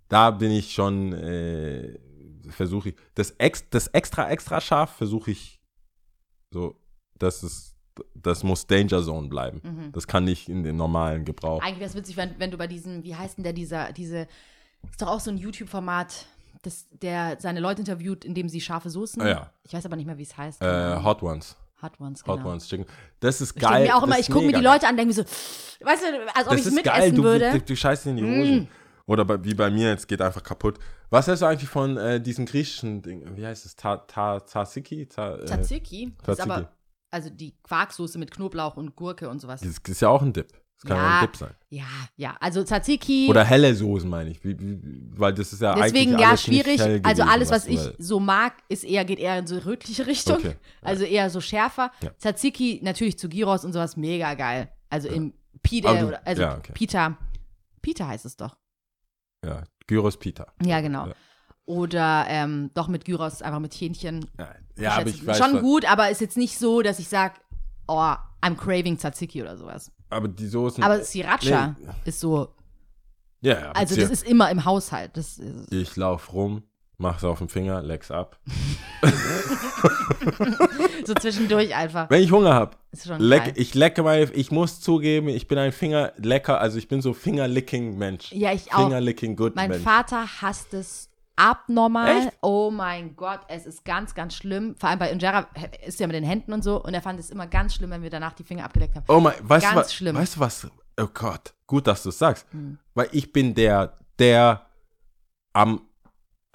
da 0.10 0.32
bin 0.32 0.52
ich 0.52 0.74
schon, 0.74 1.14
äh, 1.14 2.00
versuche 2.50 2.90
ich, 2.90 2.96
das, 3.16 3.32
ex, 3.32 3.70
das 3.70 3.88
extra, 3.88 4.30
extra 4.30 4.62
scharf 4.62 4.92
versuche 4.96 5.32
ich 5.32 5.62
so, 6.52 6.76
das 7.18 7.44
ist, 7.44 7.76
das 8.14 8.44
muss 8.44 8.68
Danger 8.68 9.04
Zone 9.04 9.28
bleiben. 9.28 9.62
Mhm. 9.64 9.92
Das 9.92 10.08
kann 10.08 10.24
nicht 10.24 10.50
in 10.50 10.64
den 10.64 10.78
normalen 10.78 11.26
Gebrauch. 11.26 11.62
Eigentlich 11.62 11.80
wäre 11.80 11.90
es 11.90 11.96
witzig, 11.96 12.16
wenn, 12.18 12.40
wenn 12.40 12.52
du 12.52 12.58
bei 12.58 12.68
diesem, 12.68 13.04
wie 13.04 13.16
heißt 13.16 13.38
denn 13.38 13.44
der, 13.44 13.54
dieser, 13.54 13.92
diese, 13.92 14.28
ist 14.90 15.02
doch 15.02 15.08
auch 15.08 15.20
so 15.20 15.32
ein 15.32 15.38
YouTube-Format, 15.38 16.26
das, 16.62 16.88
der 16.92 17.38
seine 17.40 17.60
Leute 17.60 17.82
interviewt, 17.82 18.26
indem 18.26 18.50
sie 18.50 18.62
scharfe 18.62 18.90
Soßen. 18.90 19.22
Ah, 19.22 19.28
ja. 19.28 19.52
Ich 19.64 19.74
weiß 19.74 19.86
aber 19.86 19.96
nicht 19.96 20.06
mehr, 20.06 20.18
wie 20.18 20.24
es 20.24 20.38
heißt. 20.38 20.62
Äh, 20.62 21.04
Hot 21.04 21.24
Ones. 21.24 21.56
Hot 21.82 22.00
Ones, 22.00 22.26
Hot 22.26 22.38
genau. 22.38 22.52
Ones 22.52 22.68
Chicken. 22.68 22.86
Das 23.20 23.40
ist 23.40 23.56
Ich 23.56 23.62
geil. 23.62 23.74
denke 23.74 23.90
mir 23.90 23.98
auch 23.98 24.04
immer, 24.04 24.20
ich 24.20 24.30
gucke 24.30 24.46
mir 24.46 24.54
die 24.54 24.64
Leute 24.64 24.88
an, 24.88 24.98
denke 24.98 25.14
mir 25.14 25.14
so, 25.14 25.24
weißt 25.86 26.04
du, 26.04 26.36
als 26.36 26.48
ob 26.48 26.54
ich 26.56 26.66
mitessen 26.66 26.84
geil, 26.84 27.12
du, 27.12 27.24
würde. 27.24 27.52
Mm. 27.52 27.54
du, 27.54 27.62
du 27.62 27.76
scheißt 27.76 28.08
in 28.08 28.18
die 28.18 28.24
Hose. 28.24 28.68
Oder 29.08 29.24
bei, 29.26 29.42
wie 29.44 29.54
bei 29.54 29.70
mir, 29.72 29.90
jetzt 29.90 30.08
geht 30.08 30.22
einfach 30.22 30.44
kaputt. 30.44 30.78
Was 31.10 31.28
hältst 31.28 31.42
du 31.42 31.46
eigentlich 31.48 31.70
von 31.70 31.96
äh, 31.98 32.20
diesem 32.22 32.46
griechischen 32.46 33.02
Ding? 33.02 33.24
Wie 33.38 33.46
heißt 33.46 33.66
es? 33.66 33.76
Ta, 33.76 33.98
ta, 33.98 34.42
Tzatziki? 34.46 35.08
Ta, 35.08 35.36
äh, 35.38 35.46
Tzatziki. 35.46 36.14
Aber, 36.40 36.70
also 37.10 37.30
die 37.30 37.56
Quarksoße 37.64 38.20
mit 38.20 38.32
Knoblauch 38.32 38.76
und 38.76 38.96
Gurke 38.98 39.30
und 39.30 39.40
sowas. 39.40 39.62
Das 39.62 39.78
ist 39.88 40.02
ja 40.02 40.10
auch 40.10 40.22
ein 40.22 40.34
Dip. 40.34 40.52
Das 40.80 40.84
kann 40.90 40.98
ja, 40.98 41.04
Ja. 41.04 41.20
ein 41.20 41.26
Dip 41.26 41.36
sein. 41.38 41.56
Ja, 41.70 41.86
ja, 42.18 42.38
also 42.42 42.64
Tzatziki. 42.64 43.28
Oder 43.30 43.46
helle 43.46 43.74
Soßen, 43.74 44.10
meine 44.10 44.32
ich. 44.32 44.44
Wie, 44.44 44.60
wie, 44.60 44.80
weil 45.18 45.34
das 45.34 45.54
ist 45.54 45.62
ja 45.62 45.74
Deswegen 45.74 46.12
eigentlich 46.12 46.20
ja 46.22 46.28
alles 46.28 46.44
schwierig. 46.44 46.82
Also 46.82 47.00
gewesen, 47.02 47.22
alles, 47.30 47.50
was 47.50 47.64
du 47.66 47.72
ich 47.72 47.80
so 47.98 48.20
mag, 48.20 48.56
ist 48.68 48.84
eher 48.84 49.06
geht 49.06 49.20
eher 49.20 49.40
in 49.40 49.48
so 49.48 49.58
rötliche 49.58 50.06
Richtung. 50.06 50.36
Okay. 50.38 50.56
Also 50.82 51.06
eher 51.06 51.30
so 51.30 51.40
schärfer. 51.40 51.92
Ja. 52.04 52.12
Tzatziki 52.18 52.82
natürlich 52.84 53.18
zu 53.18 53.30
Gyros 53.30 53.64
und 53.64 53.72
sowas 53.72 53.96
mega 53.96 54.34
geil. 54.34 54.70
Also 54.90 55.08
im 55.08 55.34
Pide 55.64 55.88
Aber 55.88 56.00
du- 56.00 56.08
oder 56.10 56.28
also 56.28 56.42
ja, 56.42 56.58
okay. 56.58 56.74
Pita. 56.74 57.18
Pita 57.82 58.06
heißt 58.06 58.26
es 58.26 58.36
doch. 58.36 58.58
Ja, 59.46 59.64
Gyros 59.88 60.18
Pita. 60.18 60.48
Ja, 60.64 60.82
genau. 60.82 61.08
Ja. 61.08 61.14
Oder 61.66 62.26
ähm, 62.30 62.72
doch 62.74 62.88
mit 62.88 63.06
Gyros, 63.06 63.42
einfach 63.42 63.60
mit 63.60 63.74
Hähnchen. 63.74 64.30
Ja, 64.40 64.56
ja 64.78 64.92
aber 64.94 65.02
schätze- 65.04 65.16
ich 65.16 65.28
weiß. 65.28 65.38
Schon 65.38 65.54
was- 65.56 65.62
gut, 65.62 65.86
aber 65.92 66.10
ist 66.10 66.22
jetzt 66.22 66.38
nicht 66.38 66.58
so, 66.58 66.82
dass 66.82 67.00
ich 67.00 67.08
sage, 67.10 67.36
oh, 67.88 68.14
I'm 68.42 68.56
craving 68.56 68.98
Tzatziki 68.98 69.42
oder 69.42 69.58
sowas. 69.58 69.92
Aber 70.10 70.28
die 70.30 70.48
Soßen. 70.48 70.84
Aber 70.84 71.04
Sriracha 71.04 71.76
Nee. 71.80 71.88
ist 72.06 72.20
so, 72.22 72.54
Ja, 73.42 73.60
ja. 73.60 73.72
also 73.74 73.96
das 73.96 74.10
ist 74.10 74.24
immer 74.26 74.50
im 74.50 74.64
Haushalt. 74.64 75.16
Das 75.18 75.38
ist, 75.38 75.72
ich 75.74 75.96
lauf 75.98 76.32
rum, 76.34 76.64
mach's 76.98 77.24
auf 77.24 77.40
den 77.40 77.50
Finger, 77.50 77.82
leck's 77.82 78.12
ab. 78.12 78.40
so 81.06 81.14
zwischendurch 81.14 81.76
einfach. 81.76 82.10
Wenn 82.10 82.24
ich 82.24 82.32
Hunger 82.32 82.54
hab, 82.54 82.78
Ist 82.92 83.08
schon 83.08 83.20
leck, 83.20 83.54
ich 83.56 83.74
lecke 83.76 84.04
meine, 84.04 84.32
ich 84.32 84.52
muss 84.52 84.82
zugeben, 84.82 85.30
ich 85.30 85.48
bin 85.48 85.58
ein 85.58 85.72
Fingerlecker, 85.72 86.60
also 86.60 86.78
ich 86.78 86.88
bin 86.88 87.02
so 87.02 87.14
Fingerlicking-Mensch. 87.14 88.32
Ja, 88.32 88.52
ich 88.54 88.74
auch. 88.74 88.84
Fingerlicking 88.84 89.36
good 89.36 89.56
Mein 89.56 89.70
Mensch. 89.70 89.84
Vater 89.84 90.26
hasst 90.42 90.74
es 90.74 91.10
abnormal. 91.36 92.28
Echt? 92.28 92.38
Oh 92.42 92.72
mein 92.72 93.16
Gott, 93.16 93.42
es 93.48 93.66
ist 93.66 93.86
ganz, 93.86 94.16
ganz 94.16 94.34
schlimm. 94.36 94.76
Vor 94.80 94.90
allem 94.90 95.00
bei 95.00 95.12
Injera 95.12 95.48
ist 95.86 96.00
ja 96.00 96.08
mit 96.08 96.16
den 96.16 96.24
Händen 96.24 96.52
und 96.52 96.64
so. 96.64 96.82
Und 96.84 96.94
er 96.94 97.02
fand 97.02 97.20
es 97.20 97.30
immer 97.30 97.48
ganz 97.48 97.76
schlimm, 97.76 97.92
wenn 97.92 98.02
wir 98.02 98.10
danach 98.10 98.34
die 98.34 98.44
Finger 98.44 98.66
abgeleckt 98.66 98.96
haben. 98.96 99.06
Oh 99.08 99.20
mein, 99.20 99.36
weißt 99.42 99.66
du 99.66 99.70
Ganz 99.70 99.86
was? 99.86 99.94
schlimm. 99.94 100.16
Hm. 100.16 100.22
Weißt 100.24 100.36
du 100.36 100.40
was? 100.40 100.68
Oh 101.00 101.08
Gott, 101.14 101.54
gut, 101.68 101.86
dass 101.86 102.02
du 102.04 102.10
es 102.10 102.18
sagst. 102.18 102.48
Weil 102.96 103.08
ich 103.12 103.32
bin 103.32 103.54
der, 103.54 104.00
der 104.18 104.66
am, 105.54 105.82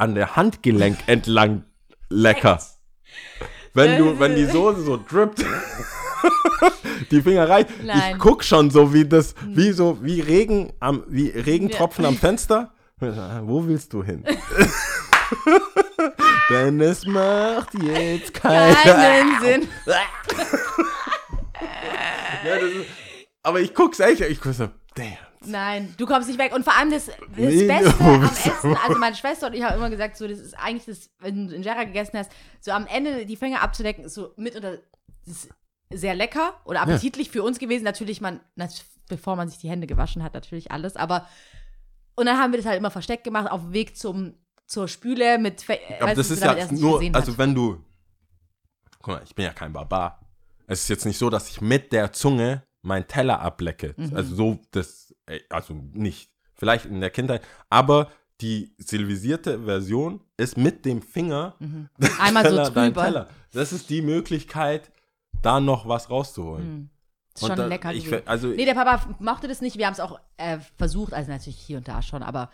an 0.03 0.15
der 0.16 0.35
Handgelenk 0.35 0.99
entlang 1.07 1.62
lecker. 2.11 2.61
Wenn 3.73 3.99
du, 3.99 4.19
wenn 4.19 4.35
die 4.35 4.47
Soße 4.47 4.83
so 4.83 4.97
drippt, 4.99 5.45
die 7.12 7.23
Finger 7.23 7.49
rein. 7.49 7.66
Nein. 7.85 8.12
Ich 8.12 8.19
guck 8.19 8.43
schon 8.43 8.70
so 8.70 8.93
wie 8.93 9.07
das, 9.07 9.37
wie 9.47 9.70
so, 9.70 9.99
wie 10.03 10.20
Regen 10.20 10.73
am, 10.81 11.05
wie 11.07 11.29
Regentropfen 11.29 12.05
am 12.05 12.16
Fenster. 12.16 12.74
Wo 13.01 13.66
willst 13.66 13.93
du 13.93 14.03
hin? 14.05 14.24
Denn 16.51 16.81
es 16.81 17.07
macht 17.07 17.74
jetzt 17.83 18.35
keinen 18.35 18.74
Keinen 18.74 19.41
Sinn. 19.41 19.69
Ja, 22.45 22.55
ist, 22.57 22.87
aber 23.43 23.61
ich 23.61 23.73
guck's 23.73 24.01
echt, 24.01 24.20
ich 24.20 24.41
guck 24.41 24.53
so, 24.53 24.69
damn. 24.95 25.32
Nein, 25.47 25.94
du 25.98 26.06
kommst 26.06 26.28
nicht 26.28 26.39
weg. 26.39 26.55
Und 26.55 26.64
vor 26.64 26.77
allem 26.77 26.90
das, 26.90 27.06
das 27.06 27.16
Nee, 27.36 27.66
Beste 27.66 27.94
am 28.05 28.23
Essen, 28.24 28.77
also 28.77 28.98
meine 28.98 29.16
Schwester 29.16 29.47
und 29.48 29.55
ich 29.55 29.62
haben 29.62 29.77
immer 29.77 29.90
gesagt, 29.90 30.16
so, 30.16 30.27
das 30.27 30.39
ist 30.39 30.55
eigentlich 30.55 30.85
das, 30.86 31.10
wenn 31.20 31.48
du 31.48 31.55
Injera 31.55 31.85
gegessen 31.85 32.19
hast, 32.19 32.31
so 32.60 32.73
am 32.73 32.86
Ende 32.86 33.27
die 33.27 33.36
Finger 33.36 33.62
abzudecken, 33.62 34.05
ist 34.05 34.14
so 34.14 34.32
mit 34.36 34.56
oder 34.56 34.78
sehr 35.90 36.14
lecker 36.14 36.55
oder 36.64 36.81
appetitlich 36.82 37.31
für 37.31 37.43
uns 37.43 37.59
gewesen. 37.59 37.85
Natürlich, 37.85 38.20
man, 38.20 38.40
bevor 39.09 39.36
man 39.36 39.48
sich 39.48 39.59
die 39.59 39.69
Hände 39.69 39.86
gewaschen 39.86 40.23
hat, 40.23 40.35
natürlich 40.35 40.70
alles, 40.73 40.97
aber 40.97 41.27
und 42.14 42.27
dann 42.27 42.39
haben 42.39 42.52
wir 42.52 42.59
das 42.59 42.66
halt 42.66 42.78
immer 42.78 42.90
versteckt 42.90 43.24
gemacht, 43.24 43.51
auf 43.51 43.62
dem 43.62 43.73
Weg 43.73 43.97
zum, 43.97 44.35
zur 44.66 44.89
Spüle 44.89 45.39
mit 45.39 45.64
Aber 46.01 46.14
das 46.14 46.31
ist 46.31 46.43
ja 46.43 46.70
nur, 46.70 47.01
also 47.12 47.32
hat. 47.32 47.39
wenn 47.39 47.55
du, 47.55 47.82
guck 49.01 49.14
mal, 49.14 49.23
ich 49.24 49.35
bin 49.35 49.44
ja 49.44 49.52
kein 49.52 49.73
Barbar. 49.73 50.20
Es 50.66 50.82
ist 50.82 50.89
jetzt 50.89 51.06
nicht 51.06 51.19
so, 51.19 51.31
dass 51.31 51.48
ich 51.48 51.60
mit 51.60 51.93
der 51.93 52.12
Zunge 52.12 52.64
meinen 52.83 53.07
Teller 53.09 53.41
ablecke. 53.41 53.95
Mhm. 53.97 54.15
Also 54.15 54.35
so, 54.35 54.59
das, 54.73 55.15
ey, 55.27 55.43
also 55.49 55.75
nicht. 55.93 56.31
Vielleicht 56.55 56.85
in 56.87 57.01
der 57.01 57.11
Kindheit, 57.11 57.43
aber 57.71 58.11
die 58.41 58.75
silvisierte 58.79 59.65
Version 59.65 60.21
ist 60.37 60.57
mit 60.57 60.85
dem 60.85 61.01
Finger 61.03 61.55
Einmal 62.21 62.45
so 62.45 62.51
Teller, 62.51 62.71
dein 62.71 62.93
drüber. 62.95 63.29
Das 63.53 63.73
ist 63.73 63.89
die 63.91 64.03
Möglichkeit, 64.03 64.91
da 65.43 65.61
noch 65.61 65.87
was 65.89 66.11
rauszuholen. 66.11 66.65
Hm. 66.65 66.91
Ist 67.35 67.43
Und 67.43 67.49
schon 67.49 67.57
da- 67.57 67.67
lecker 67.67 67.93
ich 67.95 68.29
also- 68.29 68.49
nee, 68.49 68.65
der 68.65 68.75
Papa 68.75 69.15
mochte 69.21 69.49
das 69.49 69.61
nicht. 69.61 69.79
Wir 69.79 69.87
haben 69.87 69.95
es 69.95 70.01
auch 70.01 70.21
äh, 70.37 70.59
versucht, 70.77 71.15
also 71.15 71.31
natürlich 71.31 71.59
hier 71.59 71.79
und 71.79 71.89
da 71.89 72.03
schon, 72.03 72.23
aber 72.23 72.51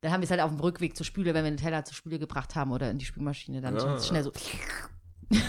dann 0.00 0.12
haben 0.12 0.20
wir 0.20 0.24
es 0.24 0.30
halt 0.30 0.40
auf 0.40 0.50
dem 0.50 0.60
Rückweg 0.60 0.96
zur 0.96 1.06
Spüle, 1.06 1.34
wenn 1.34 1.44
wir 1.44 1.50
den 1.50 1.56
Teller 1.56 1.84
zur 1.84 1.94
Spüle 1.94 2.18
gebracht 2.18 2.54
haben 2.54 2.70
oder 2.72 2.90
in 2.90 2.98
die 2.98 3.04
Spülmaschine, 3.04 3.60
dann 3.60 3.76
Ja. 3.76 4.00
schnell 4.00 4.22
so, 4.24 4.32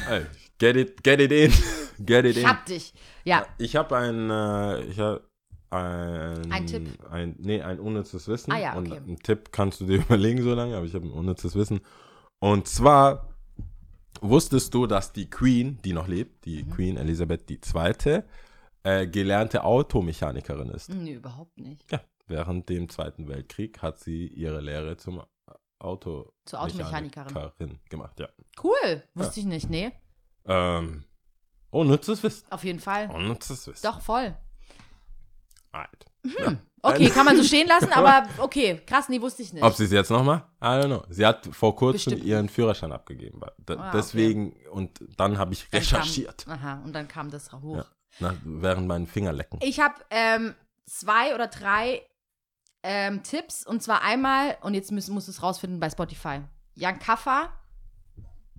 Ey, 0.10 0.26
get 0.60 0.76
it, 0.76 1.04
get 1.04 1.20
it 1.20 1.32
in. 1.32 1.52
get 2.06 2.26
it 2.26 2.38
ich 2.38 2.44
in. 2.44 2.50
hab 2.50 2.66
dich. 2.66 2.94
Ja, 3.26 3.46
Ich 3.58 3.76
habe 3.76 3.96
ein, 3.98 4.30
äh, 4.30 4.84
ich 4.86 5.00
hab 5.00 5.22
ein, 5.70 6.52
Ein 6.52 6.68
Tipp? 6.68 6.88
Ein, 7.10 7.36
nee, 7.40 7.62
ein 7.62 7.80
unnützes 7.80 8.28
Wissen. 8.28 8.52
Ah 8.52 8.60
ja, 8.60 8.74
Und 8.76 8.88
okay. 8.92 8.98
einen 9.00 9.18
Tipp 9.20 9.52
kannst 9.52 9.82
du 9.82 9.86
dir 9.86 9.98
überlegen 10.02 10.42
so 10.44 10.54
lange, 10.54 10.76
aber 10.78 10.86
ich 10.86 10.94
habe 10.94 11.06
ein 11.08 11.12
unnützes 11.12 11.56
Wissen. 11.56 11.82
Und 12.40 12.68
zwar 12.68 13.30
wusstest 14.22 14.74
du, 14.74 14.86
dass 14.88 15.14
die 15.14 15.30
Queen, 15.30 15.80
die 15.84 15.94
noch 15.94 16.08
lebt, 16.08 16.46
die 16.46 16.64
Mhm. 16.64 16.70
Queen 16.72 16.98
Elisabeth 16.98 17.50
II., 17.50 18.22
äh, 18.86 19.08
gelernte 19.08 19.64
Automechanikerin 19.64 20.70
ist. 20.70 20.90
nee, 20.90 21.14
überhaupt 21.14 21.58
nicht. 21.58 21.90
Ja, 21.92 22.02
während 22.28 22.68
dem 22.70 22.90
Zweiten 22.90 23.28
Weltkrieg 23.30 23.82
hat 23.82 23.98
sie 24.00 24.28
ihre 24.28 24.60
Lehre 24.62 24.98
zum 24.98 25.22
Auto 25.80 26.32
Zur 26.46 26.62
Automechanikerin. 26.62 27.80
gemacht, 27.90 28.20
ja. 28.20 28.30
Cool, 28.64 29.04
wusste 29.16 29.40
ich 29.40 29.46
nicht, 29.46 29.70
nee. 29.70 29.92
Ähm, 30.46 31.04
unnützes 31.70 32.24
Wissen. 32.24 32.46
Auf 32.52 32.64
jeden 32.64 32.80
Fall. 32.80 33.10
Unnützes 33.10 33.68
Wissen. 33.68 33.82
Doch, 33.86 34.02
voll. 34.02 34.36
Right. 35.74 36.06
Okay, 36.82 37.10
kann 37.10 37.26
man 37.26 37.38
so 37.38 37.44
stehen 37.44 37.68
lassen, 37.68 37.92
aber 37.94 38.28
okay, 38.40 38.82
krass, 38.86 39.10
nee, 39.10 39.20
wusste 39.22 39.42
ich 39.42 39.54
nicht. 39.54 39.64
Ob 39.64 39.74
sie 39.74 39.86
es 39.86 39.92
jetzt 39.92 40.10
noch 40.12 40.24
mal? 40.24 40.48
I 40.62 40.66
don't 40.66 40.86
know. 40.88 41.04
Sie 41.10 41.26
hat 41.26 41.48
vor 41.52 41.76
kurzem 41.76 42.12
Bestimmt. 42.12 42.24
ihren 42.26 42.50
Führerschein 42.50 42.92
abgegeben. 42.92 43.40
Da, 43.66 43.76
Ah, 43.76 43.88
okay. 43.90 43.98
deswegen, 43.98 44.54
und 44.72 45.04
dann 45.18 45.38
habe 45.38 45.54
ich 45.54 45.68
Dann 45.70 45.80
recherchiert. 45.80 46.46
Kam, 46.46 46.54
aha, 46.60 46.82
und 46.84 46.94
dann 46.94 47.08
kam 47.08 47.32
das 47.32 47.52
hoch. 47.52 47.78
Ja. 47.78 47.86
Nach, 48.20 48.36
während 48.44 48.88
meinen 48.88 49.08
Fingerlecken. 49.08 49.60
Ich 49.64 49.80
habe 49.80 49.96
ähm, 50.12 50.54
zwei 50.86 51.34
oder 51.34 51.48
drei 51.48 52.04
ähm, 52.84 53.24
Tipps 53.24 53.66
und 53.66 53.82
zwar 53.82 54.02
einmal, 54.04 54.58
und 54.62 54.74
jetzt 54.74 54.92
muss, 54.92 55.08
muss 55.10 55.28
es 55.28 55.42
rausfinden 55.42 55.80
bei 55.80 55.90
Spotify. 55.90 56.42
Jan 56.76 57.00
Kaffer, 57.00 57.50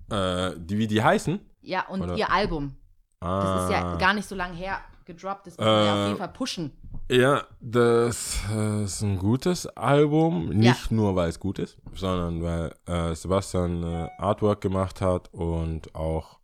Äh, 0.09 0.53
die, 0.57 0.77
wie 0.77 0.87
die 0.87 1.03
heißen? 1.03 1.39
ja, 1.61 1.87
und 1.87 2.01
Oder- 2.01 2.15
ihr 2.17 2.31
Album. 2.31 2.75
Das 3.19 3.29
Ah, 3.29 3.63
ist 3.65 3.71
ja 3.71 3.95
gar 3.95 4.13
nicht 4.13 4.27
so 4.27 4.35
lange 4.35 4.55
her 4.55 4.79
gedroppt, 5.05 5.47
das 5.47 5.57
ja 5.57 5.63
Äh, 5.63 5.91
auf 5.91 6.07
jeden 6.07 6.17
Fall 6.19 6.33
pushen. 6.33 6.71
Ja, 7.09 7.43
das 7.59 8.39
äh, 8.51 8.83
ist 8.83 9.01
ein 9.01 9.17
gutes 9.19 9.65
Album. 9.67 10.49
Nicht 10.49 10.91
nur, 10.91 11.15
weil 11.15 11.29
es 11.29 11.39
gut 11.39 11.59
ist, 11.59 11.77
sondern 11.93 12.41
weil 12.43 12.73
äh, 12.87 13.13
Sebastian 13.15 13.83
äh, 13.83 14.09
Artwork 14.17 14.61
gemacht 14.61 15.01
hat 15.01 15.31
und 15.33 15.93
auch 15.95 16.39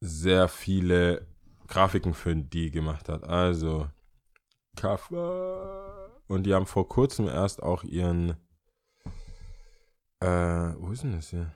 sehr 0.00 0.48
viele 0.48 1.26
Grafiken 1.68 2.12
für 2.14 2.34
die 2.34 2.70
gemacht 2.70 3.08
hat. 3.08 3.24
Also, 3.24 3.88
Cover. 4.76 5.91
Und 6.32 6.44
die 6.44 6.54
haben 6.54 6.64
vor 6.64 6.88
kurzem 6.88 7.28
erst 7.28 7.62
auch 7.62 7.84
ihren. 7.84 8.36
Äh, 10.20 10.26
wo 10.78 10.90
ist 10.92 11.02
denn 11.02 11.12
das 11.12 11.28
hier? 11.28 11.52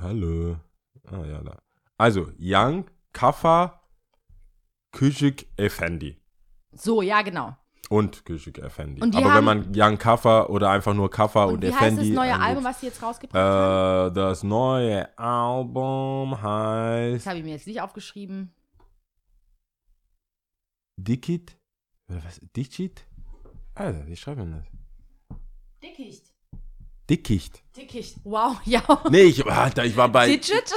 Hallo. 0.00 0.56
Ah, 1.04 1.24
ja, 1.26 1.42
da. 1.42 1.58
Also, 1.98 2.32
Young, 2.38 2.90
Kaffa, 3.12 3.82
Küçük 4.92 5.46
Efendi. 5.58 6.16
So, 6.72 7.02
ja, 7.02 7.20
genau. 7.20 7.54
Und 7.90 8.24
Küçük 8.24 8.58
Efendi. 8.58 9.02
Und 9.02 9.14
Aber 9.14 9.26
haben- 9.26 9.36
wenn 9.36 9.44
man 9.44 9.72
Young 9.76 9.98
Kaffa 9.98 10.46
oder 10.46 10.70
einfach 10.70 10.94
nur 10.94 11.10
Kaffa 11.10 11.44
und, 11.44 11.56
Und 11.56 11.62
wie 11.64 11.66
Efendi. 11.66 11.84
heißt 11.84 11.98
das 11.98 12.08
neue 12.16 12.32
eingibt- 12.32 12.44
Album, 12.46 12.64
was 12.64 12.80
sie 12.80 12.86
jetzt 12.86 13.02
rausgebracht 13.02 13.36
haben? 13.38 14.10
Äh, 14.10 14.14
das 14.14 14.42
neue 14.42 15.18
Album 15.18 16.30
Das 16.30 16.40
heißt 16.42 17.26
habe 17.26 17.38
ich 17.38 17.44
mir 17.44 17.50
jetzt 17.52 17.66
nicht 17.66 17.82
aufgeschrieben. 17.82 18.54
Dikit? 20.96 21.58
Oder 22.08 22.24
was? 22.24 22.40
Dikit? 22.56 23.04
Alter, 23.74 24.06
wie 24.06 24.16
schreibt 24.16 24.38
man 24.38 24.52
das? 24.52 25.38
Dickicht. 25.82 26.32
Dickicht. 27.10 27.62
Dickicht. 27.76 28.16
Wow, 28.24 28.56
ja. 28.64 28.82
Nee, 29.10 29.22
ich, 29.22 29.44
Alter, 29.46 29.84
ich 29.84 29.96
war 29.96 30.08
bei. 30.08 30.28
Digit? 30.28 30.72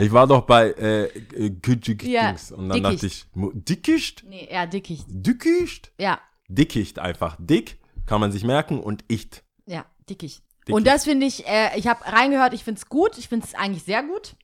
Ich 0.00 0.10
war 0.10 0.26
doch 0.26 0.42
bei 0.42 0.70
äh, 0.70 1.04
äh, 1.04 1.50
Küçük 1.60 2.02
Ja, 2.02 2.28
Dings. 2.28 2.50
Und 2.50 2.68
dann 2.68 2.82
dachte 2.82 3.06
ich, 3.06 3.26
Dickicht? 3.34 4.24
Nee, 4.26 4.48
ja, 4.50 4.66
Dickicht. 4.66 5.04
Dickicht? 5.08 5.92
Ja, 5.98 6.20
Dickicht 6.48 6.98
einfach. 6.98 7.36
Dick 7.38 7.78
kann 8.06 8.20
man 8.20 8.32
sich 8.32 8.42
merken 8.44 8.80
und 8.80 9.04
icht. 9.08 9.44
ja, 9.66 9.84
Dickicht. 10.08 10.42
Dickicht. 10.66 10.76
Und 10.76 10.86
das 10.86 11.04
finde 11.04 11.26
ich, 11.26 11.46
äh, 11.46 11.78
ich 11.78 11.86
habe 11.86 12.04
reingehört, 12.06 12.54
ich 12.54 12.64
finde 12.64 12.78
es 12.80 12.88
gut. 12.88 13.18
Ich 13.18 13.28
finde 13.28 13.46
es 13.46 13.54
eigentlich 13.54 13.84
sehr 13.84 14.02
gut. 14.02 14.34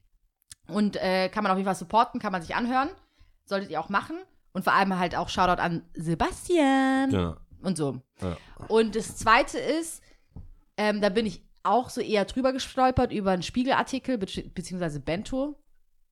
Und 0.69 0.97
äh, 0.97 1.29
kann 1.31 1.43
man 1.43 1.51
auf 1.51 1.59
jeden 1.59 1.67
Fall 1.67 1.75
supporten, 1.75 2.21
kann 2.21 2.31
man 2.31 2.43
sich 2.43 2.55
anhören. 2.55 2.91
Solltet 3.45 3.71
ihr 3.71 3.81
auch 3.81 3.89
machen. 3.89 4.17
Und 4.52 4.64
vor 4.64 4.72
allem 4.72 4.98
halt 4.98 5.14
auch 5.14 5.28
Shoutout 5.28 5.60
an 5.62 5.82
Sebastian 5.94 7.10
Ja. 7.12 7.36
und 7.62 7.77
so. 7.77 8.01
ja. 8.20 8.36
Und 8.68 8.97
das 8.97 9.16
zweite 9.16 9.59
ist, 9.59 10.02
ähm, 10.77 11.01
da 11.01 11.09
bin 11.09 11.27
ich 11.27 11.44
auch 11.62 11.90
so 11.90 12.01
eher 12.01 12.24
drüber 12.24 12.52
gestolpert 12.52 13.12
über 13.12 13.31
einen 13.32 13.43
Spiegelartikel, 13.43 14.18
be 14.18 14.27
beziehungsweise 14.55 14.98
Bento. 15.01 15.62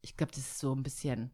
Ich 0.03 0.17
glaube, 0.17 0.31
das 0.33 0.41
ist 0.43 0.59
so 0.59 0.73
ein 0.75 0.83
bisschen 0.83 1.31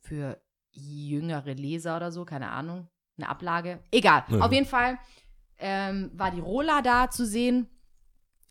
für 0.00 0.40
jüngere 0.72 1.54
Leser 1.54 1.96
oder 1.96 2.10
so, 2.10 2.24
keine 2.24 2.50
Ahnung. 2.50 2.88
Eine 3.18 3.28
Ablage. 3.28 3.80
Egal. 3.92 4.24
Ja. 4.28 4.40
Auf 4.40 4.52
jeden 4.52 4.66
Fall 4.66 4.98
ähm, 5.58 6.10
war 6.14 6.30
die 6.30 6.40
Rola 6.40 6.82
da 6.82 7.10
zu 7.10 7.26
sehen. 7.26 7.68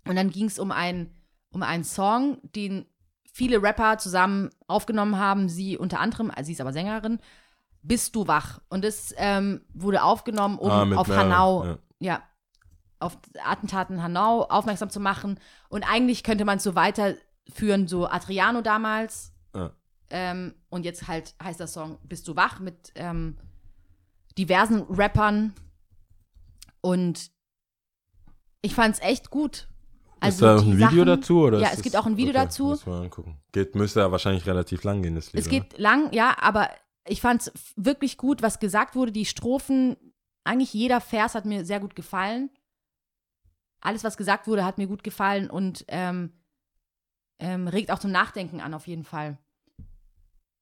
Und 0.07 0.15
dann 0.15 0.29
ging 0.29 0.45
es 0.45 0.59
um, 0.59 0.71
ein, 0.71 1.13
um 1.51 1.63
einen 1.63 1.83
Song, 1.83 2.37
den 2.55 2.85
viele 3.33 3.61
Rapper 3.61 3.97
zusammen 3.97 4.49
aufgenommen 4.67 5.17
haben. 5.17 5.49
Sie 5.49 5.77
unter 5.77 5.99
anderem, 5.99 6.31
also 6.31 6.47
sie 6.47 6.53
ist 6.53 6.61
aber 6.61 6.73
Sängerin, 6.73 7.19
Bist 7.83 8.15
du 8.15 8.27
wach? 8.27 8.61
Und 8.69 8.83
das 8.83 9.13
ähm, 9.17 9.61
wurde 9.73 10.03
aufgenommen, 10.03 10.57
um 10.59 10.69
Ah, 10.69 10.83
auf 10.95 11.07
mehreren, 11.07 11.31
Hanau, 11.33 11.65
ja. 11.65 11.77
ja. 11.99 12.23
auf 12.99 13.17
Attentaten 13.43 14.03
Hanau 14.03 14.43
aufmerksam 14.43 14.89
zu 14.89 14.99
machen. 14.99 15.39
Und 15.69 15.83
eigentlich 15.83 16.23
könnte 16.23 16.45
man 16.45 16.57
es 16.57 16.63
so 16.63 16.75
weiterführen, 16.75 17.87
so 17.87 18.07
Adriano 18.07 18.61
damals. 18.61 19.33
Ja. 19.55 19.71
Ähm, 20.11 20.53
und 20.69 20.85
jetzt 20.85 21.07
halt 21.07 21.33
heißt 21.41 21.59
der 21.59 21.67
Song 21.67 21.97
Bist 22.03 22.27
du 22.27 22.35
wach 22.35 22.59
mit 22.59 22.91
ähm, 22.95 23.37
diversen 24.37 24.83
Rappern. 24.89 25.53
Und 26.81 27.31
ich 28.61 28.75
fand 28.75 28.95
es 28.95 29.01
echt 29.01 29.29
gut. 29.31 29.67
ist 30.25 30.41
da 30.41 30.57
auch 30.57 30.61
die 30.61 30.71
ein 30.71 30.77
Video 30.77 30.89
Sachen- 30.89 31.05
dazu? 31.05 31.39
Oder 31.41 31.59
ja, 31.59 31.67
es 31.69 31.73
das- 31.75 31.81
gibt 31.83 31.95
auch 31.95 32.05
ein 32.05 32.17
Video 32.17 32.31
okay, 32.33 32.43
dazu. 32.43 32.63
Muss 32.65 32.85
man 32.85 33.03
angucken. 33.03 33.37
Geht, 33.51 33.75
müsste 33.75 34.01
ja 34.01 34.11
wahrscheinlich 34.11 34.45
relativ 34.45 34.83
lang 34.83 35.01
gehen, 35.01 35.15
das 35.15 35.33
Lied. 35.33 35.41
Es 35.43 35.49
geht 35.49 35.77
lang, 35.79 36.11
ja, 36.13 36.35
aber 36.39 36.69
ich 37.07 37.21
fand 37.21 37.41
es 37.41 37.73
wirklich 37.75 38.17
gut, 38.17 38.41
was 38.41 38.59
gesagt 38.59 38.95
wurde. 38.95 39.11
Die 39.11 39.25
Strophen, 39.25 39.97
eigentlich 40.43 40.73
jeder 40.73 41.01
Vers 41.01 41.35
hat 41.35 41.45
mir 41.45 41.65
sehr 41.65 41.79
gut 41.79 41.95
gefallen. 41.95 42.49
Alles, 43.81 44.03
was 44.03 44.17
gesagt 44.17 44.47
wurde, 44.47 44.63
hat 44.63 44.77
mir 44.77 44.87
gut 44.87 45.03
gefallen 45.03 45.49
und 45.49 45.85
ähm, 45.87 46.33
ähm, 47.39 47.67
regt 47.67 47.91
auch 47.91 47.99
zum 47.99 48.11
Nachdenken 48.11 48.61
an, 48.61 48.73
auf 48.73 48.87
jeden 48.87 49.03
Fall. 49.03 49.39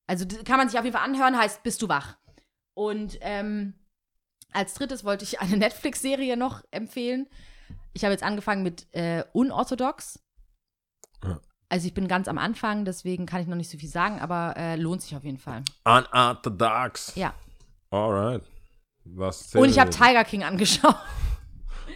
Also 0.07 0.25
kann 0.45 0.57
man 0.57 0.69
sich 0.69 0.79
auf 0.79 0.85
jeden 0.85 0.95
Fall 0.95 1.05
anhören, 1.05 1.37
heißt 1.37 1.61
Bist 1.63 1.81
du 1.81 1.89
wach? 1.89 2.17
Und 2.73 3.17
ähm, 3.21 3.73
als 4.51 4.73
drittes 4.73 5.03
wollte 5.03 5.23
ich 5.25 5.41
eine 5.41 5.57
Netflix-Serie 5.57 6.37
noch 6.37 6.63
empfehlen. 6.71 7.27
Ich 7.93 8.03
habe 8.05 8.13
jetzt 8.13 8.23
angefangen 8.23 8.63
mit 8.63 8.87
äh, 8.93 9.25
Unorthodox. 9.33 10.23
Ja. 11.23 11.41
Also 11.69 11.85
ich 11.87 11.93
bin 11.93 12.07
ganz 12.07 12.27
am 12.27 12.37
Anfang, 12.39 12.83
deswegen 12.83 13.25
kann 13.27 13.41
ich 13.41 13.47
noch 13.47 13.55
nicht 13.55 13.69
so 13.69 13.77
viel 13.77 13.89
sagen, 13.89 14.19
aber 14.19 14.55
äh, 14.57 14.75
lohnt 14.75 15.03
sich 15.03 15.15
auf 15.15 15.23
jeden 15.23 15.37
Fall. 15.37 15.63
Unorthodox. 15.85 17.13
Ja. 17.15 17.33
Alright. 17.91 18.41
Was 19.05 19.53
Und 19.55 19.69
ich 19.69 19.79
habe? 19.79 19.91
Tiger 19.91 20.23
King 20.23 20.43
angeschaut. 20.43 20.95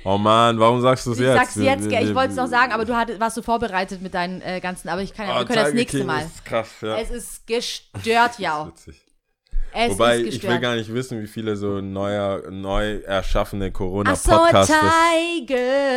Oh 0.05 0.17
Mann, 0.17 0.59
warum 0.59 0.81
sagst 0.81 1.05
du 1.05 1.11
es 1.11 1.17
Ich 1.19 1.23
jetzt? 1.23 1.35
sag's 1.35 1.55
jetzt, 1.55 1.89
gell, 1.89 2.07
ich 2.09 2.13
wollte 2.15 2.31
es 2.31 2.35
noch 2.35 2.47
sagen, 2.47 2.71
aber 2.73 2.83
du 2.85 2.95
hattest, 2.95 3.19
warst 3.19 3.35
so 3.35 3.41
vorbereitet 3.41 4.01
mit 4.01 4.13
deinen 4.13 4.41
äh, 4.41 4.59
ganzen, 4.59 4.89
aber 4.89 5.01
ich 5.01 5.13
kann 5.13 5.27
ja, 5.27 5.35
Oh, 5.35 5.39
wir 5.39 5.45
können 5.45 5.59
das 5.59 5.67
Tiger 5.69 5.75
nächste 5.79 5.97
King 5.99 6.07
Mal. 6.07 6.25
Ist 6.25 6.45
krass, 6.45 6.69
ja. 6.81 6.97
Es 6.97 7.09
ist 7.09 7.47
gestört, 7.47 8.37
ja. 8.39 8.67
Witzig. 8.67 9.01
Es 9.75 9.91
Wobei, 9.91 10.19
ich 10.19 10.43
will 10.43 10.59
gar 10.59 10.75
nicht 10.75 10.93
wissen, 10.93 11.21
wie 11.21 11.27
viele 11.27 11.55
so 11.55 11.81
neuer, 11.81 12.49
neu 12.51 12.99
erschaffene 12.99 13.65
Ach 13.65 13.71
so, 13.71 13.77
Corona-Podcasts 13.77 14.67
das, 14.67 14.77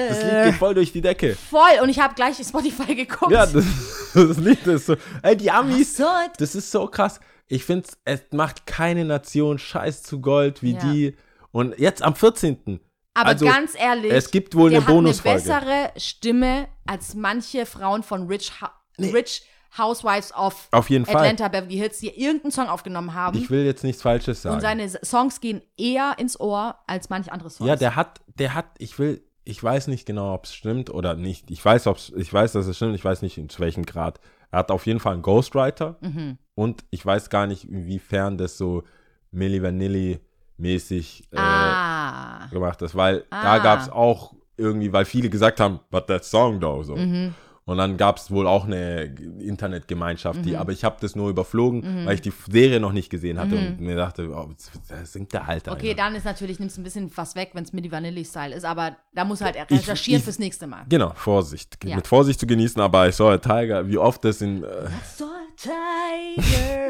das 0.09 0.23
Lied 0.25 0.45
geht 0.45 0.55
voll 0.55 0.75
durch 0.75 0.93
die 0.93 1.03
Decke. 1.03 1.37
Voll, 1.51 1.81
und 1.83 1.91
ich 1.91 1.99
habe 1.99 2.15
gleich 2.15 2.37
Spotify 2.37 2.95
geguckt. 2.95 3.33
Ja, 3.33 3.45
das, 3.45 3.65
das 4.15 4.39
Lied 4.39 4.67
ist 4.67 4.87
so. 4.87 4.97
Ey, 5.23 5.37
die 5.37 5.51
Amis, 5.51 5.97
so, 5.97 6.09
das 6.39 6.55
ist 6.55 6.71
so 6.71 6.87
krass. 6.87 7.21
Ich 7.49 7.65
finde, 7.65 7.87
es 8.05 8.21
macht 8.33 8.67
keine 8.67 9.05
Nation 9.05 9.59
scheiß 9.59 10.03
zu 10.03 10.21
Gold 10.21 10.63
wie 10.63 10.73
Ja. 10.73 10.81
die. 10.81 11.17
Und 11.53 11.79
jetzt 11.79 12.03
am 12.03 12.15
14. 12.15 12.81
aber 13.15 13.29
also, 13.29 13.47
ganz 13.47 13.73
ehrlich, 13.79 14.13
es 14.13 14.31
gibt 14.31 14.55
wohl 14.55 14.71
eine 14.71 14.81
Bonusfolge. 14.81 15.53
eine 15.53 15.61
bessere 15.61 15.93
Stimme 15.97 16.69
als 16.87 17.15
manche 17.15 17.67
Frauen 17.67 18.03
von 18.03 18.27
Rich, 18.27 18.53
ha 18.61 18.73
Rich 18.99 19.43
Housewives 19.79 20.33
of 20.35 20.69
Auf 20.71 20.89
jeden 20.91 21.05
Fall. 21.07 21.17
Atlanta, 21.17 21.49
Beverly 21.49 21.77
Hills, 21.77 21.99
die 21.99 22.09
irgendeinen 22.09 22.53
Song 22.53 22.69
aufgenommen 22.69 23.15
haben. 23.15 23.39
Ich 23.39 23.51
will 23.51 23.65
jetzt 23.65 23.85
nichts 23.85 24.03
Falsches 24.03 24.43
sagen. 24.43 24.55
und 24.57 24.61
seine 24.61 24.89
Songs 24.89 25.41
gehen 25.41 25.63
eher 25.77 26.15
ins 26.19 26.39
Ohr 26.41 26.77
als 26.87 27.09
manche 27.11 27.33
andere 27.33 27.51
Songs. 27.51 27.69
Ja, 27.69 27.77
der 27.77 27.97
hat, 27.97 28.21
der 28.39 28.55
hat, 28.55 28.67
ich 28.79 28.99
will, 28.99 29.23
ich 29.45 29.63
weiß 29.63 29.87
nicht 29.89 30.07
genau, 30.07 30.35
ob 30.35 30.45
es 30.45 30.55
stimmt 30.55 30.91
oder 30.91 31.15
nicht. 31.15 31.51
Ich 31.51 31.65
weiß, 31.65 31.87
ob's, 31.87 32.13
ich 32.17 32.33
weiß, 32.33 32.53
dass 32.53 32.67
es 32.67 32.77
stimmt, 32.77 32.95
ich 32.95 33.05
weiß 33.05 33.23
nicht, 33.23 33.41
zu 33.51 33.61
welchem 33.61 33.85
Grad. 33.87 34.21
Er 34.51 34.61
hat 34.61 34.71
auf 34.71 34.87
jeden 34.87 35.01
Fall 35.01 35.13
einen 35.15 35.23
Ghostwriter 35.23 35.97
Mhm. 36.01 36.39
und 36.55 36.85
ich 36.91 37.05
weiß 37.05 37.31
gar 37.31 37.47
nicht, 37.47 37.65
inwiefern 37.65 38.39
das 38.39 38.57
so 38.59 38.83
Milli 39.31 39.63
Vanilli 39.63 40.21
mäßig 40.57 41.25
äh, 41.33 41.37
ah. 41.39 42.47
gemacht 42.51 42.81
ist, 42.83 42.95
weil 42.95 43.25
da 43.31 43.37
Ah. 43.53 43.59
gab 43.59 43.81
es 43.81 43.89
auch 43.91 44.35
irgendwie, 44.57 44.93
weil 44.93 45.05
viele 45.05 45.29
gesagt 45.29 45.61
haben, 45.61 45.81
but 45.91 46.07
that 46.07 46.25
song 46.25 46.61
though, 46.61 46.83
so. 46.83 46.97
Mhm. 46.97 47.35
Und 47.69 47.79
dann 47.79 47.97
gab 47.97 48.17
es 48.19 48.31
wohl 48.31 48.47
auch 48.47 48.65
eine 48.67 49.13
Internetgemeinschaft, 49.41 50.39
Mhm. 50.39 50.43
die, 50.45 50.57
aber 50.57 50.71
ich 50.71 50.85
habe 50.85 50.99
das 51.01 51.17
nur 51.17 51.29
überflogen, 51.31 52.07
weil 52.07 52.15
ich 52.15 52.21
die 52.21 52.33
Serie 52.49 52.79
noch 52.79 52.93
nicht 52.93 53.11
gesehen 53.11 53.41
hatte 53.41 53.57
und 53.57 53.81
mir 53.81 53.97
dachte, 53.97 54.31
oh, 54.33 54.49
das 54.89 55.13
singt 55.13 55.33
der 55.33 55.43
Mhm. 55.43 55.73
Okay, 55.73 55.89
einer. 55.89 55.97
dann 55.97 56.15
ist 56.15 56.25
natürlich, 56.25 56.61
nimmst 56.61 56.79
ein 56.79 56.85
bisschen 56.85 57.11
was 57.17 57.35
weg, 57.35 57.51
wenn 57.55 57.65
es 57.65 57.73
Milli 57.73 57.91
Vanilli-Style 57.91 58.55
ist, 58.55 58.65
aber 58.65 58.95
da 59.15 59.25
muss 59.25 59.41
halt 59.41 59.57
recherchieren 59.69 60.19
ich- 60.21 60.25
fürs 60.25 60.39
nächste 60.39 60.69
Mal. 60.69 60.85
Genau, 60.89 61.11
Vorsicht. 61.17 61.77
Ja. 61.85 61.97
Mit 61.97 62.07
Vorsicht 62.07 62.39
zu 62.39 62.47
genießen, 62.47 62.81
aber 62.81 63.09
ich 63.09 63.17
saw 63.17 63.33
a 63.33 63.39
Tiger, 63.39 63.89
wie 63.89 63.99
oft 63.99 64.25
das 64.25 64.41
in 64.41 64.63
äh, 64.63 64.67
So 65.17 65.25
tiger. 65.57 65.67
Warte, 66.37 66.53
warte, 66.63 66.86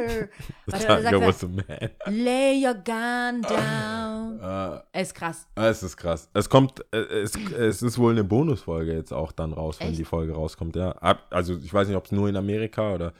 Tiger 0.70 1.20
was 1.26 1.40
sagt 1.40 1.44
a 1.44 1.48
man. 1.48 1.90
Lay 2.24 2.64
your 2.64 2.74
gun 2.74 3.43
down. 3.43 4.82
Äh, 4.93 5.02
Ist 5.02 5.14
krass. 5.14 5.47
es 5.55 5.82
ist 5.82 5.97
krass. 5.97 6.28
Es 6.34 6.48
kommt, 6.48 6.84
äh, 6.93 6.98
es, 6.98 7.36
es 7.36 7.82
ist 7.82 7.98
wohl 7.98 8.12
eine 8.12 8.24
Bonusfolge 8.24 8.93
jetzt 8.93 9.12
auch 9.12 9.32
dann 9.32 9.52
raus, 9.52 9.80
wenn 9.80 9.88
Echt? 9.88 9.98
die 9.98 10.05
Folge 10.05 10.34
rauskommt, 10.34 10.76
ja. 10.76 10.93
Also 11.30 11.56
ich 11.56 11.72
weiß 11.72 11.88
nicht, 11.88 11.97
ob 11.97 12.06
es 12.06 12.12
nur 12.12 12.28
in 12.28 12.36
Amerika 12.36 12.94
oder. 12.94 13.12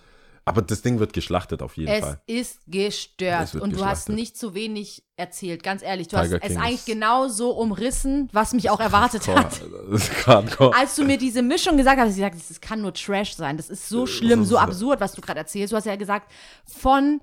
Aber 0.49 0.63
das 0.63 0.81
Ding 0.81 1.01
wird 1.01 1.13
geschlachtet 1.13 1.61
auf 1.61 1.77
jeden 1.77 1.91
Es 1.93 2.01
Fall. 2.05 2.21
ist 2.27 2.61
gestört 2.69 3.43
Es 3.53 3.55
und 3.57 3.75
du 3.75 3.85
hast 3.85 4.09
nicht 4.09 4.39
zu 4.39 4.55
wenig 4.55 5.03
erzählt, 5.17 5.65
ganz 5.65 5.83
ehrlich. 5.83 6.07
Du 6.07 6.17
Tiger 6.17 6.37
hast 6.37 6.43
es 6.45 6.49
King 6.53 6.61
eigentlich 6.61 6.75
ist- 6.77 6.87
genau 6.87 7.27
so 7.27 7.51
umrissen, 7.51 8.29
was 8.33 8.53
mich 8.55 8.71
auch 8.71 8.79
erwartet 8.79 9.27
Boah, 9.27 9.37
hat. 9.45 9.61
das 9.91 10.27
hardcore. 10.27 10.73
Als 10.77 10.95
du 10.95 11.05
mir 11.05 11.19
diese 11.19 11.43
Mischung 11.43 11.77
gesagt 11.77 11.99
hast, 12.01 12.11
ich 12.11 12.15
gesagt, 12.17 12.37
das 12.49 12.61
kann 12.61 12.81
nur 12.81 12.95
Trash 12.95 13.35
sein. 13.35 13.57
Das 13.57 13.69
ist 13.69 13.89
so 13.89 14.07
schlimm, 14.07 14.45
so 14.45 14.57
absurd, 14.57 15.01
was 15.01 15.15
du 15.15 15.21
gerade 15.21 15.41
erzählst. 15.41 15.73
Du 15.73 15.77
hast 15.77 15.85
ja 15.85 15.97
gesagt, 15.97 16.31
von 16.65 17.21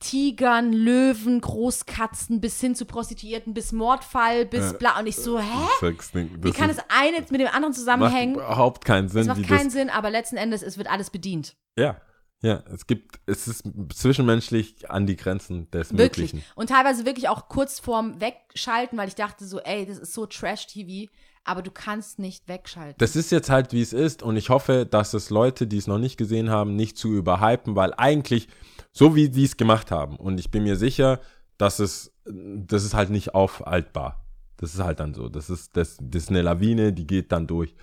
Tigern, 0.00 0.72
Löwen, 0.72 1.40
Großkatzen 1.42 2.40
bis 2.40 2.60
hin 2.60 2.74
zu 2.74 2.84
Prostituierten, 2.86 3.52
bis 3.54 3.72
Mordfall, 3.72 4.44
bis 4.46 4.72
Ja. 4.72 4.72
bla. 4.72 4.98
Und 4.98 5.06
ich 5.06 5.16
so, 5.16 5.38
hä? 5.38 5.44
Das 5.80 6.10
Ding, 6.12 6.30
Wie 6.42 6.48
das 6.50 6.56
kann 6.56 6.68
das 6.68 6.78
eine 6.88 7.16
jetzt 7.18 7.30
mit 7.30 7.40
dem 7.40 7.48
anderen 7.48 7.70
macht 7.72 7.74
zusammenhängen? 7.74 8.34
überhaupt 8.36 8.84
keinen 8.84 9.08
Sinn. 9.08 9.22
Es 9.22 9.26
macht 9.28 9.46
keinen 9.46 9.64
das, 9.64 9.72
Sinn, 9.74 9.90
aber 9.90 10.10
letzten 10.10 10.36
Endes, 10.36 10.62
es 10.62 10.78
wird 10.78 10.90
alles 10.90 11.10
bedient. 11.10 11.56
Ja, 11.78 11.96
ja. 12.44 12.62
Es 12.72 12.86
gibt, 12.86 13.20
es 13.26 13.48
ist 13.48 13.64
zwischenmenschlich 13.94 14.90
an 14.90 15.06
die 15.06 15.16
Grenzen 15.16 15.70
des 15.70 15.96
Wirklich. 15.96 16.32
Möglichen. 16.32 16.52
Und 16.54 16.68
teilweise 16.68 17.06
wirklich 17.06 17.28
auch 17.28 17.48
kurz 17.48 17.80
vorm 17.80 18.20
Wegschalten, 18.20 18.98
weil 18.98 19.08
ich 19.08 19.14
dachte 19.14 19.46
so, 19.46 19.60
ey, 19.60 19.86
das 19.86 19.98
ist 19.98 20.12
so 20.12 20.26
Trash-TV, 20.26 21.10
aber 21.44 21.62
du 21.62 21.70
kannst 21.70 22.18
nicht 22.18 22.46
wegschalten. 22.48 22.96
Das 22.98 23.16
ist 23.16 23.30
jetzt 23.30 23.48
halt, 23.50 23.72
wie 23.72 23.80
es 23.80 23.92
ist, 23.92 24.22
und 24.22 24.36
ich 24.36 24.50
hoffe, 24.50 24.86
dass 24.86 25.14
es 25.14 25.30
Leute, 25.30 25.66
die 25.66 25.78
es 25.78 25.86
noch 25.86 25.98
nicht 25.98 26.16
gesehen 26.16 26.50
haben, 26.50 26.76
nicht 26.76 26.98
zu 26.98 27.12
überhypen, 27.12 27.76
weil 27.76 27.94
eigentlich, 27.96 28.48
so 28.92 29.14
wie 29.14 29.28
die 29.30 29.44
es 29.44 29.56
gemacht 29.56 29.90
haben, 29.90 30.16
und 30.16 30.38
ich 30.38 30.50
bin 30.50 30.64
mir 30.64 30.76
sicher, 30.76 31.20
dass 31.56 31.78
es, 31.78 32.12
das 32.24 32.84
ist 32.84 32.94
halt 32.94 33.10
nicht 33.10 33.34
aufhaltbar. 33.34 34.24
Das 34.56 34.74
ist 34.74 34.82
halt 34.82 35.00
dann 35.00 35.14
so. 35.14 35.28
Das 35.28 35.50
ist, 35.50 35.76
das, 35.76 35.98
das 36.00 36.24
ist 36.24 36.30
eine 36.30 36.42
Lawine, 36.42 36.92
die 36.92 37.06
geht 37.06 37.32
dann 37.32 37.46
durch. 37.46 37.74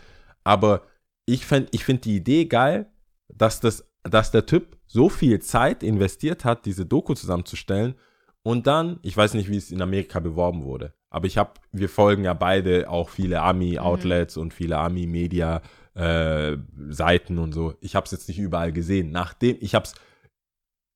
Aber 0.44 0.84
ich 1.26 1.46
finde 1.46 1.70
ich 1.72 1.84
find 1.84 2.06
die 2.06 2.16
Idee 2.16 2.46
geil, 2.46 2.92
dass, 3.28 3.60
das, 3.60 3.91
dass 4.04 4.32
der 4.32 4.46
Typ 4.46 4.78
so 4.88 5.10
viel 5.10 5.42
Zeit 5.42 5.84
investiert 5.84 6.46
hat, 6.46 6.66
diese 6.66 6.86
Doku 6.86 7.14
zusammenzustellen 7.14 7.96
und 8.44 8.68
dann, 8.68 9.00
ich 9.04 9.16
weiß 9.16 9.36
nicht, 9.36 9.50
wie 9.50 9.58
es 9.58 9.72
in 9.72 9.82
Amerika 9.82 10.20
beworben 10.20 10.64
wurde, 10.64 10.94
aber 11.12 11.28
ich 11.28 11.38
habe, 11.38 11.52
wir 11.72 11.90
folgen 11.90 12.24
ja 12.24 12.34
beide 12.34 12.90
auch 12.90 13.10
viele 13.10 13.42
Ami-Outlets 13.42 14.38
und 14.38 14.54
viele 14.54 14.78
Ami-Media-Seiten 14.78 17.38
und 17.38 17.52
so. 17.52 17.74
Ich 17.82 17.96
habe 17.96 18.06
es 18.06 18.12
jetzt 18.12 18.30
nicht 18.30 18.40
überall 18.40 18.72
gesehen. 18.72 19.12
Nachdem, 19.12 19.58
ich 19.60 19.76
habe 19.76 19.84
es 19.84 19.94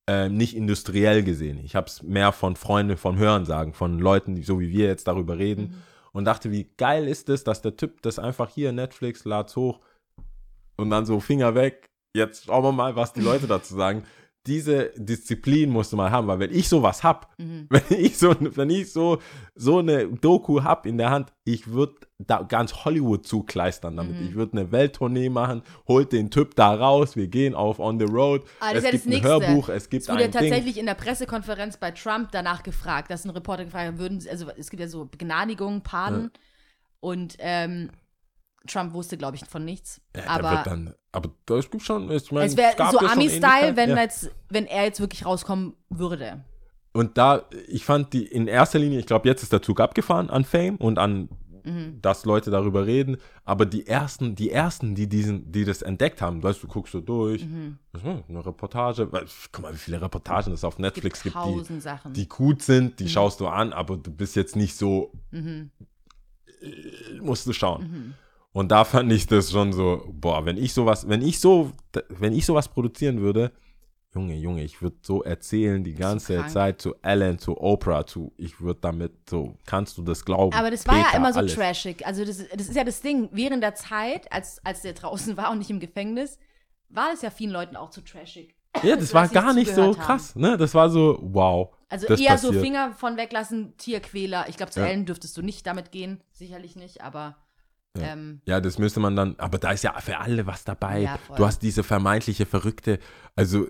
äh, 0.08 0.30
nicht 0.30 0.56
industriell 0.56 1.22
gesehen. 1.22 1.60
Ich 1.62 1.76
habe 1.76 1.88
es 1.88 2.02
mehr 2.02 2.32
von 2.32 2.56
Freunden, 2.56 2.96
von 2.96 3.18
Hörensagen, 3.18 3.74
von 3.74 3.98
Leuten, 3.98 4.36
die, 4.36 4.42
so 4.42 4.58
wie 4.58 4.70
wir 4.70 4.86
jetzt 4.86 5.06
darüber 5.06 5.36
reden. 5.36 5.82
Und 6.12 6.24
dachte, 6.24 6.50
wie 6.50 6.70
geil 6.78 7.08
ist 7.08 7.28
es, 7.28 7.44
dass 7.44 7.60
der 7.60 7.76
Typ 7.76 8.00
das 8.00 8.18
einfach 8.18 8.48
hier, 8.48 8.72
Netflix, 8.72 9.26
lad's 9.26 9.54
hoch 9.54 9.80
und 10.78 10.88
dann 10.88 11.04
so 11.04 11.20
Finger 11.20 11.54
weg. 11.54 11.90
Jetzt 12.16 12.46
schauen 12.46 12.64
wir 12.64 12.72
mal, 12.72 12.96
was 12.96 13.12
die 13.12 13.20
Leute 13.20 13.46
dazu 13.46 13.74
sagen. 13.76 14.02
Diese 14.46 14.92
Disziplin 14.96 15.70
musst 15.70 15.92
du 15.92 15.96
mal 15.96 16.12
haben, 16.12 16.28
weil 16.28 16.38
wenn 16.38 16.54
ich 16.54 16.68
sowas 16.68 17.02
hab, 17.02 17.34
Mhm. 17.36 17.66
wenn 17.68 17.82
ich 17.90 18.16
so, 18.16 18.32
wenn 18.40 18.70
ich 18.70 18.92
so, 18.92 19.18
so 19.56 19.78
eine 19.80 20.06
Doku 20.06 20.62
hab 20.62 20.86
in 20.86 20.98
der 20.98 21.10
Hand, 21.10 21.32
ich 21.44 21.66
würde 21.72 21.94
da 22.18 22.42
ganz 22.42 22.72
Hollywood 22.84 23.26
zukleistern 23.26 23.96
damit. 23.96 24.20
Mhm. 24.20 24.28
Ich 24.28 24.34
würde 24.36 24.52
eine 24.56 24.70
Welttournee 24.70 25.30
machen, 25.30 25.62
holt 25.88 26.12
den 26.12 26.30
Typ 26.30 26.54
da 26.54 26.72
raus, 26.74 27.16
wir 27.16 27.26
gehen 27.26 27.56
auf 27.56 27.80
On 27.80 27.98
the 27.98 28.06
Road. 28.06 28.44
Ah, 28.60 28.72
das 28.72 28.84
es 28.84 28.84
ist 28.84 28.84
ja 28.84 28.90
gibt 28.92 29.06
ein 29.06 29.10
Nächste. 29.10 29.28
Hörbuch, 29.28 29.68
es 29.68 29.88
gibt 29.90 30.02
Es 30.04 30.08
wurde 30.08 30.20
ja 30.20 30.26
ein 30.26 30.30
Ding. 30.32 30.40
tatsächlich 30.42 30.78
in 30.78 30.86
der 30.86 30.94
Pressekonferenz 30.94 31.76
bei 31.78 31.90
Trump 31.90 32.28
danach 32.30 32.62
gefragt, 32.62 33.10
dass 33.10 33.24
ein 33.24 33.30
Reporter 33.30 33.64
gefragt 33.64 33.88
hat, 33.94 33.98
würden, 33.98 34.24
also 34.30 34.46
es 34.56 34.70
gibt 34.70 34.80
ja 34.80 34.86
so 34.88 35.06
Begnadigungen, 35.06 35.82
Paden 35.82 36.30
und 37.00 37.34
ähm, 37.40 37.90
Trump 38.66 38.92
wusste, 38.92 39.16
glaube 39.16 39.36
ich, 39.36 39.44
von 39.44 39.64
nichts. 39.64 40.00
Ja, 40.16 40.22
aber 40.26 40.50
wird 40.52 40.66
dann, 40.66 40.94
aber 41.12 41.30
das 41.46 41.70
gibt 41.70 41.82
schon, 41.82 42.10
ich 42.10 42.30
meine, 42.32 42.46
es 42.46 42.56
wäre 42.56 42.74
so 42.90 42.98
Ami-Style, 42.98 43.76
wenn, 43.76 43.90
ja. 43.90 43.96
jetzt, 43.98 44.30
wenn 44.48 44.66
er 44.66 44.84
jetzt 44.84 45.00
wirklich 45.00 45.24
rauskommen 45.24 45.74
würde. 45.88 46.44
Und 46.92 47.18
da, 47.18 47.42
ich 47.68 47.84
fand 47.84 48.12
die 48.12 48.24
in 48.24 48.46
erster 48.46 48.78
Linie, 48.78 48.98
ich 48.98 49.06
glaube, 49.06 49.28
jetzt 49.28 49.42
ist 49.42 49.52
der 49.52 49.62
Zug 49.62 49.80
abgefahren 49.80 50.30
an 50.30 50.44
Fame 50.44 50.76
und 50.76 50.98
an, 50.98 51.28
Mhm. 51.66 52.00
dass 52.00 52.24
Leute 52.24 52.50
darüber 52.50 52.86
reden. 52.86 53.16
Aber 53.44 53.66
die 53.66 53.86
ersten, 53.86 54.34
die 54.36 54.50
ersten, 54.50 54.94
die 54.94 55.08
diesen, 55.08 55.50
die 55.50 55.64
das 55.64 55.82
entdeckt 55.82 56.22
haben, 56.22 56.42
weißt 56.42 56.62
du, 56.62 56.68
guckst 56.68 56.92
so 56.92 57.00
durch, 57.00 57.44
Mhm. 57.44 57.78
hm, 58.00 58.22
eine 58.28 58.46
Reportage, 58.46 59.10
weil, 59.12 59.26
guck 59.50 59.62
mal, 59.62 59.74
wie 59.74 59.78
viele 59.78 60.00
Reportagen 60.00 60.52
es 60.52 60.64
auf 60.64 60.78
Netflix 60.78 61.22
gibt, 61.22 61.34
die, 61.34 61.38
tausend 61.38 61.82
Sachen. 61.82 62.12
die 62.12 62.28
gut 62.28 62.62
sind, 62.62 63.00
die 63.00 63.08
schaust 63.08 63.40
du 63.40 63.48
an, 63.48 63.72
aber 63.72 63.96
du 63.96 64.12
bist 64.12 64.36
jetzt 64.36 64.54
nicht 64.54 64.76
so, 64.76 65.12
mhm. 65.32 65.70
äh, 66.60 67.20
musst 67.20 67.46
du 67.46 67.52
schauen. 67.52 68.14
Und 68.56 68.72
da 68.72 68.86
fand 68.86 69.12
ich 69.12 69.26
das 69.26 69.50
schon 69.50 69.74
so, 69.74 70.02
boah, 70.10 70.46
wenn 70.46 70.56
ich 70.56 70.72
sowas, 70.72 71.06
wenn 71.06 71.20
ich 71.20 71.40
so, 71.40 71.72
wenn 72.08 72.32
ich 72.32 72.46
sowas 72.46 72.68
produzieren 72.68 73.20
würde, 73.20 73.52
Junge, 74.14 74.34
Junge, 74.34 74.64
ich 74.64 74.80
würde 74.80 74.96
so 75.02 75.22
erzählen 75.22 75.84
die 75.84 75.92
ganze 75.92 76.36
krank. 76.36 76.50
Zeit 76.50 76.80
zu 76.80 76.94
Ellen, 77.02 77.38
zu 77.38 77.60
Oprah, 77.60 78.06
zu, 78.06 78.32
ich 78.38 78.58
würde 78.58 78.80
damit 78.80 79.28
so, 79.28 79.58
kannst 79.66 79.98
du 79.98 80.02
das 80.02 80.24
glauben? 80.24 80.56
Aber 80.56 80.70
das 80.70 80.86
war 80.86 80.96
ja 80.96 81.04
Peter, 81.04 81.16
immer 81.18 81.34
so 81.34 81.40
alles. 81.40 81.54
trashig. 81.54 82.06
Also 82.06 82.24
das, 82.24 82.38
das 82.48 82.68
ist 82.68 82.74
ja 82.76 82.84
das 82.84 83.02
Ding. 83.02 83.28
Während 83.30 83.62
der 83.62 83.74
Zeit, 83.74 84.32
als, 84.32 84.64
als 84.64 84.80
der 84.80 84.94
draußen 84.94 85.36
war 85.36 85.50
und 85.50 85.58
nicht 85.58 85.68
im 85.68 85.78
Gefängnis, 85.78 86.38
war 86.88 87.10
das 87.10 87.20
ja 87.20 87.28
vielen 87.28 87.50
Leuten 87.50 87.76
auch 87.76 87.90
zu 87.90 88.00
trashig. 88.00 88.54
Ja, 88.82 88.96
das 88.96 89.12
war 89.12 89.28
gar 89.28 89.52
nicht 89.52 89.74
so 89.74 89.82
haben. 89.82 89.98
krass, 89.98 90.34
ne? 90.34 90.56
Das 90.56 90.72
war 90.72 90.88
so, 90.88 91.18
wow. 91.20 91.74
Also 91.90 92.06
das 92.06 92.18
eher 92.18 92.38
so 92.38 92.48
passiert. 92.48 92.64
Finger 92.64 92.92
von 92.92 93.18
weglassen, 93.18 93.76
Tierquäler. 93.76 94.46
Ich 94.48 94.56
glaube, 94.56 94.72
zu 94.72 94.80
Ja. 94.80 94.86
Ellen 94.86 95.04
dürftest 95.04 95.36
du 95.36 95.42
nicht 95.42 95.66
damit 95.66 95.92
gehen. 95.92 96.22
Sicherlich 96.32 96.74
nicht, 96.74 97.02
aber 97.02 97.36
Ja. 97.98 98.12
ähm, 98.12 98.40
Ja, 98.46 98.60
das 98.60 98.78
müsste 98.78 99.00
man 99.00 99.16
dann, 99.16 99.34
aber 99.38 99.58
da 99.58 99.70
ist 99.72 99.84
ja 99.84 99.92
für 100.00 100.18
alle 100.18 100.46
was 100.46 100.64
dabei. 100.64 101.00
Ja, 101.02 101.18
du 101.36 101.44
hast 101.46 101.60
diese 101.62 101.82
vermeintliche 101.82 102.46
Verrückte, 102.46 102.98
also 103.34 103.66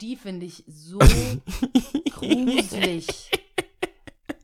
die 0.00 0.16
finde 0.16 0.46
ich 0.46 0.64
so 0.66 0.98
gruselig. 2.10 3.30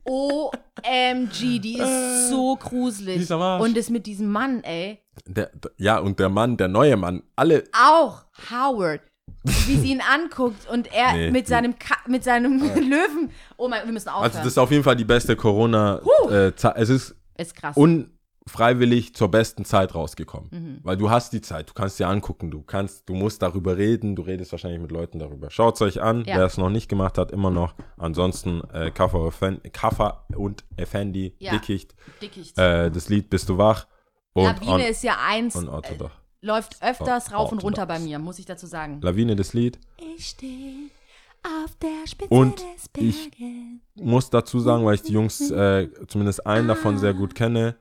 OMG, 0.03 1.59
die 1.61 1.77
ist 1.79 2.29
so 2.29 2.55
gruselig. 2.55 3.27
Die. 3.27 3.33
Und 3.33 3.77
das 3.77 3.89
mit 3.89 4.05
diesem 4.05 4.31
Mann, 4.31 4.63
ey. 4.63 4.99
der, 5.25 5.47
der- 5.53 5.71
ja, 5.77 5.99
und 5.99 6.19
der 6.19 6.29
Mann, 6.29 6.57
der 6.57 6.67
neue 6.67 6.97
Mann, 6.97 7.23
alle, 7.35 7.63
Auch 7.73 8.25
Howard. 8.49 9.01
Wie 9.43 9.75
sie 9.77 9.91
ihn 9.91 10.01
anguckt 10.01 10.67
und 10.69 10.91
er 10.93 11.13
Nee, 11.13 11.31
mit 11.31 11.45
nee. 11.45 11.49
seinem, 11.49 11.79
Ka 11.79 11.95
mit 12.07 12.23
seinem 12.23 12.59
Löwen. 12.75 13.31
Oh 13.57 13.67
mein, 13.67 13.85
wir 13.85 13.93
müssen 13.93 14.09
aufhören. 14.09 14.23
also 14.25 14.37
das 14.39 14.47
ist 14.47 14.57
auf 14.57 14.69
jeden 14.71 14.83
Fall 14.83 14.95
die 14.95 15.05
beste 15.05 15.35
Corona, 15.35 15.99
äh, 16.29 16.51
es 16.75 16.89
ist 16.89 17.15
ist 17.37 17.55
krass. 17.55 17.75
Unfreiwillig 18.45 19.13
zur 19.15 19.29
besten 19.29 19.65
Zeit 19.65 19.93
rausgekommen. 19.95 20.49
Mhm. 20.51 20.79
Weil 20.83 20.97
du 20.97 21.09
hast 21.09 21.31
die 21.33 21.41
Zeit, 21.41 21.69
du 21.69 21.73
kannst 21.73 21.99
dir 21.99 22.07
angucken, 22.07 22.49
du 22.51 22.61
kannst, 22.63 23.07
du 23.07 23.13
musst 23.13 23.41
darüber 23.41 23.77
reden, 23.77 24.15
du 24.15 24.23
redest 24.23 24.51
wahrscheinlich 24.51 24.81
mit 24.81 24.91
Leuten 24.91 25.19
darüber. 25.19 25.49
Schaut 25.51 25.75
es 25.75 25.81
euch 25.81 26.01
an, 26.01 26.23
Ja. 26.25 26.37
wer 26.37 26.45
es 26.45 26.57
noch 26.57 26.69
nicht 26.69 26.89
gemacht 26.89 27.17
hat, 27.17 27.31
immer 27.31 27.51
noch. 27.51 27.75
Ansonsten 27.97 28.61
äh, 28.73 28.91
Kaffer, 28.91 30.25
und 30.35 30.63
Effendi, 30.77 31.35
Ja. 31.39 31.51
Dickicht, 31.51 31.95
Dickicht. 32.21 32.57
äh, 32.57 32.89
das 32.91 33.09
Lied 33.09 33.29
Bist 33.29 33.47
du 33.49 33.57
wach 33.57 33.87
und 34.33 34.45
Lawine 34.45 34.71
on, 34.71 34.79
ist 34.81 35.03
ja 35.03 35.17
eins, 35.25 35.55
on 35.55 35.69
Orthodox. 35.69 36.11
läuft 36.41 36.81
öfters 36.81 37.31
rauf 37.31 37.51
und 37.51 37.57
Orthodox. 37.59 37.63
runter 37.63 37.85
bei 37.85 37.99
mir, 37.99 38.17
muss 38.19 38.39
ich 38.39 38.45
dazu 38.45 38.65
sagen. 38.65 38.99
Lawine, 39.01 39.35
das 39.35 39.53
Lied. 39.53 39.79
Ich 40.15 40.27
stehe 40.29 40.89
auf 41.43 41.75
der 41.75 42.07
Spitze 42.07 42.33
Und 42.33 42.59
des 42.59 42.89
ich- 42.97 43.31
muss 43.95 44.29
dazu 44.29 44.59
sagen, 44.59 44.83
weil 44.85 44.95
ich 44.95 45.01
die 45.03 45.13
Jungs, 45.13 45.51
äh, 45.51 45.89
zumindest 46.07 46.45
einen 46.45 46.67
davon 46.67 46.97
sehr 46.97 47.13
gut 47.13 47.35
kenne 47.35 47.75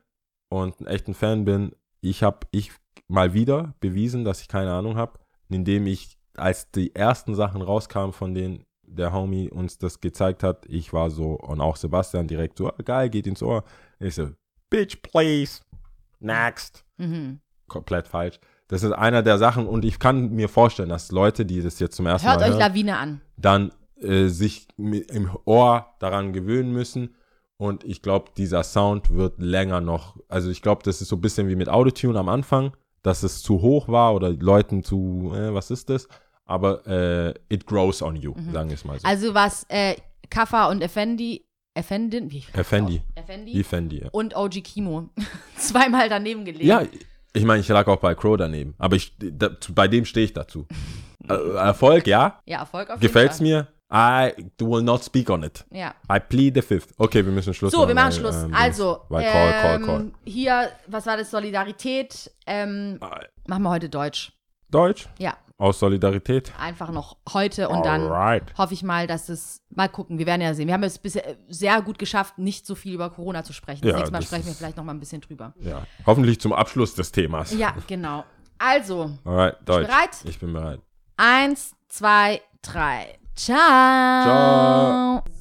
und 0.50 0.80
ein 0.80 0.86
echten 0.86 1.14
Fan 1.14 1.46
bin, 1.46 1.72
ich 2.02 2.22
habe 2.22 2.40
ich 2.50 2.72
mal 3.08 3.32
wieder 3.32 3.74
bewiesen, 3.80 4.24
dass 4.24 4.42
ich 4.42 4.48
keine 4.48 4.72
Ahnung 4.72 4.96
habe, 4.96 5.18
indem 5.48 5.86
ich 5.86 6.18
als 6.36 6.70
die 6.70 6.94
ersten 6.94 7.34
Sachen 7.34 7.62
rauskamen, 7.62 8.12
von 8.12 8.34
denen 8.34 8.64
der 8.82 9.12
Homie 9.12 9.48
uns 9.50 9.78
das 9.78 10.00
gezeigt 10.00 10.42
hat, 10.42 10.66
ich 10.66 10.92
war 10.92 11.10
so, 11.10 11.32
und 11.34 11.60
auch 11.60 11.76
Sebastian 11.76 12.26
direkt 12.26 12.58
so, 12.58 12.68
ah, 12.68 12.74
geil, 12.84 13.08
geht 13.08 13.26
ins 13.26 13.42
Ohr. 13.42 13.64
Ich 13.98 14.16
so, 14.16 14.30
Bitch, 14.68 14.96
please. 15.02 15.60
Next. 16.20 16.84
Mhm. 16.98 17.40
Komplett 17.66 18.06
falsch. 18.06 18.38
Das 18.68 18.82
ist 18.82 18.92
einer 18.92 19.22
der 19.22 19.38
Sachen, 19.38 19.66
und 19.66 19.84
ich 19.84 19.98
kann 19.98 20.30
mir 20.30 20.48
vorstellen, 20.48 20.88
dass 20.88 21.10
Leute, 21.10 21.44
die 21.44 21.60
das 21.62 21.78
jetzt 21.80 21.96
zum 21.96 22.06
ersten 22.06 22.28
Hört 22.28 22.40
Mal 22.40 22.46
euch 22.46 22.50
hören, 22.52 22.60
Lawine 22.60 22.96
an. 22.96 23.20
dann 23.36 23.72
äh, 24.00 24.28
sich 24.28 24.68
im 24.76 25.30
Ohr 25.44 25.86
daran 25.98 26.32
gewöhnen 26.32 26.72
müssen. 26.72 27.14
Und 27.60 27.84
ich 27.84 28.00
glaube, 28.00 28.30
dieser 28.38 28.62
Sound 28.62 29.10
wird 29.10 29.38
länger 29.38 29.82
noch. 29.82 30.16
Also 30.28 30.48
ich 30.48 30.62
glaube, 30.62 30.82
das 30.82 31.02
ist 31.02 31.08
so 31.08 31.16
ein 31.16 31.20
bisschen 31.20 31.46
wie 31.46 31.56
mit 31.56 31.68
Autotune 31.68 32.18
am 32.18 32.30
Anfang, 32.30 32.74
dass 33.02 33.22
es 33.22 33.42
zu 33.42 33.60
hoch 33.60 33.86
war 33.86 34.14
oder 34.14 34.30
Leuten 34.30 34.82
zu, 34.82 35.30
äh, 35.34 35.52
was 35.52 35.70
ist 35.70 35.90
das? 35.90 36.08
Aber 36.46 36.86
äh, 36.86 37.34
it 37.50 37.66
grows 37.66 38.00
on 38.00 38.16
you, 38.16 38.32
sagen 38.50 38.70
wir 38.70 38.76
es 38.76 38.84
mal 38.86 38.98
so. 38.98 39.06
Also 39.06 39.34
was 39.34 39.66
äh, 39.68 39.94
Kaffa 40.30 40.70
und 40.70 40.80
Effendi, 40.80 41.44
Effendin, 41.74 42.30
wie? 42.30 42.44
Effendi. 42.54 43.02
Effendi. 43.14 43.52
Wie 43.52 43.62
Fendi, 43.62 43.98
ja. 44.04 44.08
und 44.10 44.34
OG 44.34 44.64
Kimo 44.64 45.10
zweimal 45.58 46.08
daneben 46.08 46.46
gelegen. 46.46 46.66
Ja, 46.66 46.82
ich 47.34 47.44
meine, 47.44 47.60
ich 47.60 47.68
lag 47.68 47.86
auch 47.88 48.00
bei 48.00 48.14
Crow 48.14 48.38
daneben. 48.38 48.74
Aber 48.78 48.96
ich, 48.96 49.14
da, 49.18 49.50
bei 49.74 49.86
dem 49.86 50.06
stehe 50.06 50.24
ich 50.24 50.32
dazu. 50.32 50.66
äh, 51.28 51.34
Erfolg, 51.34 52.06
ja. 52.06 52.40
Ja, 52.46 52.60
Erfolg 52.60 52.88
auf 52.88 53.00
Gefällt's 53.00 53.38
jeden 53.38 53.52
mir? 53.52 53.68
I 53.92 54.32
will 54.60 54.82
not 54.82 55.02
speak 55.02 55.28
on 55.30 55.42
it. 55.42 55.64
Ja. 55.70 55.94
I 56.10 56.20
plead 56.20 56.54
the 56.54 56.62
fifth. 56.62 56.90
Okay, 56.96 57.24
wir 57.24 57.32
müssen 57.32 57.52
Schluss 57.54 57.72
So, 57.72 57.86
wir 57.88 57.94
machen 57.94 58.12
Schluss. 58.12 58.36
ähm, 58.44 58.54
also, 58.54 59.00
Weil 59.08 59.24
call, 59.30 59.52
call, 59.62 59.74
ähm, 59.76 59.86
call. 59.86 60.12
hier, 60.24 60.70
was 60.86 61.06
war 61.06 61.16
das? 61.16 61.30
Solidarität. 61.30 62.30
Ähm, 62.46 62.98
Ah. 63.00 63.20
machen 63.48 63.62
wir 63.64 63.70
heute 63.70 63.88
Deutsch. 63.88 64.32
Deutsch? 64.70 65.08
Ja, 65.18 65.36
Aus 65.58 65.80
Solidarität? 65.80 66.52
einfach 66.58 66.90
noch 66.92 67.16
heute 67.32 67.68
und 67.68 67.84
dann 67.84 68.02
Alright. 68.02 68.56
hoffe 68.56 68.74
ich 68.74 68.84
mal, 68.84 69.08
dass 69.08 69.28
es. 69.28 69.60
Mal 69.70 69.88
gucken, 69.88 70.18
wir 70.18 70.26
werden 70.26 70.40
ja 70.42 70.54
sehen. 70.54 70.68
Wir 70.68 70.74
haben 70.74 70.84
es 70.84 70.98
bisher 70.98 71.36
sehr 71.48 71.82
gut 71.82 71.98
geschafft, 71.98 72.38
nicht 72.38 72.66
so 72.66 72.76
viel 72.76 72.94
über 72.94 73.10
Corona 73.10 73.42
zu 73.42 73.52
sprechen. 73.52 73.82
Das 73.82 73.90
Ja, 73.90 73.96
nächste 73.96 74.12
Mal 74.12 74.18
das 74.20 74.26
sprechen 74.28 74.46
wir 74.46 74.54
vielleicht 74.54 74.76
noch 74.76 74.84
mal 74.84 74.92
ein 74.94 75.00
bisschen 75.00 75.20
drüber. 75.20 75.52
Ja. 75.60 75.82
Hoffentlich 76.06 76.40
zum 76.40 76.52
Abschluss 76.52 76.94
des 76.94 77.10
Themas. 77.10 77.52
Ja, 77.52 77.74
genau. 77.88 78.24
Also, 78.58 79.10
Alright, 79.24 79.56
Deutsch. 79.64 79.86
bereit? 79.88 80.10
Ich 80.24 80.38
bin 80.38 80.52
bereit. 80.52 80.80
eins, 81.16 81.74
zwei, 81.88 82.40
drei. 82.62 83.16
Ciao. 83.40 85.22
Ciao. 85.22 85.39